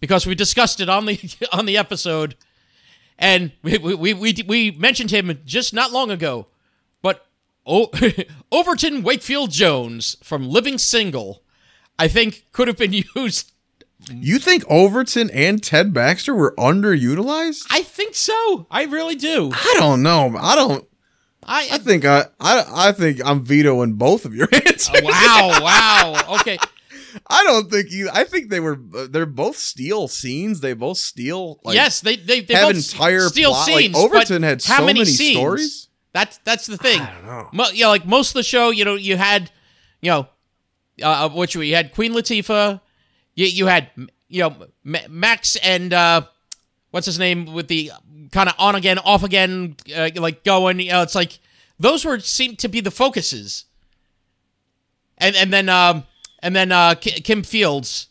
Because 0.00 0.26
we 0.26 0.34
discussed 0.34 0.80
it 0.80 0.88
on 0.88 1.06
the 1.06 1.18
on 1.52 1.64
the 1.66 1.78
episode 1.78 2.34
and 3.22 3.52
we 3.62 3.78
we 3.78 4.12
we, 4.12 4.34
we, 4.46 4.70
mentioned 4.72 5.10
him 5.10 5.38
just 5.46 5.72
not 5.72 5.92
long 5.92 6.10
ago. 6.10 6.48
But 7.00 7.24
o- 7.64 7.90
Overton 8.52 9.02
Wakefield 9.02 9.50
Jones 9.50 10.16
from 10.22 10.48
Living 10.48 10.76
Single 10.76 11.42
I 11.98 12.08
think 12.08 12.46
could 12.52 12.68
have 12.68 12.76
been 12.76 12.92
used 13.16 13.52
You 14.10 14.38
think 14.38 14.64
Overton 14.68 15.30
and 15.30 15.62
Ted 15.62 15.92
Baxter 15.94 16.34
were 16.34 16.54
underutilized? 16.58 17.66
I 17.70 17.82
think 17.82 18.14
so. 18.14 18.66
I 18.70 18.84
really 18.84 19.14
do. 19.14 19.50
I 19.52 19.74
don't 19.78 20.02
know. 20.02 20.34
I 20.38 20.56
don't. 20.56 20.84
I, 21.44 21.68
I 21.72 21.78
think 21.78 22.04
I, 22.04 22.26
I, 22.40 22.64
I 22.88 22.92
think 22.92 23.20
I'm 23.24 23.44
vetoing 23.44 23.94
both 23.94 24.24
of 24.24 24.34
your 24.34 24.48
answers. 24.52 24.90
Oh, 24.94 25.02
wow, 25.04 25.60
wow. 25.62 26.36
Okay. 26.40 26.56
I 27.28 27.44
don't 27.44 27.70
think 27.70 27.90
you. 27.90 28.08
I 28.12 28.24
think 28.24 28.50
they 28.50 28.60
were. 28.60 28.78
uh, 28.96 29.06
They're 29.10 29.26
both 29.26 29.56
steal 29.56 30.08
scenes. 30.08 30.60
They 30.60 30.72
both 30.72 30.98
steal. 30.98 31.60
Like, 31.64 31.74
yes, 31.74 32.00
they 32.00 32.16
they, 32.16 32.40
they 32.40 32.54
have 32.54 32.68
both 32.74 32.92
entire 32.92 33.28
steal 33.28 33.50
plot. 33.50 33.68
Like, 33.68 33.78
scenes. 33.82 33.96
Overton 33.96 34.42
had 34.42 34.62
how 34.64 34.78
so 34.78 34.86
many, 34.86 35.00
many 35.00 35.10
scenes? 35.10 35.36
stories. 35.38 35.88
That's 36.12 36.38
that's 36.44 36.66
the 36.66 36.76
thing. 36.76 37.00
I 37.00 37.12
don't 37.14 37.26
know. 37.26 37.48
Mo- 37.52 37.70
yeah, 37.72 37.88
like 37.88 38.06
most 38.06 38.30
of 38.30 38.34
the 38.34 38.42
show, 38.42 38.70
you 38.70 38.84
know, 38.84 38.94
you 38.96 39.16
had, 39.16 39.50
you 40.00 40.10
know, 40.10 40.26
uh, 41.02 41.28
which 41.30 41.56
we 41.56 41.70
had 41.70 41.94
Queen 41.94 42.12
Latifah. 42.12 42.80
You 43.34 43.46
you 43.46 43.66
had 43.66 43.90
you 44.28 44.42
know 44.42 44.56
Ma- 44.84 45.08
Max 45.08 45.56
and 45.56 45.92
uh, 45.92 46.22
what's 46.90 47.06
his 47.06 47.18
name 47.18 47.52
with 47.52 47.68
the 47.68 47.92
kind 48.30 48.48
of 48.48 48.54
on 48.58 48.74
again 48.74 48.98
off 48.98 49.22
again 49.22 49.76
uh, 49.94 50.10
like 50.16 50.44
going. 50.44 50.80
You 50.80 50.92
know, 50.92 51.02
it's 51.02 51.14
like 51.14 51.38
those 51.78 52.04
were 52.04 52.18
seemed 52.20 52.58
to 52.60 52.68
be 52.68 52.80
the 52.80 52.90
focuses. 52.90 53.64
And 55.18 55.36
and 55.36 55.52
then 55.52 55.68
um 55.68 56.04
and 56.42 56.54
then 56.56 56.72
uh 56.72 56.94
Kim 56.96 57.42
Fields. 57.42 58.08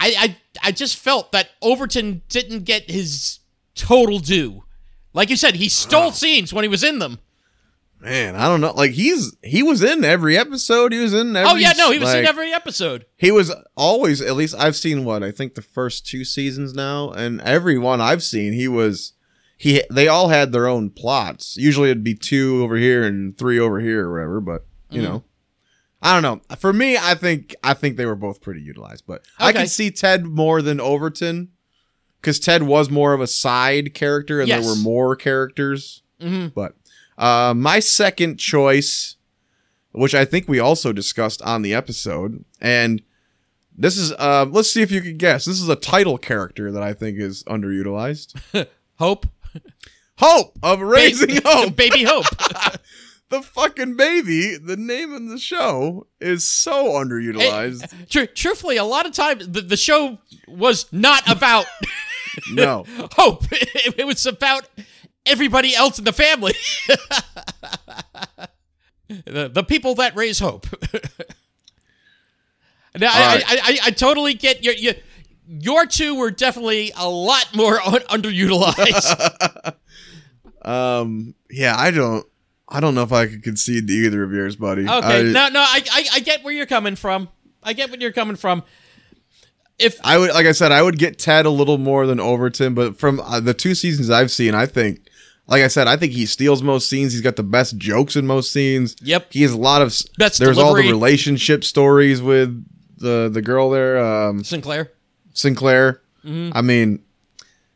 I 0.00 0.14
I 0.18 0.36
I 0.68 0.72
just 0.72 0.96
felt 0.96 1.32
that 1.32 1.50
Overton 1.62 2.22
didn't 2.28 2.64
get 2.64 2.90
his 2.90 3.40
total 3.74 4.18
due. 4.18 4.64
Like 5.12 5.30
you 5.30 5.36
said, 5.36 5.56
he 5.56 5.68
stole 5.68 6.12
scenes 6.12 6.52
when 6.52 6.64
he 6.64 6.68
was 6.68 6.84
in 6.84 6.98
them. 6.98 7.18
Man, 8.00 8.36
I 8.36 8.46
don't 8.46 8.60
know. 8.60 8.72
Like 8.72 8.92
he's 8.92 9.34
he 9.42 9.62
was 9.64 9.82
in 9.82 10.04
every 10.04 10.38
episode. 10.38 10.92
He 10.92 11.00
was 11.00 11.12
in 11.12 11.34
every. 11.34 11.50
oh 11.50 11.56
yeah, 11.56 11.72
no, 11.76 11.90
he 11.90 11.98
was 11.98 12.14
in 12.14 12.24
every 12.26 12.52
episode. 12.52 13.06
He 13.16 13.32
was 13.32 13.52
always. 13.76 14.20
At 14.20 14.36
least 14.36 14.54
I've 14.56 14.76
seen 14.76 15.04
what 15.04 15.24
I 15.24 15.32
think 15.32 15.54
the 15.56 15.62
first 15.62 16.06
two 16.06 16.24
seasons 16.24 16.74
now, 16.74 17.10
and 17.10 17.40
every 17.40 17.76
one 17.76 18.00
I've 18.00 18.22
seen, 18.22 18.52
he 18.52 18.68
was. 18.68 19.14
He 19.56 19.82
they 19.90 20.06
all 20.06 20.28
had 20.28 20.52
their 20.52 20.68
own 20.68 20.90
plots. 20.90 21.56
Usually 21.56 21.90
it'd 21.90 22.04
be 22.04 22.14
two 22.14 22.62
over 22.62 22.76
here 22.76 23.02
and 23.02 23.36
three 23.36 23.58
over 23.58 23.80
here 23.80 24.06
or 24.06 24.12
whatever. 24.12 24.40
But 24.40 24.64
you 24.90 25.02
Mm-hmm. 25.02 25.10
know, 25.10 25.24
I 26.00 26.12
don't 26.14 26.22
know. 26.22 26.56
For 26.56 26.72
me, 26.72 26.96
I 26.96 27.14
think 27.14 27.54
I 27.62 27.74
think 27.74 27.96
they 27.96 28.06
were 28.06 28.14
both 28.14 28.40
pretty 28.40 28.60
utilized. 28.62 29.04
But 29.06 29.24
I 29.38 29.52
can 29.52 29.66
see 29.66 29.90
Ted 29.90 30.24
more 30.24 30.62
than 30.62 30.80
Overton 30.80 31.48
because 32.20 32.38
Ted 32.38 32.62
was 32.62 32.88
more 32.90 33.12
of 33.12 33.20
a 33.20 33.26
side 33.26 33.94
character, 33.94 34.40
and 34.40 34.48
Yes. 34.48 34.62
there 34.64 34.70
were 34.74 34.80
more 34.80 35.16
characters. 35.16 36.02
Mhm. 36.20 36.54
But 36.54 36.74
uh, 37.16 37.52
my 37.56 37.80
second 37.80 38.38
choice, 38.38 39.16
which 39.92 40.14
I 40.14 40.24
think 40.24 40.48
we 40.48 40.60
also 40.60 40.92
discussed 40.92 41.42
on 41.42 41.62
the 41.62 41.74
episode, 41.74 42.44
and 42.60 43.02
this 43.76 43.96
is 43.96 44.12
uh, 44.12 44.46
let's 44.48 44.70
see 44.70 44.82
if 44.82 44.92
you 44.92 45.00
can 45.00 45.16
guess. 45.16 45.44
This 45.46 45.60
is 45.60 45.68
a 45.68 45.76
title 45.76 46.16
character 46.18 46.70
that 46.70 46.82
I 46.82 46.92
think 46.94 47.18
is 47.18 47.42
underutilized. 47.44 48.34
Hope, 49.00 49.26
Hope 50.18 50.58
of 50.62 50.80
Raising 50.80 51.40
Hope. 51.44 51.74
baby 51.76 52.04
Hope. 52.04 52.26
the 53.30 53.42
fucking 53.42 53.96
baby. 53.96 54.56
The 54.56 54.76
name 54.76 55.12
of 55.12 55.28
the 55.28 55.38
show 55.38 56.06
is 56.20 56.48
so 56.48 56.92
underutilized. 56.92 58.08
Tru- 58.08 58.26
truthfully, 58.26 58.76
a 58.76 58.84
lot 58.84 59.06
of 59.06 59.12
times 59.12 59.48
the, 59.48 59.60
the 59.60 59.76
show 59.76 60.18
was 60.46 60.90
not 60.92 61.30
about 61.30 61.66
no, 62.52 62.84
Hope. 63.16 63.44
It, 63.52 63.94
it 63.98 64.06
was 64.06 64.26
about 64.26 64.68
everybody 65.26 65.74
else 65.74 65.98
in 65.98 66.04
the 66.04 66.12
family. 66.12 66.54
the, 69.08 69.48
the 69.48 69.64
people 69.64 69.94
that 69.96 70.16
raise 70.16 70.38
hope. 70.38 70.66
now, 72.96 73.10
I, 73.12 73.34
right. 73.34 73.44
I, 73.46 73.56
I, 73.56 73.78
I 73.84 73.90
totally 73.90 74.34
get 74.34 74.64
your, 74.64 74.74
your 74.74 74.94
your 75.50 75.86
two 75.86 76.14
were 76.14 76.30
definitely 76.30 76.92
a 76.96 77.08
lot 77.08 77.48
more 77.54 77.80
un- 77.80 78.02
underutilized. 78.08 79.74
um, 80.62 81.34
yeah, 81.50 81.74
I 81.76 81.90
don't. 81.90 82.26
I 82.68 82.80
don't 82.80 82.94
know 82.94 83.02
if 83.02 83.12
I 83.12 83.26
could 83.26 83.42
concede 83.42 83.86
to 83.88 83.92
either 83.92 84.22
of 84.22 84.32
yours, 84.32 84.56
buddy. 84.56 84.82
Okay, 84.82 85.20
I, 85.20 85.22
no, 85.22 85.48
no, 85.48 85.60
I, 85.60 85.82
I, 85.90 86.04
I 86.14 86.20
get 86.20 86.44
where 86.44 86.52
you're 86.52 86.66
coming 86.66 86.96
from. 86.96 87.28
I 87.62 87.72
get 87.72 87.90
where 87.90 87.98
you're 87.98 88.12
coming 88.12 88.36
from. 88.36 88.62
If 89.78 89.98
I 90.04 90.18
would, 90.18 90.30
like 90.30 90.46
I 90.46 90.52
said, 90.52 90.72
I 90.72 90.82
would 90.82 90.98
get 90.98 91.18
Ted 91.18 91.46
a 91.46 91.50
little 91.50 91.78
more 91.78 92.06
than 92.06 92.20
Overton, 92.20 92.74
but 92.74 92.98
from 92.98 93.20
uh, 93.20 93.40
the 93.40 93.54
two 93.54 93.74
seasons 93.74 94.10
I've 94.10 94.30
seen, 94.30 94.54
I 94.54 94.66
think, 94.66 95.08
like 95.46 95.62
I 95.62 95.68
said, 95.68 95.86
I 95.86 95.96
think 95.96 96.12
he 96.12 96.26
steals 96.26 96.62
most 96.62 96.88
scenes. 96.88 97.12
He's 97.12 97.22
got 97.22 97.36
the 97.36 97.42
best 97.42 97.78
jokes 97.78 98.16
in 98.16 98.26
most 98.26 98.52
scenes. 98.52 98.96
Yep. 99.02 99.32
he 99.32 99.42
has 99.42 99.52
a 99.52 99.56
lot 99.56 99.80
of. 99.80 99.96
Best 100.18 100.40
there's 100.40 100.58
all 100.58 100.74
the 100.74 100.82
relationship 100.82 101.64
stories 101.64 102.20
with 102.20 102.66
the 102.98 103.30
the 103.32 103.40
girl 103.40 103.70
there, 103.70 103.98
um, 103.98 104.42
Synclaire, 104.42 104.90
Synclaire. 105.32 106.00
Mm-hmm. 106.24 106.50
I 106.54 106.62
mean, 106.62 107.02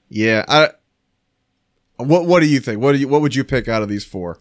yeah. 0.09 0.45
I. 0.49 0.70
What 1.97 2.26
What 2.26 2.40
do 2.40 2.47
you 2.47 2.61
think? 2.61 2.82
What 2.82 2.93
do 2.93 2.99
you 2.99 3.09
What 3.09 3.22
would 3.22 3.34
you 3.34 3.45
pick 3.45 3.68
out 3.68 3.82
of 3.82 3.88
these 3.88 4.05
four? 4.05 4.38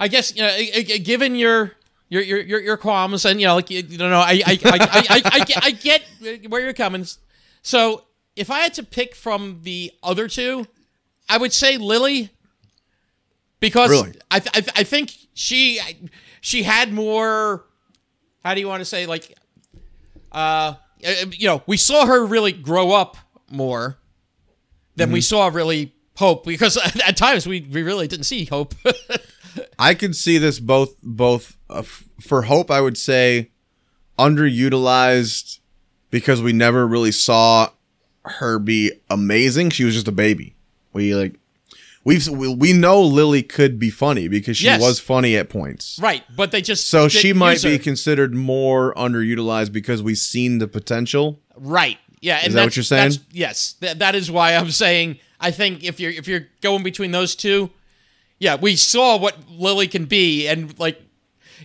I 0.00 0.08
guess 0.08 0.34
you 0.34 0.42
know, 0.42 0.98
given 1.04 1.36
your 1.36 1.72
your 2.08 2.22
your 2.22 2.58
your, 2.60 2.76
qualms 2.78 3.26
and 3.26 3.38
you 3.38 3.46
know, 3.46 3.54
like 3.54 3.70
you, 3.70 3.98
know, 3.98 4.18
I 4.18 4.42
I, 4.44 4.58
I, 4.64 5.22
I, 5.24 5.44
I, 5.62 5.70
get, 5.72 6.02
where 6.48 6.62
you're 6.62 6.72
coming. 6.72 7.06
So 7.62 8.04
if 8.34 8.50
I 8.50 8.60
had 8.60 8.74
to 8.74 8.82
pick 8.82 9.14
from 9.14 9.60
the 9.62 9.92
other 10.02 10.26
two, 10.26 10.66
I 11.28 11.36
would 11.36 11.52
say 11.52 11.76
Lily 11.76 12.30
because 13.60 13.90
Really? 13.90 14.14
I, 14.30 14.40
th- 14.40 14.56
I 14.56 14.60
th- 14.60 14.72
I 14.74 14.84
think 14.84 15.12
she 15.34 15.78
she 16.40 16.62
had 16.62 16.92
more. 16.92 17.66
How 18.42 18.54
do 18.54 18.60
you 18.60 18.68
want 18.68 18.80
to 18.80 18.86
say 18.86 19.04
like, 19.04 19.36
uh, 20.32 20.74
you 21.30 21.46
know, 21.46 21.62
we 21.66 21.76
saw 21.76 22.06
her 22.06 22.24
really 22.24 22.52
grow 22.52 22.92
up 22.92 23.18
more 23.50 23.98
than 24.96 25.12
we 25.12 25.20
saw 25.20 25.48
really 25.48 25.94
Hope 26.16 26.44
because 26.44 26.76
at, 26.76 27.00
at 27.08 27.16
times 27.16 27.46
we, 27.46 27.60
we 27.60 27.82
really 27.82 28.08
didn't 28.08 28.24
see 28.24 28.46
Hope. 28.46 28.74
I 29.80 29.94
could 29.94 30.14
see 30.14 30.38
this 30.38 30.60
both 30.60 30.94
both 31.02 31.56
uh, 31.70 31.78
f- 31.78 32.04
for 32.20 32.42
Hope. 32.42 32.70
I 32.70 32.80
would 32.80 32.98
say 32.98 33.50
underutilized 34.18 35.58
because 36.10 36.42
we 36.42 36.52
never 36.52 36.86
really 36.86 37.12
saw 37.12 37.70
her 38.24 38.58
be 38.58 38.92
amazing. 39.08 39.70
She 39.70 39.84
was 39.84 39.94
just 39.94 40.08
a 40.08 40.12
baby. 40.12 40.54
We 40.92 41.14
like 41.14 41.34
we've 42.04 42.26
we, 42.28 42.52
we 42.54 42.72
know 42.72 43.00
Lily 43.02 43.42
could 43.42 43.78
be 43.78 43.90
funny 43.90 44.28
because 44.28 44.56
she 44.56 44.66
Yes. 44.66 44.80
was 44.80 45.00
funny 45.00 45.36
at 45.36 45.48
points. 45.48 45.98
Right, 46.00 46.22
but 46.36 46.50
they 46.50 46.60
just 46.62 46.88
So 46.88 47.08
she 47.08 47.32
might 47.32 47.62
be 47.62 47.76
her. 47.76 47.82
considered 47.82 48.34
more 48.34 48.92
underutilized 48.94 49.72
because 49.72 50.02
we've 50.02 50.18
seen 50.18 50.58
the 50.58 50.68
potential. 50.68 51.40
right. 51.56 51.98
Yeah, 52.22 52.36
and 52.36 52.48
Is 52.48 52.54
that 52.54 52.64
what 52.64 52.76
you're 52.76 52.82
saying? 52.82 53.12
Yes, 53.32 53.76
Th- 53.80 53.96
that 53.96 54.14
is 54.14 54.30
why 54.30 54.54
I'm 54.54 54.70
saying 54.70 55.18
I 55.40 55.50
think 55.52 55.82
if 55.82 55.98
you're 55.98 56.10
if 56.10 56.28
you're 56.28 56.48
going 56.60 56.82
between 56.82 57.12
those 57.12 57.34
two, 57.34 57.70
yeah, 58.40 58.56
we 58.56 58.74
saw 58.74 59.16
what 59.16 59.36
Lily 59.48 59.86
can 59.86 60.06
be, 60.06 60.48
and 60.48 60.76
like, 60.80 61.00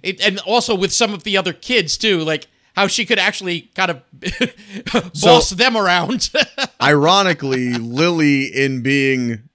it, 0.03 0.21
and 0.23 0.37
also 0.41 0.75
with 0.75 0.91
some 0.93 1.13
of 1.13 1.23
the 1.23 1.37
other 1.37 1.53
kids 1.53 1.97
too, 1.97 2.19
like 2.19 2.45
how 2.75 2.85
she 2.87 3.05
could 3.05 3.17
actually 3.17 3.61
kind 3.73 3.89
of 3.91 4.03
boss 5.23 5.49
them 5.51 5.75
around. 5.77 6.29
Ironically, 6.81 7.73
Lily 7.73 8.43
in 8.45 8.81
being 8.83 9.49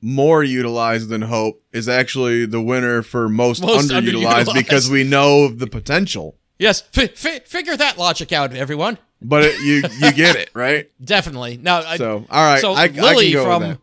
more 0.00 0.44
utilized 0.44 1.08
than 1.08 1.22
Hope 1.22 1.60
is 1.72 1.88
actually 1.88 2.46
the 2.46 2.60
winner 2.62 3.02
for 3.02 3.28
most, 3.28 3.62
Most 3.62 3.90
underutilized, 3.90 4.44
underutilized. 4.44 4.54
because 4.54 4.88
we 4.90 5.02
know 5.02 5.44
of 5.44 5.58
the 5.58 5.66
potential. 5.66 6.36
yes, 6.58 6.82
fi- 6.82 7.08
fi- 7.08 7.40
figure 7.40 7.76
that 7.76 7.98
logic 7.98 8.30
out, 8.32 8.54
everyone. 8.54 8.98
But 9.20 9.44
it, 9.46 9.60
you 9.62 9.76
you 10.00 10.12
get 10.12 10.36
it 10.36 10.50
right. 10.54 10.88
Definitely. 11.04 11.56
Now, 11.56 11.78
I- 11.78 11.96
So 11.96 12.24
all 12.30 12.44
right, 12.44 12.60
so 12.60 12.72
I, 12.74 12.84
I 12.84 12.86
Lily 12.88 13.32
go 13.32 13.44
from. 13.44 13.78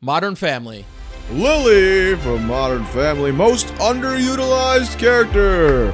Modern 0.00 0.34
Family. 0.36 0.84
Lily 1.30 2.16
from 2.16 2.46
Modern 2.46 2.84
Family, 2.86 3.32
most 3.32 3.68
underutilized 3.76 4.98
character. 4.98 5.92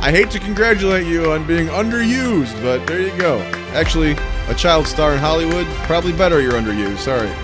I 0.00 0.10
hate 0.10 0.30
to 0.32 0.38
congratulate 0.38 1.06
you 1.06 1.32
on 1.32 1.46
being 1.46 1.68
underused, 1.68 2.60
but 2.62 2.86
there 2.86 3.00
you 3.00 3.16
go. 3.18 3.40
Actually, 3.72 4.12
a 4.48 4.54
child 4.54 4.86
star 4.86 5.12
in 5.14 5.18
Hollywood, 5.18 5.66
probably 5.86 6.12
better 6.12 6.40
you're 6.40 6.52
underused. 6.52 6.98
Sorry. 6.98 7.28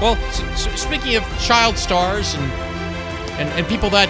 Well, 0.00 0.14
s- 0.16 0.40
s- 0.66 0.80
speaking 0.80 1.14
of 1.16 1.22
child 1.40 1.76
stars 1.78 2.34
and, 2.34 2.44
and 3.38 3.48
and 3.50 3.66
people 3.68 3.88
that 3.90 4.08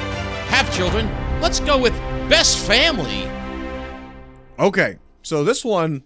have 0.49 0.73
children, 0.75 1.07
let's 1.41 1.61
go 1.61 1.79
with 1.79 1.93
best 2.31 2.59
family. 2.59 3.29
Okay, 4.59 4.99
so 5.23 5.45
this 5.45 5.65
one, 5.65 6.05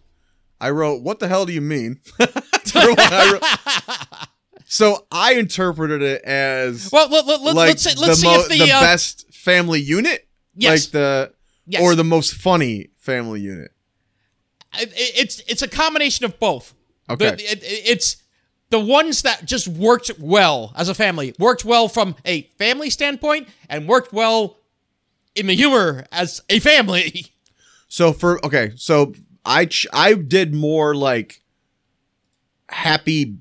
I 0.60 0.70
wrote, 0.70 1.02
"What 1.02 1.18
the 1.20 1.28
hell 1.28 1.46
do 1.46 1.52
you 1.52 1.60
mean?" 1.60 2.00
For 4.68 4.84
one, 4.84 4.92
I 4.92 4.94
wrote- 4.94 5.00
so 5.00 5.06
I 5.12 5.32
interpreted 5.34 6.02
it 6.02 6.22
as 6.24 6.90
Well, 6.92 7.08
let, 7.08 7.26
let, 7.26 7.40
like 7.42 7.54
let's 7.68 7.82
see, 7.82 7.90
let's 7.98 8.08
the, 8.08 8.14
see 8.16 8.26
mo- 8.26 8.40
if 8.40 8.48
the, 8.48 8.58
the 8.58 8.72
uh, 8.72 8.80
best 8.80 9.32
family 9.32 9.80
unit, 9.80 10.26
Yes. 10.54 10.84
like 10.86 10.92
the 10.92 11.32
Yes. 11.66 11.82
or 11.82 11.94
the 11.94 12.04
most 12.04 12.34
funny 12.34 12.88
family 12.96 13.40
unit. 13.40 13.70
it- 14.78 14.92
it's 14.96 15.40
it's 15.48 15.62
a 15.62 15.68
combination 15.68 16.24
of 16.24 16.38
both. 16.38 16.74
Okay. 17.10 17.30
The- 17.36 17.42
it- 17.52 17.62
it's 17.62 18.16
the 18.70 18.80
ones 18.80 19.22
that 19.22 19.44
just 19.44 19.68
worked 19.68 20.10
well 20.18 20.72
as 20.76 20.88
a 20.88 20.94
family, 20.94 21.34
worked 21.38 21.64
well 21.64 21.88
from 21.88 22.16
a 22.24 22.42
family 22.58 22.90
standpoint, 22.90 23.48
and 23.68 23.86
worked 23.88 24.12
well 24.12 24.58
in 25.36 25.46
the 25.46 25.54
humor 25.54 26.04
as 26.10 26.40
a 26.50 26.58
family. 26.58 27.26
So 27.88 28.12
for 28.12 28.44
okay, 28.44 28.72
so 28.76 29.14
I 29.44 29.66
ch- 29.66 29.86
I 29.92 30.14
did 30.14 30.52
more 30.52 30.94
like 30.96 31.40
happy, 32.68 33.38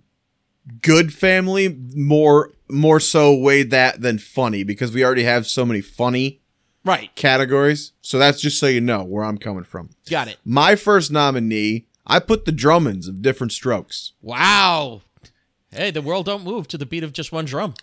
good 0.82 1.14
family, 1.14 1.78
more 1.96 2.52
more 2.70 3.00
so 3.00 3.34
weighed 3.36 3.70
that 3.72 4.02
than 4.02 4.18
funny 4.18 4.64
because 4.64 4.92
we 4.92 5.04
already 5.06 5.24
have 5.24 5.46
so 5.48 5.66
many 5.66 5.82
funny 5.82 6.42
Right. 6.84 7.14
categories. 7.16 7.92
So 8.02 8.18
that's 8.18 8.42
just 8.42 8.60
so 8.60 8.66
you 8.68 8.82
know 8.82 9.04
where 9.04 9.24
I'm 9.24 9.38
coming 9.38 9.64
from. 9.64 9.90
Got 10.10 10.28
it. 10.30 10.38
My 10.44 10.76
first 10.76 11.12
nominee, 11.12 11.86
I 12.08 12.20
put 12.20 12.46
the 12.46 12.52
Drummonds 12.52 13.08
of 13.08 13.22
Diff'rent 13.22 13.52
Strokes 13.52 14.14
Wow. 14.22 15.02
Hey, 15.72 15.92
the 15.92 16.02
world 16.02 16.26
don't 16.26 16.44
move 16.44 16.68
to 16.70 16.78
the 16.78 16.86
beat 16.86 17.04
of 17.04 17.12
just 17.14 17.32
one 17.32 17.46
drum. 17.46 17.74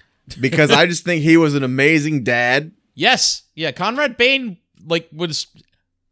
because 0.40 0.70
I 0.70 0.86
just 0.92 1.04
think 1.04 1.22
he 1.22 1.36
was 1.36 1.54
an 1.54 1.62
amazing 1.62 2.24
dad. 2.24 2.72
Yes. 2.94 3.42
Yeah, 3.54 3.70
Conrad 3.72 4.16
Bain 4.16 4.56
like 4.86 5.08
was 5.12 5.46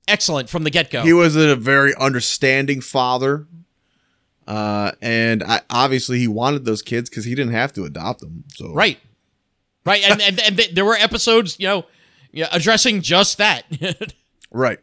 excellent 0.06 0.48
from 0.48 0.62
the 0.64 0.70
get-go. 0.70 1.02
He 1.02 1.12
was 1.12 1.34
a 1.36 1.56
very 1.56 1.94
understanding 1.96 2.80
father. 2.80 3.46
Uh, 4.50 4.90
and 5.00 5.44
I, 5.44 5.60
obviously 5.70 6.18
he 6.18 6.26
wanted 6.26 6.64
those 6.64 6.82
kids 6.82 7.08
because 7.08 7.24
he 7.24 7.36
didn't 7.36 7.52
have 7.52 7.72
to 7.74 7.84
adopt 7.84 8.18
them. 8.18 8.42
So 8.52 8.72
right. 8.74 8.98
Right. 9.86 10.02
And 10.02 10.20
and, 10.20 10.40
and 10.40 10.56
th- 10.56 10.74
there 10.74 10.84
were 10.84 10.96
episodes, 10.96 11.56
you 11.60 11.68
know, 11.68 11.86
yeah, 12.32 12.48
addressing 12.50 13.00
just 13.00 13.38
that. 13.38 13.64
right. 14.50 14.80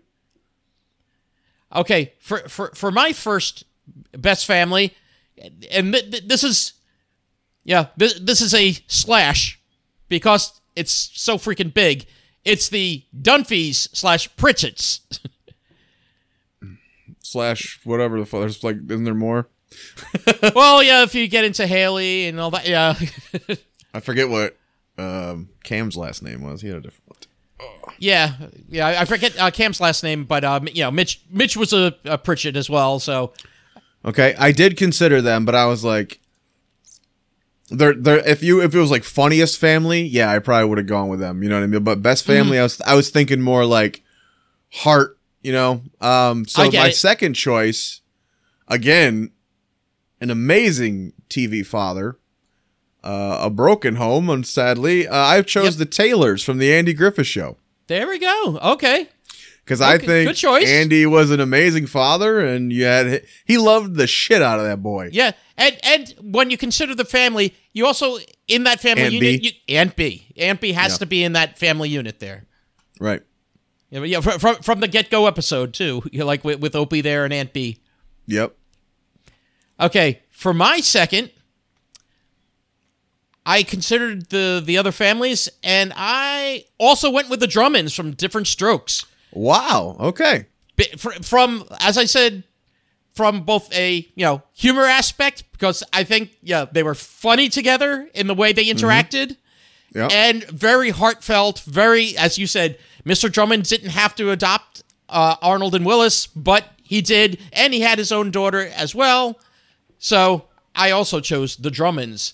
okay, 1.75 2.13
for 2.19 2.47
for 2.47 2.71
for 2.73 2.91
my 2.91 3.11
first 3.11 3.65
best 4.13 4.45
family 4.45 4.95
and 5.69 5.93
th- 5.93 6.11
th- 6.11 6.27
this 6.27 6.45
is 6.45 6.73
yeah, 7.65 7.87
th- 7.99 8.19
this 8.21 8.39
is 8.39 8.53
a 8.53 8.71
slash 8.87 9.59
because 10.07 10.61
it's 10.77 11.11
so 11.13 11.37
freaking 11.37 11.73
big. 11.73 12.05
It's 12.45 12.69
the 12.69 13.03
Dunphys 13.21 13.89
slash 13.93 14.33
Pritchett's. 14.37 15.01
slash 17.21 17.81
whatever 17.83 18.17
the 18.17 18.25
fuck. 18.25 18.39
There's 18.39 18.63
like, 18.63 18.77
isn't 18.87 19.03
there 19.03 19.13
more? 19.13 19.49
well, 20.55 20.83
yeah, 20.83 21.03
if 21.03 21.15
you 21.15 21.27
get 21.27 21.45
into 21.45 21.67
Haley 21.67 22.27
and 22.27 22.39
all 22.39 22.51
that, 22.51 22.67
yeah. 22.67 22.95
I 23.93 23.99
forget 23.99 24.29
what 24.29 24.57
um, 24.97 25.49
Cam's 25.63 25.97
last 25.97 26.21
name 26.23 26.41
was. 26.41 26.61
He 26.61 26.67
had 26.67 26.77
a 26.77 26.81
different 26.81 27.03
one. 27.07 27.17
Yeah, 27.99 28.33
yeah, 28.69 28.87
I 28.99 29.05
forget 29.05 29.39
uh, 29.39 29.49
Cam's 29.49 29.81
last 29.81 30.03
name, 30.03 30.25
but 30.25 30.43
um, 30.43 30.67
you 30.67 30.83
know, 30.83 30.91
Mitch 30.91 31.23
Mitch 31.31 31.57
was 31.57 31.73
a, 31.73 31.95
a 32.05 32.17
Pritchett 32.17 32.55
as 32.55 32.69
well. 32.69 32.99
So 32.99 33.33
Okay, 34.07 34.35
I 34.39 34.53
did 34.53 34.77
consider 34.77 35.21
them, 35.21 35.43
but 35.43 35.53
I 35.53 35.65
was 35.65 35.83
like, 35.83 36.21
they're 37.69 37.93
they're 37.93 38.25
if 38.25 38.41
you 38.41 38.61
if 38.61 38.73
it 38.73 38.79
was 38.79 38.89
like 38.89 39.03
funniest 39.03 39.57
family, 39.59 40.01
yeah, 40.03 40.31
I 40.31 40.39
probably 40.39 40.69
would 40.69 40.77
have 40.77 40.87
gone 40.87 41.09
with 41.09 41.19
them. 41.19 41.43
You 41.43 41.49
know 41.49 41.55
what 41.55 41.63
I 41.63 41.67
mean? 41.67 41.83
But 41.83 42.01
best 42.01 42.25
family, 42.25 42.57
I 42.57 42.63
was 42.63 42.79
I 42.81 42.93
was 42.95 43.09
thinking 43.09 43.41
more 43.41 43.65
like 43.65 44.03
heart. 44.71 45.17
You 45.41 45.51
know, 45.51 45.81
um. 45.99 46.45
So 46.45 46.71
my 46.71 46.87
it. 46.87 46.95
second 46.95 47.33
choice, 47.33 48.01
again, 48.67 49.31
an 50.21 50.29
amazing 50.29 51.13
TV 51.29 51.65
father. 51.65 52.17
Uh, 53.03 53.39
a 53.43 53.49
broken 53.49 53.95
home, 53.95 54.29
and 54.29 54.45
sadly, 54.45 55.07
uh, 55.07 55.15
I 55.15 55.41
chose 55.43 55.65
Yep. 55.65 55.73
the 55.75 55.85
Taylors 55.85 56.43
from 56.43 56.57
the 56.57 56.73
Andy 56.73 56.93
Griffith 56.93 57.27
Show. 57.27 57.57
there 57.85 58.05
we 58.07 58.19
go. 58.19 58.59
Okay, 58.61 59.07
Because 59.63 59.79
I 59.79 59.97
think. 59.97 60.43
Andy 60.43 61.05
was 61.05 61.31
an 61.31 61.39
amazing 61.39 61.85
father, 61.85 62.39
and 62.41 62.73
you 62.73 62.83
had 62.83 63.23
he 63.45 63.57
loved 63.57 63.95
the 63.95 64.07
shit 64.07 64.41
out 64.41 64.59
of 64.59 64.65
that 64.65 64.81
boy. 64.83 65.09
yeah, 65.13 65.31
and 65.57 65.77
and 65.83 66.13
when 66.21 66.49
you 66.49 66.57
consider 66.57 66.95
the 66.95 67.05
family, 67.05 67.53
you 67.71 67.85
also 67.85 68.17
in 68.49 68.63
that 68.65 68.81
family 68.81 69.03
Aunt 69.03 69.13
unit, 69.13 69.41
B. 69.41 69.53
you, 69.67 69.75
Aunt 69.77 69.95
Bee, 69.95 70.27
Aunt 70.35 70.59
Bee 70.59 70.73
has 70.73 70.93
Yeah. 70.93 70.97
to 70.97 71.05
be 71.05 71.23
in 71.23 71.31
that 71.33 71.57
family 71.57 71.87
unit 71.89 72.19
there. 72.19 72.45
Right. 72.99 73.21
Yeah, 73.89 74.03
yeah, 74.03 74.19
from 74.19 74.39
from, 74.39 74.55
from 74.57 74.79
the 74.81 74.87
get 74.89 75.09
go 75.09 75.27
episode 75.27 75.73
too. 75.73 76.01
You're 76.11 76.25
like 76.25 76.43
with, 76.43 76.59
with 76.59 76.75
Opie 76.75 76.99
there 77.01 77.23
and 77.23 77.33
Aunt 77.33 77.53
Bee. 77.53 77.77
Yep. 78.25 78.56
Okay, 79.79 80.21
for 80.31 80.53
my 80.53 80.79
second, 80.79 81.31
I 83.45 83.63
considered 83.63 84.29
the 84.29 84.61
the 84.63 84.77
other 84.77 84.91
families, 84.91 85.47
and 85.63 85.93
I 85.95 86.65
also 86.77 87.09
went 87.09 87.29
with 87.29 87.39
the 87.39 87.47
Drummonds 87.47 87.93
from 87.95 88.11
Diff'rent 88.11 88.47
Strokes. 88.47 89.05
Wow. 89.31 89.95
Okay. 89.99 90.47
From 91.21 91.63
as 91.79 91.97
I 91.97 92.05
said, 92.05 92.43
from 93.15 93.43
both 93.43 93.73
a 93.73 94.07
you 94.15 94.25
know 94.25 94.43
humor 94.53 94.83
aspect 94.83 95.43
because 95.51 95.83
I 95.93 96.03
think 96.03 96.31
yeah 96.41 96.65
they 96.71 96.83
were 96.83 96.93
funny 96.95 97.49
together 97.49 98.09
in 98.13 98.27
the 98.27 98.33
way 98.35 98.51
they 98.53 98.65
interacted, 98.65 99.37
Yep. 99.95 100.11
and 100.11 100.43
very 100.45 100.89
heartfelt. 100.89 101.59
Very 101.61 102.17
as 102.17 102.37
you 102.37 102.47
said, 102.47 102.77
Mr. 103.05 103.31
Drummond 103.31 103.63
didn't 103.63 103.91
have 103.91 104.13
to 104.15 104.31
adopt 104.31 104.83
uh, 105.07 105.35
Arnold 105.41 105.73
and 105.73 105.85
Willis, 105.85 106.27
but 106.27 106.65
he 106.83 107.01
did, 107.01 107.39
and 107.53 107.73
he 107.73 107.79
had 107.81 107.97
his 107.97 108.11
own 108.11 108.29
daughter 108.29 108.67
as 108.75 108.93
well. 108.93 109.39
So 109.99 110.45
I 110.75 110.91
also 110.91 111.19
chose 111.19 111.55
the 111.55 111.69
Drummonds. 111.71 112.33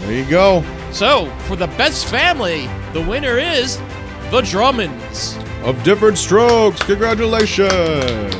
there 0.00 0.12
you 0.12 0.28
go. 0.28 0.64
So 0.92 1.30
for 1.46 1.56
the 1.56 1.68
best 1.68 2.06
family, 2.06 2.66
the 2.92 3.02
winner 3.02 3.38
is 3.38 3.78
the 4.30 4.42
Drummonds. 4.42 5.36
Of 5.62 5.82
different 5.82 6.18
strokes. 6.18 6.82
Congratulations. 6.82 8.34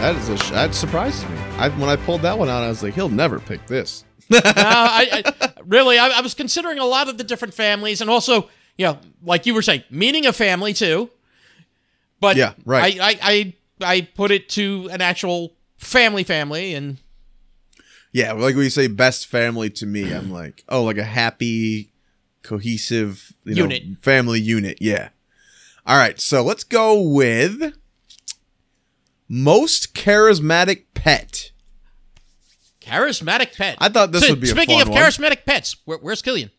That 0.00 0.14
is 0.16 0.28
a 0.28 0.36
sh- 0.36 0.50
that 0.50 0.74
surprises 0.74 1.24
me. 1.28 1.36
I, 1.56 1.70
when 1.70 1.88
I 1.88 1.96
pulled 1.96 2.22
that 2.22 2.38
one 2.38 2.48
out, 2.50 2.62
I 2.62 2.68
was 2.68 2.82
like, 2.82 2.94
he'll 2.94 3.08
never 3.08 3.38
pick 3.40 3.66
this. 3.66 4.04
Uh, 4.28 4.42
I, 4.44 5.22
I 5.40 5.52
really, 5.64 5.98
I, 5.98 6.08
I 6.08 6.20
was 6.20 6.34
considering 6.34 6.78
a 6.80 6.84
lot 6.84 7.08
of 7.08 7.16
the 7.16 7.22
different 7.24 7.54
families, 7.54 8.00
and 8.00 8.10
also, 8.10 8.50
you 8.76 8.86
know, 8.86 8.98
like 9.22 9.46
you 9.46 9.54
were 9.54 9.62
saying, 9.62 9.84
meaning 9.88 10.26
a 10.26 10.32
family 10.32 10.72
too. 10.74 11.08
But 12.20 12.36
Yeah, 12.36 12.54
right. 12.64 12.98
I, 13.00 13.18
I, 13.22 13.54
I, 13.80 14.02
put 14.02 14.30
it 14.30 14.48
to 14.50 14.88
an 14.92 15.00
actual 15.00 15.54
family, 15.78 16.24
family, 16.24 16.74
and 16.74 16.98
Yeah, 18.12 18.32
like 18.32 18.54
when 18.54 18.64
you 18.64 18.70
say 18.70 18.86
best 18.86 19.26
family 19.26 19.70
to 19.70 19.86
me, 19.86 20.12
I'm 20.12 20.30
like, 20.40 20.64
oh, 20.68 20.82
like 20.84 20.98
a 20.98 21.04
happy 21.04 21.92
cohesive 22.42 23.32
you 23.44 23.54
know, 23.56 23.62
Unit. 23.62 23.82
family 24.02 24.40
unit. 24.40 24.78
Yeah. 24.80 25.08
All 25.86 25.96
right, 25.98 26.18
so 26.20 26.42
let's 26.42 26.64
go 26.64 27.00
with 27.00 27.74
most 29.28 29.94
charismatic 29.94 30.84
pet. 30.94 31.50
Charismatic 32.80 33.56
pet. 33.56 33.76
I 33.80 33.88
thought 33.88 34.12
this 34.12 34.24
So, 34.24 34.30
would 34.30 34.40
be 34.40 34.48
a 34.48 34.50
Speaking 34.52 34.78
fun 34.78 34.82
of 34.82 34.88
one. 34.92 35.02
charismatic 35.02 35.44
pets, 35.44 35.76
where, 35.84 35.98
where's 35.98 36.22
Killian? 36.22 36.50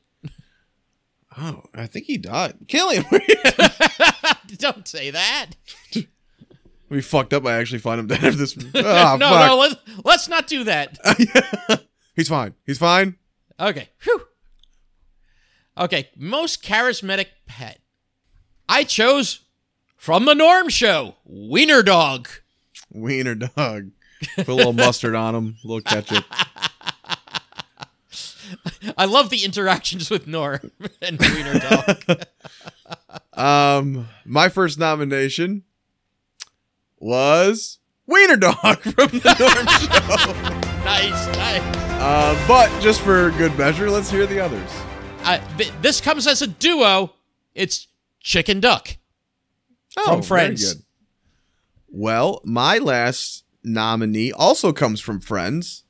Oh, 1.39 1.63
I 1.73 1.87
think 1.87 2.05
he 2.07 2.17
died. 2.17 2.55
Killian, 2.67 3.05
Don't 4.57 4.87
say 4.87 5.11
that. 5.11 5.51
we 6.89 7.01
fucked 7.01 7.33
up. 7.33 7.45
I 7.45 7.53
actually 7.53 7.79
find 7.79 7.99
him 7.99 8.07
dead 8.07 8.23
after 8.23 8.37
this. 8.37 8.57
Oh, 8.57 9.17
no, 9.19 9.47
no, 9.47 9.57
let's, 9.57 9.75
let's 10.03 10.27
not 10.27 10.47
do 10.47 10.63
that. 10.65 10.97
He's 12.15 12.29
fine. 12.29 12.53
He's 12.65 12.77
fine. 12.77 13.15
Okay. 13.59 13.89
Whew. 14.03 14.23
Okay, 15.77 16.09
most 16.17 16.63
charismatic 16.63 17.27
pet. 17.45 17.79
I 18.67 18.83
chose 18.83 19.41
from 19.95 20.25
the 20.25 20.33
Norm 20.33 20.69
Show, 20.69 21.15
Wiener 21.23 21.83
Dog. 21.83 22.27
Wiener 22.91 23.35
dog. 23.35 23.91
Put 24.35 24.47
a 24.47 24.53
little 24.53 24.73
mustard 24.73 25.13
on 25.13 25.35
him, 25.35 25.57
a 25.63 25.67
little 25.67 25.81
ketchup. 25.81 26.25
I 28.97 29.05
love 29.05 29.29
the 29.29 29.43
interactions 29.45 30.09
with 30.09 30.25
Norm 30.25 30.71
and 31.01 31.19
Wiener 31.19 31.59
Dog. 31.59 32.23
Um, 33.33 34.07
my 34.25 34.49
first 34.49 34.79
nomination 34.79 35.63
was 36.99 37.79
Wiener 38.05 38.37
Dog 38.37 38.53
from 38.81 39.07
the 39.09 39.35
Norm 39.39 39.67
Show. 39.79 40.83
nice, 40.85 41.27
nice. 41.37 41.77
Uh, 41.99 42.45
but 42.47 42.81
just 42.81 43.01
for 43.01 43.31
good 43.31 43.57
measure, 43.57 43.89
let's 43.89 44.09
hear 44.09 44.25
the 44.25 44.39
others. 44.39 44.69
Uh, 45.23 45.39
th- 45.57 45.73
this 45.81 45.99
comes 45.99 46.27
as 46.27 46.41
a 46.41 46.47
duo. 46.47 47.13
It's 47.55 47.87
Chick 48.21 48.49
and 48.49 48.61
Duck. 48.61 48.97
From 49.93 50.03
Oh, 50.07 50.15
very 50.17 50.23
Friends. 50.23 50.73
good. 50.73 50.83
Well, 51.89 52.41
my 52.43 52.77
last 52.77 53.43
nominee 53.63 54.31
also 54.31 54.71
comes 54.71 55.01
from 55.01 55.19
Friends. 55.19 55.83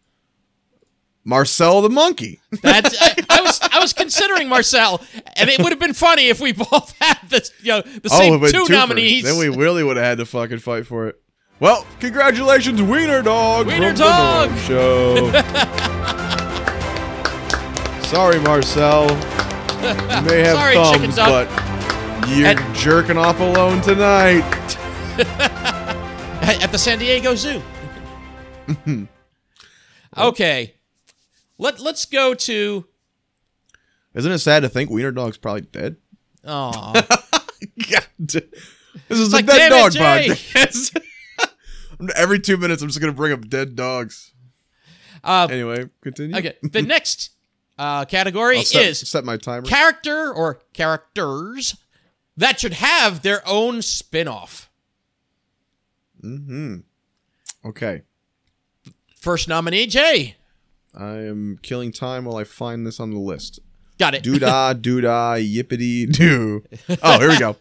Marcel 1.27 1.81
the 1.81 1.89
monkey. 1.89 2.39
That's 2.63 2.95
I, 3.01 3.13
I 3.29 3.41
was 3.41 3.59
I 3.61 3.79
was 3.79 3.91
considering 3.91 4.47
Marcel, 4.47 5.01
and 5.35 5.49
it 5.49 5.59
would 5.59 5.73
have 5.73 5.79
been 5.79 5.93
funny 5.93 6.29
if 6.29 6.39
we 6.39 6.53
both 6.53 6.95
had 7.01 7.17
this, 7.27 7.51
you 7.61 7.73
know, 7.73 7.81
the 7.81 8.07
Oh, 8.09 8.17
same 8.17 8.39
two 8.49 8.73
nominees. 8.73 9.23
Then 9.25 9.37
we 9.37 9.49
really 9.49 9.83
would 9.83 9.97
have 9.97 10.05
had 10.05 10.17
to 10.19 10.25
fucking 10.25 10.59
fight 10.59 10.87
for 10.87 11.07
it. 11.07 11.19
Well, 11.59 11.85
congratulations, 11.99 12.81
Wiener 12.81 13.21
Dog. 13.21 13.67
Wiener 13.67 13.91
Dog. 13.93 14.51
The 14.51 14.61
Show. 14.61 15.31
Sorry, 18.07 18.39
Marcel. 18.39 19.09
You 19.09 20.21
may 20.23 20.39
have 20.43 20.55
Sorry, 20.55 20.75
Chicken 20.93 21.11
thumbs, 21.11 21.15
but 21.17 22.29
you're 22.29 22.47
And- 22.47 22.75
jerking 22.75 23.17
off 23.17 23.41
alone 23.41 23.81
tonight. 23.81 24.45
at 25.19 26.71
the 26.71 26.77
San 26.77 26.99
Diego 26.99 27.35
Zoo. 27.35 27.61
okay, 30.17 30.73
let 31.57 31.79
let's 31.79 32.05
go 32.05 32.33
to. 32.33 32.85
Isn't 34.13 34.31
it 34.31 34.39
sad 34.39 34.61
to 34.61 34.69
think 34.69 34.89
Wiener 34.89 35.11
Dog's 35.11 35.37
probably 35.37 35.61
dead? 35.61 35.97
Oh, 36.43 36.93
God. 37.91 38.05
This 39.09 39.19
is 39.19 39.31
a 39.31 39.35
like, 39.35 39.45
dead 39.45 39.69
damn 39.69 39.71
it, 39.73 39.75
dog 39.79 39.91
Jay. 39.91 40.27
podcast. 40.29 40.99
Every 42.15 42.39
two 42.39 42.57
minutes, 42.57 42.81
I'm 42.81 42.87
just 42.89 42.99
gonna 42.99 43.11
bring 43.13 43.33
up 43.33 43.47
dead 43.47 43.75
dogs. 43.75 44.33
uh, 45.23 45.47
Anyway, 45.49 45.89
continue. 46.01 46.35
okay. 46.37 46.53
The 46.63 46.81
next 46.83 47.31
uh, 47.77 48.05
category 48.05 48.63
set, 48.63 48.85
is 48.85 48.99
set 49.07 49.23
my 49.23 49.37
timer. 49.37 49.65
character 49.67 50.31
or 50.33 50.61
characters 50.73 51.75
that 52.37 52.59
should 52.59 52.73
have 52.73 53.21
their 53.23 53.41
own 53.47 53.81
spin-off. 53.81 54.69
Hmm. 56.21 56.77
Okay, 57.65 58.01
First 59.19 59.47
nominee, 59.47 59.87
Jay. 59.87 60.35
I 60.95 61.17
am 61.25 61.59
killing 61.61 61.91
time 61.91 62.25
while 62.25 62.37
I 62.37 62.43
find 62.43 62.85
this 62.85 62.99
on 62.99 63.11
the 63.11 63.19
list. 63.19 63.59
Got 63.99 64.15
it. 64.15 64.23
Doodah, 64.23 64.75
doodah, 64.81 65.37
yippity 65.55 66.11
doo. 66.11 66.63
Oh, 67.03 67.19
here 67.19 67.29
we 67.29 67.39
go. 67.39 67.55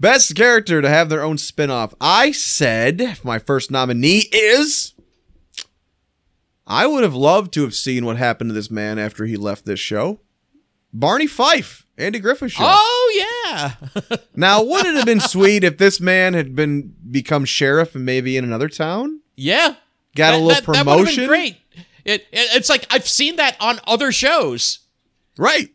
Best 0.00 0.34
character 0.34 0.82
to 0.82 0.88
have 0.88 1.08
their 1.08 1.22
own 1.22 1.38
spin-off. 1.38 1.94
I 2.00 2.32
said 2.32 3.18
my 3.22 3.38
first 3.38 3.70
nominee 3.70 4.24
is 4.32 4.94
I 6.66 6.86
would 6.86 7.02
have 7.02 7.14
loved 7.14 7.52
to 7.54 7.62
have 7.62 7.74
seen 7.74 8.04
what 8.04 8.16
happened 8.16 8.50
to 8.50 8.54
this 8.54 8.70
man 8.70 8.98
after 8.98 9.24
he 9.26 9.36
left 9.36 9.64
this 9.64 9.80
show. 9.80 10.20
Barney 10.92 11.26
Fife, 11.26 11.86
Andy 11.96 12.18
Griffith 12.18 12.52
show. 12.52 12.64
Oh 12.66 13.44
yeah. 13.46 14.16
Now, 14.36 14.62
wouldn't 14.62 14.94
it 14.94 14.96
have 14.96 15.06
been 15.06 15.20
sweet 15.20 15.62
if 15.64 15.78
this 15.78 16.00
man 16.00 16.34
had 16.34 16.54
been 16.56 16.94
become 17.10 17.44
sheriff 17.44 17.94
and 17.94 18.04
maybe 18.04 18.36
in 18.36 18.44
another 18.44 18.68
town? 18.68 19.20
yeah. 19.36 19.76
Got 20.14 20.34
a 20.34 20.36
little 20.36 20.48
that- 20.48 20.66
that 20.66 20.84
promotion? 20.84 21.26
great. 21.26 21.56
It, 22.04 22.22
it 22.32 22.56
it's 22.56 22.68
like 22.68 22.86
I've 22.90 23.08
seen 23.08 23.36
that 23.36 23.56
on 23.60 23.80
other 23.86 24.12
shows. 24.12 24.80
Right. 25.36 25.70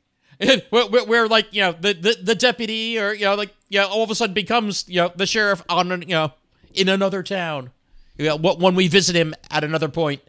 where, 0.69 0.85
where, 1.05 1.27
like 1.27 1.47
you 1.51 1.61
know 1.61 1.71
the, 1.71 1.93
the 1.93 2.17
the 2.21 2.35
deputy 2.35 2.99
or 2.99 3.11
you 3.13 3.25
know 3.25 3.33
like 3.35 3.53
you 3.69 3.79
know 3.79 3.87
all 3.87 4.03
of 4.03 4.11
a 4.11 4.15
sudden 4.15 4.35
becomes 4.35 4.85
you 4.87 4.97
know 4.97 5.11
the 5.15 5.25
sheriff 5.25 5.63
on 5.67 6.01
you 6.01 6.09
know 6.09 6.31
in 6.73 6.89
another 6.89 7.23
town. 7.23 7.71
You 8.17 8.25
know, 8.25 8.37
when 8.37 8.75
we 8.75 8.87
visit 8.87 9.15
him 9.15 9.35
at 9.51 9.63
another 9.63 9.89
point. 9.89 10.21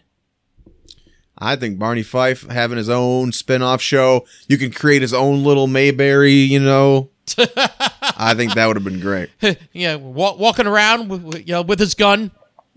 I 1.39 1.57
think 1.57 1.79
Barney 1.79 2.03
Fife 2.03 2.43
having 2.49 2.77
his 2.77 2.89
own 2.89 3.33
spin-off 3.33 3.81
show, 3.81 4.27
you 4.49 4.59
can 4.59 4.73
create 4.73 5.03
his 5.03 5.15
own 5.15 5.45
little 5.45 5.69
Mayberry, 5.69 6.33
you 6.33 6.59
know. 6.59 7.11
I 7.39 8.35
think 8.35 8.55
that 8.55 8.67
would 8.67 8.77
have 8.77 8.85
been 8.85 9.01
great. 9.01 9.31
yeah, 9.73 9.95
wa- 9.95 10.35
walking 10.35 10.67
around 10.67 11.09
with, 11.09 11.47
you 11.47 11.53
know 11.53 11.63
with 11.63 11.79
his 11.79 11.95
gun, 11.95 12.31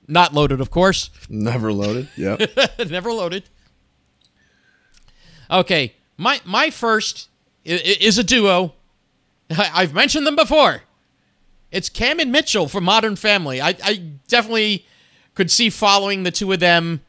not 0.08 0.34
loaded, 0.34 0.60
of 0.62 0.72
course, 0.72 1.10
Never 1.30 1.72
loaded. 1.72 2.10
Yeah. 2.18 2.38
never 2.90 3.12
loaded. 3.12 3.44
Okay, 5.50 5.96
my 6.18 6.40
my 6.46 6.70
first 6.70 7.30
is 7.66 8.18
a 8.18 8.24
duo. 8.24 8.74
I've 9.50 9.94
mentioned 9.94 10.26
them 10.26 10.36
before. 10.36 10.84
It's 11.72 11.90
Cam 11.90 12.20
and 12.20 12.32
Mitchell 12.32 12.68
from 12.68 12.84
Modern 12.84 13.16
Family. 13.16 13.62
I, 13.62 13.76
I 13.84 13.96
definitely 14.28 14.86
could 15.36 15.50
see 15.52 15.70
following 15.70 16.24
the 16.24 16.32
two 16.32 16.52
of 16.52 16.60
them, 16.60 17.02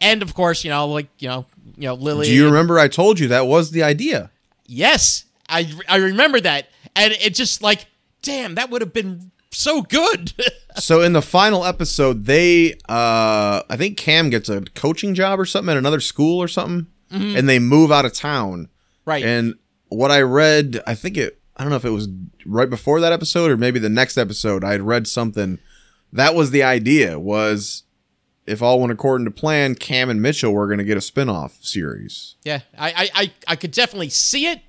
and 0.00 0.22
of 0.22 0.34
course, 0.34 0.64
you 0.64 0.70
know, 0.70 0.86
like 0.86 1.08
you 1.18 1.28
know, 1.28 1.46
you 1.76 1.88
know, 1.88 1.94
Lily. 1.94 2.26
Do 2.26 2.32
you 2.32 2.46
remember 2.46 2.78
I 2.78 2.88
told 2.88 3.18
you 3.18 3.28
that 3.28 3.46
was 3.46 3.70
the 3.70 3.82
idea? 3.82 4.30
Yes, 4.66 5.24
I 5.48 5.72
I 5.88 5.96
remember 5.96 6.40
that, 6.40 6.68
and 6.94 7.12
it 7.14 7.34
just 7.34 7.62
like, 7.62 7.86
damn, 8.22 8.54
that 8.54 8.70
would 8.70 8.80
have 8.80 8.92
been 8.92 9.30
so 9.52 9.82
good. 9.82 10.32
So 10.76 11.02
in 11.02 11.12
the 11.12 11.20
final 11.20 11.66
episode, 11.66 12.24
they 12.24 12.72
uh 12.88 13.62
I 13.68 13.76
think 13.76 13.98
Cam 13.98 14.30
gets 14.30 14.48
a 14.48 14.62
coaching 14.74 15.14
job 15.14 15.38
or 15.38 15.44
something 15.44 15.70
at 15.70 15.76
another 15.76 16.00
school 16.00 16.42
or 16.42 16.48
something 16.48 16.86
and 17.10 17.46
they 17.46 17.58
move 17.58 17.92
out 17.92 18.06
of 18.06 18.14
town. 18.14 18.70
right. 19.04 19.22
And 19.22 19.56
what 19.90 20.10
I 20.10 20.22
read, 20.22 20.80
I 20.86 20.94
think 20.94 21.18
it 21.18 21.38
I 21.58 21.62
don't 21.62 21.68
know 21.68 21.76
if 21.76 21.84
it 21.84 21.90
was 21.90 22.08
right 22.46 22.70
before 22.70 23.00
that 23.00 23.12
episode 23.12 23.50
or 23.50 23.58
maybe 23.58 23.78
the 23.78 23.90
next 23.90 24.16
episode, 24.16 24.64
I 24.64 24.72
had 24.72 24.80
read 24.80 25.06
something 25.06 25.58
that 26.10 26.34
was 26.34 26.52
the 26.52 26.62
idea 26.62 27.18
was 27.18 27.82
if 28.46 28.62
all 28.62 28.80
went 28.80 28.92
according 28.92 29.26
to 29.26 29.30
plan, 29.30 29.74
Cam 29.74 30.08
and 30.08 30.22
Mitchell 30.22 30.54
were 30.54 30.66
going 30.66 30.78
to 30.78 30.84
get 30.84 30.96
a 30.96 31.02
spin-off 31.02 31.58
series. 31.60 32.36
Yeah, 32.44 32.60
I, 32.78 32.90
I, 32.92 33.10
I, 33.14 33.32
I 33.48 33.56
could 33.56 33.72
definitely 33.72 34.08
see 34.08 34.46
it. 34.46 34.60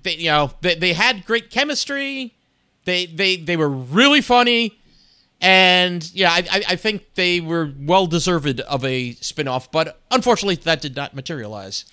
They, 0.00 0.14
you 0.16 0.30
know, 0.30 0.52
they, 0.60 0.76
they 0.76 0.92
had 0.92 1.26
great 1.26 1.50
chemistry. 1.50 2.36
They, 2.84 3.06
they, 3.06 3.36
they 3.36 3.56
were 3.56 3.68
really 3.68 4.20
funny, 4.20 4.78
and 5.40 6.08
yeah, 6.14 6.30
I, 6.30 6.62
I, 6.68 6.76
think 6.76 7.14
they 7.14 7.40
were 7.40 7.72
well 7.78 8.06
deserved 8.06 8.60
of 8.60 8.84
a 8.84 9.14
spinoff. 9.14 9.68
But 9.70 10.00
unfortunately, 10.10 10.56
that 10.56 10.80
did 10.80 10.94
not 10.96 11.14
materialize. 11.14 11.84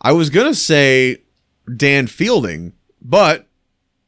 I 0.00 0.12
was 0.12 0.30
going 0.30 0.46
to 0.46 0.54
say 0.54 1.18
Dan 1.74 2.06
Fielding, 2.06 2.72
but 3.00 3.46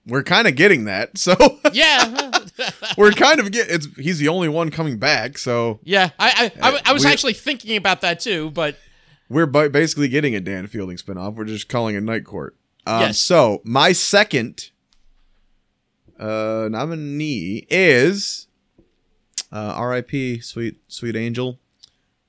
we're 0.06 0.22
kind 0.22 0.46
of 0.46 0.56
getting 0.56 0.84
that. 0.84 1.16
So 1.18 1.34
Yeah, 1.72 2.30
we're 2.98 3.12
kind 3.12 3.40
of 3.40 3.50
getting. 3.52 3.74
it's 3.74 3.86
he's 3.96 4.18
the 4.18 4.28
only 4.28 4.48
one 4.48 4.70
coming 4.70 4.98
back, 4.98 5.38
so 5.38 5.80
yeah. 5.82 6.10
I, 6.18 6.52
I, 6.60 6.70
I, 6.70 6.80
I 6.86 6.92
was 6.92 7.04
actually 7.04 7.32
thinking 7.34 7.76
about 7.76 8.02
that 8.02 8.20
too, 8.20 8.50
but 8.50 8.76
we're 9.28 9.46
basically 9.46 10.08
getting 10.08 10.34
a 10.34 10.40
Dan 10.40 10.66
Fielding 10.66 10.96
spinoff. 10.96 11.34
We're 11.34 11.44
just 11.44 11.68
calling 11.68 11.96
it 11.96 12.02
Night 12.02 12.24
Court. 12.24 12.56
Um, 12.86 13.00
Yes. 13.00 13.18
So 13.18 13.62
my 13.64 13.92
second 13.92 14.70
uh, 16.18 16.68
nominee 16.70 17.66
is 17.70 18.46
uh, 19.52 19.72
R.I.P. 19.76 20.40
Sweet 20.40 20.76
Sweet 20.88 21.16
Angel, 21.16 21.58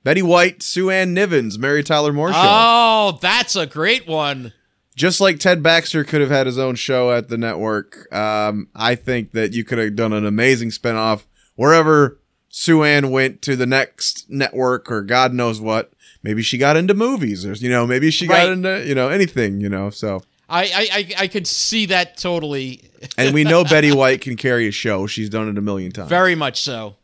Betty 0.04 0.22
White, 0.22 0.62
Sue 0.64 0.90
Ann 0.90 1.16
Nivens, 1.16 1.58
Mary 1.58 1.84
Tyler 1.84 2.14
Moore 2.14 2.32
show. 2.34 2.40
oh, 2.42 3.20
that's 3.22 3.56
a 3.56 3.66
great 3.66 4.08
one. 4.08 4.54
Just 4.96 5.20
like 5.20 5.40
Ted 5.40 5.62
Baxter 5.62 6.04
could 6.06 6.22
have 6.22 6.30
had 6.30 6.46
his 6.46 6.58
own 6.58 6.76
show 6.76 7.12
at 7.12 7.28
the 7.28 7.38
network, 7.38 8.08
um, 8.14 8.70
I 8.74 8.96
think 8.96 9.32
that 9.34 9.52
you 9.54 9.66
could 9.66 9.78
have 9.78 9.96
done 9.96 10.14
an 10.14 10.26
amazing 10.26 10.70
spinoff 10.70 11.26
wherever 11.56 12.18
Sue 12.48 12.82
Ann 12.84 13.12
went 13.12 13.42
to 13.42 13.58
the 13.58 13.66
next 13.66 14.30
network 14.30 14.90
or 14.90 15.02
God 15.02 15.34
knows 15.34 15.60
what. 15.60 15.92
Maybe 16.24 16.42
she 16.42 16.58
got 16.58 16.78
into 16.78 16.94
movies 16.94 17.46
or 17.46 17.54
you 17.54 17.70
know, 17.70 17.86
maybe 17.86 18.10
she 18.10 18.26
Right. 18.26 18.46
got 18.46 18.52
into, 18.54 18.88
you 18.88 18.96
know, 18.96 19.10
anything, 19.10 19.60
you 19.60 19.68
know. 19.70 19.90
So 19.90 20.22
I, 20.48 20.64
I, 20.64 21.24
I, 21.24 21.28
could 21.28 21.48
see 21.48 21.88
that 21.88 22.18
totally. 22.18 22.84
and 23.18 23.34
we 23.34 23.44
know 23.44 23.64
Betty 23.64 23.92
White 23.92 24.22
can 24.22 24.36
carry 24.36 24.68
a 24.68 24.72
show. 24.72 25.08
She's 25.08 25.30
done 25.30 25.50
it 25.50 25.58
a 25.58 25.62
million 25.62 25.92
times. 25.92 26.10
Very 26.10 26.36
much 26.36 26.62
so. 26.62 26.98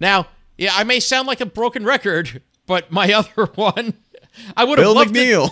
Now, 0.00 0.28
yeah, 0.56 0.72
I 0.74 0.84
may 0.84 1.00
sound 1.00 1.28
like 1.28 1.40
a 1.40 1.46
broken 1.46 1.84
record, 1.84 2.42
but 2.66 2.90
my 2.90 3.12
other 3.12 3.46
one, 3.54 3.94
I 4.56 4.64
would 4.64 4.78
have 4.78 4.84
Bill 4.84 4.94
loved 4.94 5.14
McNeal. 5.14 5.50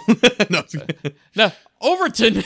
no. 0.51 0.62
No, 1.36 1.53
Overton. 1.80 2.44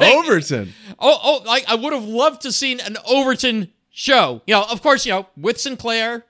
Overton. 0.00 0.72
oh, 0.98 1.20
oh, 1.22 1.42
like 1.46 1.64
I 1.68 1.74
would 1.74 1.92
have 1.92 2.04
loved 2.04 2.42
to 2.42 2.52
seen 2.52 2.80
an 2.80 2.96
Overton 3.06 3.72
show. 3.90 4.40
You 4.46 4.54
know, 4.54 4.64
of 4.70 4.82
course, 4.82 5.04
you 5.04 5.12
know 5.12 5.26
with 5.36 5.56
Synclaire, 5.56 6.22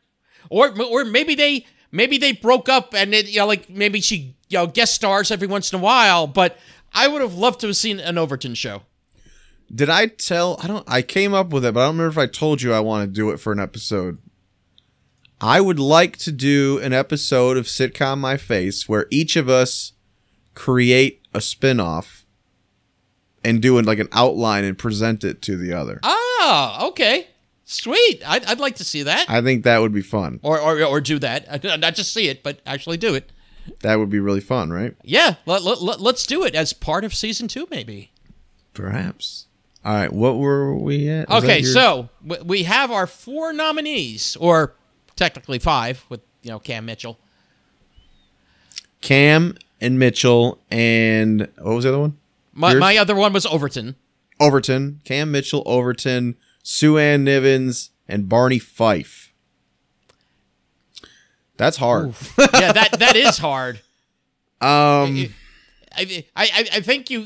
or 0.50 0.74
or 0.82 1.04
maybe 1.04 1.34
they 1.34 1.66
maybe 1.92 2.18
they 2.18 2.32
broke 2.32 2.68
up 2.68 2.94
and 2.94 3.14
it, 3.14 3.28
you 3.28 3.38
know, 3.38 3.46
like 3.46 3.70
maybe 3.70 4.00
she 4.00 4.36
you 4.48 4.58
know 4.58 4.66
guest 4.66 4.94
stars 4.94 5.30
every 5.30 5.46
once 5.46 5.72
in 5.72 5.78
a 5.78 5.82
while. 5.82 6.26
But 6.26 6.58
I 6.94 7.08
would 7.08 7.20
have 7.22 7.34
loved 7.34 7.60
to 7.60 7.66
have 7.68 7.76
seen 7.76 7.98
an 8.00 8.16
Overton 8.18 8.54
show. 8.54 8.82
Did 9.74 9.88
I 9.90 10.06
tell? 10.06 10.58
I 10.62 10.66
don't. 10.68 10.84
I 10.88 11.02
came 11.02 11.34
up 11.34 11.48
with 11.50 11.64
it, 11.64 11.74
but 11.74 11.80
I 11.80 11.86
don't 11.86 11.96
remember 11.96 12.20
if 12.20 12.28
I 12.28 12.30
told 12.30 12.62
you 12.62 12.72
I 12.72 12.80
want 12.80 13.06
to 13.08 13.12
do 13.12 13.30
it 13.30 13.38
for 13.38 13.52
an 13.52 13.58
episode. 13.60 14.18
I 15.40 15.60
would 15.60 15.80
like 15.80 16.16
to 16.18 16.32
do 16.32 16.78
an 16.82 16.92
episode 16.92 17.56
of 17.56 17.66
sitcom 17.66 18.18
My 18.18 18.36
Face 18.36 18.88
where 18.88 19.06
each 19.10 19.36
of 19.36 19.48
us 19.48 19.92
create 20.54 21.22
a 21.34 21.40
spin-off 21.40 22.24
and 23.42 23.60
do 23.60 23.76
it 23.78 23.84
like 23.84 23.98
an 23.98 24.08
outline 24.12 24.64
and 24.64 24.78
present 24.78 25.24
it 25.24 25.42
to 25.42 25.56
the 25.56 25.72
other. 25.72 25.98
Ah, 26.02 26.86
okay, 26.86 27.26
sweet. 27.64 28.22
I'd, 28.26 28.44
I'd 28.44 28.60
like 28.60 28.76
to 28.76 28.84
see 28.84 29.02
that, 29.02 29.28
I 29.28 29.40
think 29.42 29.64
that 29.64 29.80
would 29.80 29.92
be 29.92 30.02
fun. 30.02 30.40
or 30.42 30.60
or 30.60 30.82
or 30.84 31.00
do 31.00 31.18
that. 31.18 31.64
Not 31.80 31.94
just 31.94 32.14
see 32.14 32.28
it, 32.28 32.42
but 32.42 32.60
actually 32.64 32.96
do 32.96 33.14
it. 33.14 33.32
That 33.80 33.98
would 33.98 34.10
be 34.10 34.20
really 34.20 34.40
fun, 34.40 34.70
right? 34.70 34.94
Yeah, 35.02 35.36
let, 35.46 35.62
let, 35.62 35.80
let, 35.82 36.00
let's 36.00 36.26
do 36.26 36.44
it 36.44 36.54
as 36.54 36.72
part 36.72 37.04
of 37.04 37.14
season 37.14 37.48
two, 37.48 37.66
maybe. 37.70 38.10
Perhaps. 38.74 39.46
All 39.84 39.94
right, 39.94 40.12
what 40.12 40.38
were 40.38 40.74
we 40.74 41.08
at? 41.08 41.28
Was 41.28 41.44
Okay, 41.44 41.60
your- 41.60 41.72
so 41.72 42.08
we 42.44 42.64
have 42.64 42.90
our 42.90 43.06
four 43.06 43.52
nominees, 43.52 44.36
or 44.36 44.74
technically 45.16 45.58
five, 45.58 46.04
with 46.08 46.20
you 46.42 46.50
know 46.50 46.58
Cam 46.58 46.84
Mitchell. 46.86 47.18
Cam 49.00 49.56
and 49.80 49.98
Mitchell 49.98 50.58
and 50.70 51.48
what 51.58 51.74
was 51.74 51.84
the 51.84 51.90
other 51.90 51.98
one? 52.00 52.16
My, 52.52 52.70
Yours? 52.72 52.80
my 52.80 52.96
other 52.96 53.14
one 53.14 53.32
was 53.32 53.44
Overton. 53.46 53.96
Overton, 54.40 55.00
Cam 55.04 55.30
Mitchell, 55.30 55.62
Overton, 55.66 56.36
Sue 56.62 56.98
Ann 56.98 57.24
Nivens, 57.24 57.90
and 58.08 58.28
Barney 58.28 58.58
Fife. 58.58 59.23
That's 61.56 61.76
hard. 61.76 62.14
yeah, 62.38 62.72
that 62.72 62.96
that 62.98 63.16
is 63.16 63.38
hard. 63.38 63.76
Um, 64.60 65.28
I, 65.96 66.24
I 66.34 66.48
I 66.74 66.80
think 66.80 67.10
you 67.10 67.20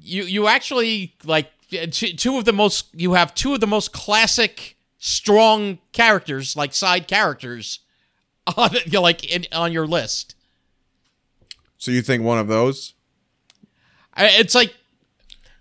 you 0.00 0.22
you 0.24 0.46
actually 0.46 1.14
like 1.24 1.50
two 1.70 2.12
two 2.12 2.38
of 2.38 2.44
the 2.44 2.52
most 2.52 2.86
you 2.94 3.14
have 3.14 3.34
two 3.34 3.54
of 3.54 3.60
the 3.60 3.66
most 3.66 3.92
classic 3.92 4.76
strong 4.98 5.78
characters 5.92 6.56
like 6.56 6.74
side 6.74 7.08
characters 7.08 7.80
on 8.56 8.70
you 8.86 9.00
like 9.00 9.24
in, 9.24 9.46
on 9.52 9.72
your 9.72 9.86
list. 9.86 10.34
so 11.76 11.90
you 11.90 12.02
think 12.02 12.22
one 12.22 12.38
of 12.38 12.48
those? 12.48 12.94
I- 14.14 14.28
It's 14.38 14.54
like 14.54 14.74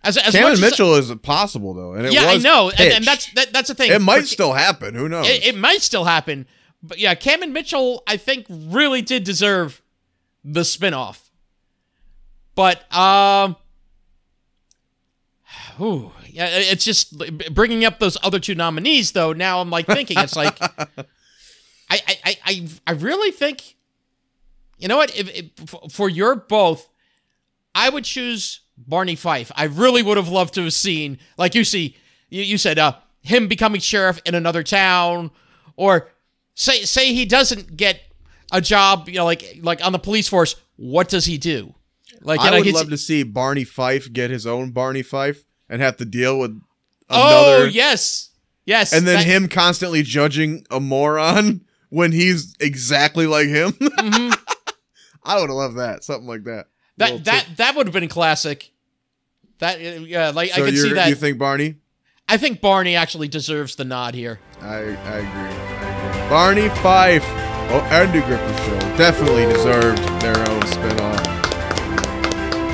as 0.04 0.18
as 0.18 0.34
Cam 0.34 0.44
much 0.44 0.56
and 0.58 0.64
as- 0.64 0.72
Mitchell 0.72 0.96
is 0.96 1.14
possible 1.22 1.74
though, 1.74 1.94
and 1.94 2.06
it 2.06 2.14
yeah, 2.14 2.26
I 2.26 2.38
know, 2.38 2.70
and, 2.70 2.94
and 2.94 3.06
that's 3.06 3.32
that, 3.34 3.52
that's 3.52 3.68
the 3.70 3.76
thing. 3.76 3.92
it 3.92 4.02
might 4.02 4.22
For- 4.22 4.28
still 4.28 4.54
happen. 4.54 4.94
Who 4.96 5.10
knows? 5.10 5.28
it, 5.28 5.46
it 5.48 5.58
might 5.58 5.82
still 5.82 6.06
happen. 6.06 6.46
But 6.88 7.00
yeah, 7.00 7.14
Cam 7.16 7.44
and 7.44 7.54
Mitchell, 7.54 8.04
I 8.08 8.18
think, 8.18 8.46
really 8.50 9.02
did 9.02 9.24
deserve 9.24 9.82
the 10.44 10.62
spinoff. 10.62 11.30
But 12.56 12.92
um, 12.96 13.56
ooh, 15.80 16.12
yeah, 16.28 16.48
it's 16.50 16.86
just 16.86 17.18
bringing 17.54 17.86
up 17.86 18.00
those 18.00 18.18
other 18.24 18.40
two 18.40 18.56
nominees. 18.56 19.12
Though 19.12 19.34
now 19.34 19.60
I'm 19.60 19.70
like 19.70 19.86
thinking, 19.86 20.18
it's 20.18 20.36
like 20.36 20.58
I 20.62 20.76
I 21.90 22.00
I 22.24 22.38
I, 22.46 22.68
I 22.88 22.92
really 22.94 23.32
think, 23.32 23.76
you 24.78 24.88
know 24.88 24.98
what? 24.98 25.16
If, 25.16 25.30
if 25.30 25.92
for 25.92 26.10
your 26.10 26.36
both, 26.36 26.90
I 27.76 27.90
would 27.90 28.06
choose 28.06 28.62
Barney 28.78 29.16
Fife. 29.16 29.52
I 29.56 29.66
really 29.66 30.02
would 30.02 30.18
have 30.18 30.30
loved 30.30 30.54
to 30.56 30.64
have 30.64 30.74
seen, 30.74 31.20
like 31.38 31.54
you 31.54 31.64
see, 31.64 31.98
you, 32.30 32.42
you 32.44 32.58
said, 32.58 32.80
uh, 32.80 32.96
him 33.22 33.48
becoming 33.48 33.82
sheriff 33.82 34.20
in 34.26 34.36
another 34.36 34.64
town, 34.64 35.32
or 35.76 36.10
say 36.58 36.82
say 36.84 37.14
he 37.14 37.26
doesn't 37.26 37.78
get 37.78 38.02
a 38.52 38.60
job, 38.60 39.08
you 39.08 39.16
know, 39.16 39.26
like 39.26 39.60
like 39.62 39.86
on 39.86 39.92
the 39.94 40.00
police 40.00 40.28
force. 40.28 40.56
What 40.76 41.08
does 41.08 41.26
he 41.26 41.38
do? 41.38 41.74
Like, 42.22 42.40
I 42.40 42.52
would 42.60 42.68
love 42.74 42.90
to 42.90 42.98
see 42.98 43.24
Barney 43.24 43.64
Fife 43.64 44.12
get 44.12 44.30
his 44.32 44.46
own 44.48 44.72
Barney 44.72 45.04
Fife 45.04 45.46
and 45.70 45.82
have 45.82 45.98
to 45.98 46.06
deal 46.06 46.38
with 46.40 46.60
Oh 47.10 47.54
another, 47.56 47.68
yes, 47.70 48.32
yes, 48.66 48.92
and 48.92 49.06
then 49.08 49.18
that- 49.18 49.26
him 49.26 49.48
constantly 49.48 50.02
judging 50.04 50.66
a 50.70 50.80
moron 50.80 51.62
when 51.90 52.12
he's 52.12 52.56
exactly 52.60 53.28
like 53.28 53.48
him. 53.48 53.72
mhm. 53.74 54.38
I 55.24 55.40
would 55.40 55.50
have 55.50 55.56
loved 55.58 55.78
that, 55.78 56.04
something 56.04 56.28
like 56.28 56.44
that. 56.46 56.68
Little 56.98 57.18
that 57.20 57.26
that 57.26 57.46
tip. 57.48 57.58
that 57.58 57.76
would 57.76 57.88
have 57.88 57.94
been 57.94 58.08
classic. 58.10 58.72
That 59.60 59.78
uh, 59.78 60.02
yeah, 60.02 60.30
like 60.32 60.52
So 60.52 60.62
I 60.64 60.66
could 60.66 60.74
you're- 60.76 60.90
see 60.90 60.96
that. 60.96 61.10
You 61.10 61.16
think 61.16 61.38
Barney? 61.38 61.76
I 62.28 62.38
think 62.38 62.62
Barney 62.62 62.96
actually 62.96 63.28
deserves 63.30 63.76
the 63.76 63.86
nod 63.86 64.14
here. 64.16 64.40
I, 64.62 64.68
I 64.68 64.80
agree. 64.80 64.96
I 64.96 65.76
agree. 65.76 65.87
Barney 66.30 66.70
Fife. 66.70 67.24
Oh, 67.70 67.86
Andy 67.92 68.20
Griffith 68.22 68.66
Show 68.66 68.80
definitely 68.98 69.46
deserved 69.46 70.00
their 70.22 70.38
own 70.38 70.62
spinoff. 70.62 71.26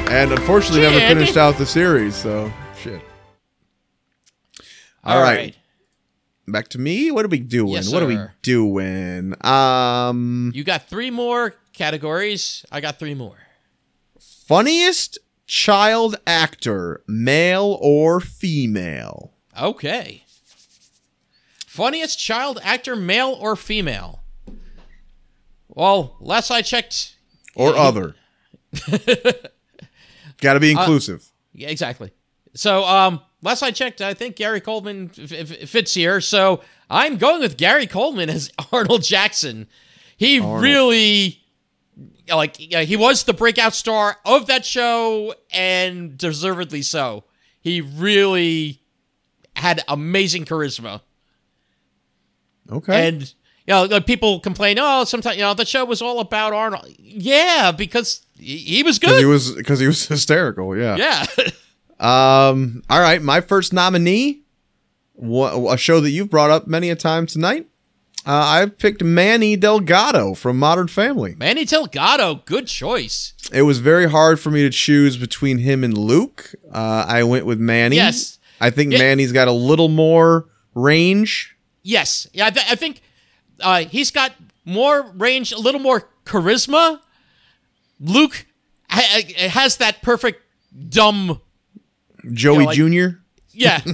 And 0.10 0.32
unfortunately, 0.32 0.82
never 0.82 1.00
finished 1.00 1.38
out 1.38 1.58
the 1.58 1.66
series, 1.66 2.16
so 2.16 2.52
shit. 2.80 3.02
All 5.04 5.22
right. 5.22 5.56
Back 6.48 6.68
to 6.70 6.80
me. 6.80 7.10
What 7.12 7.26
are 7.26 7.30
we 7.30 7.40
doing? 7.40 7.74
Yes, 7.74 7.92
what 7.92 8.04
are 8.04 8.08
we 8.08 8.20
doing? 8.42 9.34
Um, 9.46 10.52
You 10.54 10.64
got 10.64 10.88
three 10.90 11.10
more 11.12 11.56
categories. 11.74 12.66
I 12.72 12.82
got 12.82 13.00
three 13.00 13.14
more. 13.16 13.38
funniest 14.20 15.18
child 15.48 16.16
actor, 16.28 17.04
male 17.08 17.78
or 17.82 18.20
female? 18.20 19.34
Okay. 19.60 20.23
Funniest 21.74 22.20
child 22.20 22.60
actor, 22.62 22.96
male 22.96 23.36
or 23.42 23.56
female? 23.56 24.22
Well, 25.70 26.16
last 26.20 26.52
I 26.52 26.62
checked, 26.62 27.16
Or 27.56 27.76
other? 27.76 28.14
Got 30.40 30.54
to 30.54 30.60
be 30.60 30.76
Uh, 30.76 30.80
inclusive. 30.80 31.26
yeah, 31.52 31.70
exactly. 31.70 32.12
So, 32.54 32.84
um, 32.84 33.22
last 33.42 33.64
I 33.64 33.72
checked, 33.72 34.02
I 34.02 34.14
think 34.14 34.36
Gary 34.36 34.62
Coleman 34.62 35.10
f- 35.18 35.32
f- 35.32 35.68
fits 35.70 35.96
here. 35.96 36.22
So 36.22 36.62
I'm 36.92 37.18
going 37.18 37.40
with 37.40 37.58
Gary 37.58 37.88
Coleman 37.88 38.30
as 38.30 38.52
Arnold 38.72 39.02
Jackson. 39.02 39.66
He 40.16 40.40
Arnold. 40.40 40.62
really, 40.62 41.42
like, 42.30 42.56
he 42.58 42.96
was 42.96 43.24
the 43.24 43.34
breakout 43.34 43.74
star 43.74 44.18
of 44.26 44.46
that 44.46 44.64
show, 44.64 45.34
and 45.52 46.16
deservedly 46.20 46.84
so. 46.84 47.24
He 47.62 47.82
really 47.82 48.82
had 49.56 49.84
amazing 49.88 50.46
charisma. 50.46 51.02
Okay. 52.72 53.08
And 53.08 53.22
you 53.68 53.74
know, 53.74 53.84
like 53.86 54.06
people 54.06 54.40
complain, 54.40 54.78
oh, 54.80 55.04
sometimes 55.06 55.38
you 55.38 55.42
know 55.44 55.54
the 55.54 55.66
show 55.66 55.86
was 55.86 56.02
all 56.02 56.20
about 56.20 56.54
Arnold. 56.54 56.88
Yeah, 57.00 57.72
because 57.72 58.26
he, 58.38 58.84
was 58.84 59.00
good. 59.00 59.18
he 59.20 59.26
was 59.26 59.52
because 59.54 59.80
he 59.80 59.88
was 59.88 60.06
hysterical. 60.08 60.78
Yeah. 60.78 60.98
yeah. 60.98 61.26
Um. 62.00 62.84
All 62.90 63.00
right. 63.00 63.22
My 63.22 63.40
first 63.42 63.72
nominee, 63.74 64.42
a 65.22 65.78
show 65.78 66.00
that 66.02 66.10
you've 66.10 66.30
brought 66.30 66.50
up 66.52 66.68
many 66.68 66.90
a 66.90 66.96
time 66.96 67.26
tonight. 67.26 67.68
Uh, 68.26 68.32
I've 68.32 68.78
picked 68.78 69.04
Manny 69.04 69.58
Delgado 69.58 70.34
from 70.34 70.58
Modern 70.58 70.88
Family. 70.88 71.36
Manny 71.38 71.66
Delgado, 71.66 72.36
good 72.46 72.68
choice. 72.68 73.34
It 73.52 73.64
was 73.64 73.80
very 73.80 74.10
hard 74.10 74.40
for 74.40 74.50
me 74.50 74.62
to 74.62 74.70
choose 74.70 75.18
between 75.18 75.58
him 75.58 75.84
and 75.84 75.98
Luke. 75.98 76.56
Uh, 76.72 77.04
I 77.06 77.24
went 77.24 77.46
with 77.46 77.60
Manny. 77.60 77.98
Yes. 77.98 78.40
I 78.62 78.70
think 78.70 78.94
Yeah. 78.94 79.00
Manny's 79.00 79.34
got 79.34 79.50
a 79.50 79.52
little 79.52 79.90
more 79.90 80.48
range. 80.74 81.53
Yes, 81.84 82.28
yeah, 82.34 82.46
I, 82.48 82.50
th- 82.50 82.66
I 82.72 82.76
think 82.76 83.02
uh, 83.60 83.84
he's 83.86 84.10
got 84.10 84.32
more 84.66 85.02
range, 85.16 85.52
a 85.52 85.58
little 85.60 85.82
more 85.82 86.10
charisma. 86.26 87.00
Luke 88.00 88.46
ha- 88.90 89.22
has 89.50 89.78
that 89.78 90.02
perfect 90.02 90.42
dumb. 90.90 91.42
Joey 92.32 92.66
like- 92.66 92.78
Jr. 92.78 93.18
Yeah. 93.52 93.82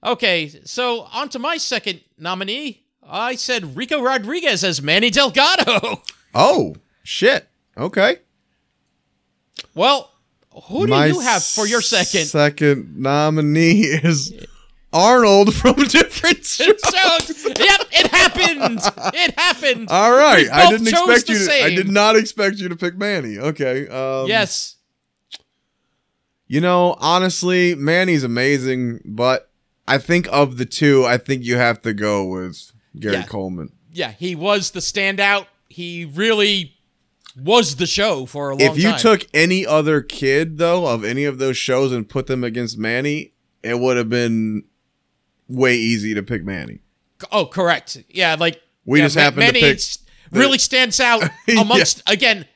okay, 0.04 0.48
so 0.64 1.02
on 1.12 1.28
to 1.30 1.38
my 1.38 1.56
second 1.56 2.00
nominee. 2.18 2.82
I 3.06 3.34
said 3.34 3.76
Rico 3.76 4.00
Rodriguez 4.02 4.62
as 4.64 4.82
Manny 4.82 5.10
Delgado. 5.10 6.02
Oh 6.32 6.76
shit. 7.02 7.48
Okay. 7.76 8.18
well, 9.74 10.12
who 10.68 10.86
do 10.86 10.92
My 10.92 11.06
you 11.06 11.18
have 11.18 11.42
for 11.42 11.66
your 11.66 11.80
second? 11.80 12.26
Second 12.26 12.96
nominee 12.98 13.80
is 13.80 14.32
Arnold 14.92 15.54
from 15.54 15.74
different 15.88 16.44
shows. 16.44 16.70
Yep, 16.70 17.80
it 17.92 18.06
happened. 18.10 18.80
It 19.14 19.38
happened. 19.38 19.88
All 19.90 20.12
right, 20.12 20.46
I 20.52 20.70
didn't 20.70 20.88
expect 20.88 21.28
you. 21.28 21.46
To, 21.46 21.64
I 21.64 21.70
did 21.70 21.88
not 21.88 22.16
expect 22.16 22.56
you 22.58 22.68
to 22.68 22.76
pick 22.76 22.96
Manny. 22.96 23.38
Okay. 23.38 23.86
Um, 23.88 24.26
yes. 24.26 24.76
You 26.48 26.60
know, 26.60 26.96
honestly, 26.98 27.76
Manny's 27.76 28.24
amazing, 28.24 29.00
but 29.04 29.50
I 29.86 29.98
think 29.98 30.26
of 30.32 30.56
the 30.56 30.64
two, 30.66 31.04
I 31.04 31.16
think 31.16 31.44
you 31.44 31.56
have 31.56 31.80
to 31.82 31.92
go 31.94 32.24
with 32.24 32.72
Gary 32.98 33.16
Yeah. 33.16 33.22
Coleman. 33.22 33.72
Yeah, 33.92 34.10
he 34.12 34.34
was 34.34 34.72
the 34.72 34.80
standout. 34.80 35.46
He 35.68 36.04
really 36.04 36.74
was 37.40 37.76
the 37.76 37.86
show 37.86 38.26
for 38.26 38.50
a 38.50 38.52
long 38.54 38.58
time. 38.58 38.70
If 38.70 38.78
you 38.82 38.90
time. 38.90 38.98
took 38.98 39.26
any 39.32 39.64
other 39.64 40.00
kid 40.00 40.58
though 40.58 40.86
of 40.86 41.04
any 41.04 41.24
of 41.24 41.38
those 41.38 41.56
shows 41.56 41.92
and 41.92 42.08
put 42.08 42.26
them 42.26 42.42
against 42.42 42.76
Manny, 42.76 43.32
it 43.62 43.78
would 43.78 43.96
have 43.96 44.08
been 44.08 44.64
way 45.50 45.74
easy 45.76 46.14
to 46.14 46.22
pick 46.22 46.44
Manny. 46.44 46.78
Oh, 47.30 47.44
correct. 47.46 47.98
Yeah, 48.08 48.36
like 48.38 48.60
We 48.86 48.98
yeah, 49.00 49.04
just 49.06 49.16
Ma- 49.16 49.22
happened 49.22 49.54
to 49.54 49.60
pick 49.60 49.80
really 50.32 50.58
stands 50.58 51.00
out 51.00 51.22
Yeah. 51.48 51.60
amongst 51.60 52.02
again. 52.06 52.46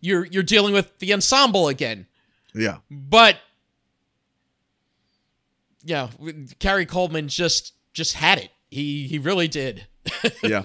You're 0.00 0.24
you're 0.26 0.42
dealing 0.42 0.72
with 0.74 0.98
the 1.00 1.12
ensemble 1.12 1.68
again, 1.68 2.06
Yeah. 2.54 2.76
but 2.90 3.36
yeah, 5.84 6.08
Gary 6.58 6.86
Coleman 6.86 7.28
just 7.28 7.72
just 7.92 8.14
had 8.14 8.38
it. 8.38 8.50
He 8.70 9.06
he 9.08 9.18
really 9.18 9.48
did. 9.48 9.86
Yeah. 10.42 10.62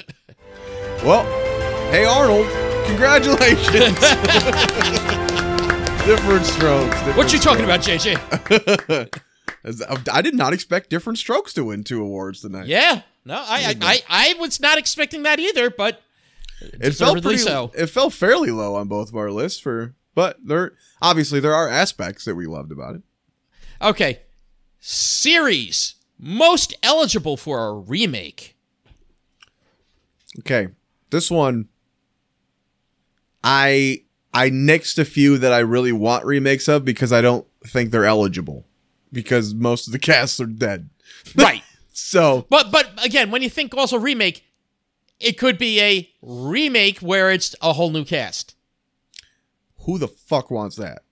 well, 1.04 1.24
hey 1.92 2.06
Arnold, 2.06 2.48
congratulations. 2.86 4.00
Diff'rent 6.06 6.46
Strokes. 6.46 6.96
different 6.98 7.18
What 7.18 7.32
you 7.34 7.40
talking 7.40 7.64
about, 7.64 7.80
JJ? 7.82 9.22
I 9.64 10.22
did 10.22 10.36
not 10.36 10.54
expect 10.54 10.90
Diff'rent 10.90 11.20
Strokes 11.20 11.54
to 11.54 11.66
win 11.66 11.84
two 11.84 12.02
awards 12.02 12.42
tonight. 12.42 12.68
Yeah, 12.68 13.02
no, 13.26 13.36
I, 13.36 13.76
I 13.76 13.76
I 13.82 14.02
I 14.10 14.34
was 14.40 14.60
not 14.60 14.78
expecting 14.78 15.24
that 15.24 15.40
either, 15.40 15.70
but 15.70 16.02
it 16.62 16.92
felt 16.92 17.22
pretty. 17.22 17.38
so. 17.38 17.72
It 17.76 17.88
felt 17.88 18.14
fairly 18.14 18.52
low 18.52 18.76
on 18.76 18.88
both 18.88 19.10
of 19.10 19.16
our 19.16 19.32
lists 19.32 19.60
for, 19.60 19.94
but 20.16 20.38
there 20.44 20.74
obviously 21.02 21.40
there 21.40 21.54
are 21.54 21.70
aspects 21.70 22.26
that 22.26 22.36
we 22.36 22.48
loved 22.48 22.72
about 22.72 22.96
it. 22.96 23.02
okay. 23.82 24.22
Series 24.80 25.96
most 26.18 26.74
eligible 26.82 27.38
for 27.38 27.68
a 27.68 27.74
remake. 27.74 28.56
Okay, 30.40 30.70
this 31.12 31.30
one, 31.30 31.68
I 33.44 34.04
I 34.34 34.50
nixed 34.50 34.98
a 34.98 35.06
few 35.06 35.38
that 35.38 35.52
I 35.54 35.60
really 35.60 35.92
want 35.92 36.26
remakes 36.26 36.68
of 36.68 36.86
because 36.86 37.12
I 37.12 37.22
don't 37.22 37.46
think 37.66 37.92
they're 37.92 38.06
eligible 38.06 38.66
because 39.12 39.54
most 39.54 39.88
of 39.88 39.94
the 39.94 40.00
casts 40.00 40.40
are 40.40 40.46
dead. 40.46 40.90
Right. 41.36 41.62
So 41.94 42.46
But 42.50 42.72
but 42.72 42.90
again, 43.06 43.32
when 43.32 43.42
you 43.44 43.50
think 43.50 43.76
also 43.76 43.98
remake, 44.00 44.44
it 45.20 45.38
could 45.38 45.58
be 45.58 45.80
a 45.82 46.10
remake 46.22 47.00
where 47.00 47.30
it's 47.32 47.54
a 47.62 47.74
whole 47.74 47.92
new 47.92 48.06
cast. 48.06 48.56
who 49.86 49.98
the 50.00 50.08
fuck 50.08 50.50
wants 50.50 50.78
that? 50.78 51.04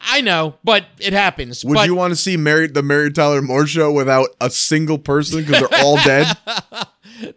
I 0.00 0.20
know, 0.20 0.54
but 0.62 0.84
it 1.00 1.12
happens. 1.12 1.64
Would 1.64 1.74
but 1.74 1.86
you 1.88 1.96
want 1.96 2.12
to 2.12 2.16
see 2.16 2.36
Mary 2.36 2.68
the 2.68 2.82
Mary 2.82 3.10
Tyler 3.10 3.42
Moore 3.42 3.66
show 3.66 3.90
without 3.90 4.28
a 4.40 4.48
single 4.50 4.98
person 4.98 5.40
because 5.44 5.58
they're 5.68 5.80
all 5.80 5.96
dead? 5.96 6.36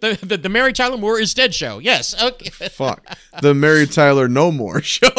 the, 0.01 0.20
the 0.22 0.38
the 0.38 0.49
Mary 0.49 0.72
Tyler 0.72 0.97
Moore 0.97 1.20
is 1.20 1.34
dead 1.34 1.56
show? 1.56 1.80
Yes. 1.80 2.14
Okay. 2.22 2.49
Fuck 2.70 3.08
the 3.41 3.56
Mary 3.56 3.88
Tyler 3.88 4.28
No 4.28 4.51
More 4.51 4.82
show. 4.84 5.10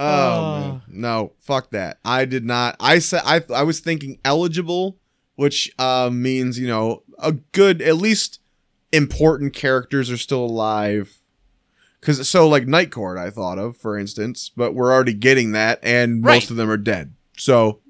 Oh 0.00 0.42
man, 0.60 0.82
no, 0.88 1.32
fuck 1.40 1.70
that. 1.70 1.98
I 2.04 2.24
did 2.24 2.44
not. 2.44 2.76
I 2.80 2.98
said 2.98 3.22
I 3.24 3.42
I 3.54 3.62
was 3.62 3.80
thinking 3.80 4.18
eligible, 4.24 4.98
which 5.36 5.70
uh, 5.78 6.10
means 6.12 6.58
you 6.58 6.66
know 6.68 7.02
a 7.18 7.32
good 7.32 7.82
at 7.82 7.96
least 7.96 8.40
important 8.92 9.52
characters 9.54 10.10
are 10.10 10.16
still 10.16 10.44
alive. 10.44 11.18
Cause 12.00 12.28
so 12.28 12.48
like 12.48 12.66
Night 12.66 12.90
Court 12.90 13.18
I 13.18 13.28
thought 13.30 13.58
of 13.58 13.76
for 13.76 13.98
instance, 13.98 14.50
but 14.56 14.74
we're 14.74 14.92
already 14.92 15.12
getting 15.14 15.52
that, 15.52 15.78
and 15.82 16.24
Right. 16.24 16.36
most 16.36 16.50
of 16.50 16.56
them 16.56 16.70
are 16.70 16.76
dead. 16.78 17.14
So 17.36 17.80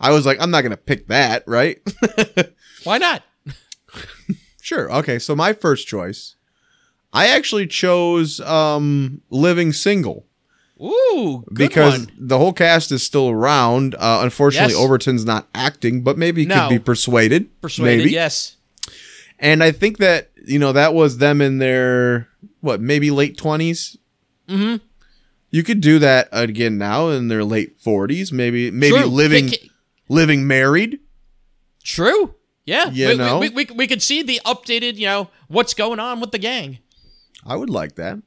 I 0.00 0.10
was 0.12 0.24
like, 0.24 0.40
I'm 0.40 0.50
not 0.52 0.62
gonna 0.62 0.76
pick 0.76 1.08
that, 1.08 1.42
right? 1.46 1.80
Why 2.84 2.98
not? 2.98 3.22
Sure. 4.60 4.90
Okay. 4.90 5.18
So 5.18 5.34
my 5.36 5.52
first 5.52 5.86
choice, 5.86 6.36
I 7.12 7.26
actually 7.28 7.66
chose 7.66 8.40
um, 8.40 9.20
Living 9.30 9.72
Single 9.72 10.26
Ooh, 10.82 11.44
because 11.52 12.00
one. 12.00 12.10
the 12.18 12.36
whole 12.38 12.52
cast 12.52 12.90
is 12.92 13.02
still 13.02 13.28
around. 13.30 13.94
Uh, 13.94 14.20
unfortunately, 14.22 14.74
Yes. 14.74 14.82
Overton's 14.82 15.24
not 15.24 15.48
acting, 15.54 16.02
but 16.02 16.18
maybe 16.18 16.42
he 16.42 16.46
No. 16.48 16.68
could 16.68 16.74
be 16.74 16.78
persuaded. 16.80 17.60
persuaded. 17.60 17.98
Maybe. 17.98 18.10
Yes. 18.10 18.56
And 19.38 19.62
I 19.62 19.70
think 19.72 19.98
that 19.98 20.30
you 20.46 20.58
know 20.58 20.72
that 20.72 20.94
was 20.94 21.18
them 21.18 21.40
in 21.40 21.58
their 21.58 22.28
what 22.60 22.80
maybe 22.80 23.10
late 23.10 23.36
20s 23.36 23.96
Mm-hmm. 24.48 24.76
You 25.50 25.62
could 25.62 25.80
do 25.80 25.98
that 26.00 26.28
again 26.32 26.76
now 26.78 27.08
in 27.08 27.28
their 27.28 27.44
late 27.44 27.78
forties, 27.78 28.32
maybe 28.32 28.70
maybe 28.70 28.96
True. 28.98 29.06
living 29.06 29.50
living 30.08 30.46
married. 30.46 30.98
True. 31.82 32.34
Yeah. 32.66 32.90
You 32.90 33.08
we, 33.08 33.14
know? 33.16 33.38
we, 33.38 33.48
we, 33.50 33.66
we 33.74 33.86
could 33.86 34.02
see 34.02 34.22
the 34.22 34.40
updated, 34.44 34.96
you 34.96 35.06
know, 35.06 35.30
what's 35.48 35.72
going 35.74 36.00
on 36.00 36.20
with 36.20 36.30
the 36.32 36.38
gang. 36.38 36.78
I 37.46 37.56
would 37.56 37.70
like 37.70 37.94
that. 37.96 38.18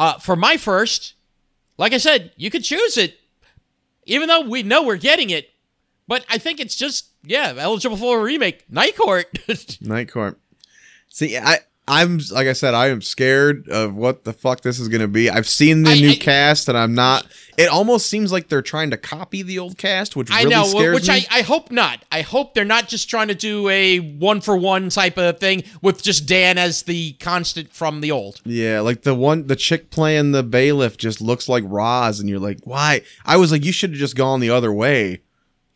Uh, 0.00 0.18
for 0.18 0.34
my 0.34 0.56
first, 0.56 1.12
like 1.76 1.92
I 1.92 1.98
said, 1.98 2.32
you 2.36 2.50
could 2.50 2.64
choose 2.64 2.96
it, 2.96 3.20
even 4.06 4.28
though 4.28 4.40
we 4.40 4.62
know 4.62 4.82
we're 4.82 4.96
getting 4.96 5.28
it. 5.28 5.50
But 6.08 6.24
I 6.26 6.38
think 6.38 6.58
it's 6.58 6.74
just 6.74 7.10
yeah 7.22 7.52
eligible 7.58 7.98
for 7.98 8.18
a 8.18 8.22
remake. 8.22 8.64
Night 8.70 8.96
Court. 8.96 9.26
Night 9.82 10.10
Court. 10.10 10.40
See, 11.08 11.36
I 11.36 11.58
I'm 11.90 12.20
like 12.30 12.46
I 12.46 12.52
said, 12.52 12.72
I 12.74 12.88
am 12.88 13.02
scared 13.02 13.68
of 13.68 13.94
what 13.96 14.24
the 14.24 14.32
fuck 14.32 14.60
this 14.60 14.78
is 14.78 14.88
gonna 14.88 15.08
be. 15.08 15.28
I've 15.28 15.48
seen 15.48 15.82
the 15.82 15.90
I- 15.90 15.94
new 16.00 16.10
I- 16.10 16.14
cast, 16.16 16.68
and 16.68 16.78
I'm 16.78 16.94
not. 16.94 17.26
It 17.58 17.68
almost 17.68 18.06
seems 18.08 18.32
like 18.32 18.48
they're 18.48 18.62
trying 18.62 18.90
to 18.90 18.96
copy 18.96 19.42
the 19.42 19.58
old 19.58 19.76
cast, 19.76 20.16
which 20.16 20.30
I 20.30 20.44
really 20.44 20.54
know, 20.54 20.64
scares 20.64 20.94
which 20.94 21.08
me. 21.08 21.26
I, 21.30 21.38
I 21.38 21.42
hope 21.42 21.70
not. 21.70 22.02
I 22.10 22.22
hope 22.22 22.54
they're 22.54 22.64
not 22.64 22.88
just 22.88 23.10
trying 23.10 23.28
to 23.28 23.34
do 23.34 23.68
a 23.68 23.98
one 23.98 24.40
for 24.40 24.56
one 24.56 24.88
type 24.88 25.18
of 25.18 25.38
thing 25.40 25.64
with 25.82 26.02
just 26.02 26.26
Dan 26.26 26.56
as 26.56 26.84
the 26.84 27.12
constant 27.14 27.72
from 27.72 28.00
the 28.00 28.12
old. 28.12 28.40
yeah, 28.46 28.80
like 28.80 29.02
the 29.02 29.14
one, 29.14 29.46
the 29.48 29.56
chick 29.56 29.90
playing 29.90 30.32
the 30.32 30.42
bailiff 30.42 30.96
just 30.96 31.20
looks 31.20 31.48
like 31.48 31.64
Roz, 31.66 32.18
and 32.20 32.28
you're 32.30 32.38
like, 32.38 32.60
why? 32.64 33.02
I 33.26 33.36
was 33.36 33.52
like, 33.52 33.64
you 33.64 33.72
should 33.72 33.90
have 33.90 33.98
just 33.98 34.16
gone 34.16 34.40
the 34.40 34.50
other 34.50 34.72
way, 34.72 35.20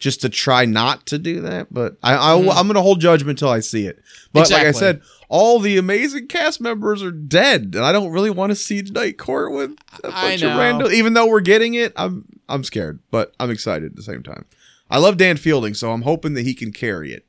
just 0.05 0.21
to 0.21 0.29
try 0.29 0.67
not 0.67 1.07
to 1.07 1.19
do 1.19 1.41
that. 1.41 1.73
But 1.73 1.97
I, 2.03 2.15
I 2.15 2.37
I'm 2.37 2.67
gonna 2.67 2.83
hold 2.83 3.01
judgment 3.01 3.41
until 3.41 3.49
I 3.49 3.61
see 3.61 3.87
it. 3.87 4.03
But 4.35 4.51
like 4.51 4.67
I 4.67 4.71
said, 4.71 5.01
all 5.31 5.59
the 5.59 5.79
amazing 5.79 6.29
cast 6.29 6.61
members 6.61 7.03
are 7.03 7.11
dead, 7.11 7.73
and 7.75 7.79
I 7.79 7.91
don't 7.91 8.13
really 8.13 8.29
want 8.29 8.51
to 8.51 8.55
see 8.55 8.83
Night 8.83 9.17
Court 9.17 9.51
with 9.53 9.75
a 10.05 10.11
bunch 10.11 10.43
of 10.43 10.59
random. 10.59 10.93
Even 10.93 11.15
though 11.15 11.27
we're 11.27 11.41
getting 11.41 11.73
it, 11.73 11.95
I'm 11.97 12.27
I'm 12.51 12.65
scared, 12.65 13.01
but 13.11 13.35
I'm 13.41 13.51
excited 13.51 13.93
at 13.93 13.97
the 13.97 14.03
same 14.03 14.23
time. 14.23 14.45
I 14.91 14.99
love 14.99 15.17
Dan 15.17 15.39
Fielding, 15.39 15.73
so 15.73 15.91
I'm 15.91 16.03
hoping 16.03 16.35
that 16.35 16.43
he 16.43 16.53
can 16.53 16.71
carry 16.71 17.15
it. 17.15 17.25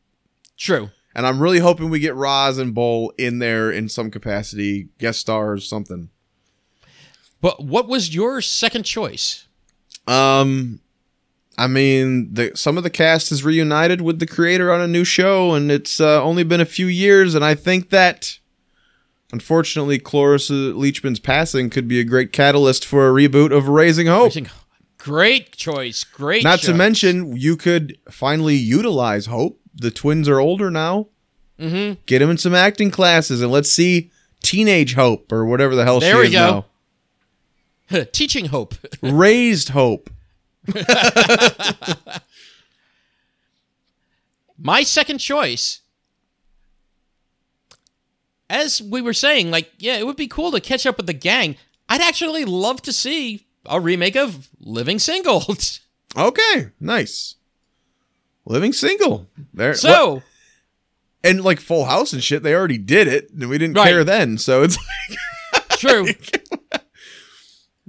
True. 0.58 0.90
And 1.16 1.26
I'm 1.26 1.40
really 1.40 1.60
hoping 1.60 1.90
we 1.90 2.00
get 2.00 2.14
Roz 2.14 2.58
and 2.58 2.76
Bull 2.76 3.14
in 3.18 3.40
there 3.40 3.72
in 3.72 3.88
some 3.88 4.12
capacity, 4.12 4.90
guest 5.00 5.22
stars, 5.22 5.66
something. 5.66 6.10
But 7.40 7.64
what 7.64 7.88
was 7.88 8.14
your 8.14 8.42
second 8.42 8.84
choice? 8.84 9.48
Um, 10.08 10.82
I 11.58 11.68
mean, 11.68 12.34
the 12.34 12.52
some 12.56 12.78
of 12.78 12.84
the 12.84 12.90
cast 12.90 13.32
is 13.32 13.44
reunited 13.44 14.02
with 14.02 14.20
the 14.20 14.28
creator 14.28 14.72
on 14.74 14.82
a 14.82 14.88
new 14.88 15.04
show, 15.06 15.54
and 15.54 15.72
it's 15.72 16.00
uh, 16.02 16.22
only 16.22 16.44
been 16.44 16.62
a 16.62 16.66
few 16.66 16.88
years, 16.88 17.36
and 17.36 17.44
I 17.46 17.56
think 17.56 17.90
that. 17.90 18.40
Unfortunately, 19.32 19.98
Cloris 20.00 20.50
Leachman's 20.50 21.20
passing 21.20 21.70
could 21.70 21.88
be 21.88 22.00
a 22.00 22.04
great 22.06 22.32
catalyst 22.32 22.86
for 22.86 23.10
a 23.10 23.12
reboot 23.12 23.52
of 23.52 23.68
Raising 23.68 24.08
Hope. 24.08 24.32
Great 24.98 25.52
choice. 25.58 26.04
Great. 26.06 26.44
Not 26.44 26.60
to 26.60 26.74
mention, 26.74 27.36
you 27.36 27.58
could 27.58 27.98
finally 28.10 28.56
utilize 28.56 29.26
Hope. 29.26 29.60
The 29.74 29.92
twins 29.92 30.30
are 30.30 30.40
older 30.40 30.70
now. 30.72 31.08
Mm-hmm. 31.60 32.00
Get 32.06 32.20
them 32.20 32.30
in 32.30 32.38
some 32.38 32.54
acting 32.54 32.92
classes, 32.92 33.42
and 33.42 33.52
let's 33.52 33.72
see 33.72 34.12
teenage 34.44 34.94
Hope 34.94 35.32
or 35.32 35.44
whatever 35.44 35.76
the 35.76 35.84
hell 35.84 36.00
There 36.00 36.14
she 36.14 36.20
we 36.20 36.26
is 36.28 36.34
go. 36.34 36.66
now. 37.92 38.04
teaching 38.12 38.46
hope. 38.46 38.76
Raised 39.02 39.70
Hope. 39.70 40.10
My 44.58 44.84
second 44.84 45.18
choice, 45.20 45.82
as 48.50 48.82
we 48.82 49.02
were 49.02 49.14
saying, 49.14 49.52
like, 49.52 49.72
yeah, 49.78 49.98
it 49.98 50.06
would 50.06 50.16
be 50.16 50.28
cool 50.28 50.52
to 50.52 50.62
catch 50.62 50.86
up 50.86 50.98
with 50.98 51.08
the 51.08 51.14
gang. 51.14 51.58
I'd 51.90 52.02
actually 52.02 52.46
love 52.46 52.82
to 52.84 52.94
see 52.94 53.46
a 53.66 53.80
remake 53.80 54.16
of 54.16 54.50
Living 54.60 55.00
Single. 55.00 55.44
Okay, 56.18 56.70
nice. 56.80 57.36
Living 58.46 58.72
single. 58.72 59.28
There. 59.54 59.72
what- 59.72 59.78
so, 59.78 60.24
and 61.26 61.44
like 61.44 61.60
Full 61.60 61.84
House 61.84 62.14
and 62.14 62.24
shit, 62.24 62.42
they 62.42 62.56
already 62.56 62.78
did 62.78 63.10
it, 63.10 63.32
and 63.32 63.50
we 63.50 63.58
didn't 63.58 63.76
Right. 63.76 63.90
care 63.90 64.06
then. 64.06 64.38
So 64.38 64.64
it's 64.64 64.78
true. 65.72 66.06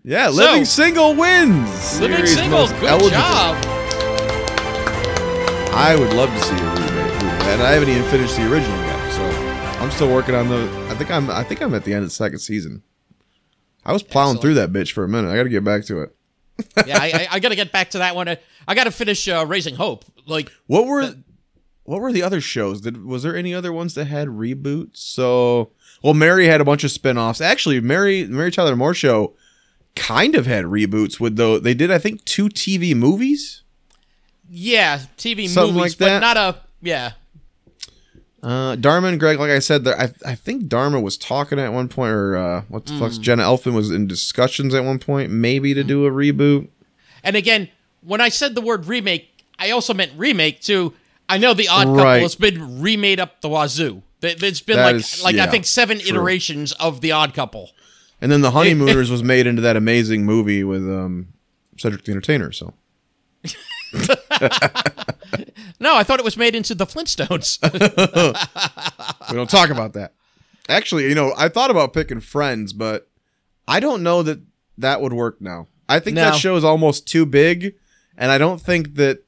Yeah, 0.08 0.28
So- 0.30 0.34
Living 0.36 0.64
Single 0.64 1.14
wins. 1.16 2.00
Living 2.00 2.16
Series 2.18 2.34
Single, 2.36 2.68
good 2.68 2.84
eligible. 2.84 3.10
job. 3.10 3.56
I 5.74 5.96
would 5.98 6.12
love 6.14 6.30
to 6.30 6.40
see 6.40 6.54
a 6.54 6.64
remake, 6.64 7.22
and 7.50 7.60
I 7.62 7.72
haven't 7.72 7.88
even 7.88 8.04
finished 8.04 8.36
the 8.36 8.42
original 8.50 8.76
yet. 8.78 9.12
So 9.12 9.24
I'm 9.82 9.90
still 9.90 10.08
working 10.12 10.34
on 10.36 10.48
the. 10.48 10.70
I 10.90 10.94
think 10.94 11.10
I'm. 11.10 11.28
I 11.28 11.42
think 11.42 11.60
I'm 11.60 11.74
at 11.74 11.82
the 11.84 11.92
end 11.92 12.04
of 12.04 12.10
the 12.10 12.14
second 12.14 12.38
season. 12.38 12.82
I 13.84 13.92
was 13.92 14.02
plowing 14.04 14.36
Excellent. 14.36 14.42
through 14.42 14.54
that 14.54 14.72
bitch 14.72 14.92
for 14.92 15.02
a 15.04 15.08
minute. 15.08 15.28
I 15.30 15.36
got 15.36 15.42
to 15.42 15.48
get 15.48 15.64
back 15.64 15.84
to 15.86 16.02
it. 16.02 16.16
yeah, 16.86 16.98
I, 17.00 17.06
I, 17.06 17.28
I 17.32 17.40
got 17.40 17.48
to 17.50 17.56
get 17.56 17.72
back 17.72 17.90
to 17.90 17.98
that 17.98 18.14
one. 18.14 18.28
I, 18.28 18.38
I 18.68 18.74
got 18.76 18.84
to 18.84 18.90
finish 18.92 19.26
uh, 19.28 19.44
Raising 19.46 19.74
Hope. 19.74 20.04
Like, 20.26 20.52
What 20.68 20.86
were 20.86 21.14
what 21.82 22.00
were 22.00 22.12
the 22.12 22.22
other 22.22 22.40
shows? 22.40 22.80
Did 22.80 23.04
was 23.04 23.24
there 23.24 23.36
any 23.36 23.52
other 23.52 23.72
ones 23.72 23.94
that 23.94 24.06
had 24.06 24.28
reboots? 24.28 24.98
So 24.98 25.72
well, 26.02 26.14
Mary 26.14 26.46
had 26.46 26.60
a 26.60 26.64
bunch 26.64 26.84
of 26.84 26.90
spin-offs. 26.92 27.40
Actually, 27.40 27.80
Mary 27.80 28.24
Mary 28.26 28.52
Tyler 28.52 28.76
Moore 28.76 28.94
show 28.94 29.34
kind 29.96 30.34
of 30.36 30.46
had 30.46 30.66
reboots 30.66 31.18
with 31.18 31.36
though 31.36 31.58
they 31.58 31.74
did 31.74 31.90
I 31.90 31.98
think 31.98 32.24
two 32.24 32.48
TV 32.48 32.94
movies. 32.94 33.62
yeah, 34.48 35.00
TV 35.18 35.48
Something 35.48 35.74
movies, 35.74 35.98
like 36.00 36.12
but 36.12 36.20
not 36.20 36.36
a 36.36 36.56
yeah. 36.82 37.12
Uh, 38.42 38.76
Dharma 38.76 39.08
and 39.08 39.18
Greg, 39.18 39.40
like 39.40 39.50
I 39.50 39.58
said, 39.58 39.82
there, 39.84 39.98
I 39.98 40.10
I 40.24 40.34
think 40.36 40.68
Dharma 40.68 41.00
was 41.00 41.16
talking 41.16 41.58
at 41.58 41.72
one 41.72 41.88
point, 41.88 42.12
or 42.12 42.36
uh, 42.36 42.62
what 42.68 42.86
the 42.86 42.92
Mm. 42.92 42.98
fuck's 43.00 43.18
Jenna 43.18 43.42
Elfman 43.42 43.74
was 43.74 43.90
in 43.90 44.06
discussions 44.06 44.72
at 44.74 44.84
one 44.84 44.98
point, 45.00 45.32
maybe 45.32 45.74
to 45.74 45.82
do 45.82 46.06
a 46.06 46.10
reboot. 46.10 46.68
And 47.24 47.34
again, 47.34 47.68
when 48.02 48.20
I 48.20 48.28
said 48.28 48.54
the 48.54 48.60
word 48.60 48.86
remake, 48.86 49.42
I 49.58 49.70
also 49.70 49.94
meant 49.94 50.12
remake 50.16 50.60
too. 50.60 50.92
I 51.28 51.38
know 51.38 51.54
the 51.54 51.66
Odd 51.68 51.88
Right. 51.88 51.96
Couple 51.96 52.20
has 52.20 52.34
been 52.36 52.80
remade 52.80 53.18
up 53.18 53.40
the 53.40 53.48
wazoo. 53.48 54.02
There's 54.20 54.60
been 54.60 54.76
That 54.76 54.86
like 54.86 54.94
is- 54.96 55.22
like 55.24 55.36
I 55.36 55.46
think 55.48 55.64
seven 55.66 55.98
true. 55.98 56.10
iterations 56.10 56.70
of 56.72 57.00
the 57.00 57.12
Odd 57.12 57.34
Couple. 57.34 57.72
And 58.20 58.32
then 58.32 58.40
the 58.40 58.50
Honeymooners 58.52 59.10
was 59.10 59.22
made 59.22 59.46
into 59.46 59.62
that 59.62 59.76
amazing 59.76 60.24
movie 60.24 60.64
with 60.64 60.82
um, 60.82 61.28
Cedric 61.76 62.04
the 62.04 62.12
Entertainer. 62.12 62.52
So 62.52 62.74
No, 65.78 65.94
I 65.94 66.04
thought 66.04 66.18
it 66.18 66.24
was 66.24 66.36
made 66.36 66.54
into 66.54 66.74
the 66.74 66.86
Flintstones. 66.86 67.60
we 69.30 69.36
don't 69.36 69.50
talk 69.50 69.70
about 69.70 69.92
that. 69.92 70.14
Actually, 70.68 71.08
you 71.08 71.14
know, 71.14 71.32
I 71.36 71.48
thought 71.48 71.70
about 71.70 71.92
picking 71.92 72.20
Friends, 72.20 72.72
but 72.72 73.08
I 73.68 73.78
don't 73.80 74.02
know 74.02 74.22
that 74.22 74.40
that 74.78 75.00
would 75.00 75.12
work 75.12 75.40
now. 75.40 75.68
I 75.88 76.00
think 76.00 76.16
that 76.16 76.34
show 76.34 76.56
is 76.56 76.64
almost 76.64 77.06
too 77.06 77.26
big, 77.26 77.74
and 78.16 78.32
I 78.32 78.38
don't 78.38 78.60
think 78.60 78.94
that 78.96 79.22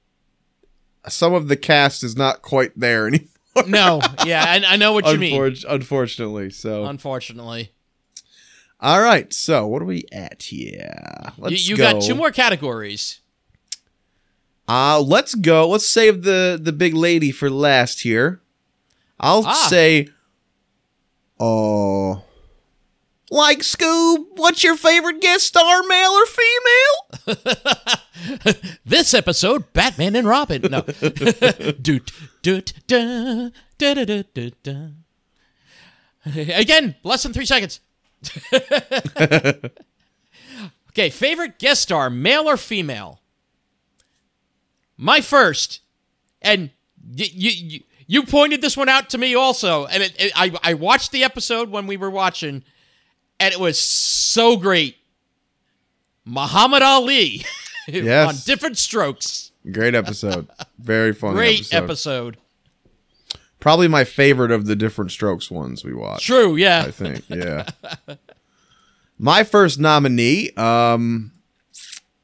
some 1.07 1.33
of 1.35 1.49
the 1.49 1.57
cast 1.57 2.03
is 2.03 2.17
not 2.17 2.43
quite 2.43 2.73
there 2.75 3.07
anymore. 3.07 3.29
no, 3.67 4.01
yeah, 4.27 4.45
I, 4.47 4.63
I 4.67 4.77
know 4.77 4.93
what 4.93 5.07
you 5.07 5.19
mean. 5.19 5.57
Unfortunately, 5.69 6.51
so 6.51 6.85
Unfortunately, 6.87 7.73
all 8.81 9.01
right. 9.01 9.33
So 9.33 9.67
what 9.67 9.83
are 9.83 9.87
we 9.87 10.05
at 10.13 10.43
here? 10.45 10.95
you, 11.37 11.43
Let's 11.43 11.69
you 11.69 11.77
go. 11.77 11.93
got 11.93 12.03
two 12.03 12.15
more 12.15 12.31
categories. 12.31 13.21
Uh 14.69 15.01
let's 15.01 15.35
go. 15.35 15.69
Let's 15.69 15.89
save 15.89 16.23
the 16.23 16.59
the 16.63 16.73
big 16.73 16.95
lady 16.95 17.31
for 17.33 17.49
last 17.51 18.03
here. 18.03 18.41
I'll 19.21 19.45
Ah. 19.47 19.67
say, 19.69 20.09
oh, 21.41 22.23
like 23.31 23.61
Scoob. 23.61 24.27
What's 24.37 24.63
your 24.63 24.77
favorite 24.77 25.21
guest 25.21 25.47
star, 25.47 25.83
male 25.85 26.11
or 26.11 26.27
female? 26.27 27.37
This 28.85 29.15
episode, 29.15 29.73
Batman 29.73 30.17
and 30.17 30.27
Robin. 30.27 30.63
No, 30.63 30.81
doot 31.81 32.11
doot 32.43 32.73
da 32.89 33.51
da 33.79 33.95
da 34.05 34.23
da 34.35 34.51
da. 34.63 34.77
Again, 36.35 36.97
less 37.05 37.23
than 37.23 37.33
three 37.33 37.47
seconds. 37.47 37.81
okay, 40.91 41.11
favorite 41.11 41.59
guest 41.59 41.83
star, 41.83 42.11
male 42.11 42.49
or 42.49 42.57
female? 42.57 43.21
My 44.97 45.21
first, 45.21 45.81
and 46.43 46.71
you 47.15 47.27
you 47.33 47.81
you 48.07 48.23
pointed 48.25 48.61
this 48.63 48.77
one 48.77 48.89
out 48.89 49.11
to 49.11 49.19
me 49.19 49.35
also, 49.35 49.87
and 49.87 50.03
it, 50.03 50.13
it, 50.19 50.33
I 50.35 50.53
I 50.63 50.75
watched 50.75 51.13
the 51.13 51.23
episode 51.25 51.71
when 51.71 51.87
we 51.87 51.97
were 51.97 52.11
watching, 52.11 52.65
and 53.39 53.55
it 53.55 53.61
was 53.61 53.79
so 53.79 54.57
great. 54.57 54.97
Muhammad 56.25 56.83
Ali, 56.83 57.45
Yes. 57.89 58.29
on 58.29 58.35
Diff'rent 58.45 58.77
Strokes. 58.77 59.53
Great 59.71 59.95
episode. 59.95 60.49
Very 60.79 61.13
funny 61.15 61.35
Great 61.35 61.73
episode. 61.73 62.35
episode. 62.35 62.37
Probably 63.61 63.89
my 63.89 64.05
favorite 64.05 64.51
of 64.53 64.67
the 64.67 64.77
Diff'rent 64.77 65.11
Strokes 65.11 65.51
ones 65.51 65.85
we 65.85 65.93
watched. 65.93 66.25
True, 66.27 66.55
yeah. 66.57 66.85
I 66.87 66.91
think. 66.93 67.25
Yeah. 67.29 67.67
my 69.19 69.43
first 69.45 69.79
nominee. 69.81 70.53
Um, 70.57 71.33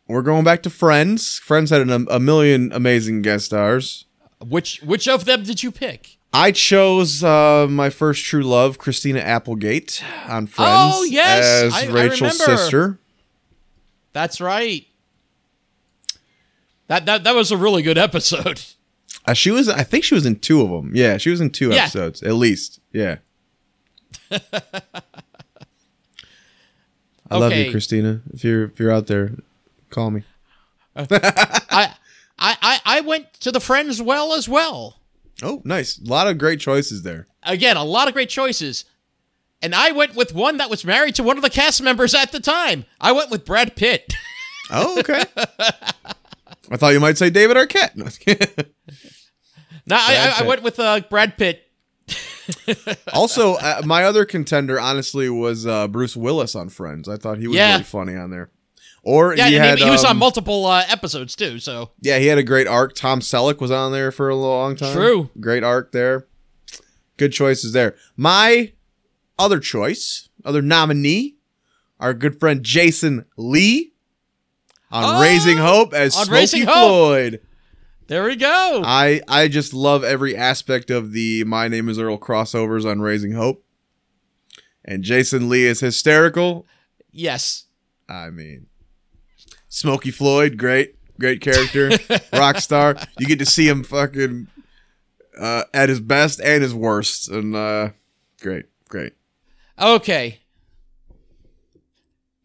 we're 0.07 0.23
going 0.23 0.45
back 0.45 0.63
to 0.63 0.71
Friends. 0.71 1.39
Friends 1.41 1.71
had 1.71 1.81
an, 1.89 2.07
a 2.11 2.21
million 2.21 2.71
amazing 2.73 3.23
guest 3.23 3.47
stars. 3.47 4.05
Which 4.47 4.81
which 4.83 5.09
of 5.09 5.25
them 5.25 5.43
did 5.43 5.63
you 5.63 5.73
pick? 5.73 6.19
I 6.33 6.51
chose 6.51 7.23
uh, 7.25 7.67
my 7.71 7.91
first 7.91 8.25
true 8.25 8.43
love, 8.43 8.77
Christina 8.79 9.21
Applegate, 9.21 10.03
on 10.29 10.47
Friends. 10.47 10.71
Oh, 10.95 11.05
yes. 11.05 11.45
as 11.65 11.75
I- 11.75 11.87
I 11.87 11.91
Rachel's 11.91 12.39
remember. 12.41 12.57
sister. 12.63 12.99
That's 14.13 14.41
right. 14.41 14.87
That 16.89 17.07
that 17.07 17.25
that 17.25 17.35
was 17.35 17.51
a 17.51 17.57
really 17.57 17.83
good 17.83 17.99
episode. 17.99 18.63
Uh, 19.27 19.33
she 19.33 19.51
was, 19.51 19.69
I 19.69 19.83
think, 19.85 20.05
she 20.05 20.15
was 20.15 20.27
in 20.27 20.39
two 20.39 20.61
of 20.61 20.71
them. 20.71 20.93
Yeah, 20.95 21.17
she 21.17 21.31
was 21.31 21.41
in 21.41 21.51
two 21.51 21.71
Yeah. 21.71 21.83
episodes 21.85 22.23
at 22.23 22.35
least. 22.35 22.81
Yeah. 22.93 23.17
I 27.31 27.39
love 27.39 27.53
you, 27.53 27.71
Christina. 27.71 28.21
If 28.33 28.45
you're 28.45 28.65
if 28.65 28.79
you're 28.79 28.93
out 28.93 29.07
there, 29.07 29.33
call 29.91 30.11
me. 30.11 30.25
I, 30.97 31.07
I 31.71 31.95
I 32.39 32.81
I 32.85 33.01
went 33.01 33.33
to 33.41 33.51
the 33.51 33.61
Friends 33.61 34.01
well 34.03 34.35
as 34.35 34.49
well. 34.49 34.99
Oh, 35.43 35.63
nice. 35.65 35.99
A 35.99 36.05
lot 36.05 36.29
of 36.29 36.39
great 36.39 36.61
choices 36.61 37.03
there. 37.03 37.27
Again, 37.43 37.77
a 37.77 37.85
lot 37.85 38.07
of 38.09 38.15
great 38.15 38.29
choices. 38.29 38.85
And 39.63 39.75
I 39.75 39.93
went 39.93 40.15
with 40.15 40.35
one 40.35 40.59
that 40.59 40.69
was 40.71 40.85
married 40.85 41.15
to 41.17 41.23
one 41.23 41.37
of 41.39 41.43
the 41.43 41.51
cast 41.51 41.83
members 41.83 42.15
at 42.15 42.31
the 42.33 42.41
time. 42.41 42.85
I 43.01 43.13
went 43.13 43.31
with 43.31 43.45
Brad 43.45 43.77
Pitt. 43.77 44.13
Oh, 44.71 44.99
okay. 45.01 45.23
I 46.71 46.77
thought 46.77 46.93
you 46.95 47.01
might 47.01 47.19
say 47.19 47.31
David 47.31 47.57
Arquette. 47.57 47.95
No. 47.97 48.07
I, 49.97 50.35
I, 50.39 50.45
I 50.45 50.47
went 50.49 50.63
with 50.63 50.79
uh, 50.81 51.01
Brad 51.11 51.37
Pitt. 51.37 51.61
also, 53.13 53.55
uh, 53.55 53.83
my 53.85 54.05
other 54.05 54.25
contender, 54.25 54.79
honestly, 54.81 55.29
was 55.29 55.67
uh, 55.67 55.89
Bruce 55.89 56.17
Willis 56.17 56.55
on 56.55 56.69
Friends. 56.69 57.09
I 57.09 57.17
thought 57.17 57.39
he 57.39 57.47
was 57.47 57.57
Yeah. 57.57 57.73
really 57.73 57.85
funny 57.85 58.17
on 58.17 58.31
there. 58.31 58.51
Or 59.03 59.35
Yeah, 59.35 59.49
he, 59.49 59.55
had, 59.57 59.79
he, 59.79 59.85
he 59.85 59.91
was 59.91 60.05
on 60.05 60.13
um, 60.13 60.19
multiple 60.19 60.65
uh, 60.65 60.83
episodes 60.89 61.37
too. 61.37 61.59
So 61.59 61.91
Yeah, 62.01 62.19
he 62.19 62.27
had 62.27 62.39
a 62.39 62.43
great 62.43 62.67
arc. 62.67 62.95
Tom 62.95 63.21
Selleck 63.21 63.61
was 63.61 63.71
on 63.71 63.93
there 63.93 64.11
for 64.11 64.29
a 64.31 64.37
long 64.37 64.77
time. 64.77 64.95
True. 64.95 65.31
Great 65.41 65.63
arc 65.63 65.93
there. 65.93 66.27
Good 67.17 67.33
choices 67.33 67.73
there. 67.73 67.95
My 68.17 68.73
other 69.39 69.61
choice, 69.61 70.29
other 70.45 70.63
nominee, 70.63 71.37
our 72.01 72.15
good 72.15 72.41
friend 72.41 72.63
Jason 72.63 73.25
Lee 73.37 73.93
on 74.91 75.17
Oh, 75.17 75.21
Raising 75.23 75.57
Hope 75.59 75.93
as 75.95 76.15
Smokey. 76.15 76.63
Floyd. 76.65 77.41
there 78.07 78.25
we 78.25 78.37
go. 78.37 78.83
I 78.85 79.21
I 79.29 79.49
just 79.49 79.73
love 79.75 80.05
every 80.05 80.37
aspect 80.37 80.91
of 80.91 81.13
the 81.13 81.45
My 81.45 81.69
Name 81.69 81.89
Is 81.89 81.99
Earl 81.99 82.19
crossovers 82.19 82.89
on 82.89 83.01
Raising 83.01 83.33
Hope. 83.33 83.65
And 84.85 85.03
Jason 85.03 85.49
Lee 85.49 85.65
is 85.65 85.81
hysterical. 85.81 86.67
yes. 87.13 87.65
I 88.07 88.29
mean, 88.29 88.67
Smokey 89.69 90.11
Floyd, 90.11 90.59
great, 90.59 90.97
great 91.19 91.41
character, 91.41 91.91
rock 92.35 92.59
star. 92.59 92.97
You 93.19 93.27
get 93.27 93.39
to 93.39 93.47
see 93.47 93.67
him 93.67 93.83
fucking 93.83 94.47
uh, 95.41 95.65
at 95.73 95.89
his 95.89 96.01
best 96.01 96.39
and 96.43 96.63
his 96.63 96.75
worst, 96.75 97.31
and 97.31 97.57
uh, 97.57 97.91
great, 98.43 98.67
great. 98.91 99.15
Okay. 99.81 100.41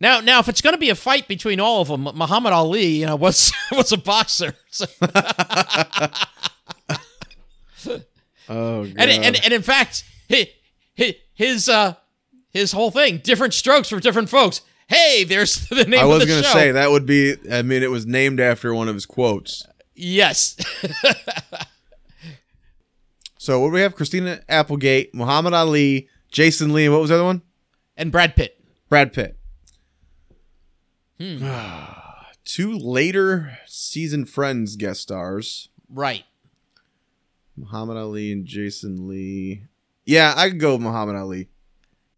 Now, 0.02 0.22
now, 0.22 0.40
if 0.40 0.48
it's 0.48 0.62
going 0.62 0.74
to 0.74 0.80
be 0.80 0.90
a 0.90 0.96
fight 0.96 1.28
between 1.28 1.60
all 1.60 1.82
of 1.82 1.90
them, 1.90 2.04
Muhammad 2.16 2.54
Ali, 2.54 2.86
you 2.88 3.06
know, 3.06 3.16
was 3.18 3.52
was 3.72 3.92
a 3.92 3.98
boxer, 3.98 4.56
so, 4.72 4.86
Oh 8.52 8.84
god. 8.86 8.96
and, 8.98 9.12
and 9.26 9.44
and 9.44 9.54
in 9.54 9.62
fact, 9.62 10.04
his 10.28 10.48
his 11.34 11.70
uh 11.70 11.94
his 12.52 12.72
whole 12.72 12.92
thing, 12.92 13.20
different 13.20 13.54
strokes 13.54 13.90
for 13.90 14.00
different 14.00 14.30
folks. 14.30 14.62
Hey, 14.88 15.24
there's 15.24 15.68
the 15.70 15.86
name 15.86 16.00
I 16.00 16.06
was 16.06 16.26
gonna 16.26 16.44
say 16.44 16.72
that 16.72 16.90
would 16.92 17.06
be. 17.06 17.36
I 17.52 17.62
mean, 17.62 17.84
it 17.84 17.92
was 17.92 18.06
named 18.06 18.40
after 18.40 18.74
one 18.74 18.88
of 18.88 18.96
his 18.96 19.06
quotes. 19.06 19.66
Yes, 19.96 20.56
So 23.38 23.60
what 23.60 23.68
do 23.70 23.74
we 23.74 23.82
have? 23.82 23.96
Christina 23.96 24.42
Applegate, 24.50 25.14
Muhammad 25.14 25.54
Ali, 25.54 26.08
Jason 26.32 26.74
Lee. 26.74 26.86
and 26.86 26.94
What 26.94 27.02
was 27.02 27.10
the 27.10 27.16
other 27.16 27.24
one? 27.26 27.42
and 27.98 28.12
Brad 28.12 28.36
Pitt. 28.36 28.58
Brad 28.90 29.12
Pitt. 29.14 29.38
Hmm. 31.20 31.46
Two 32.46 32.78
later 32.78 33.58
season 33.68 34.26
Friends 34.26 34.76
guest 34.76 35.02
stars. 35.02 35.70
Right. 35.90 36.24
Muhammad 37.56 37.98
Ali 37.98 38.32
and 38.32 38.46
Jason 38.46 39.08
Lee. 39.08 39.64
Yeah, 40.06 40.34
I 40.36 40.50
could 40.50 40.60
go 40.60 40.74
with 40.74 40.82
Muhammad 40.82 41.16
Ali. 41.16 41.50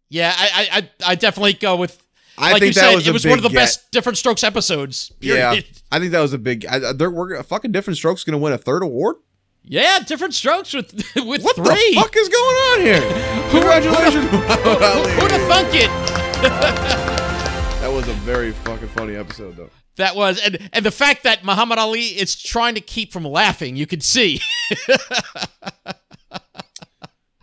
Yeah, 0.08 0.32
I 0.36 0.48
I 0.54 0.78
I, 0.78 0.90
I 1.12 1.14
definitely 1.16 1.54
go 1.54 1.76
with 1.76 2.02
I 2.38 2.52
like 2.52 2.62
think 2.62 2.74
you 2.76 2.80
that 2.80 2.88
said, 2.90 2.94
was 2.94 3.06
it 3.08 3.12
was 3.12 3.26
one 3.26 3.38
of 3.38 3.42
the 3.42 3.48
get. 3.50 3.56
best 3.56 3.90
Diff'rent 3.90 4.16
Strokes 4.16 4.42
episodes. 4.44 5.12
Yeah. 5.20 5.50
I 5.92 5.98
think 5.98 6.12
that 6.12 6.20
was 6.20 6.32
a 6.32 6.38
big. 6.38 6.64
I, 6.66 6.92
they're 6.92 7.10
we're 7.10 7.42
fucking 7.42 7.72
Diff'rent 7.72 7.96
Strokes 7.98 8.24
going 8.24 8.38
to 8.38 8.42
win 8.42 8.52
a 8.54 8.58
third 8.58 8.82
award. 8.82 9.16
Yeah, 9.64 9.98
Diff'rent 10.00 10.32
Strokes 10.34 10.72
with 10.72 10.92
with 11.16 11.42
What 11.42 11.56
three. 11.56 11.66
the 11.66 11.92
fuck 11.96 12.16
is 12.16 12.28
going 12.28 12.56
on 12.56 12.80
here? 12.80 13.00
Congratulations, 13.50 14.32
Muhammad 14.32 14.82
Ali. 14.82 15.10
Who'd 15.12 15.30
have 15.32 15.48
thunk 15.48 15.68
it? 15.74 17.11
That 18.02 18.08
was 18.08 18.16
a 18.16 18.20
very 18.22 18.50
fucking 18.50 18.88
funny 18.88 19.14
episode, 19.14 19.56
though. 19.56 19.70
That 19.94 20.16
was, 20.16 20.40
and 20.40 20.58
and 20.72 20.84
the 20.84 20.90
fact 20.90 21.22
that 21.22 21.44
Muhammad 21.44 21.78
Ali 21.78 22.06
is 22.06 22.34
trying 22.34 22.74
to 22.74 22.80
keep 22.80 23.12
from 23.12 23.24
laughing, 23.24 23.76
you 23.76 23.86
could 23.86 24.02
see. 24.02 24.40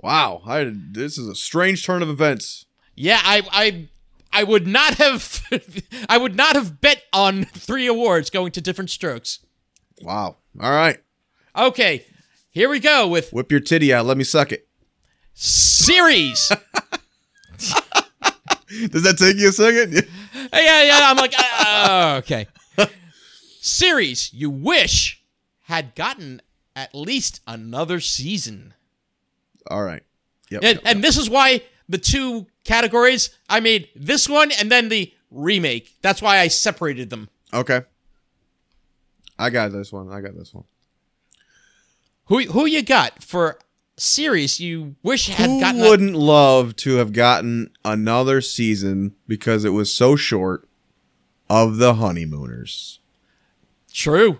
Wow, 0.01 0.41
I, 0.45 0.71
this 0.73 1.17
is 1.17 1.27
a 1.27 1.35
strange 1.35 1.85
turn 1.85 2.01
of 2.01 2.09
events. 2.09 2.65
yeah, 2.95 3.19
I 3.21 3.41
I 3.51 3.87
I 4.31 4.43
would 4.45 4.65
not 4.65 4.93
have 4.95 5.41
I 6.09 6.17
would 6.17 6.35
not 6.37 6.55
have 6.55 6.79
bet 6.79 7.03
on 7.11 7.43
three 7.43 7.85
awards 7.85 8.29
going 8.29 8.53
to 8.53 8.61
Diff'rent 8.61 8.89
Strokes. 8.89 9.39
Wow. 10.01 10.37
All 10.61 10.71
right, 10.71 10.99
Okay, 11.55 12.05
here 12.49 12.69
we 12.69 12.79
go 12.79 13.07
with 13.09 13.31
whip 13.33 13.51
your 13.51 13.59
titty 13.59 13.93
out. 13.93 14.05
Let 14.05 14.15
me 14.17 14.23
suck 14.23 14.53
it. 14.53 14.69
series. 15.33 16.49
Does 18.91 19.03
that 19.03 19.17
take 19.17 19.35
you 19.37 19.49
a 19.49 19.51
second? 19.51 20.07
Yeah, 20.53 20.83
yeah. 20.83 20.99
I'm 21.03 21.17
like, 21.17 21.33
uh, 21.37 22.21
okay. 22.23 22.47
Series 23.61 24.33
you 24.33 24.49
wish 24.49 25.21
had 25.63 25.93
gotten 25.95 26.41
at 26.75 26.95
least 26.95 27.41
another 27.45 27.99
season. 27.99 28.73
All 29.69 29.83
right. 29.83 30.03
Yep. 30.49 30.63
And, 30.63 30.79
and 30.85 31.03
this 31.03 31.17
is 31.17 31.29
why 31.29 31.61
the 31.87 31.97
two 31.97 32.47
categories 32.63 33.37
I 33.49 33.59
made 33.59 33.89
this 33.95 34.29
one 34.29 34.51
and 34.51 34.71
then 34.71 34.89
the 34.89 35.13
remake. 35.29 35.97
That's 36.01 36.21
why 36.21 36.39
I 36.39 36.47
separated 36.47 37.09
them. 37.09 37.29
Okay. 37.53 37.81
I 39.37 39.49
got 39.49 39.71
this 39.71 39.91
one. 39.91 40.11
I 40.11 40.21
got 40.21 40.35
this 40.35 40.53
one. 40.53 40.65
Who 42.25 42.41
who 42.41 42.65
you 42.65 42.83
got 42.83 43.23
for 43.23 43.57
series 43.99 44.59
you 44.59 44.95
wish 45.03 45.27
had 45.27 45.49
Who 45.49 45.59
gotten? 45.59 45.81
a- 45.81 45.89
wouldn't 45.89 46.15
love 46.15 46.75
to 46.77 46.95
have 46.95 47.13
gotten 47.13 47.69
another 47.85 48.41
season 48.41 49.13
because 49.27 49.65
it 49.65 49.69
was 49.69 49.93
so 49.93 50.15
short 50.15 50.67
of 51.49 51.77
the 51.77 51.95
honeymooners? 51.95 52.99
True. 53.93 54.39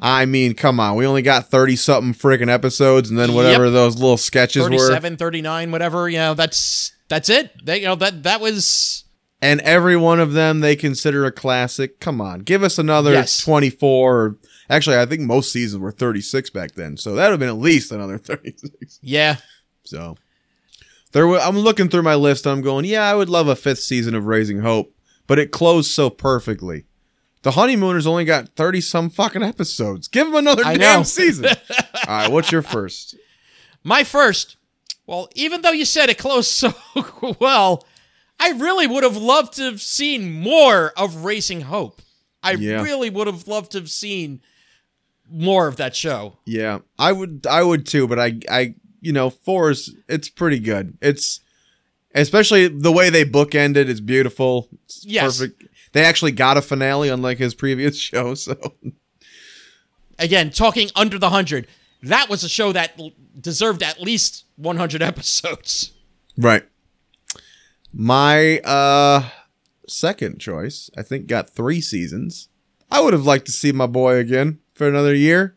I 0.00 0.26
mean, 0.26 0.54
come 0.54 0.80
on. 0.80 0.96
We 0.96 1.06
only 1.06 1.22
got 1.22 1.48
30 1.50 1.76
something 1.76 2.12
freaking 2.14 2.50
episodes 2.50 3.08
and 3.10 3.18
then 3.18 3.32
whatever 3.32 3.64
Yep. 3.64 3.72
those 3.72 3.94
little 3.96 4.16
sketches 4.16 4.64
were. 4.64 4.70
37, 4.70 5.16
39, 5.16 5.70
whatever. 5.70 6.08
You 6.08 6.18
know, 6.18 6.34
that's 6.34 6.92
that's 7.08 7.28
it. 7.28 7.52
They, 7.64 7.78
you 7.78 7.86
know 7.86 7.94
that 7.96 8.22
that 8.24 8.40
was 8.40 9.04
And 9.40 9.60
every 9.60 9.96
one 9.96 10.20
of 10.20 10.32
them 10.32 10.60
they 10.60 10.74
consider 10.74 11.24
a 11.24 11.32
classic. 11.32 12.00
Come 12.00 12.20
on. 12.20 12.40
Give 12.40 12.62
us 12.62 12.78
another 12.78 13.12
Yes. 13.12 13.40
24. 13.40 14.16
Or, 14.24 14.36
actually, 14.70 14.96
I 14.98 15.06
think 15.06 15.22
most 15.22 15.52
seasons 15.52 15.80
were 15.80 15.92
36 15.92 16.50
back 16.50 16.72
then. 16.72 16.96
So 16.96 17.14
that 17.14 17.24
would 17.24 17.30
have 17.32 17.40
been 17.40 17.48
at 17.48 17.56
least 17.58 17.92
another 17.92 18.18
36. 18.18 18.98
yeah. 19.02 19.36
So 19.84 20.16
there 21.12 21.26
were, 21.26 21.38
I'm 21.38 21.58
looking 21.58 21.88
through 21.88 22.02
my 22.02 22.14
list. 22.14 22.46
I'm 22.46 22.60
going, 22.62 22.84
yeah, 22.84 23.02
I 23.10 23.14
would 23.14 23.28
love 23.28 23.48
a 23.48 23.56
fifth 23.56 23.80
season 23.80 24.14
of 24.14 24.26
Raising 24.26 24.60
Hope, 24.60 24.94
but 25.26 25.38
it 25.38 25.50
closed 25.52 25.90
so 25.90 26.10
perfectly. 26.10 26.84
The 27.42 27.50
Honeymooners 27.52 28.06
only 28.06 28.24
got 28.24 28.48
30 28.56 28.80
some 28.80 29.10
fucking 29.10 29.42
episodes. 29.42 30.08
Give 30.08 30.26
them 30.26 30.36
another 30.36 30.64
I 30.64 30.76
damn 30.76 31.00
know. 31.00 31.02
season. 31.04 31.44
All 32.08 32.16
right, 32.16 32.32
what's 32.32 32.50
your 32.50 32.62
first? 32.62 33.16
My 33.82 34.02
first, 34.02 34.56
well, 35.06 35.28
even 35.34 35.60
though 35.60 35.70
you 35.72 35.84
said 35.84 36.08
it 36.08 36.16
closed 36.16 36.48
so 36.50 36.72
well, 37.38 37.84
I 38.40 38.52
really 38.52 38.86
would 38.86 39.04
have 39.04 39.18
loved 39.18 39.52
to 39.56 39.62
have 39.64 39.82
seen 39.82 40.32
more 40.32 40.92
of 40.96 41.24
Raising 41.26 41.60
Hope. 41.60 42.00
I 42.42 42.52
Yeah. 42.52 42.82
really 42.82 43.10
would 43.10 43.26
have 43.26 43.46
loved 43.46 43.72
to 43.72 43.78
have 43.78 43.90
seen 43.90 44.40
more 45.34 45.66
of 45.66 45.76
that 45.76 45.96
show. 45.96 46.38
Yeah, 46.46 46.78
I 46.98 47.12
would, 47.12 47.46
I 47.50 47.62
would 47.62 47.86
too, 47.86 48.06
but 48.06 48.18
I, 48.18 48.34
I, 48.50 48.74
you 49.00 49.12
know, 49.12 49.30
four 49.30 49.70
is, 49.70 49.94
it's 50.08 50.28
pretty 50.28 50.60
good. 50.60 50.96
It's, 51.02 51.40
especially 52.14 52.68
the 52.68 52.92
way 52.92 53.10
they 53.10 53.24
bookended 53.24 53.86
is 53.88 54.00
beautiful. 54.00 54.68
It's 54.84 55.04
Yes. 55.04 55.38
perfect. 55.38 55.64
They 55.92 56.04
actually 56.04 56.32
got 56.32 56.56
a 56.56 56.62
finale, 56.62 57.08
unlike 57.08 57.38
his 57.38 57.54
previous 57.54 57.96
show. 58.10 58.34
So 58.34 58.56
Again, 60.18 60.50
talking 60.50 60.88
under 60.94 61.18
the 61.18 61.26
100, 61.26 61.66
that 62.04 62.28
was 62.28 62.44
a 62.44 62.48
show 62.48 62.70
that 62.72 62.92
l- 62.98 63.10
deserved 63.40 63.82
at 63.82 64.00
least 64.00 64.44
100 64.56 65.02
episodes. 65.02 65.92
Right. 66.38 66.62
My 67.92 68.58
uh 68.60 69.28
second 69.88 70.38
choice, 70.40 70.90
I 70.96 71.02
think 71.02 71.26
got 71.26 71.50
3 71.50 71.80
seasons. 71.80 72.48
I 72.90 73.00
would 73.00 73.12
have 73.12 73.26
liked 73.26 73.46
to 73.46 73.52
see 73.52 73.72
my 73.72 73.86
boy 73.86 74.16
again 74.16 74.60
for 74.74 74.88
another 74.88 75.14
year. 75.14 75.56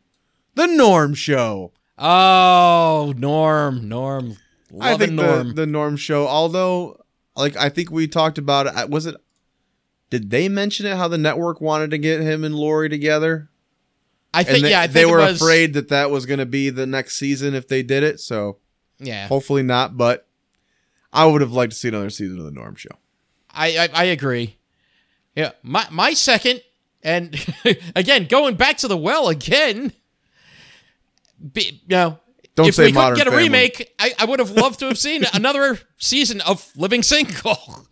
The 0.56 0.68
Norm 0.68 1.14
show. 1.14 1.72
Oh, 1.98 3.14
Norm, 3.18 3.88
Norm. 3.88 4.38
I 4.80 4.98
think 4.98 5.14
Norm. 5.14 5.48
the 5.50 5.54
the 5.54 5.66
Norm 5.66 5.98
show, 5.98 6.28
although 6.28 7.04
like 7.36 7.56
I 7.58 7.70
think 7.70 7.90
we 7.92 8.08
talked 8.08 8.38
about 8.38 8.68
it, 8.68 8.90
was 8.90 9.06
it 9.06 9.16
did 10.10 10.30
they 10.30 10.50
mention 10.50 10.86
it 10.86 10.96
how 10.98 11.08
the 11.08 11.18
network 11.18 11.60
wanted 11.62 11.92
to 11.92 11.98
get 11.98 12.22
him 12.22 12.44
and 12.44 12.56
Lori 12.56 12.90
together? 12.90 13.50
I 14.34 14.44
think, 14.44 14.64
they, 14.64 14.72
yeah, 14.72 14.82
I 14.82 14.84
think 14.84 14.94
they 14.94 15.06
were 15.06 15.18
was- 15.20 15.42
afraid 15.42 15.74
that 15.74 15.88
that 15.90 16.12
was 16.12 16.26
going 16.26 16.40
to 16.40 16.46
be 16.46 16.70
the 16.70 16.86
next 16.86 17.18
season 17.18 17.56
if 17.56 17.68
they 17.68 17.82
did 17.82 18.04
it, 18.04 18.20
so 18.20 18.58
Yeah. 19.00 19.28
hopefully 19.28 19.64
not, 19.64 19.98
but 19.98 20.28
I 21.12 21.26
would 21.26 21.42
have 21.42 21.54
liked 21.54 21.72
to 21.72 21.78
see 21.80 21.88
another 21.88 22.10
season 22.10 22.38
of 22.38 22.46
the 22.46 22.52
Norm 22.52 22.76
show. 22.76 22.90
I, 23.50 23.78
I 23.78 23.90
I 23.94 24.04
agree. 24.06 24.58
Yeah, 25.36 25.52
my 25.64 25.88
my 25.90 26.14
second, 26.14 26.62
and 27.08 27.36
again 27.96 28.26
going 28.28 28.56
back 28.56 28.78
to 28.80 28.88
the 28.88 28.98
well 28.98 29.30
again. 29.30 29.94
Be, 31.54 31.82
you 31.88 31.96
know, 31.96 32.20
Don't 32.56 32.68
if 32.70 32.76
say 32.76 32.84
we 32.86 32.92
couldn't 32.92 32.96
Modern 33.04 33.18
get 33.18 33.28
a 33.28 33.32
Family. 33.32 33.44
remake, 33.46 33.94
I, 34.00 34.14
I 34.20 34.26
would 34.26 34.40
have 34.40 34.52
loved 34.52 34.80
to 34.80 34.88
have 34.88 34.98
seen 34.98 35.24
another 35.34 35.80
season 35.98 36.42
of 36.42 36.70
Living 36.76 37.04
Single. 37.04 37.86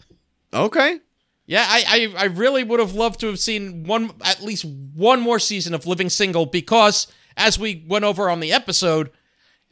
Okay. 0.53 0.99
Yeah, 1.47 1.63
I, 1.67 2.11
I 2.17 2.21
I 2.21 2.25
really 2.25 2.63
would 2.63 2.79
have 2.79 2.93
loved 2.95 3.19
to 3.19 3.27
have 3.27 3.39
seen 3.39 3.83
one 3.83 4.11
at 4.23 4.41
least 4.41 4.65
one 4.65 5.21
more 5.21 5.37
season 5.37 5.75
of 5.75 5.85
Living 5.85 6.09
Single 6.09 6.47
because 6.47 7.05
as 7.37 7.59
we 7.59 7.83
went 7.87 8.03
over 8.03 8.29
on 8.31 8.39
the 8.39 8.51
episode, 8.51 9.11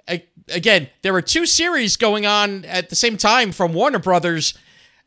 a- 0.07 0.23
again 0.49 0.87
there 1.01 1.13
were 1.13 1.21
two 1.23 1.47
series 1.47 1.97
going 1.97 2.27
on 2.27 2.63
at 2.65 2.89
the 2.89 2.95
same 2.95 3.17
time 3.17 3.51
from 3.51 3.73
Warner 3.73 3.97
Brothers, 3.97 4.53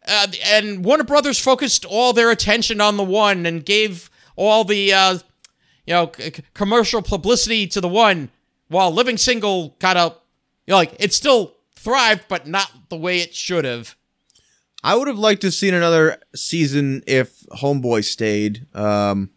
uh, 0.09 0.27
and 0.45 0.85
Warner 0.85 1.05
Brothers 1.05 1.39
focused 1.39 1.85
all 1.85 2.13
their 2.13 2.33
attention 2.33 2.81
on 2.81 2.97
the 2.97 3.05
one 3.05 3.47
and 3.47 3.65
gave 3.65 4.11
all 4.37 4.65
the 4.65 4.93
uh, 4.93 5.15
you 5.87 5.95
know 5.95 6.11
c- 6.17 6.33
commercial 6.55 7.03
publicity 7.03 7.67
to 7.69 7.81
the 7.81 7.89
one, 7.89 8.31
while 8.69 8.91
Living 8.91 9.17
Single 9.17 9.75
kind 9.81 9.99
of 9.99 10.13
you 10.67 10.73
know, 10.73 10.77
like 10.77 10.95
it 10.99 11.13
still 11.13 11.55
thrived 11.75 12.25
but 12.29 12.47
not 12.47 12.71
the 12.89 12.97
way 12.97 13.19
it 13.21 13.35
should 13.35 13.65
have. 13.65 13.97
I 14.85 14.95
would 14.95 15.09
have 15.09 15.19
liked 15.19 15.41
to 15.41 15.49
have 15.49 15.55
seen 15.55 15.75
another 15.75 16.19
season 16.35 17.03
if 17.07 17.41
Homeboy 17.51 18.05
stayed. 18.05 18.67
Um, 18.75 19.31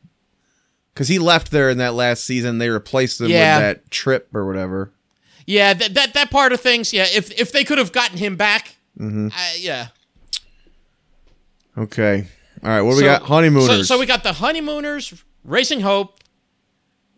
because 0.94 1.08
he 1.08 1.18
left 1.18 1.50
there 1.52 1.70
in 1.70 1.78
that 1.78 1.94
last 1.94 2.26
season. 2.26 2.58
They 2.58 2.70
replaced 2.70 3.22
him 3.22 3.30
Yeah. 3.30 3.58
with 3.58 3.66
that 3.66 3.90
trip 3.92 4.28
or 4.36 4.46
whatever. 4.46 4.92
Yeah, 5.48 5.74
that 5.74 5.94
that, 5.94 6.14
that 6.14 6.30
part 6.30 6.52
of 6.52 6.60
things. 6.60 6.92
Yeah, 6.94 7.06
if 7.10 7.32
if 7.40 7.52
they 7.54 7.64
could 7.64 7.78
have 7.78 7.92
gotten 7.94 8.18
him 8.18 8.36
back, 8.36 8.76
Mm-hmm. 9.00 9.28
uh, 9.28 9.52
yeah. 9.58 9.88
Okay. 11.78 12.28
All 12.64 12.70
right. 12.70 12.82
What 12.82 12.92
do 12.92 12.98
we 12.98 13.04
got? 13.04 13.24
Honeymooners. 13.24 13.68
So, 13.88 13.96
so 13.96 14.00
we 14.00 14.06
got 14.06 14.24
the 14.24 14.34
honeymooners, 14.34 15.24
Raising 15.44 15.80
Hope, 15.82 16.20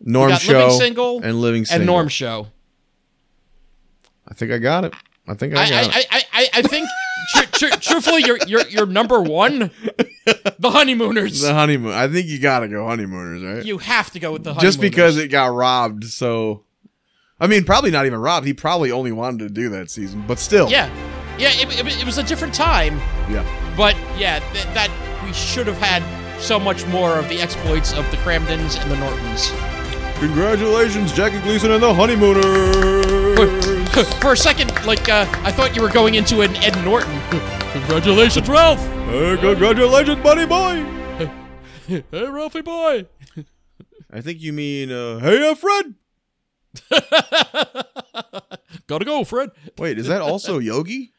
Norm 0.00 0.32
show 0.36 0.52
Living 0.52 0.78
Single, 0.78 1.20
and 1.22 1.40
Living 1.40 1.64
Single. 1.64 1.80
and 1.80 1.86
Norm 1.86 2.08
Show. 2.08 2.48
I 4.28 4.34
think 4.34 4.52
I 4.52 4.58
got 4.58 4.84
it. 4.84 4.94
I 5.28 5.34
think 5.34 5.54
I 5.54 5.62
I 5.64 5.70
got 5.70 5.84
it. 5.86 5.94
I, 5.94 6.04
I, 6.10 6.22
I, 6.32 6.48
I 6.54 6.62
think 6.62 6.88
tr- 7.34 7.66
tr- 7.66 7.78
truthfully, 7.80 8.22
you're 8.24 8.38
you're 8.46 8.66
you're 8.68 8.86
number 8.86 9.20
one. 9.20 9.70
The 10.24 10.70
honeymooners. 10.70 11.40
the 11.40 11.52
honeymoon. 11.54 11.92
I 11.92 12.06
think 12.06 12.28
you 12.28 12.38
gotta 12.40 12.68
go 12.68 12.86
honeymooners, 12.86 13.42
right? 13.42 13.64
you 13.64 13.78
have 13.78 14.10
to 14.12 14.20
go 14.20 14.32
with 14.32 14.44
the 14.44 14.54
honeymooners. 14.54 14.76
Just 14.76 14.80
because 14.80 15.16
it 15.16 15.28
got 15.28 15.52
robbed. 15.52 16.04
So, 16.04 16.64
I 17.40 17.48
mean, 17.48 17.64
probably 17.64 17.90
not 17.90 18.06
even 18.06 18.20
robbed. 18.20 18.46
He 18.46 18.52
probably 18.54 18.92
only 18.92 19.10
wanted 19.10 19.40
to 19.40 19.48
do 19.50 19.68
that 19.70 19.90
season, 19.90 20.24
but 20.28 20.38
still. 20.38 20.70
Yeah, 20.70 20.88
yeah. 21.38 21.48
It, 21.50 21.80
it, 21.80 22.00
it 22.00 22.04
was 22.06 22.18
a 22.18 22.22
different 22.22 22.54
time, 22.54 22.98
Yeah. 23.28 23.44
but 23.76 23.96
yeah, 24.16 24.38
th- 24.52 24.64
that 24.74 24.90
we 25.24 25.32
should 25.32 25.66
have 25.66 25.78
had 25.78 26.02
so 26.40 26.58
much 26.58 26.86
more 26.86 27.18
of 27.18 27.28
the 27.28 27.40
exploits 27.40 27.92
of 27.92 28.10
the 28.10 28.16
Kramdens 28.18 28.80
and 28.82 28.90
the 28.90 28.96
Nortons. 28.96 29.50
Congratulations, 30.18 31.12
Jackie 31.12 31.40
Gleason 31.40 31.72
and 31.72 31.82
the 31.82 31.92
honeymooners. 31.92 33.02
For 34.20 34.32
a 34.32 34.36
second, 34.36 34.72
like 34.86 35.08
uh, 35.08 35.26
I 35.42 35.52
thought 35.52 35.74
you 35.76 35.82
were 35.82 35.90
going 35.90 36.14
into 36.14 36.40
an 36.42 36.54
Ed 36.56 36.76
Norton. 36.84 37.20
Congratulations, 37.72 38.48
Ralph. 38.48 38.80
Hey, 39.06 39.36
congratulations, 39.40 40.22
buddy 40.22 40.46
boy. 40.46 40.86
Hey, 42.10 42.28
Ralphie 42.28 42.62
boy. 42.62 43.06
I 44.10 44.20
think 44.20 44.40
you 44.40 44.52
mean, 44.52 44.92
uh, 44.92 45.18
hey, 45.18 45.50
uh, 45.50 45.54
Fred. 45.54 45.94
Gotta 48.86 49.04
go, 49.04 49.24
Fred. 49.24 49.50
Wait, 49.76 49.98
is 49.98 50.06
that 50.06 50.22
also 50.22 50.58
Yogi? 50.58 51.12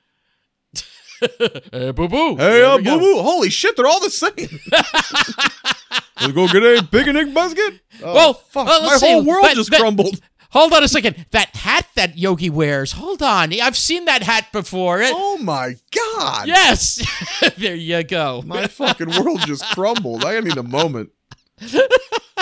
Hey, 1.72 1.91
boo 1.91 2.08
boo. 2.08 2.36
Hey, 2.36 2.64
uh, 2.64 2.78
boo 2.78 3.00
boo. 3.00 3.22
Holy 3.22 3.50
shit, 3.50 3.76
they're 3.76 3.86
all 3.88 4.00
the 4.02 4.10
same. 4.10 4.34
Let's 6.22 6.34
go 6.34 6.48
get 6.48 6.64
a 6.64 6.84
picnic 6.84 7.34
basket. 7.34 7.80
Oh, 8.04 8.14
Well, 8.14 8.34
fuck. 8.34 8.68
well, 8.68 8.82
my 8.82 8.88
let's 8.90 9.02
whole 9.04 9.24
world 9.24 9.45
That- 9.45 9.56
just 9.56 9.72
that- 9.72 9.80
crumbled. 9.80 10.20
Hold 10.52 10.72
on 10.74 10.84
a 10.84 10.88
second. 10.88 11.26
That 11.32 11.56
hat 11.56 11.88
that 11.95 12.16
Yogi 12.16 12.50
wears. 12.52 12.91
Hold 12.91 13.24
on. 13.24 13.60
I've 13.60 13.76
seen 13.76 14.06
that 14.06 14.22
hat 14.22 14.52
before. 14.54 15.02
It- 15.02 15.12
Oh 15.14 15.40
my 15.40 15.76
god. 15.91 16.48
Yes. 16.48 17.02
there 17.58 17.74
you 17.76 18.04
go. 18.04 18.44
My 18.45 18.68
fucking 18.68 19.10
world 19.24 19.40
just 19.48 19.66
crumbled. 19.74 20.24
I 20.24 20.40
need 20.41 20.58
a 20.58 20.62
moment. 20.64 21.10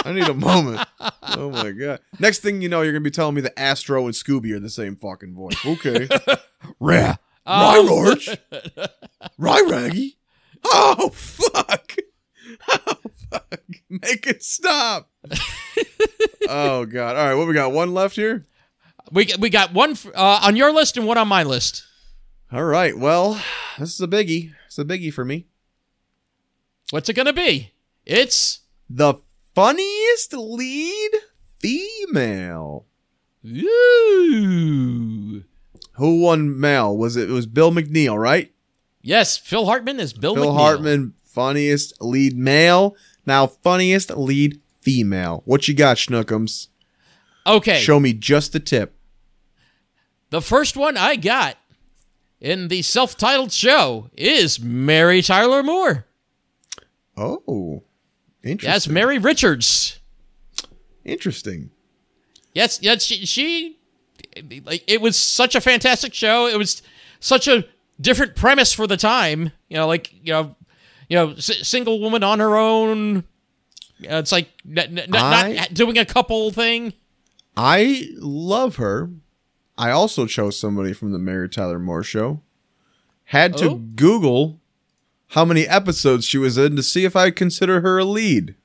I 0.03 0.12
need 0.14 0.28
a 0.28 0.34
moment. 0.34 0.86
Oh 1.24 1.52
my 1.52 1.72
god. 1.72 1.99
Next 2.20 2.40
thing 2.40 2.62
you 2.62 2.68
know, 2.68 2.82
you're 2.82 2.91
gonna 2.91 3.02
be 3.02 3.12
telling 3.12 3.36
me 3.36 3.41
that 3.41 3.58
Astro 3.58 4.06
and 4.06 4.14
Scooby 4.14 4.52
are 4.53 4.60
the 4.60 4.70
same 4.70 4.98
fucking 4.98 5.34
voice. 5.34 5.66
Okay. 5.66 6.10
Rare. 6.82 7.18
Um, 7.52 7.88
George. 7.88 8.30
Right, 9.38 9.64
Raggy. 9.69 10.18
Oh 10.65 11.10
fuck. 11.10 11.95
Oh 12.69 12.95
fuck. 13.30 13.60
Make 13.90 14.28
it 14.28 14.44
stop. 14.44 15.10
oh 16.49 16.86
god. 16.86 17.15
All 17.15 17.26
right, 17.28 17.34
what 17.36 17.48
we 17.48 17.53
got? 17.53 17.72
One 17.72 17.94
left 17.94 18.15
here. 18.15 18.45
we 19.11 19.30
we 19.40 19.49
got 19.49 19.73
one 19.73 19.95
uh, 20.15 20.41
on 20.44 20.56
your 20.56 20.72
list 20.73 20.98
and 20.98 21.06
one 21.07 21.18
on 21.18 21.28
my 21.28 21.44
list. 21.44 21.84
All 22.52 22.64
right. 22.64 22.98
Well, 22.98 23.40
this 23.80 23.94
is 23.94 24.02
a 24.02 24.07
biggie. 24.07 24.53
It's 24.68 24.78
a 24.80 24.86
biggie 24.86 25.14
for 25.14 25.23
me. 25.26 25.48
What's 26.91 27.10
it 27.10 27.14
gonna 27.14 27.34
be? 27.34 27.72
It's 28.06 28.60
The 28.90 29.15
funniest 29.56 30.34
lead 30.34 31.11
female. 31.60 32.86
ooh. 33.45 35.44
Who 36.02 36.22
won 36.22 36.60
male? 36.60 36.98
Was 36.98 37.15
it? 37.15 37.30
It 37.30 37.34
was 37.34 37.45
Bill 37.45 37.72
McNeal, 37.72 38.18
right? 38.18 38.52
Yes, 39.03 39.38
Phil 39.38 39.68
Hartman 39.68 39.99
is 39.99 40.14
Bill. 40.14 40.36
McNeal. 40.36 40.41
Phil 40.41 40.52
McNeal. 40.52 40.57
Hartman, 40.57 41.14
funniest 41.23 42.02
lead 42.02 42.36
male. 42.36 42.95
Now, 43.28 43.45
funniest 43.45 44.10
lead 44.10 44.60
female. 44.82 45.44
What 45.45 45.68
you 45.68 45.76
got, 45.76 45.98
Schnookums? 45.98 46.69
Okay. 47.45 47.80
Show 47.80 47.99
me 47.99 48.14
just 48.14 48.52
the 48.52 48.60
tip. 48.60 48.95
The 50.32 50.41
first 50.41 50.76
one 50.76 50.98
I 50.98 51.18
got 51.18 51.57
in 52.40 52.69
the 52.69 52.82
self-titled 52.82 53.52
show 53.52 54.10
is 54.18 54.60
Mary 54.60 55.22
Tyler 55.22 55.61
Moore. 55.61 56.07
Oh, 57.15 57.84
interesting. 58.44 58.72
Yes, 58.72 58.88
Mary 58.88 59.19
Richards. 59.19 59.99
Interesting. 61.06 61.69
Yes, 62.56 62.80
yes, 62.82 63.03
she, 63.03 63.28
she 63.28 63.78
like 64.66 64.84
it 64.88 65.02
was 65.02 65.16
such 65.18 65.56
a 65.56 65.62
fantastic 65.62 66.14
show. 66.14 66.48
It 66.48 66.58
was 66.58 66.82
such 67.20 67.48
a 67.48 67.66
different 67.99 68.36
premise 68.36 68.74
for 68.74 68.88
the 68.88 68.98
time. 68.98 69.52
You 69.70 69.78
know, 69.78 69.88
like 69.88 70.12
you 70.24 70.34
know, 70.34 70.56
you 71.10 71.18
know, 71.18 71.32
s- 71.32 71.68
single 71.68 71.99
woman 71.99 72.24
on 72.24 72.40
her 72.40 72.56
own. 72.58 73.24
You 73.99 74.10
know, 74.10 74.18
it's 74.20 74.32
like 74.32 74.49
n- 74.68 74.98
n- 74.99 75.10
I- 75.16 75.53
not 75.53 75.74
doing 75.74 75.98
a 75.98 76.06
couple 76.06 76.52
thing. 76.52 76.94
I 77.56 78.08
love 78.18 78.78
her. 78.78 79.10
I 79.78 79.91
also 79.91 80.26
chose 80.26 80.60
somebody 80.60 80.94
from 80.94 81.12
the 81.12 81.20
Mary 81.20 81.49
Tyler 81.49 81.80
Moore 81.80 82.03
show. 82.03 82.41
Had 83.26 83.56
to 83.58 83.70
Oh? 83.72 83.76
Google 83.95 84.60
how 85.30 85.45
many 85.45 85.66
episodes 85.68 86.26
she 86.26 86.38
was 86.38 86.58
in 86.58 86.76
to 86.76 86.84
see 86.84 87.06
if 87.06 87.16
I'd 87.16 87.36
consider 87.36 87.82
her 87.82 87.98
a 87.99 88.03
lead. 88.06 88.56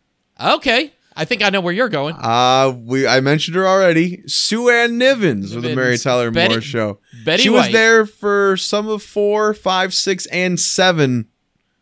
Okay, 0.41 0.93
I 1.19 1.25
think 1.25 1.43
I 1.43 1.49
know 1.51 1.61
where 1.63 1.73
you're 1.73 1.89
going. 1.89 2.15
Uh 2.17 2.75
we 2.85 3.07
I 3.07 3.21
mentioned 3.21 3.57
her 3.57 3.67
already. 3.67 4.23
Sue 4.27 4.69
Ann 4.71 4.99
Nivens 5.01 5.55
with 5.55 5.65
the 5.65 5.75
Mary 5.75 5.97
Tyler 5.99 6.31
Betty- 6.31 6.55
Moore 6.55 6.61
show. 6.61 6.99
Betty 7.25 7.43
she 7.45 7.49
was 7.49 7.71
there 7.73 8.05
for 8.07 8.57
some 8.59 8.87
of 8.89 9.03
four, 9.03 9.55
five, 9.55 9.95
six, 9.95 10.27
and 10.27 10.61
seven 10.61 11.29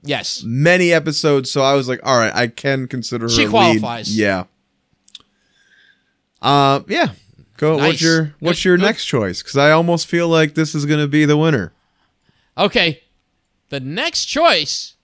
Yes, 0.06 0.42
many 0.44 0.92
episodes. 0.92 1.50
So 1.50 1.62
I 1.62 1.72
was 1.74 1.88
like, 1.88 1.98
all 2.04 2.18
right, 2.18 2.34
I 2.34 2.46
can 2.48 2.86
consider 2.88 3.24
her. 3.24 3.28
She 3.30 3.42
a 3.42 3.46
lead. 3.46 3.50
qualifies. 3.50 4.14
Yeah. 4.16 4.44
Uh, 6.42 6.80
yeah. 6.88 7.08
Go. 7.56 7.76
Nice. 7.78 7.86
What's 7.86 8.02
your 8.02 8.34
What's 8.40 8.58
Good- 8.60 8.64
your 8.68 8.76
good. 8.76 8.82
next 8.84 9.06
choice? 9.06 9.42
Because 9.42 9.56
I 9.56 9.70
almost 9.70 10.06
feel 10.06 10.28
like 10.28 10.54
this 10.54 10.74
is 10.74 10.84
gonna 10.86 11.06
be 11.08 11.24
the 11.24 11.36
winner. 11.36 11.72
Okay. 12.58 13.02
The 13.70 13.80
next 13.80 14.26
choice 14.26 14.94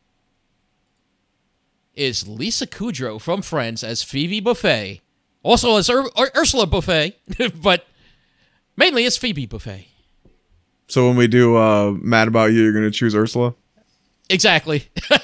is 1.95 2.27
Lisa 2.29 2.67
Kudrow 2.67 3.21
from 3.21 3.43
Friends 3.43 3.83
as 3.85 4.03
Phoebe 4.03 4.41
Buffay. 4.41 5.01
Also 5.43 5.77
as 5.77 5.89
Ur- 5.91 6.09
Ur- 6.19 6.31
Ursula 6.37 6.67
Buffay, 6.67 7.15
but 7.63 7.87
mainly 8.77 9.05
as 9.07 9.17
Phoebe 9.17 9.47
Buffay. 9.47 9.87
So 10.89 11.07
when 11.07 11.17
we 11.17 11.29
do 11.29 11.57
uh, 11.57 11.93
Mad 11.93 12.29
About 12.29 12.53
You, 12.53 12.63
you're 12.63 12.73
gonna 12.73 12.91
choose 12.91 13.15
Ursula. 13.15 13.55
Exactly. 14.29 14.89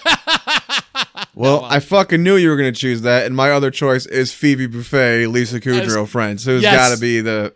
Well, 1.34 1.64
I 1.66 1.80
fucking 1.80 2.22
knew 2.22 2.36
you 2.36 2.48
were 2.48 2.56
gonna 2.56 2.72
choose 2.72 3.02
that, 3.02 3.26
and 3.26 3.36
my 3.36 3.50
other 3.50 3.70
choice 3.70 4.06
is 4.06 4.32
Phoebe 4.32 4.66
Buffay, 4.68 5.30
Lisa 5.30 5.60
Kudrow, 5.60 6.08
Friends. 6.08 6.46
Who's 6.46 6.62
Yes. 6.62 6.74
got 6.74 6.94
to 6.94 7.00
be 7.00 7.20
the? 7.20 7.52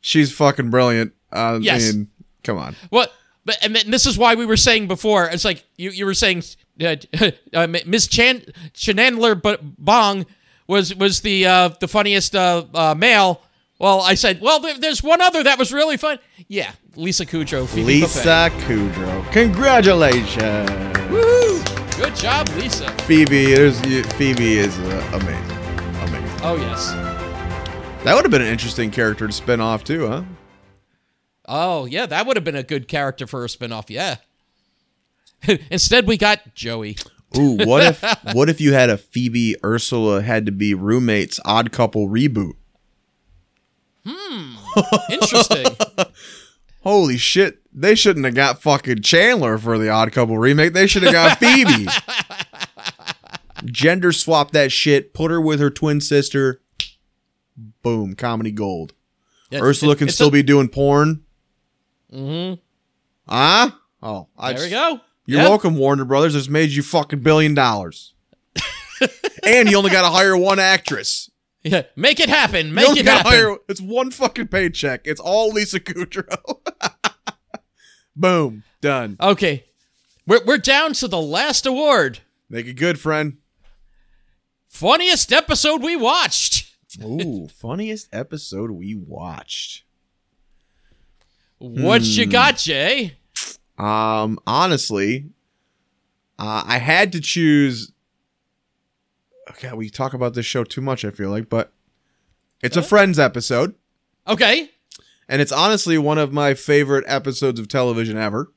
She's 0.00 0.32
fucking 0.32 0.70
brilliant. 0.70 1.12
Uh, 1.30 1.58
Yes. 1.60 1.90
I 1.90 1.96
mean, 1.96 2.08
come 2.42 2.56
on. 2.56 2.74
What? 2.88 3.12
But 3.44 3.58
and 3.62 3.76
then 3.76 3.90
this 3.90 4.06
is 4.06 4.16
why 4.16 4.36
we 4.36 4.46
were 4.46 4.56
saying 4.56 4.88
before. 4.88 5.26
It's 5.28 5.44
like 5.44 5.64
you, 5.76 5.90
you 5.90 6.06
were 6.06 6.14
saying, 6.14 6.44
uh, 6.82 6.96
uh, 7.52 7.66
Miss 7.86 8.06
Chan 8.06 8.42
Chanandler 8.74 9.40
but 9.40 9.60
Bong 9.62 10.26
was 10.66 10.94
was 10.94 11.20
the 11.20 11.46
uh, 11.46 11.68
the 11.80 11.88
funniest 11.88 12.34
uh, 12.34 12.64
uh, 12.74 12.94
male. 12.96 13.42
Well, 13.78 14.00
I 14.00 14.14
said, 14.14 14.40
well, 14.40 14.60
there, 14.60 14.78
there's 14.78 15.02
one 15.02 15.20
other 15.20 15.42
that 15.42 15.58
was 15.58 15.72
really 15.72 15.96
fun. 15.96 16.18
Yeah, 16.46 16.72
Lisa 16.96 17.26
Kudrow, 17.26 17.66
Phoebe 17.66 18.00
Buffay. 18.00 18.02
Lisa 18.02 18.50
Kudrow. 18.66 19.32
Congratulations. 19.32 20.70
Woo! 21.10 21.62
Good 21.96 22.16
job, 22.16 22.48
Lisa. 22.56 22.90
Phoebe, 23.02 23.54
there's 23.54 23.80
Phoebe 24.14 24.58
is 24.58 24.78
uh, 24.78 25.10
amazing, 25.12 25.58
amazing. 26.08 26.40
Oh 26.42 26.56
yes. 26.56 26.92
That 28.04 28.14
would 28.14 28.24
have 28.24 28.30
been 28.30 28.42
an 28.42 28.48
interesting 28.48 28.90
character 28.90 29.26
to 29.26 29.32
spin 29.32 29.60
off 29.60 29.84
too, 29.84 30.08
huh? 30.08 30.24
Oh 31.46 31.84
yeah, 31.84 32.06
that 32.06 32.26
would 32.26 32.36
have 32.36 32.44
been 32.44 32.56
a 32.56 32.62
good 32.62 32.88
character 32.88 33.26
for 33.26 33.44
a 33.44 33.48
spin 33.48 33.72
off. 33.72 33.90
Yeah. 33.90 34.16
Instead, 35.70 36.06
we 36.06 36.16
got 36.16 36.54
Joey. 36.54 36.96
Ooh, 37.36 37.56
what 37.64 37.82
if 37.84 38.02
what 38.34 38.48
if 38.48 38.60
you 38.60 38.72
had 38.72 38.90
a 38.90 38.96
Phoebe 38.96 39.56
Ursula 39.64 40.22
had 40.22 40.46
to 40.46 40.52
be 40.52 40.74
roommates 40.74 41.40
odd 41.44 41.72
couple 41.72 42.08
reboot? 42.08 42.52
Hmm. 44.06 44.54
Interesting. 45.10 45.66
Holy 46.82 47.16
shit, 47.16 47.60
they 47.72 47.94
shouldn't 47.94 48.26
have 48.26 48.34
got 48.34 48.60
fucking 48.60 49.00
Chandler 49.02 49.56
for 49.56 49.78
the 49.78 49.88
odd 49.88 50.12
couple 50.12 50.36
remake. 50.36 50.74
They 50.74 50.86
should 50.86 51.02
have 51.02 51.12
got 51.12 51.38
Phoebe. 51.38 51.86
Gender 53.64 54.12
swap 54.12 54.50
that 54.50 54.70
shit, 54.70 55.14
put 55.14 55.30
her 55.30 55.40
with 55.40 55.60
her 55.60 55.70
twin 55.70 56.00
sister. 56.02 56.60
Boom, 57.82 58.14
comedy 58.14 58.50
gold. 58.52 58.92
Yeah, 59.50 59.60
Ursula 59.62 59.92
it- 59.92 59.98
can 59.98 60.08
still 60.10 60.28
a- 60.28 60.32
be 60.32 60.42
doing 60.42 60.68
porn. 60.68 61.22
Mm 62.12 62.18
Mhm. 62.28 62.58
Ah? 63.28 63.80
Oh, 64.02 64.28
I 64.36 64.52
There 64.52 64.64
we 64.64 64.70
go. 64.70 65.00
You're 65.26 65.40
Yep. 65.40 65.48
welcome, 65.48 65.76
Warner 65.76 66.04
Brothers. 66.04 66.34
It's 66.34 66.48
made 66.48 66.70
you 66.70 66.82
fucking 66.82 67.20
billion 67.20 67.54
dollars. 67.54 68.12
and 69.46 69.70
you 69.70 69.76
only 69.76 69.90
got 69.90 70.02
to 70.02 70.08
hire 70.14 70.36
one 70.36 70.58
actress. 70.58 71.30
Yeah, 71.62 71.82
make 71.96 72.20
it 72.20 72.28
happen. 72.28 72.74
Make 72.74 72.96
it 72.96 73.06
happen. 73.06 73.32
hire- 73.32 73.56
it's 73.68 73.80
one 73.80 74.10
fucking 74.10 74.48
paycheck. 74.48 75.02
It's 75.06 75.20
all 75.20 75.48
Lisa 75.50 75.80
Kudrow. 75.80 76.58
Boom, 78.16 78.64
done. 78.82 79.16
Okay, 79.20 79.64
we're 80.26 80.44
we're 80.44 80.58
down 80.58 80.92
to 80.94 81.08
the 81.08 81.20
last 81.20 81.64
award. 81.66 82.20
Make 82.50 82.66
it 82.66 82.74
good, 82.74 83.00
friend. 83.00 83.38
Funniest 84.68 85.32
episode 85.32 85.82
we 85.82 85.96
watched. 85.96 86.70
Ooh, 87.02 87.48
funniest 87.54 88.08
episode 88.12 88.70
we 88.70 88.94
watched. 88.94 89.84
What 91.58 92.02
Hmm. 92.02 92.06
you 92.08 92.26
got, 92.26 92.58
Jay? 92.58 93.16
Um, 93.78 94.38
honestly, 94.46 95.30
uh, 96.38 96.62
I 96.66 96.78
had 96.78 97.12
to 97.12 97.20
choose. 97.20 97.92
Okay, 99.50 99.72
we 99.72 99.90
talk 99.90 100.14
about 100.14 100.34
this 100.34 100.46
show 100.46 100.64
too 100.64 100.80
much. 100.80 101.04
I 101.04 101.10
feel 101.10 101.30
like, 101.30 101.48
but 101.48 101.72
it's 102.62 102.76
a 102.76 102.82
Friends 102.82 103.18
episode, 103.18 103.74
Okay. 104.26 104.70
and 105.28 105.42
it's 105.42 105.52
honestly 105.52 105.98
one 105.98 106.16
of 106.18 106.32
my 106.32 106.54
favorite 106.54 107.04
episodes 107.06 107.60
of 107.60 107.68
television 107.68 108.16
ever. 108.16 108.50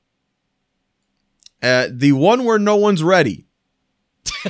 Uh, 1.61 1.87
the 1.91 2.13
one 2.13 2.45
where 2.45 2.59
no 2.59 2.75
one's 2.77 3.03
ready. 3.03 3.45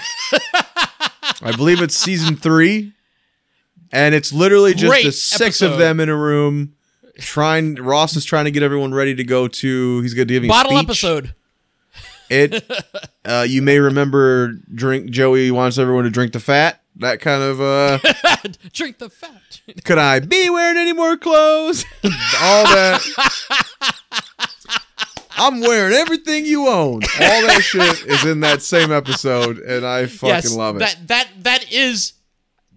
I 1.41 1.53
believe 1.55 1.81
it's 1.81 1.97
season 1.97 2.35
three, 2.35 2.93
and 3.91 4.13
it's 4.13 4.31
literally 4.33 4.73
just 4.73 4.91
Great 4.91 5.05
the 5.05 5.11
six 5.11 5.61
of 5.61 5.77
them 5.77 5.99
in 5.99 6.09
a 6.09 6.15
room. 6.15 6.75
Trying 7.19 7.75
Ross 7.75 8.15
is 8.15 8.25
trying 8.25 8.45
to 8.45 8.51
get 8.51 8.63
everyone 8.63 8.93
ready 8.93 9.15
to 9.15 9.23
go 9.23 9.47
to. 9.47 10.01
He's 10.01 10.13
going 10.13 10.27
to 10.27 10.33
give 10.33 10.43
a 10.43 10.47
Bottle 10.47 10.71
speech. 10.73 10.83
episode. 10.83 11.35
It, 12.29 12.63
uh, 13.25 13.45
you 13.47 13.61
may 13.61 13.79
remember, 13.79 14.53
drink. 14.73 15.09
Joey 15.09 15.49
wants 15.51 15.77
everyone 15.77 16.03
to 16.03 16.09
drink 16.09 16.33
the 16.33 16.39
fat. 16.39 16.81
That 16.97 17.21
kind 17.21 17.43
of. 17.43 17.61
uh 17.61 17.99
Drink 18.73 18.97
the 18.97 19.09
fat. 19.09 19.61
Could 19.83 19.97
I 19.99 20.19
be 20.19 20.49
wearing 20.49 20.77
any 20.77 20.93
more 20.93 21.15
clothes? 21.15 21.85
All 22.03 22.63
that. 22.65 23.01
I'm 25.37 25.61
wearing 25.61 25.93
everything 25.93 26.45
you 26.45 26.67
own. 26.67 26.95
All 27.03 27.41
that 27.47 27.61
shit 27.63 28.03
is 28.07 28.25
in 28.25 28.39
that 28.39 28.63
same 28.63 28.91
episode, 28.91 29.59
and 29.59 29.85
I 29.85 30.07
fucking 30.07 30.27
yes, 30.29 30.55
love 30.55 30.77
it. 30.77 30.79
That 30.79 30.97
that 31.07 31.27
that 31.43 31.71
is 31.71 32.13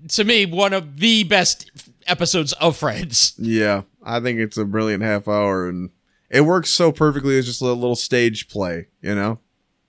to 0.08 0.24
me 0.24 0.44
one 0.44 0.74
of 0.74 0.98
the 1.00 1.24
best 1.24 1.70
episodes 2.06 2.52
of 2.54 2.76
Friends. 2.76 3.32
yeah, 3.38 3.82
I 4.02 4.20
think 4.20 4.38
it's 4.38 4.56
a 4.56 4.64
brilliant 4.64 5.02
half 5.02 5.28
hour, 5.28 5.68
and 5.68 5.90
it 6.30 6.42
works 6.42 6.70
so 6.70 6.92
perfectly 6.92 7.38
as 7.38 7.46
just 7.46 7.60
a 7.60 7.66
little 7.66 7.96
stage 7.96 8.48
play. 8.48 8.88
You 9.02 9.14
know. 9.14 9.38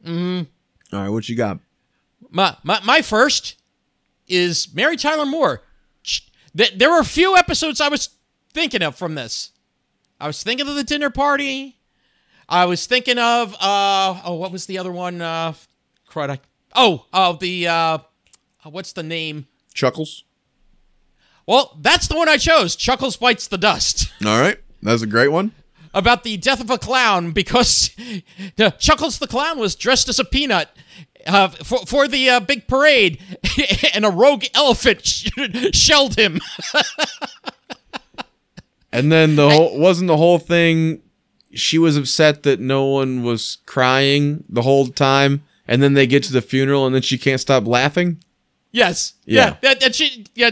Mm-hmm. 0.05 0.95
All 0.95 1.01
right, 1.01 1.09
what 1.09 1.29
you 1.29 1.35
got? 1.35 1.59
My 2.29 2.55
my 2.63 2.79
my 2.83 3.01
first 3.01 3.61
is 4.27 4.73
Mary 4.73 4.97
Tyler 4.97 5.25
Moore. 5.25 5.61
There 6.53 6.89
were 6.89 6.99
a 6.99 7.05
few 7.05 7.37
episodes 7.37 7.79
I 7.79 7.87
was 7.87 8.09
thinking 8.53 8.81
of 8.81 8.95
from 8.95 9.15
this. 9.15 9.51
I 10.19 10.27
was 10.27 10.43
thinking 10.43 10.67
of 10.67 10.75
the 10.75 10.83
dinner 10.83 11.09
party. 11.09 11.77
I 12.49 12.65
was 12.65 12.85
thinking 12.85 13.17
of 13.17 13.53
uh 13.55 14.21
oh 14.25 14.35
what 14.35 14.51
was 14.51 14.65
the 14.65 14.77
other 14.77 14.91
one 14.91 15.21
uh 15.21 15.53
crud 16.09 16.29
I, 16.29 16.39
oh 16.75 17.05
oh 17.13 17.33
the 17.33 17.67
uh 17.67 17.97
what's 18.63 18.91
the 18.93 19.03
name 19.03 19.47
Chuckles. 19.73 20.25
Well 21.51 21.77
that's 21.81 22.07
the 22.07 22.15
one 22.15 22.29
I 22.29 22.37
chose 22.37 22.75
Chuckles 22.75 23.17
bites 23.17 23.47
the 23.47 23.57
dust 23.57 24.11
All 24.25 24.39
right, 24.39 24.57
that's 24.81 25.01
a 25.03 25.07
great 25.07 25.31
one. 25.31 25.51
about 25.93 26.23
the 26.23 26.37
death 26.37 26.61
of 26.61 26.69
a 26.69 26.77
clown 26.77 27.31
because 27.31 27.91
the 28.55 28.71
Chuckles 28.79 29.19
the 29.19 29.27
clown 29.27 29.59
was 29.59 29.75
dressed 29.75 30.07
as 30.09 30.19
a 30.19 30.25
peanut 30.25 30.69
uh, 31.27 31.49
for 31.49 31.79
for 31.85 32.07
the 32.07 32.29
uh, 32.29 32.39
big 32.39 32.67
parade, 32.67 33.19
and 33.93 34.03
a 34.05 34.09
rogue 34.09 34.45
elephant 34.55 35.05
shelled 35.75 36.15
him. 36.17 36.39
And 38.91 39.11
then 39.11 39.35
the 39.35 39.49
whole 39.49 39.79
wasn't 39.79 40.07
the 40.07 40.17
whole 40.17 40.39
thing. 40.39 41.01
She 41.53 41.77
was 41.77 41.95
upset 41.97 42.43
that 42.43 42.59
no 42.59 42.85
one 42.85 43.23
was 43.23 43.57
crying 43.65 44.43
the 44.49 44.61
whole 44.63 44.87
time, 44.87 45.43
and 45.67 45.81
then 45.83 45.93
they 45.93 46.07
get 46.07 46.23
to 46.23 46.33
the 46.33 46.41
funeral, 46.41 46.85
and 46.85 46.95
then 46.95 47.01
she 47.01 47.17
can't 47.17 47.39
stop 47.39 47.65
laughing. 47.67 48.17
yes, 48.71 49.13
Yeah. 49.25 49.41
yeah, 49.45 49.55
that, 49.61 49.79
that 49.81 49.95
she, 49.95 50.25
yeah. 50.35 50.51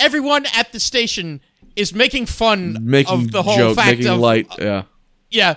Everyone 0.00 0.46
at 0.54 0.72
the 0.72 0.80
station 0.80 1.40
is 1.76 1.94
making 1.94 2.26
fun 2.26 2.78
Making 2.80 3.14
of 3.26 3.32
the 3.32 3.42
whole 3.42 3.56
joke, 3.56 3.76
fact 3.76 3.98
making 3.98 4.06
of 4.08 4.18
light. 4.18 4.48
Yeah, 4.58 4.82
yeah, 5.30 5.56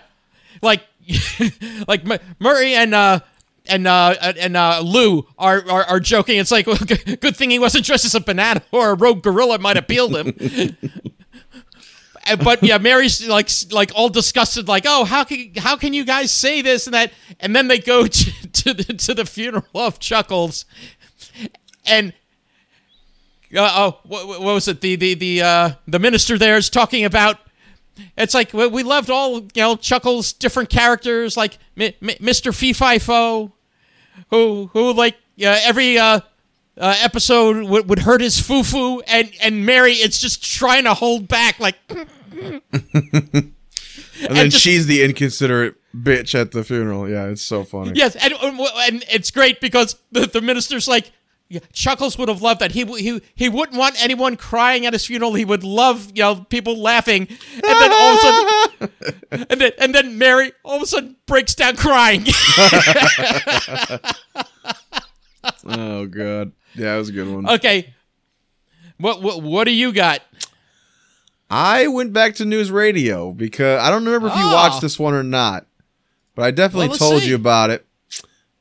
like 0.61 0.83
like 1.87 2.03
Murray 2.39 2.75
and 2.75 2.93
uh 2.93 3.19
and 3.65 3.87
uh 3.87 4.15
and 4.37 4.55
uh 4.55 4.81
Lou 4.83 5.27
are 5.37 5.63
are, 5.69 5.83
are 5.85 5.99
joking. 5.99 6.37
It's 6.39 6.51
like 6.51 6.67
well, 6.67 6.75
g- 6.85 7.15
good 7.15 7.35
thing 7.35 7.49
he 7.49 7.59
wasn't 7.59 7.85
dressed 7.85 8.05
as 8.05 8.15
a 8.15 8.19
banana 8.19 8.61
or 8.71 8.91
a 8.91 8.95
rogue 8.95 9.23
gorilla 9.23 9.59
might 9.59 9.75
have 9.75 9.87
peeled 9.87 10.15
him. 10.15 10.77
But 12.41 12.63
yeah, 12.63 12.77
Mary's 12.77 13.27
like 13.27 13.49
like 13.71 13.91
all 13.95 14.07
disgusted, 14.07 14.69
like, 14.69 14.85
oh, 14.87 15.03
how 15.03 15.25
can 15.25 15.51
how 15.57 15.75
can 15.75 15.93
you 15.93 16.05
guys 16.05 16.31
say 16.31 16.61
this 16.61 16.87
and 16.87 16.93
that? 16.93 17.11
And 17.41 17.53
then 17.53 17.67
they 17.67 17.79
go 17.79 18.07
to 18.07 18.31
to 18.63 18.73
the, 18.73 18.93
to 18.93 19.13
the 19.13 19.25
funeral 19.25 19.65
of 19.75 19.99
Chuckles, 19.99 20.63
and 21.85 22.13
uh, 23.55 23.69
oh, 23.73 23.99
what, 24.03 24.27
what 24.27 24.41
was 24.41 24.67
it? 24.67 24.81
The 24.81 24.95
the 24.95 25.13
the 25.13 25.41
uh, 25.41 25.69
the 25.87 25.99
minister 25.99 26.37
there 26.37 26.57
is 26.57 26.69
talking 26.69 27.05
about. 27.05 27.37
It's 28.17 28.33
like 28.33 28.53
we 28.53 28.65
we 28.67 28.81
loved 28.83 29.09
all 29.11 29.35
you 29.35 29.49
know 29.57 29.75
Chuckles' 29.75 30.33
different 30.33 30.69
characters, 30.69 31.37
like 31.37 31.59
Mi- 31.75 31.95
Mi- 32.01 32.15
Mr. 32.15 32.53
Fee 32.53 32.73
Fi 32.73 32.97
Fo, 32.99 33.51
who 34.31 34.69
who 34.73 34.93
like 34.93 35.15
uh, 35.39 35.59
every 35.63 35.99
uh, 35.99 36.21
uh, 36.77 36.95
episode 37.03 37.67
would, 37.69 37.87
would 37.89 37.99
hurt 37.99 38.21
his 38.21 38.39
foo 38.39 38.63
foo, 38.63 39.01
and 39.01 39.31
and 39.43 39.63
Mary 39.65 39.93
it's 39.93 40.17
just 40.17 40.43
trying 40.43 40.85
to 40.85 40.93
hold 40.95 41.27
back, 41.27 41.59
like 41.59 41.75
and 41.89 42.61
then 44.29 44.49
just- 44.49 44.59
she's 44.63 44.87
the 44.87 45.03
inconsiderate 45.03 45.75
bitch 45.95 46.33
at 46.39 46.51
the 46.51 46.63
funeral. 46.63 47.07
Yeah, 47.09 47.25
it's 47.25 47.41
so 47.43 47.63
funny. 47.63 47.91
yes, 47.95 48.15
and 48.15 48.33
and 48.33 49.05
it's 49.11 49.29
great 49.31 49.59
because 49.61 49.95
the, 50.11 50.25
the 50.25 50.41
minister's 50.41 50.87
like. 50.87 51.11
Yeah, 51.53 51.59
Chuckles 51.71 52.17
would 52.17 52.29
have 52.29 52.41
loved 52.41 52.61
that. 52.61 52.71
He 52.71 52.83
he 52.85 53.21
he 53.35 53.47
wouldn't 53.49 53.77
want 53.77 54.01
anyone 54.03 54.35
crying 54.37 54.85
at 54.87 54.93
his 54.93 55.05
funeral. 55.05 55.33
He 55.35 55.45
would 55.45 55.63
love 55.63 56.11
you 56.15 56.23
know 56.23 56.35
people 56.49 56.77
laughing, 56.81 57.27
and 57.29 57.61
then 57.63 57.91
all 57.93 58.13
of 58.13 58.17
a 58.17 58.21
sudden, 58.21 58.91
and 59.49 59.61
then 59.61 59.71
and 59.79 59.93
then 59.93 60.17
Mary 60.17 60.51
all 60.63 60.77
of 60.77 60.81
a 60.81 60.87
sudden 60.87 61.15
breaks 61.27 61.53
down 61.53 61.75
crying. 61.75 62.25
Oh 65.65 66.05
god. 66.07 66.53
Yeah, 66.75 66.93
that 66.93 66.97
was 66.97 67.09
a 67.09 67.11
good 67.11 67.27
one. 67.31 67.49
okay, 67.49 67.93
what 68.97 69.21
what 69.21 69.41
what 69.43 69.65
do 69.65 69.71
you 69.71 69.91
got? 69.91 70.21
I 71.49 71.87
went 71.87 72.13
back 72.13 72.35
to 72.35 72.45
NewsRadio 72.45 73.35
because 73.35 73.79
I 73.81 73.89
don't 73.91 74.05
remember 74.05 74.27
if 74.27 74.35
you 74.35 74.41
Ah. 74.41 74.53
watched 74.53 74.81
this 74.81 74.97
one 74.97 75.13
or 75.13 75.23
not, 75.23 75.65
but 76.35 76.43
I 76.45 76.51
definitely 76.51 76.89
Well, 76.89 76.97
told 76.97 77.21
see. 77.21 77.29
you 77.29 77.35
about 77.35 77.69
it. 77.69 77.85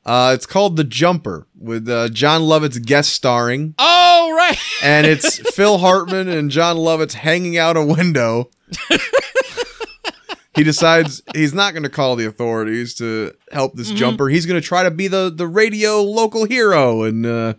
Uh, 0.05 0.31
it's 0.35 0.45
called 0.45 0.75
The 0.75 0.83
Jumper 0.83 1.47
with 1.57 1.87
uh, 1.87 2.09
Jon 2.09 2.41
Lovitz 2.41 2.83
guest 2.85 3.13
starring, 3.13 3.73
Oh 3.79 4.33
right, 4.35 4.57
and 4.83 5.07
it's 5.07 5.37
Phil 5.55 5.77
Hartman 5.77 6.27
and 6.27 6.51
Jon 6.51 6.75
Lovitz 6.75 7.13
hanging 7.13 7.57
out 7.57 7.77
a 7.77 7.85
window. 7.85 8.49
he 10.55 10.63
decides 10.63 11.21
he's 11.33 11.53
not 11.53 11.73
going 11.73 11.83
to 11.83 11.89
call 11.89 12.15
the 12.15 12.25
authorities 12.25 12.93
to 12.95 13.33
help 13.51 13.75
this 13.75 13.91
jumper. 13.91 14.29
He's 14.29 14.45
going 14.45 14.59
to 14.61 14.65
try 14.67 14.83
to 14.83 14.91
be 14.91 15.07
the 15.07 15.31
the 15.33 15.47
radio 15.47 16.01
local 16.01 16.45
hero 16.45 17.03
and 17.03 17.25
uh, 17.25 17.53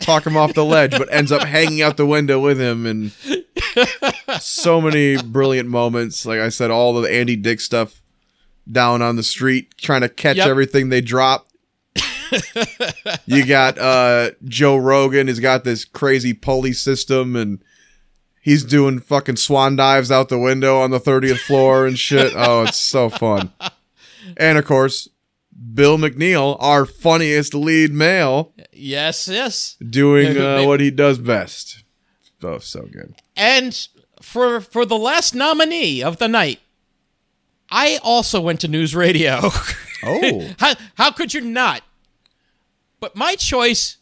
talk 0.00 0.26
him 0.26 0.36
off 0.36 0.54
the 0.54 0.64
ledge, 0.64 0.92
but 0.92 1.12
ends 1.12 1.32
up 1.32 1.42
hanging 1.42 1.82
out 1.82 1.96
the 1.96 2.06
window 2.06 2.38
with 2.38 2.60
him 2.60 2.86
and 2.86 3.12
so 4.40 4.80
many 4.80 5.16
brilliant 5.22 5.68
moments. 5.68 6.24
Like 6.26 6.40
I 6.40 6.50
said, 6.50 6.70
all 6.70 7.00
the 7.00 7.10
Andy 7.10 7.34
Dick 7.36 7.60
stuff 7.60 8.02
down 8.70 9.00
on 9.02 9.16
the 9.16 9.22
street, 9.22 9.76
trying 9.78 10.02
to 10.02 10.08
catch 10.08 10.36
Yep. 10.36 10.46
everything 10.48 10.88
they 10.90 11.00
drop. 11.00 11.47
You 13.26 13.44
got 13.46 13.78
uh, 13.78 14.30
Joe 14.44 14.76
Rogan 14.76 15.28
has 15.28 15.40
got 15.40 15.64
this 15.64 15.84
crazy 15.84 16.32
pulley 16.34 16.72
system 16.72 17.36
and 17.36 17.62
he's 18.40 18.64
doing 18.64 19.00
fucking 19.00 19.36
swan 19.36 19.76
dives 19.76 20.10
out 20.10 20.28
the 20.28 20.38
window 20.38 20.80
on 20.80 20.90
the 20.90 21.00
30th 21.00 21.40
floor 21.40 21.86
and 21.86 21.98
shit. 21.98 22.32
Oh, 22.34 22.62
it's 22.62 22.78
so 22.78 23.08
fun. 23.10 23.52
And 24.36 24.58
of 24.58 24.64
course, 24.64 25.08
Bill 25.74 25.98
McNeal, 25.98 26.56
our 26.60 26.86
funniest 26.86 27.54
lead 27.54 27.92
male, 27.92 28.52
yes 28.72 29.28
yes. 29.28 29.76
doing 29.86 30.38
uh, 30.38 30.64
what 30.64 30.80
he 30.80 30.90
does 30.90 31.18
best. 31.18 31.84
Oh, 32.42 32.58
so 32.58 32.82
good. 32.82 33.14
And 33.36 33.88
for 34.22 34.60
for 34.60 34.84
the 34.84 34.98
last 34.98 35.34
nominee 35.34 36.02
of 36.02 36.18
the 36.18 36.28
night, 36.28 36.60
I 37.70 37.98
also 38.02 38.40
went 38.40 38.60
to 38.60 38.68
NewsRadio. 38.68 39.74
Oh. 40.00 40.48
how 40.60 40.74
how 40.94 41.10
could 41.10 41.34
you 41.34 41.40
not? 41.40 41.82
But 43.00 43.16
my 43.16 43.34
choice. 43.34 43.96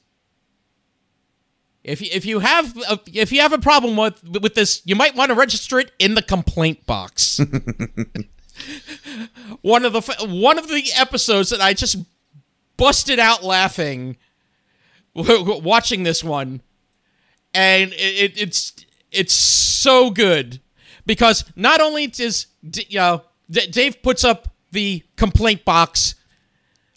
If 1.85 2.01
you, 2.01 2.09
if 2.13 2.27
you 2.27 2.41
have 2.41 2.77
a, 2.79 2.99
if 3.13 3.31
you 3.31 3.41
have 3.41 3.53
a 3.53 3.59
problem 3.59 3.97
with 3.97 4.41
with 4.41 4.55
this, 4.55 4.83
you 4.85 4.97
might 4.97 5.15
want 5.15 5.31
to 5.31 5.37
register 5.37 5.79
it 5.79 5.93
in 5.99 6.15
the 6.15 6.23
complaint 6.23 6.85
box. 6.85 7.39
one 9.63 9.85
of 9.85 9.93
the 9.93 10.01
one 10.29 10.59
of 10.59 10.69
the 10.69 10.91
episodes 10.97 11.51
that 11.51 11.61
I 11.61 11.75
just 11.75 11.97
busted 12.77 13.21
out 13.21 13.45
laughing 13.45 14.17
watching 15.15 16.03
this 16.03 16.23
one, 16.23 16.61
and 17.55 17.93
it, 17.93 17.97
it, 17.97 18.41
it's 18.41 18.73
it's 19.11 19.33
so 19.33 20.11
good 20.11 20.61
because 21.07 21.45
not 21.55 21.81
only 21.81 22.05
is 22.05 22.47
D- 22.69 22.87
you 22.89 22.99
know 22.99 23.23
Dave 23.49 24.03
puts 24.03 24.25
up 24.25 24.49
the 24.73 25.03
complaint 25.17 25.65
box 25.65 26.17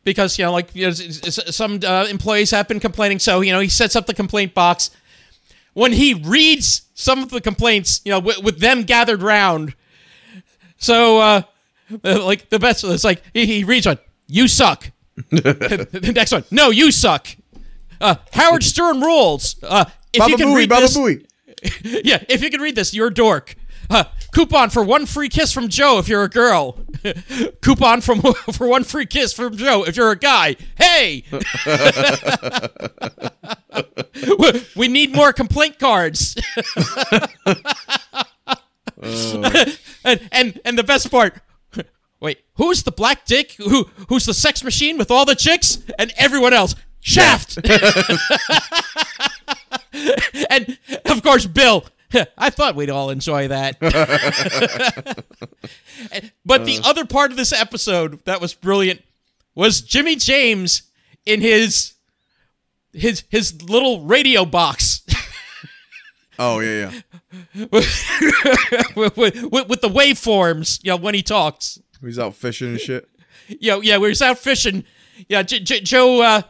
because 0.04 0.38
you 0.38 0.46
know 0.46 0.52
like 0.52 0.74
you 0.76 0.88
know, 0.88 0.92
some 0.92 1.80
uh, 1.86 2.06
employees 2.10 2.52
have 2.52 2.68
been 2.68 2.80
complaining, 2.80 3.20
so 3.20 3.42
you 3.42 3.52
know 3.52 3.60
he 3.60 3.70
sets 3.70 3.96
up 3.96 4.06
the 4.06 4.14
complaint 4.14 4.54
box. 4.54 4.92
When 5.74 5.94
he 5.94 6.14
reads 6.14 6.84
some 6.94 7.24
of 7.24 7.30
the 7.30 7.40
complaints, 7.40 8.02
you 8.04 8.12
know, 8.12 8.20
with, 8.20 8.44
with 8.44 8.60
them 8.60 8.84
gathered 8.84 9.22
round, 9.22 9.76
so 10.78 11.20
uh, 11.20 11.42
like 12.04 12.50
the 12.50 12.60
best, 12.60 12.84
it's 12.84 13.04
like 13.04 13.22
he, 13.34 13.46
he 13.46 13.64
reads 13.64 13.86
one, 13.86 14.00
"You 14.28 14.48
suck." 14.48 14.92
the 15.30 16.12
next 16.16 16.32
one, 16.32 16.44
"No, 16.52 16.70
you 16.70 16.92
suck." 16.92 17.28
Uh, 18.02 18.16
Howard 18.32 18.64
Stern 18.64 19.02
rules. 19.02 19.56
Uh, 19.62 19.86
if 20.14 20.20
Baba 20.20 20.32
you 20.32 20.38
can 20.38 20.48
Booey, 20.50 20.56
read 20.56 20.70
Baba 20.70 20.82
this, 20.82 20.98
Booey. 20.98 21.26
yeah, 22.06 22.24
if 22.30 22.42
you 22.42 22.50
can 22.50 22.62
read 22.62 22.76
this, 22.76 22.94
you're 22.94 23.08
a 23.08 23.14
dork. 23.14 23.56
Uh, 23.90 24.04
coupon 24.34 24.70
for 24.70 24.84
one 24.84 25.06
free 25.06 25.30
kiss 25.30 25.52
from 25.52 25.68
Joe 25.68 25.98
if 25.98 26.08
you're 26.08 26.24
a 26.24 26.30
girl. 26.30 26.78
coupon 27.62 28.02
from 28.02 28.22
for 28.54 28.68
one 28.68 28.84
free 28.84 29.06
kiss 29.06 29.34
from 29.34 29.58
Joe 29.58 29.84
if 29.84 29.96
you're 29.96 30.12
a 30.12 30.18
guy. 30.18 30.56
Hey, 30.78 31.24
We- 34.38 34.66
we 34.76 34.88
need 34.88 35.16
more 35.16 35.34
complaint 35.34 35.80
cards. 35.80 36.36
and, 39.02 40.20
and 40.32 40.60
and 40.66 40.78
the 40.78 40.84
best 40.86 41.10
part. 41.10 41.36
Wait, 42.20 42.40
who's 42.56 42.84
the 42.84 42.92
black 42.92 43.26
dick? 43.26 43.54
Who 43.54 43.90
who's 44.10 44.26
the 44.26 44.34
sex 44.34 44.64
machine 44.64 44.98
with 44.98 45.10
all 45.10 45.26
the 45.26 45.36
chicks 45.36 45.80
and 45.98 46.14
everyone 46.18 46.54
else? 46.54 46.76
Shaft. 47.02 47.58
and 50.50 50.78
of 51.06 51.24
course, 51.24 51.46
Bill. 51.46 51.86
I 52.38 52.50
thought 52.50 52.76
we'd 52.76 52.90
all 52.90 53.10
enjoy 53.10 53.48
that. 53.50 53.78
But 56.46 56.66
the 56.66 56.80
other 56.84 57.06
part 57.06 57.32
of 57.32 57.38
this 57.38 57.52
episode 57.54 58.24
that 58.26 58.42
was 58.42 58.54
brilliant 58.54 59.02
was 59.54 59.82
Jimmy 59.82 60.16
James 60.16 60.84
in 61.26 61.42
his 61.42 61.94
his 62.94 63.24
his 63.30 63.62
little 63.62 64.06
radio 64.06 64.46
box 64.46 65.02
Oh 66.40 66.60
yeah, 66.62 66.92
yeah. 67.54 67.66
with, 68.96 69.16
with, 69.18 69.68
with 69.68 69.82
the 69.82 69.90
waveforms, 69.90 70.80
you 70.84 70.92
know, 70.92 70.96
when 70.96 71.14
he 71.14 71.22
talks. 71.22 71.78
He's 72.02 72.18
out 72.18 72.34
fishing 72.34 72.70
and 72.70 72.80
shit. 72.80 73.10
know, 73.72 73.82
yeah, 73.82 73.98
we 73.98 74.08
was 74.08 74.22
out 74.22 74.38
fishing. 74.40 74.86
Yeah, 75.28 75.44
J- 75.44 75.60
J- 75.60 75.82
Joe 75.82 76.22
uh, 76.22 76.42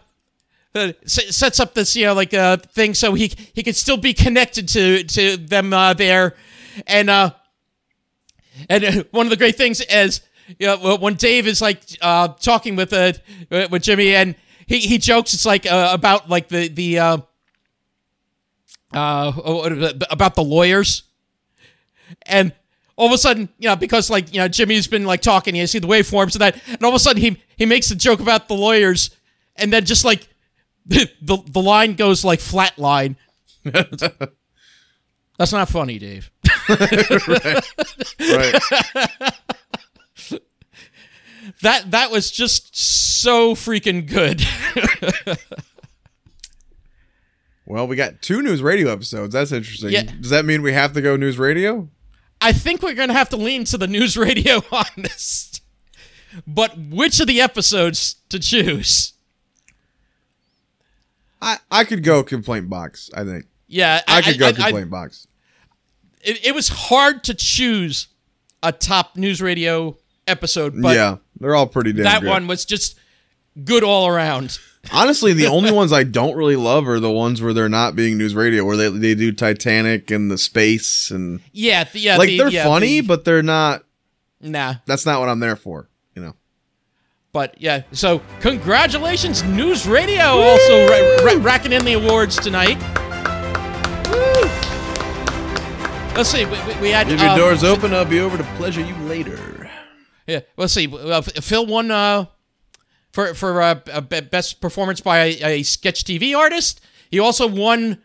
uh, 0.76 0.92
sets 1.06 1.60
up 1.60 1.74
this, 1.74 1.96
you 1.96 2.06
know, 2.06 2.14
like 2.14 2.34
uh, 2.34 2.58
thing 2.58 2.94
so 2.94 3.14
he 3.14 3.32
he 3.54 3.64
could 3.64 3.76
still 3.76 3.98
be 3.98 4.14
connected 4.14 4.68
to 4.70 5.04
to 5.04 5.38
them 5.38 5.74
uh, 5.74 5.94
there, 5.94 6.36
and 6.86 7.10
uh, 7.10 7.32
and 8.70 8.84
uh, 8.84 9.04
one 9.12 9.26
of 9.26 9.30
the 9.30 9.38
great 9.38 9.56
things 9.56 9.82
is, 9.82 10.22
you 10.60 10.68
know, 10.68 10.98
when 10.98 11.16
Dave 11.16 11.48
is 11.48 11.62
like 11.62 11.82
uh, 12.02 12.30
talking 12.30 12.76
with 12.76 12.94
uh, 12.94 13.14
with 13.50 13.82
Jimmy, 13.82 14.16
and 14.16 14.36
he 14.68 14.80
he 14.80 14.98
jokes, 14.98 15.34
it's 15.34 15.46
like 15.46 15.66
uh, 15.66 15.90
about 15.92 16.30
like 16.30 16.48
the 16.50 16.68
the 16.68 17.00
uh, 17.00 17.18
uh 18.94 19.92
about 20.10 20.36
the 20.36 20.44
lawyers. 20.44 21.04
And 22.24 22.54
all 22.96 23.08
of 23.08 23.14
a 23.14 23.18
sudden, 23.18 23.50
you 23.58 23.70
know, 23.70 23.76
because 23.76 24.10
like 24.10 24.34
you 24.34 24.40
know, 24.40 24.48
Jimmy's 24.48 24.88
been 24.88 25.06
like 25.06 25.22
talking, 25.22 25.56
you 25.56 25.68
see 25.68 25.80
the 25.80 25.88
waveforms 25.88 26.34
and 26.34 26.42
that, 26.42 26.62
and 26.68 26.84
all 26.84 26.90
of 26.90 26.96
a 26.96 27.00
sudden 27.00 27.22
he 27.22 27.42
he 27.58 27.66
makes 27.66 27.90
a 27.92 27.96
joke 27.96 28.20
about 28.20 28.48
the 28.48 28.56
lawyers, 28.56 29.12
and 29.56 29.74
then 29.74 29.86
just 29.86 30.06
like 30.06 30.28
the 31.22 31.44
the, 31.46 31.62
line 31.62 31.94
goes 31.94 32.26
like 32.26 32.40
flat 32.40 32.80
line. 32.80 33.16
That's 33.64 35.52
not 35.52 35.70
funny, 35.70 36.00
Dave. 36.00 36.32
Right. 36.70 38.62
That 41.62 41.92
that 41.92 42.12
was 42.12 42.32
just 42.32 42.78
so 42.78 43.54
freaking 43.54 44.08
good. 44.08 44.46
Well, 47.66 47.88
we 47.88 47.96
got 47.96 48.22
two 48.22 48.40
NewsRadio 48.40 48.92
episodes. 48.92 49.34
That's 49.34 49.52
interesting. 49.52 49.92
Yeah. 49.92 50.04
Does 50.04 50.32
that 50.32 50.44
mean 50.44 50.64
we 50.64 50.74
have 50.74 50.94
to 50.94 51.02
go 51.02 51.16
NewsRadio? 51.18 51.88
I 52.42 52.52
think 52.52 52.82
we're 52.82 52.96
gonna 52.96 53.14
have 53.14 53.30
to 53.30 53.38
lean 53.38 53.64
to 53.66 53.78
the 53.78 53.88
NewsRadio 53.88 54.72
on 54.74 55.04
this. 55.04 55.62
But 56.48 56.78
which 56.78 57.20
of 57.20 57.28
the 57.28 57.42
episodes 57.42 58.16
to 58.30 58.40
choose? 58.40 59.14
I 61.42 61.58
I 61.72 61.84
could 61.84 62.04
go 62.04 62.24
complaint 62.24 62.70
box. 62.70 63.10
I 63.14 63.24
think 63.24 63.46
Yeah, 63.68 64.02
I 64.08 64.22
could 64.22 64.38
go 64.40 64.48
I- 64.48 64.52
complaint 64.52 64.90
box. 64.90 65.28
it, 66.22 66.46
it 66.48 66.56
was 66.56 66.68
hard 66.70 67.24
to 67.26 67.34
choose 67.34 68.08
a 68.62 68.72
top 68.72 69.16
NewsRadio 69.16 69.96
episode, 70.28 70.82
but 70.82 70.96
yeah, 70.96 71.18
they're 71.40 71.56
all 71.56 71.68
pretty 71.68 71.94
damn 71.94 72.04
that 72.04 72.22
good. 72.22 72.30
one 72.30 72.48
was 72.48 72.66
just 72.66 72.98
good 73.64 73.84
all 73.84 74.08
around. 74.08 74.60
Honestly, 74.94 75.34
the 75.34 75.46
only 75.58 75.72
ones 75.72 75.92
I 75.94 76.04
don't 76.04 76.36
really 76.36 76.56
love 76.56 76.88
are 76.88 77.00
the 77.00 77.12
ones 77.12 77.42
where 77.42 77.54
they're 77.54 77.70
not 77.70 77.96
being 77.96 78.18
NewsRadio, 78.18 78.66
where 78.66 78.78
they 78.78 78.90
they 78.90 79.16
do 79.16 79.32
Titanic 79.32 80.12
and 80.12 80.30
the 80.30 80.38
space 80.38 81.10
and 81.12 81.40
Yeah, 81.54 81.86
the, 81.86 82.00
yeah, 82.00 82.18
like 82.18 82.30
the- 82.30 82.38
they're 82.38 82.50
yeah, 82.50 82.64
funny, 82.66 83.02
the- 83.02 83.08
but 83.08 83.24
they're 83.26 83.44
not. 83.44 83.84
nah, 84.42 84.76
That's 84.86 85.06
not 85.06 85.20
what 85.20 85.30
I'm 85.30 85.40
there 85.40 85.56
for. 85.56 85.89
But 87.32 87.62
yeah. 87.62 87.84
So 87.92 88.22
congratulations, 88.40 89.44
NewsRadio, 89.44 90.20
also 90.34 90.88
ra- 90.88 91.34
ra- 91.34 91.44
racking 91.44 91.74
in 91.74 91.86
the 91.86 91.94
awards 91.94 92.36
tonight. 92.38 92.78
Woo! 94.10 94.50
Let's 96.16 96.30
see, 96.30 96.46
we, 96.46 96.52
we, 96.64 96.82
we 96.82 96.90
had 96.90 97.10
If 97.10 97.22
your 97.22 97.30
um, 97.30 97.38
doors 97.38 97.64
open, 97.64 97.94
I'll 97.94 98.04
be 98.04 98.20
over 98.20 98.38
to 98.38 98.44
pleasure 98.58 98.82
you 98.82 98.96
later. 99.04 99.70
Yeah, 100.28 100.42
let's 100.58 100.74
see. 100.74 100.88
Uh, 100.92 101.22
Phil 101.22 101.66
won 101.66 101.92
uh, 101.92 102.26
for 103.12 103.34
for 103.34 103.62
uh, 103.62 103.80
uh, 103.92 104.02
best 104.02 104.60
performance 104.60 105.00
by 105.02 105.18
a, 105.20 105.60
a 105.60 105.64
sketch 105.64 106.04
TV 106.04 106.36
artist. 106.36 106.82
He 107.10 107.20
also 107.20 107.48
won 107.48 108.02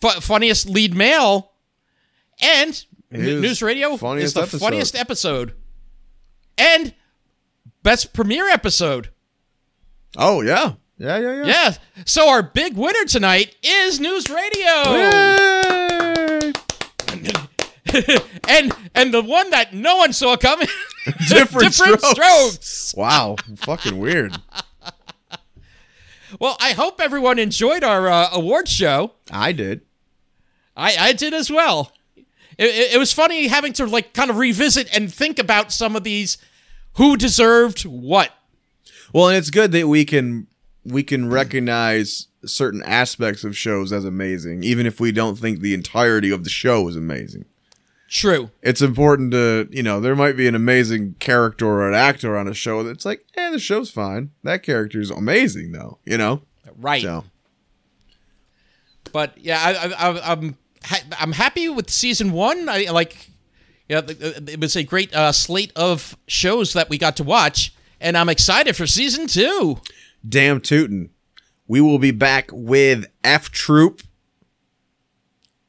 fu- 0.00 0.20
funniest 0.20 0.68
lead 0.68 0.94
male, 0.94 1.52
and 2.40 2.84
N- 3.12 3.20
NewsRadio 3.20 4.18
is 4.18 4.34
the 4.34 4.42
episode. 4.42 4.58
funniest 4.60 4.94
episode, 4.94 5.54
and 6.56 6.94
best 7.88 8.12
premiere 8.12 8.50
episode. 8.50 9.08
Oh 10.18 10.42
yeah, 10.42 10.74
yeah, 10.98 11.16
yeah, 11.16 11.36
yeah. 11.36 11.46
Yeah. 11.46 11.74
So 12.04 12.28
our 12.28 12.42
big 12.42 12.76
winner 12.76 13.06
tonight 13.06 13.56
is 13.62 13.98
NewsRadio. 13.98 14.74
And 18.46 18.70
and 18.94 19.14
the 19.14 19.22
one 19.22 19.48
that 19.50 19.72
no 19.72 19.96
one 19.96 20.12
saw 20.12 20.36
coming. 20.36 20.68
Diff'rent 21.28 21.72
Strokes. 21.72 22.06
strokes. 22.06 22.94
Wow, 22.94 23.36
fucking 23.56 23.98
weird. 23.98 24.36
Well, 26.38 26.58
I 26.60 26.72
hope 26.72 27.00
everyone 27.00 27.38
enjoyed 27.38 27.82
our 27.82 28.06
uh, 28.06 28.28
award 28.34 28.68
show. 28.68 29.12
I 29.30 29.52
did. 29.52 29.80
I, 30.76 30.94
I 30.98 31.12
did 31.14 31.32
as 31.32 31.50
well. 31.50 31.90
It, 32.58 32.66
it, 32.66 32.94
it 32.94 32.98
was 32.98 33.14
funny 33.14 33.46
having 33.46 33.72
to 33.72 33.86
like 33.86 34.12
kind 34.12 34.28
of 34.28 34.36
revisit 34.36 34.94
and 34.94 35.12
think 35.12 35.38
about 35.38 35.72
some 35.72 35.96
of 35.96 36.04
these 36.04 36.36
who 36.98 37.16
deserved 37.16 37.82
what. 37.84 38.32
Well, 39.12 39.28
and 39.28 39.36
it's 39.36 39.50
good 39.50 39.72
that 39.72 39.88
we 39.88 40.04
can 40.04 40.46
we 40.84 41.02
can 41.02 41.30
recognize 41.30 42.28
certain 42.44 42.82
aspects 42.82 43.42
of 43.44 43.56
shows 43.56 43.92
as 43.92 44.04
amazing, 44.04 44.62
even 44.62 44.86
if 44.86 45.00
we 45.00 45.12
don't 45.12 45.38
think 45.38 45.60
the 45.60 45.74
entirety 45.74 46.30
of 46.30 46.44
the 46.44 46.50
show 46.50 46.86
is 46.88 46.96
amazing. 46.96 47.46
True. 48.08 48.50
It's 48.62 48.80
important 48.82 49.32
to 49.32 49.68
you 49.70 49.82
know 49.82 50.00
there 50.00 50.16
might 50.16 50.36
be 50.36 50.46
an 50.48 50.54
amazing 50.54 51.14
character 51.18 51.66
or 51.66 51.88
an 51.88 51.94
actor 51.94 52.36
on 52.36 52.48
a 52.48 52.54
show 52.54 52.82
that's 52.82 53.04
like, 53.04 53.24
eh, 53.36 53.50
the 53.50 53.58
show's 53.58 53.90
fine. 53.90 54.30
That 54.42 54.62
character's 54.62 55.10
amazing 55.10 55.72
though, 55.72 55.98
you 56.04 56.18
know. 56.18 56.42
Right. 56.76 57.02
So 57.02 57.24
But 59.12 59.36
yeah, 59.38 59.60
I, 59.62 60.08
I, 60.08 60.32
I'm 60.32 60.56
ha- 60.84 61.04
I'm 61.18 61.32
happy 61.32 61.68
with 61.68 61.90
season 61.90 62.32
one. 62.32 62.68
I 62.68 62.90
like. 62.90 63.30
Yeah, 63.88 64.02
it 64.06 64.60
was 64.60 64.76
a 64.76 64.82
great 64.82 65.14
uh, 65.14 65.32
slate 65.32 65.72
of 65.74 66.16
shows 66.26 66.74
that 66.74 66.90
we 66.90 66.98
got 66.98 67.16
to 67.16 67.24
watch, 67.24 67.74
and 68.00 68.16
I'm 68.18 68.28
excited 68.28 68.76
for 68.76 68.86
season 68.86 69.26
two. 69.26 69.78
damn 70.28 70.60
tootin'. 70.60 71.10
We 71.66 71.80
will 71.80 71.98
be 71.98 72.10
back 72.10 72.50
with 72.52 73.06
F 73.24 73.50
Troop. 73.50 74.02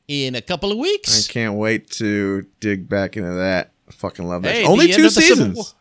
In 0.07 0.33
a 0.35 0.41
couple 0.41 0.71
of 0.71 0.77
weeks. 0.77 1.29
I 1.29 1.31
can't 1.31 1.55
wait 1.55 1.89
to 1.91 2.45
dig 2.59 2.89
back 2.89 3.15
into 3.15 3.31
that. 3.33 3.71
I 3.87 3.91
fucking 3.91 4.27
love 4.27 4.41
that. 4.43 4.53
Hey, 4.55 4.65
Only 4.65 4.91
two 4.91 5.09
seasons. 5.09 5.75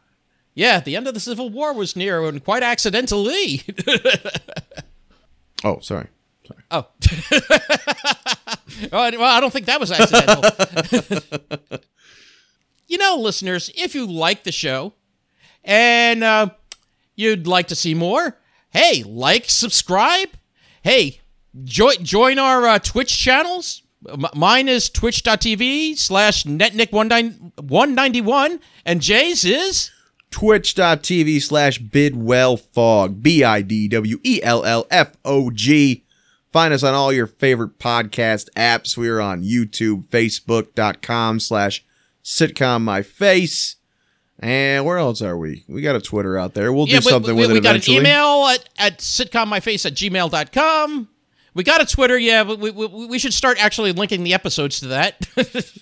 Yeah, 0.55 0.81
the 0.81 0.97
end 0.97 1.06
of 1.09 1.15
the 1.15 1.20
Civil 1.20 1.51
War 1.51 1.73
was 1.73 1.94
near, 1.97 2.24
and 2.24 2.44
quite 2.44 2.62
accidentally. 2.62 3.62
Oh, 5.65 5.81
sorry. 5.81 6.06
Sorry. 6.47 6.62
Oh. 6.70 6.86
well, 8.93 9.23
I 9.24 9.40
don't 9.40 9.52
think 9.52 9.66
that 9.66 9.81
was 9.81 9.90
accidental. 9.90 11.81
you 12.89 12.98
know, 12.98 13.16
listeners, 13.16 13.70
if 13.77 13.94
you 13.94 14.06
like 14.06 14.43
the 14.44 14.52
show 14.52 14.94
and 15.62 16.24
uh, 16.24 16.48
you'd 17.15 17.47
like 17.47 17.69
to 17.69 17.77
see 17.77 17.94
more, 17.94 18.36
hey, 18.70 19.05
like, 19.06 19.48
subscribe. 19.48 20.31
Hey, 20.82 21.20
join 21.65 22.02
join 22.02 22.39
our 22.39 22.66
uh, 22.66 22.78
Twitch 22.78 23.16
channels. 23.16 23.82
M- 24.09 24.27
mine 24.35 24.69
is 24.69 24.89
twitch.tv 24.89 25.98
slash 25.98 26.44
netnick191, 26.44 28.60
and 28.85 29.02
Jay's 29.02 29.44
is. 29.44 29.90
twitch.tv 30.31 31.43
slash 31.43 31.81
bidwellfog 31.81 33.23
b-i-d-w-e-l-l-f-o-g 33.23 36.05
find 36.52 36.74
us 36.74 36.82
on 36.82 36.93
all 36.94 37.10
your 37.12 37.27
favorite 37.27 37.78
podcast 37.78 38.48
apps 38.55 38.94
we 38.97 39.09
are 39.09 39.20
on 39.23 39.43
youtube 39.43 40.05
facebook.com 40.09 41.40
slash 41.40 41.82
sitcom 42.28 42.82
my 42.82 43.00
face 43.00 43.76
and 44.38 44.84
where 44.84 44.98
else 44.98 45.22
are 45.22 45.38
we 45.38 45.64
we 45.66 45.80
got 45.80 45.96
a 45.96 46.00
twitter 46.00 46.36
out 46.36 46.52
there 46.52 46.70
we'll 46.74 46.84
do 46.84 46.96
we- 46.96 47.00
something 47.00 47.34
we, 47.34 47.40
with 47.40 47.50
we 47.50 47.56
it 47.56 47.62
got 47.62 47.70
eventually 47.70 47.96
an 47.96 48.02
email 48.02 48.46
at, 48.48 48.68
at 48.78 48.98
sitcommyface 48.98 49.86
at 49.86 49.94
gmail.com. 49.94 51.09
We 51.55 51.64
got 51.64 51.80
a 51.80 51.86
Twitter, 51.86 52.16
yeah, 52.16 52.44
but 52.44 52.60
we, 52.60 52.70
we, 52.70 53.06
we 53.06 53.18
should 53.18 53.32
start 53.32 53.59
actually 53.59 53.90
linking 53.92 54.22
the 54.22 54.34
episodes 54.34 54.78
to 54.80 54.88
that. 54.88 55.26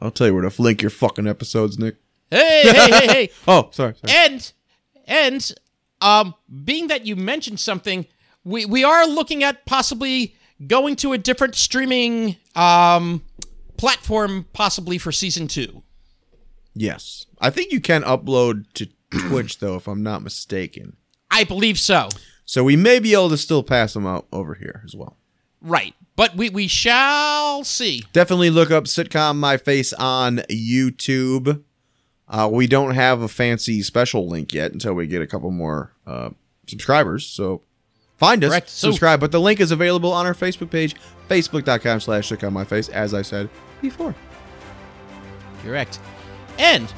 i'll 0.00 0.12
tell 0.12 0.28
you 0.28 0.34
where 0.34 0.48
to 0.48 0.62
link 0.62 0.80
your 0.80 0.92
fucking 0.92 1.26
episodes 1.26 1.76
nick 1.76 1.96
hey, 2.30 2.62
hey, 2.62 2.90
hey, 2.90 3.06
hey. 3.06 3.30
oh 3.48 3.68
sorry, 3.72 3.94
sorry. 3.96 4.16
And, 4.16 4.52
and, 5.06 5.52
um, 6.00 6.34
being 6.64 6.86
that 6.86 7.04
you 7.04 7.16
mentioned 7.16 7.58
something, 7.58 8.06
we, 8.44 8.64
we 8.64 8.84
are 8.84 9.06
looking 9.06 9.42
at 9.42 9.66
possibly 9.66 10.36
going 10.66 10.94
to 10.96 11.12
a 11.12 11.18
different 11.18 11.56
streaming, 11.56 12.36
um, 12.54 13.24
platform 13.78 14.46
possibly 14.52 14.98
for 14.98 15.10
season 15.12 15.48
two. 15.48 15.82
yes 16.74 17.24
i 17.40 17.48
think 17.48 17.72
you 17.72 17.80
can 17.80 18.02
upload 18.02 18.64
to 18.74 18.86
twitch 19.28 19.58
though 19.58 19.76
if 19.76 19.88
i'm 19.88 20.02
not 20.02 20.22
mistaken 20.22 20.96
I 21.30 21.44
believe 21.44 21.78
so. 21.78 22.08
so 22.44 22.64
we 22.64 22.74
may 22.76 22.98
be 22.98 23.12
able 23.12 23.28
to 23.30 23.36
still 23.36 23.62
pass 23.62 23.94
them 23.94 24.06
out 24.06 24.26
over 24.32 24.54
here 24.54 24.82
as 24.84 24.94
well 24.94 25.16
Right. 25.60 25.94
But 26.14 26.36
we, 26.36 26.50
we 26.50 26.68
shall 26.68 27.64
see. 27.64 28.04
Definitely 28.12 28.50
look 28.50 28.70
up 28.70 28.84
sitcom 28.84 29.36
My 29.36 29.56
Face 29.56 29.92
on 29.92 30.38
YouTube. 30.48 31.64
Uh, 32.28 32.48
we 32.52 32.66
don't 32.68 32.94
have 32.94 33.22
a 33.22 33.28
fancy 33.28 33.82
special 33.82 34.28
link 34.28 34.52
yet 34.54 34.72
until 34.72 34.94
we 34.94 35.06
get 35.08 35.20
a 35.20 35.26
couple 35.26 35.50
more 35.50 35.94
uh, 36.06 36.30
subscribers. 36.68 37.26
So 37.26 37.62
find 38.18 38.44
us, 38.44 38.50
Correct. 38.50 38.68
So- 38.68 38.88
subscribe. 38.90 39.20
But 39.20 39.32
the 39.32 39.40
link 39.40 39.58
is 39.60 39.70
available 39.70 40.12
on 40.12 40.26
our 40.26 40.34
Facebook 40.34 40.70
page, 40.70 40.94
facebook.com 41.28 42.00
slash 42.00 42.28
sick 42.28 42.44
on 42.44 42.52
my 42.52 42.64
face, 42.64 42.88
as 42.90 43.14
I 43.14 43.22
said 43.22 43.48
before. 43.80 44.14
Correct. 45.62 45.98
And 46.58 46.92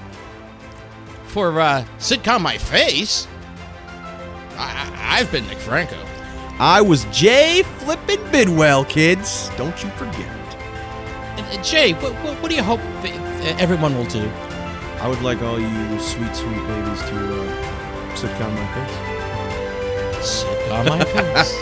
for 1.27 1.61
uh, 1.61 1.85
sitcom 1.99 2.41
My 2.41 2.59
Face, 2.59 3.27
I, 4.57 4.91
I, 4.93 5.19
I've 5.21 5.31
been 5.31 5.47
Nick 5.47 5.59
Franco. 5.59 5.97
I 6.59 6.81
was 6.83 7.05
Jay 7.07 7.63
Flippin' 7.79 8.21
Bidwell, 8.31 8.85
kids. 8.85 9.51
Don't 9.57 9.83
you 9.83 9.89
forget 9.91 10.21
it. 10.21 10.55
And, 11.39 11.47
and 11.47 11.65
Jay, 11.65 11.93
what, 11.95 12.13
what, 12.17 12.43
what 12.43 12.51
do 12.51 12.55
you 12.57 12.63
hope 12.63 12.81
that 13.03 13.57
everyone 13.61 13.97
will 13.97 14.05
do? 14.07 14.29
I 15.01 15.09
would 15.09 15.23
like 15.23 15.41
all 15.41 15.59
you 15.59 16.01
sweet, 16.01 16.35
sweet 16.37 16.55
babies 16.67 17.01
to 17.01 17.43
uh, 17.43 18.15
sit 18.17 18.31
on 18.43 18.55
my 18.55 18.75
face. 18.75 19.10
Sitcom 20.21 20.89
My 20.89 21.05
Face. 21.05 21.55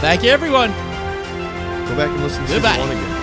Thank 0.00 0.22
you, 0.22 0.30
everyone. 0.30 0.70
Go 0.70 1.96
back 1.96 2.10
and 2.10 2.22
listen 2.22 2.44
to 2.46 2.52
Goodbye. 2.52 2.76
season 2.76 2.88
one 2.88 2.96
again. 2.96 3.16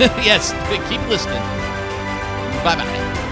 yes, 0.24 0.52
keep 0.88 1.00
listening. 1.08 1.42
Bye 2.64 2.76
bye. 2.76 3.28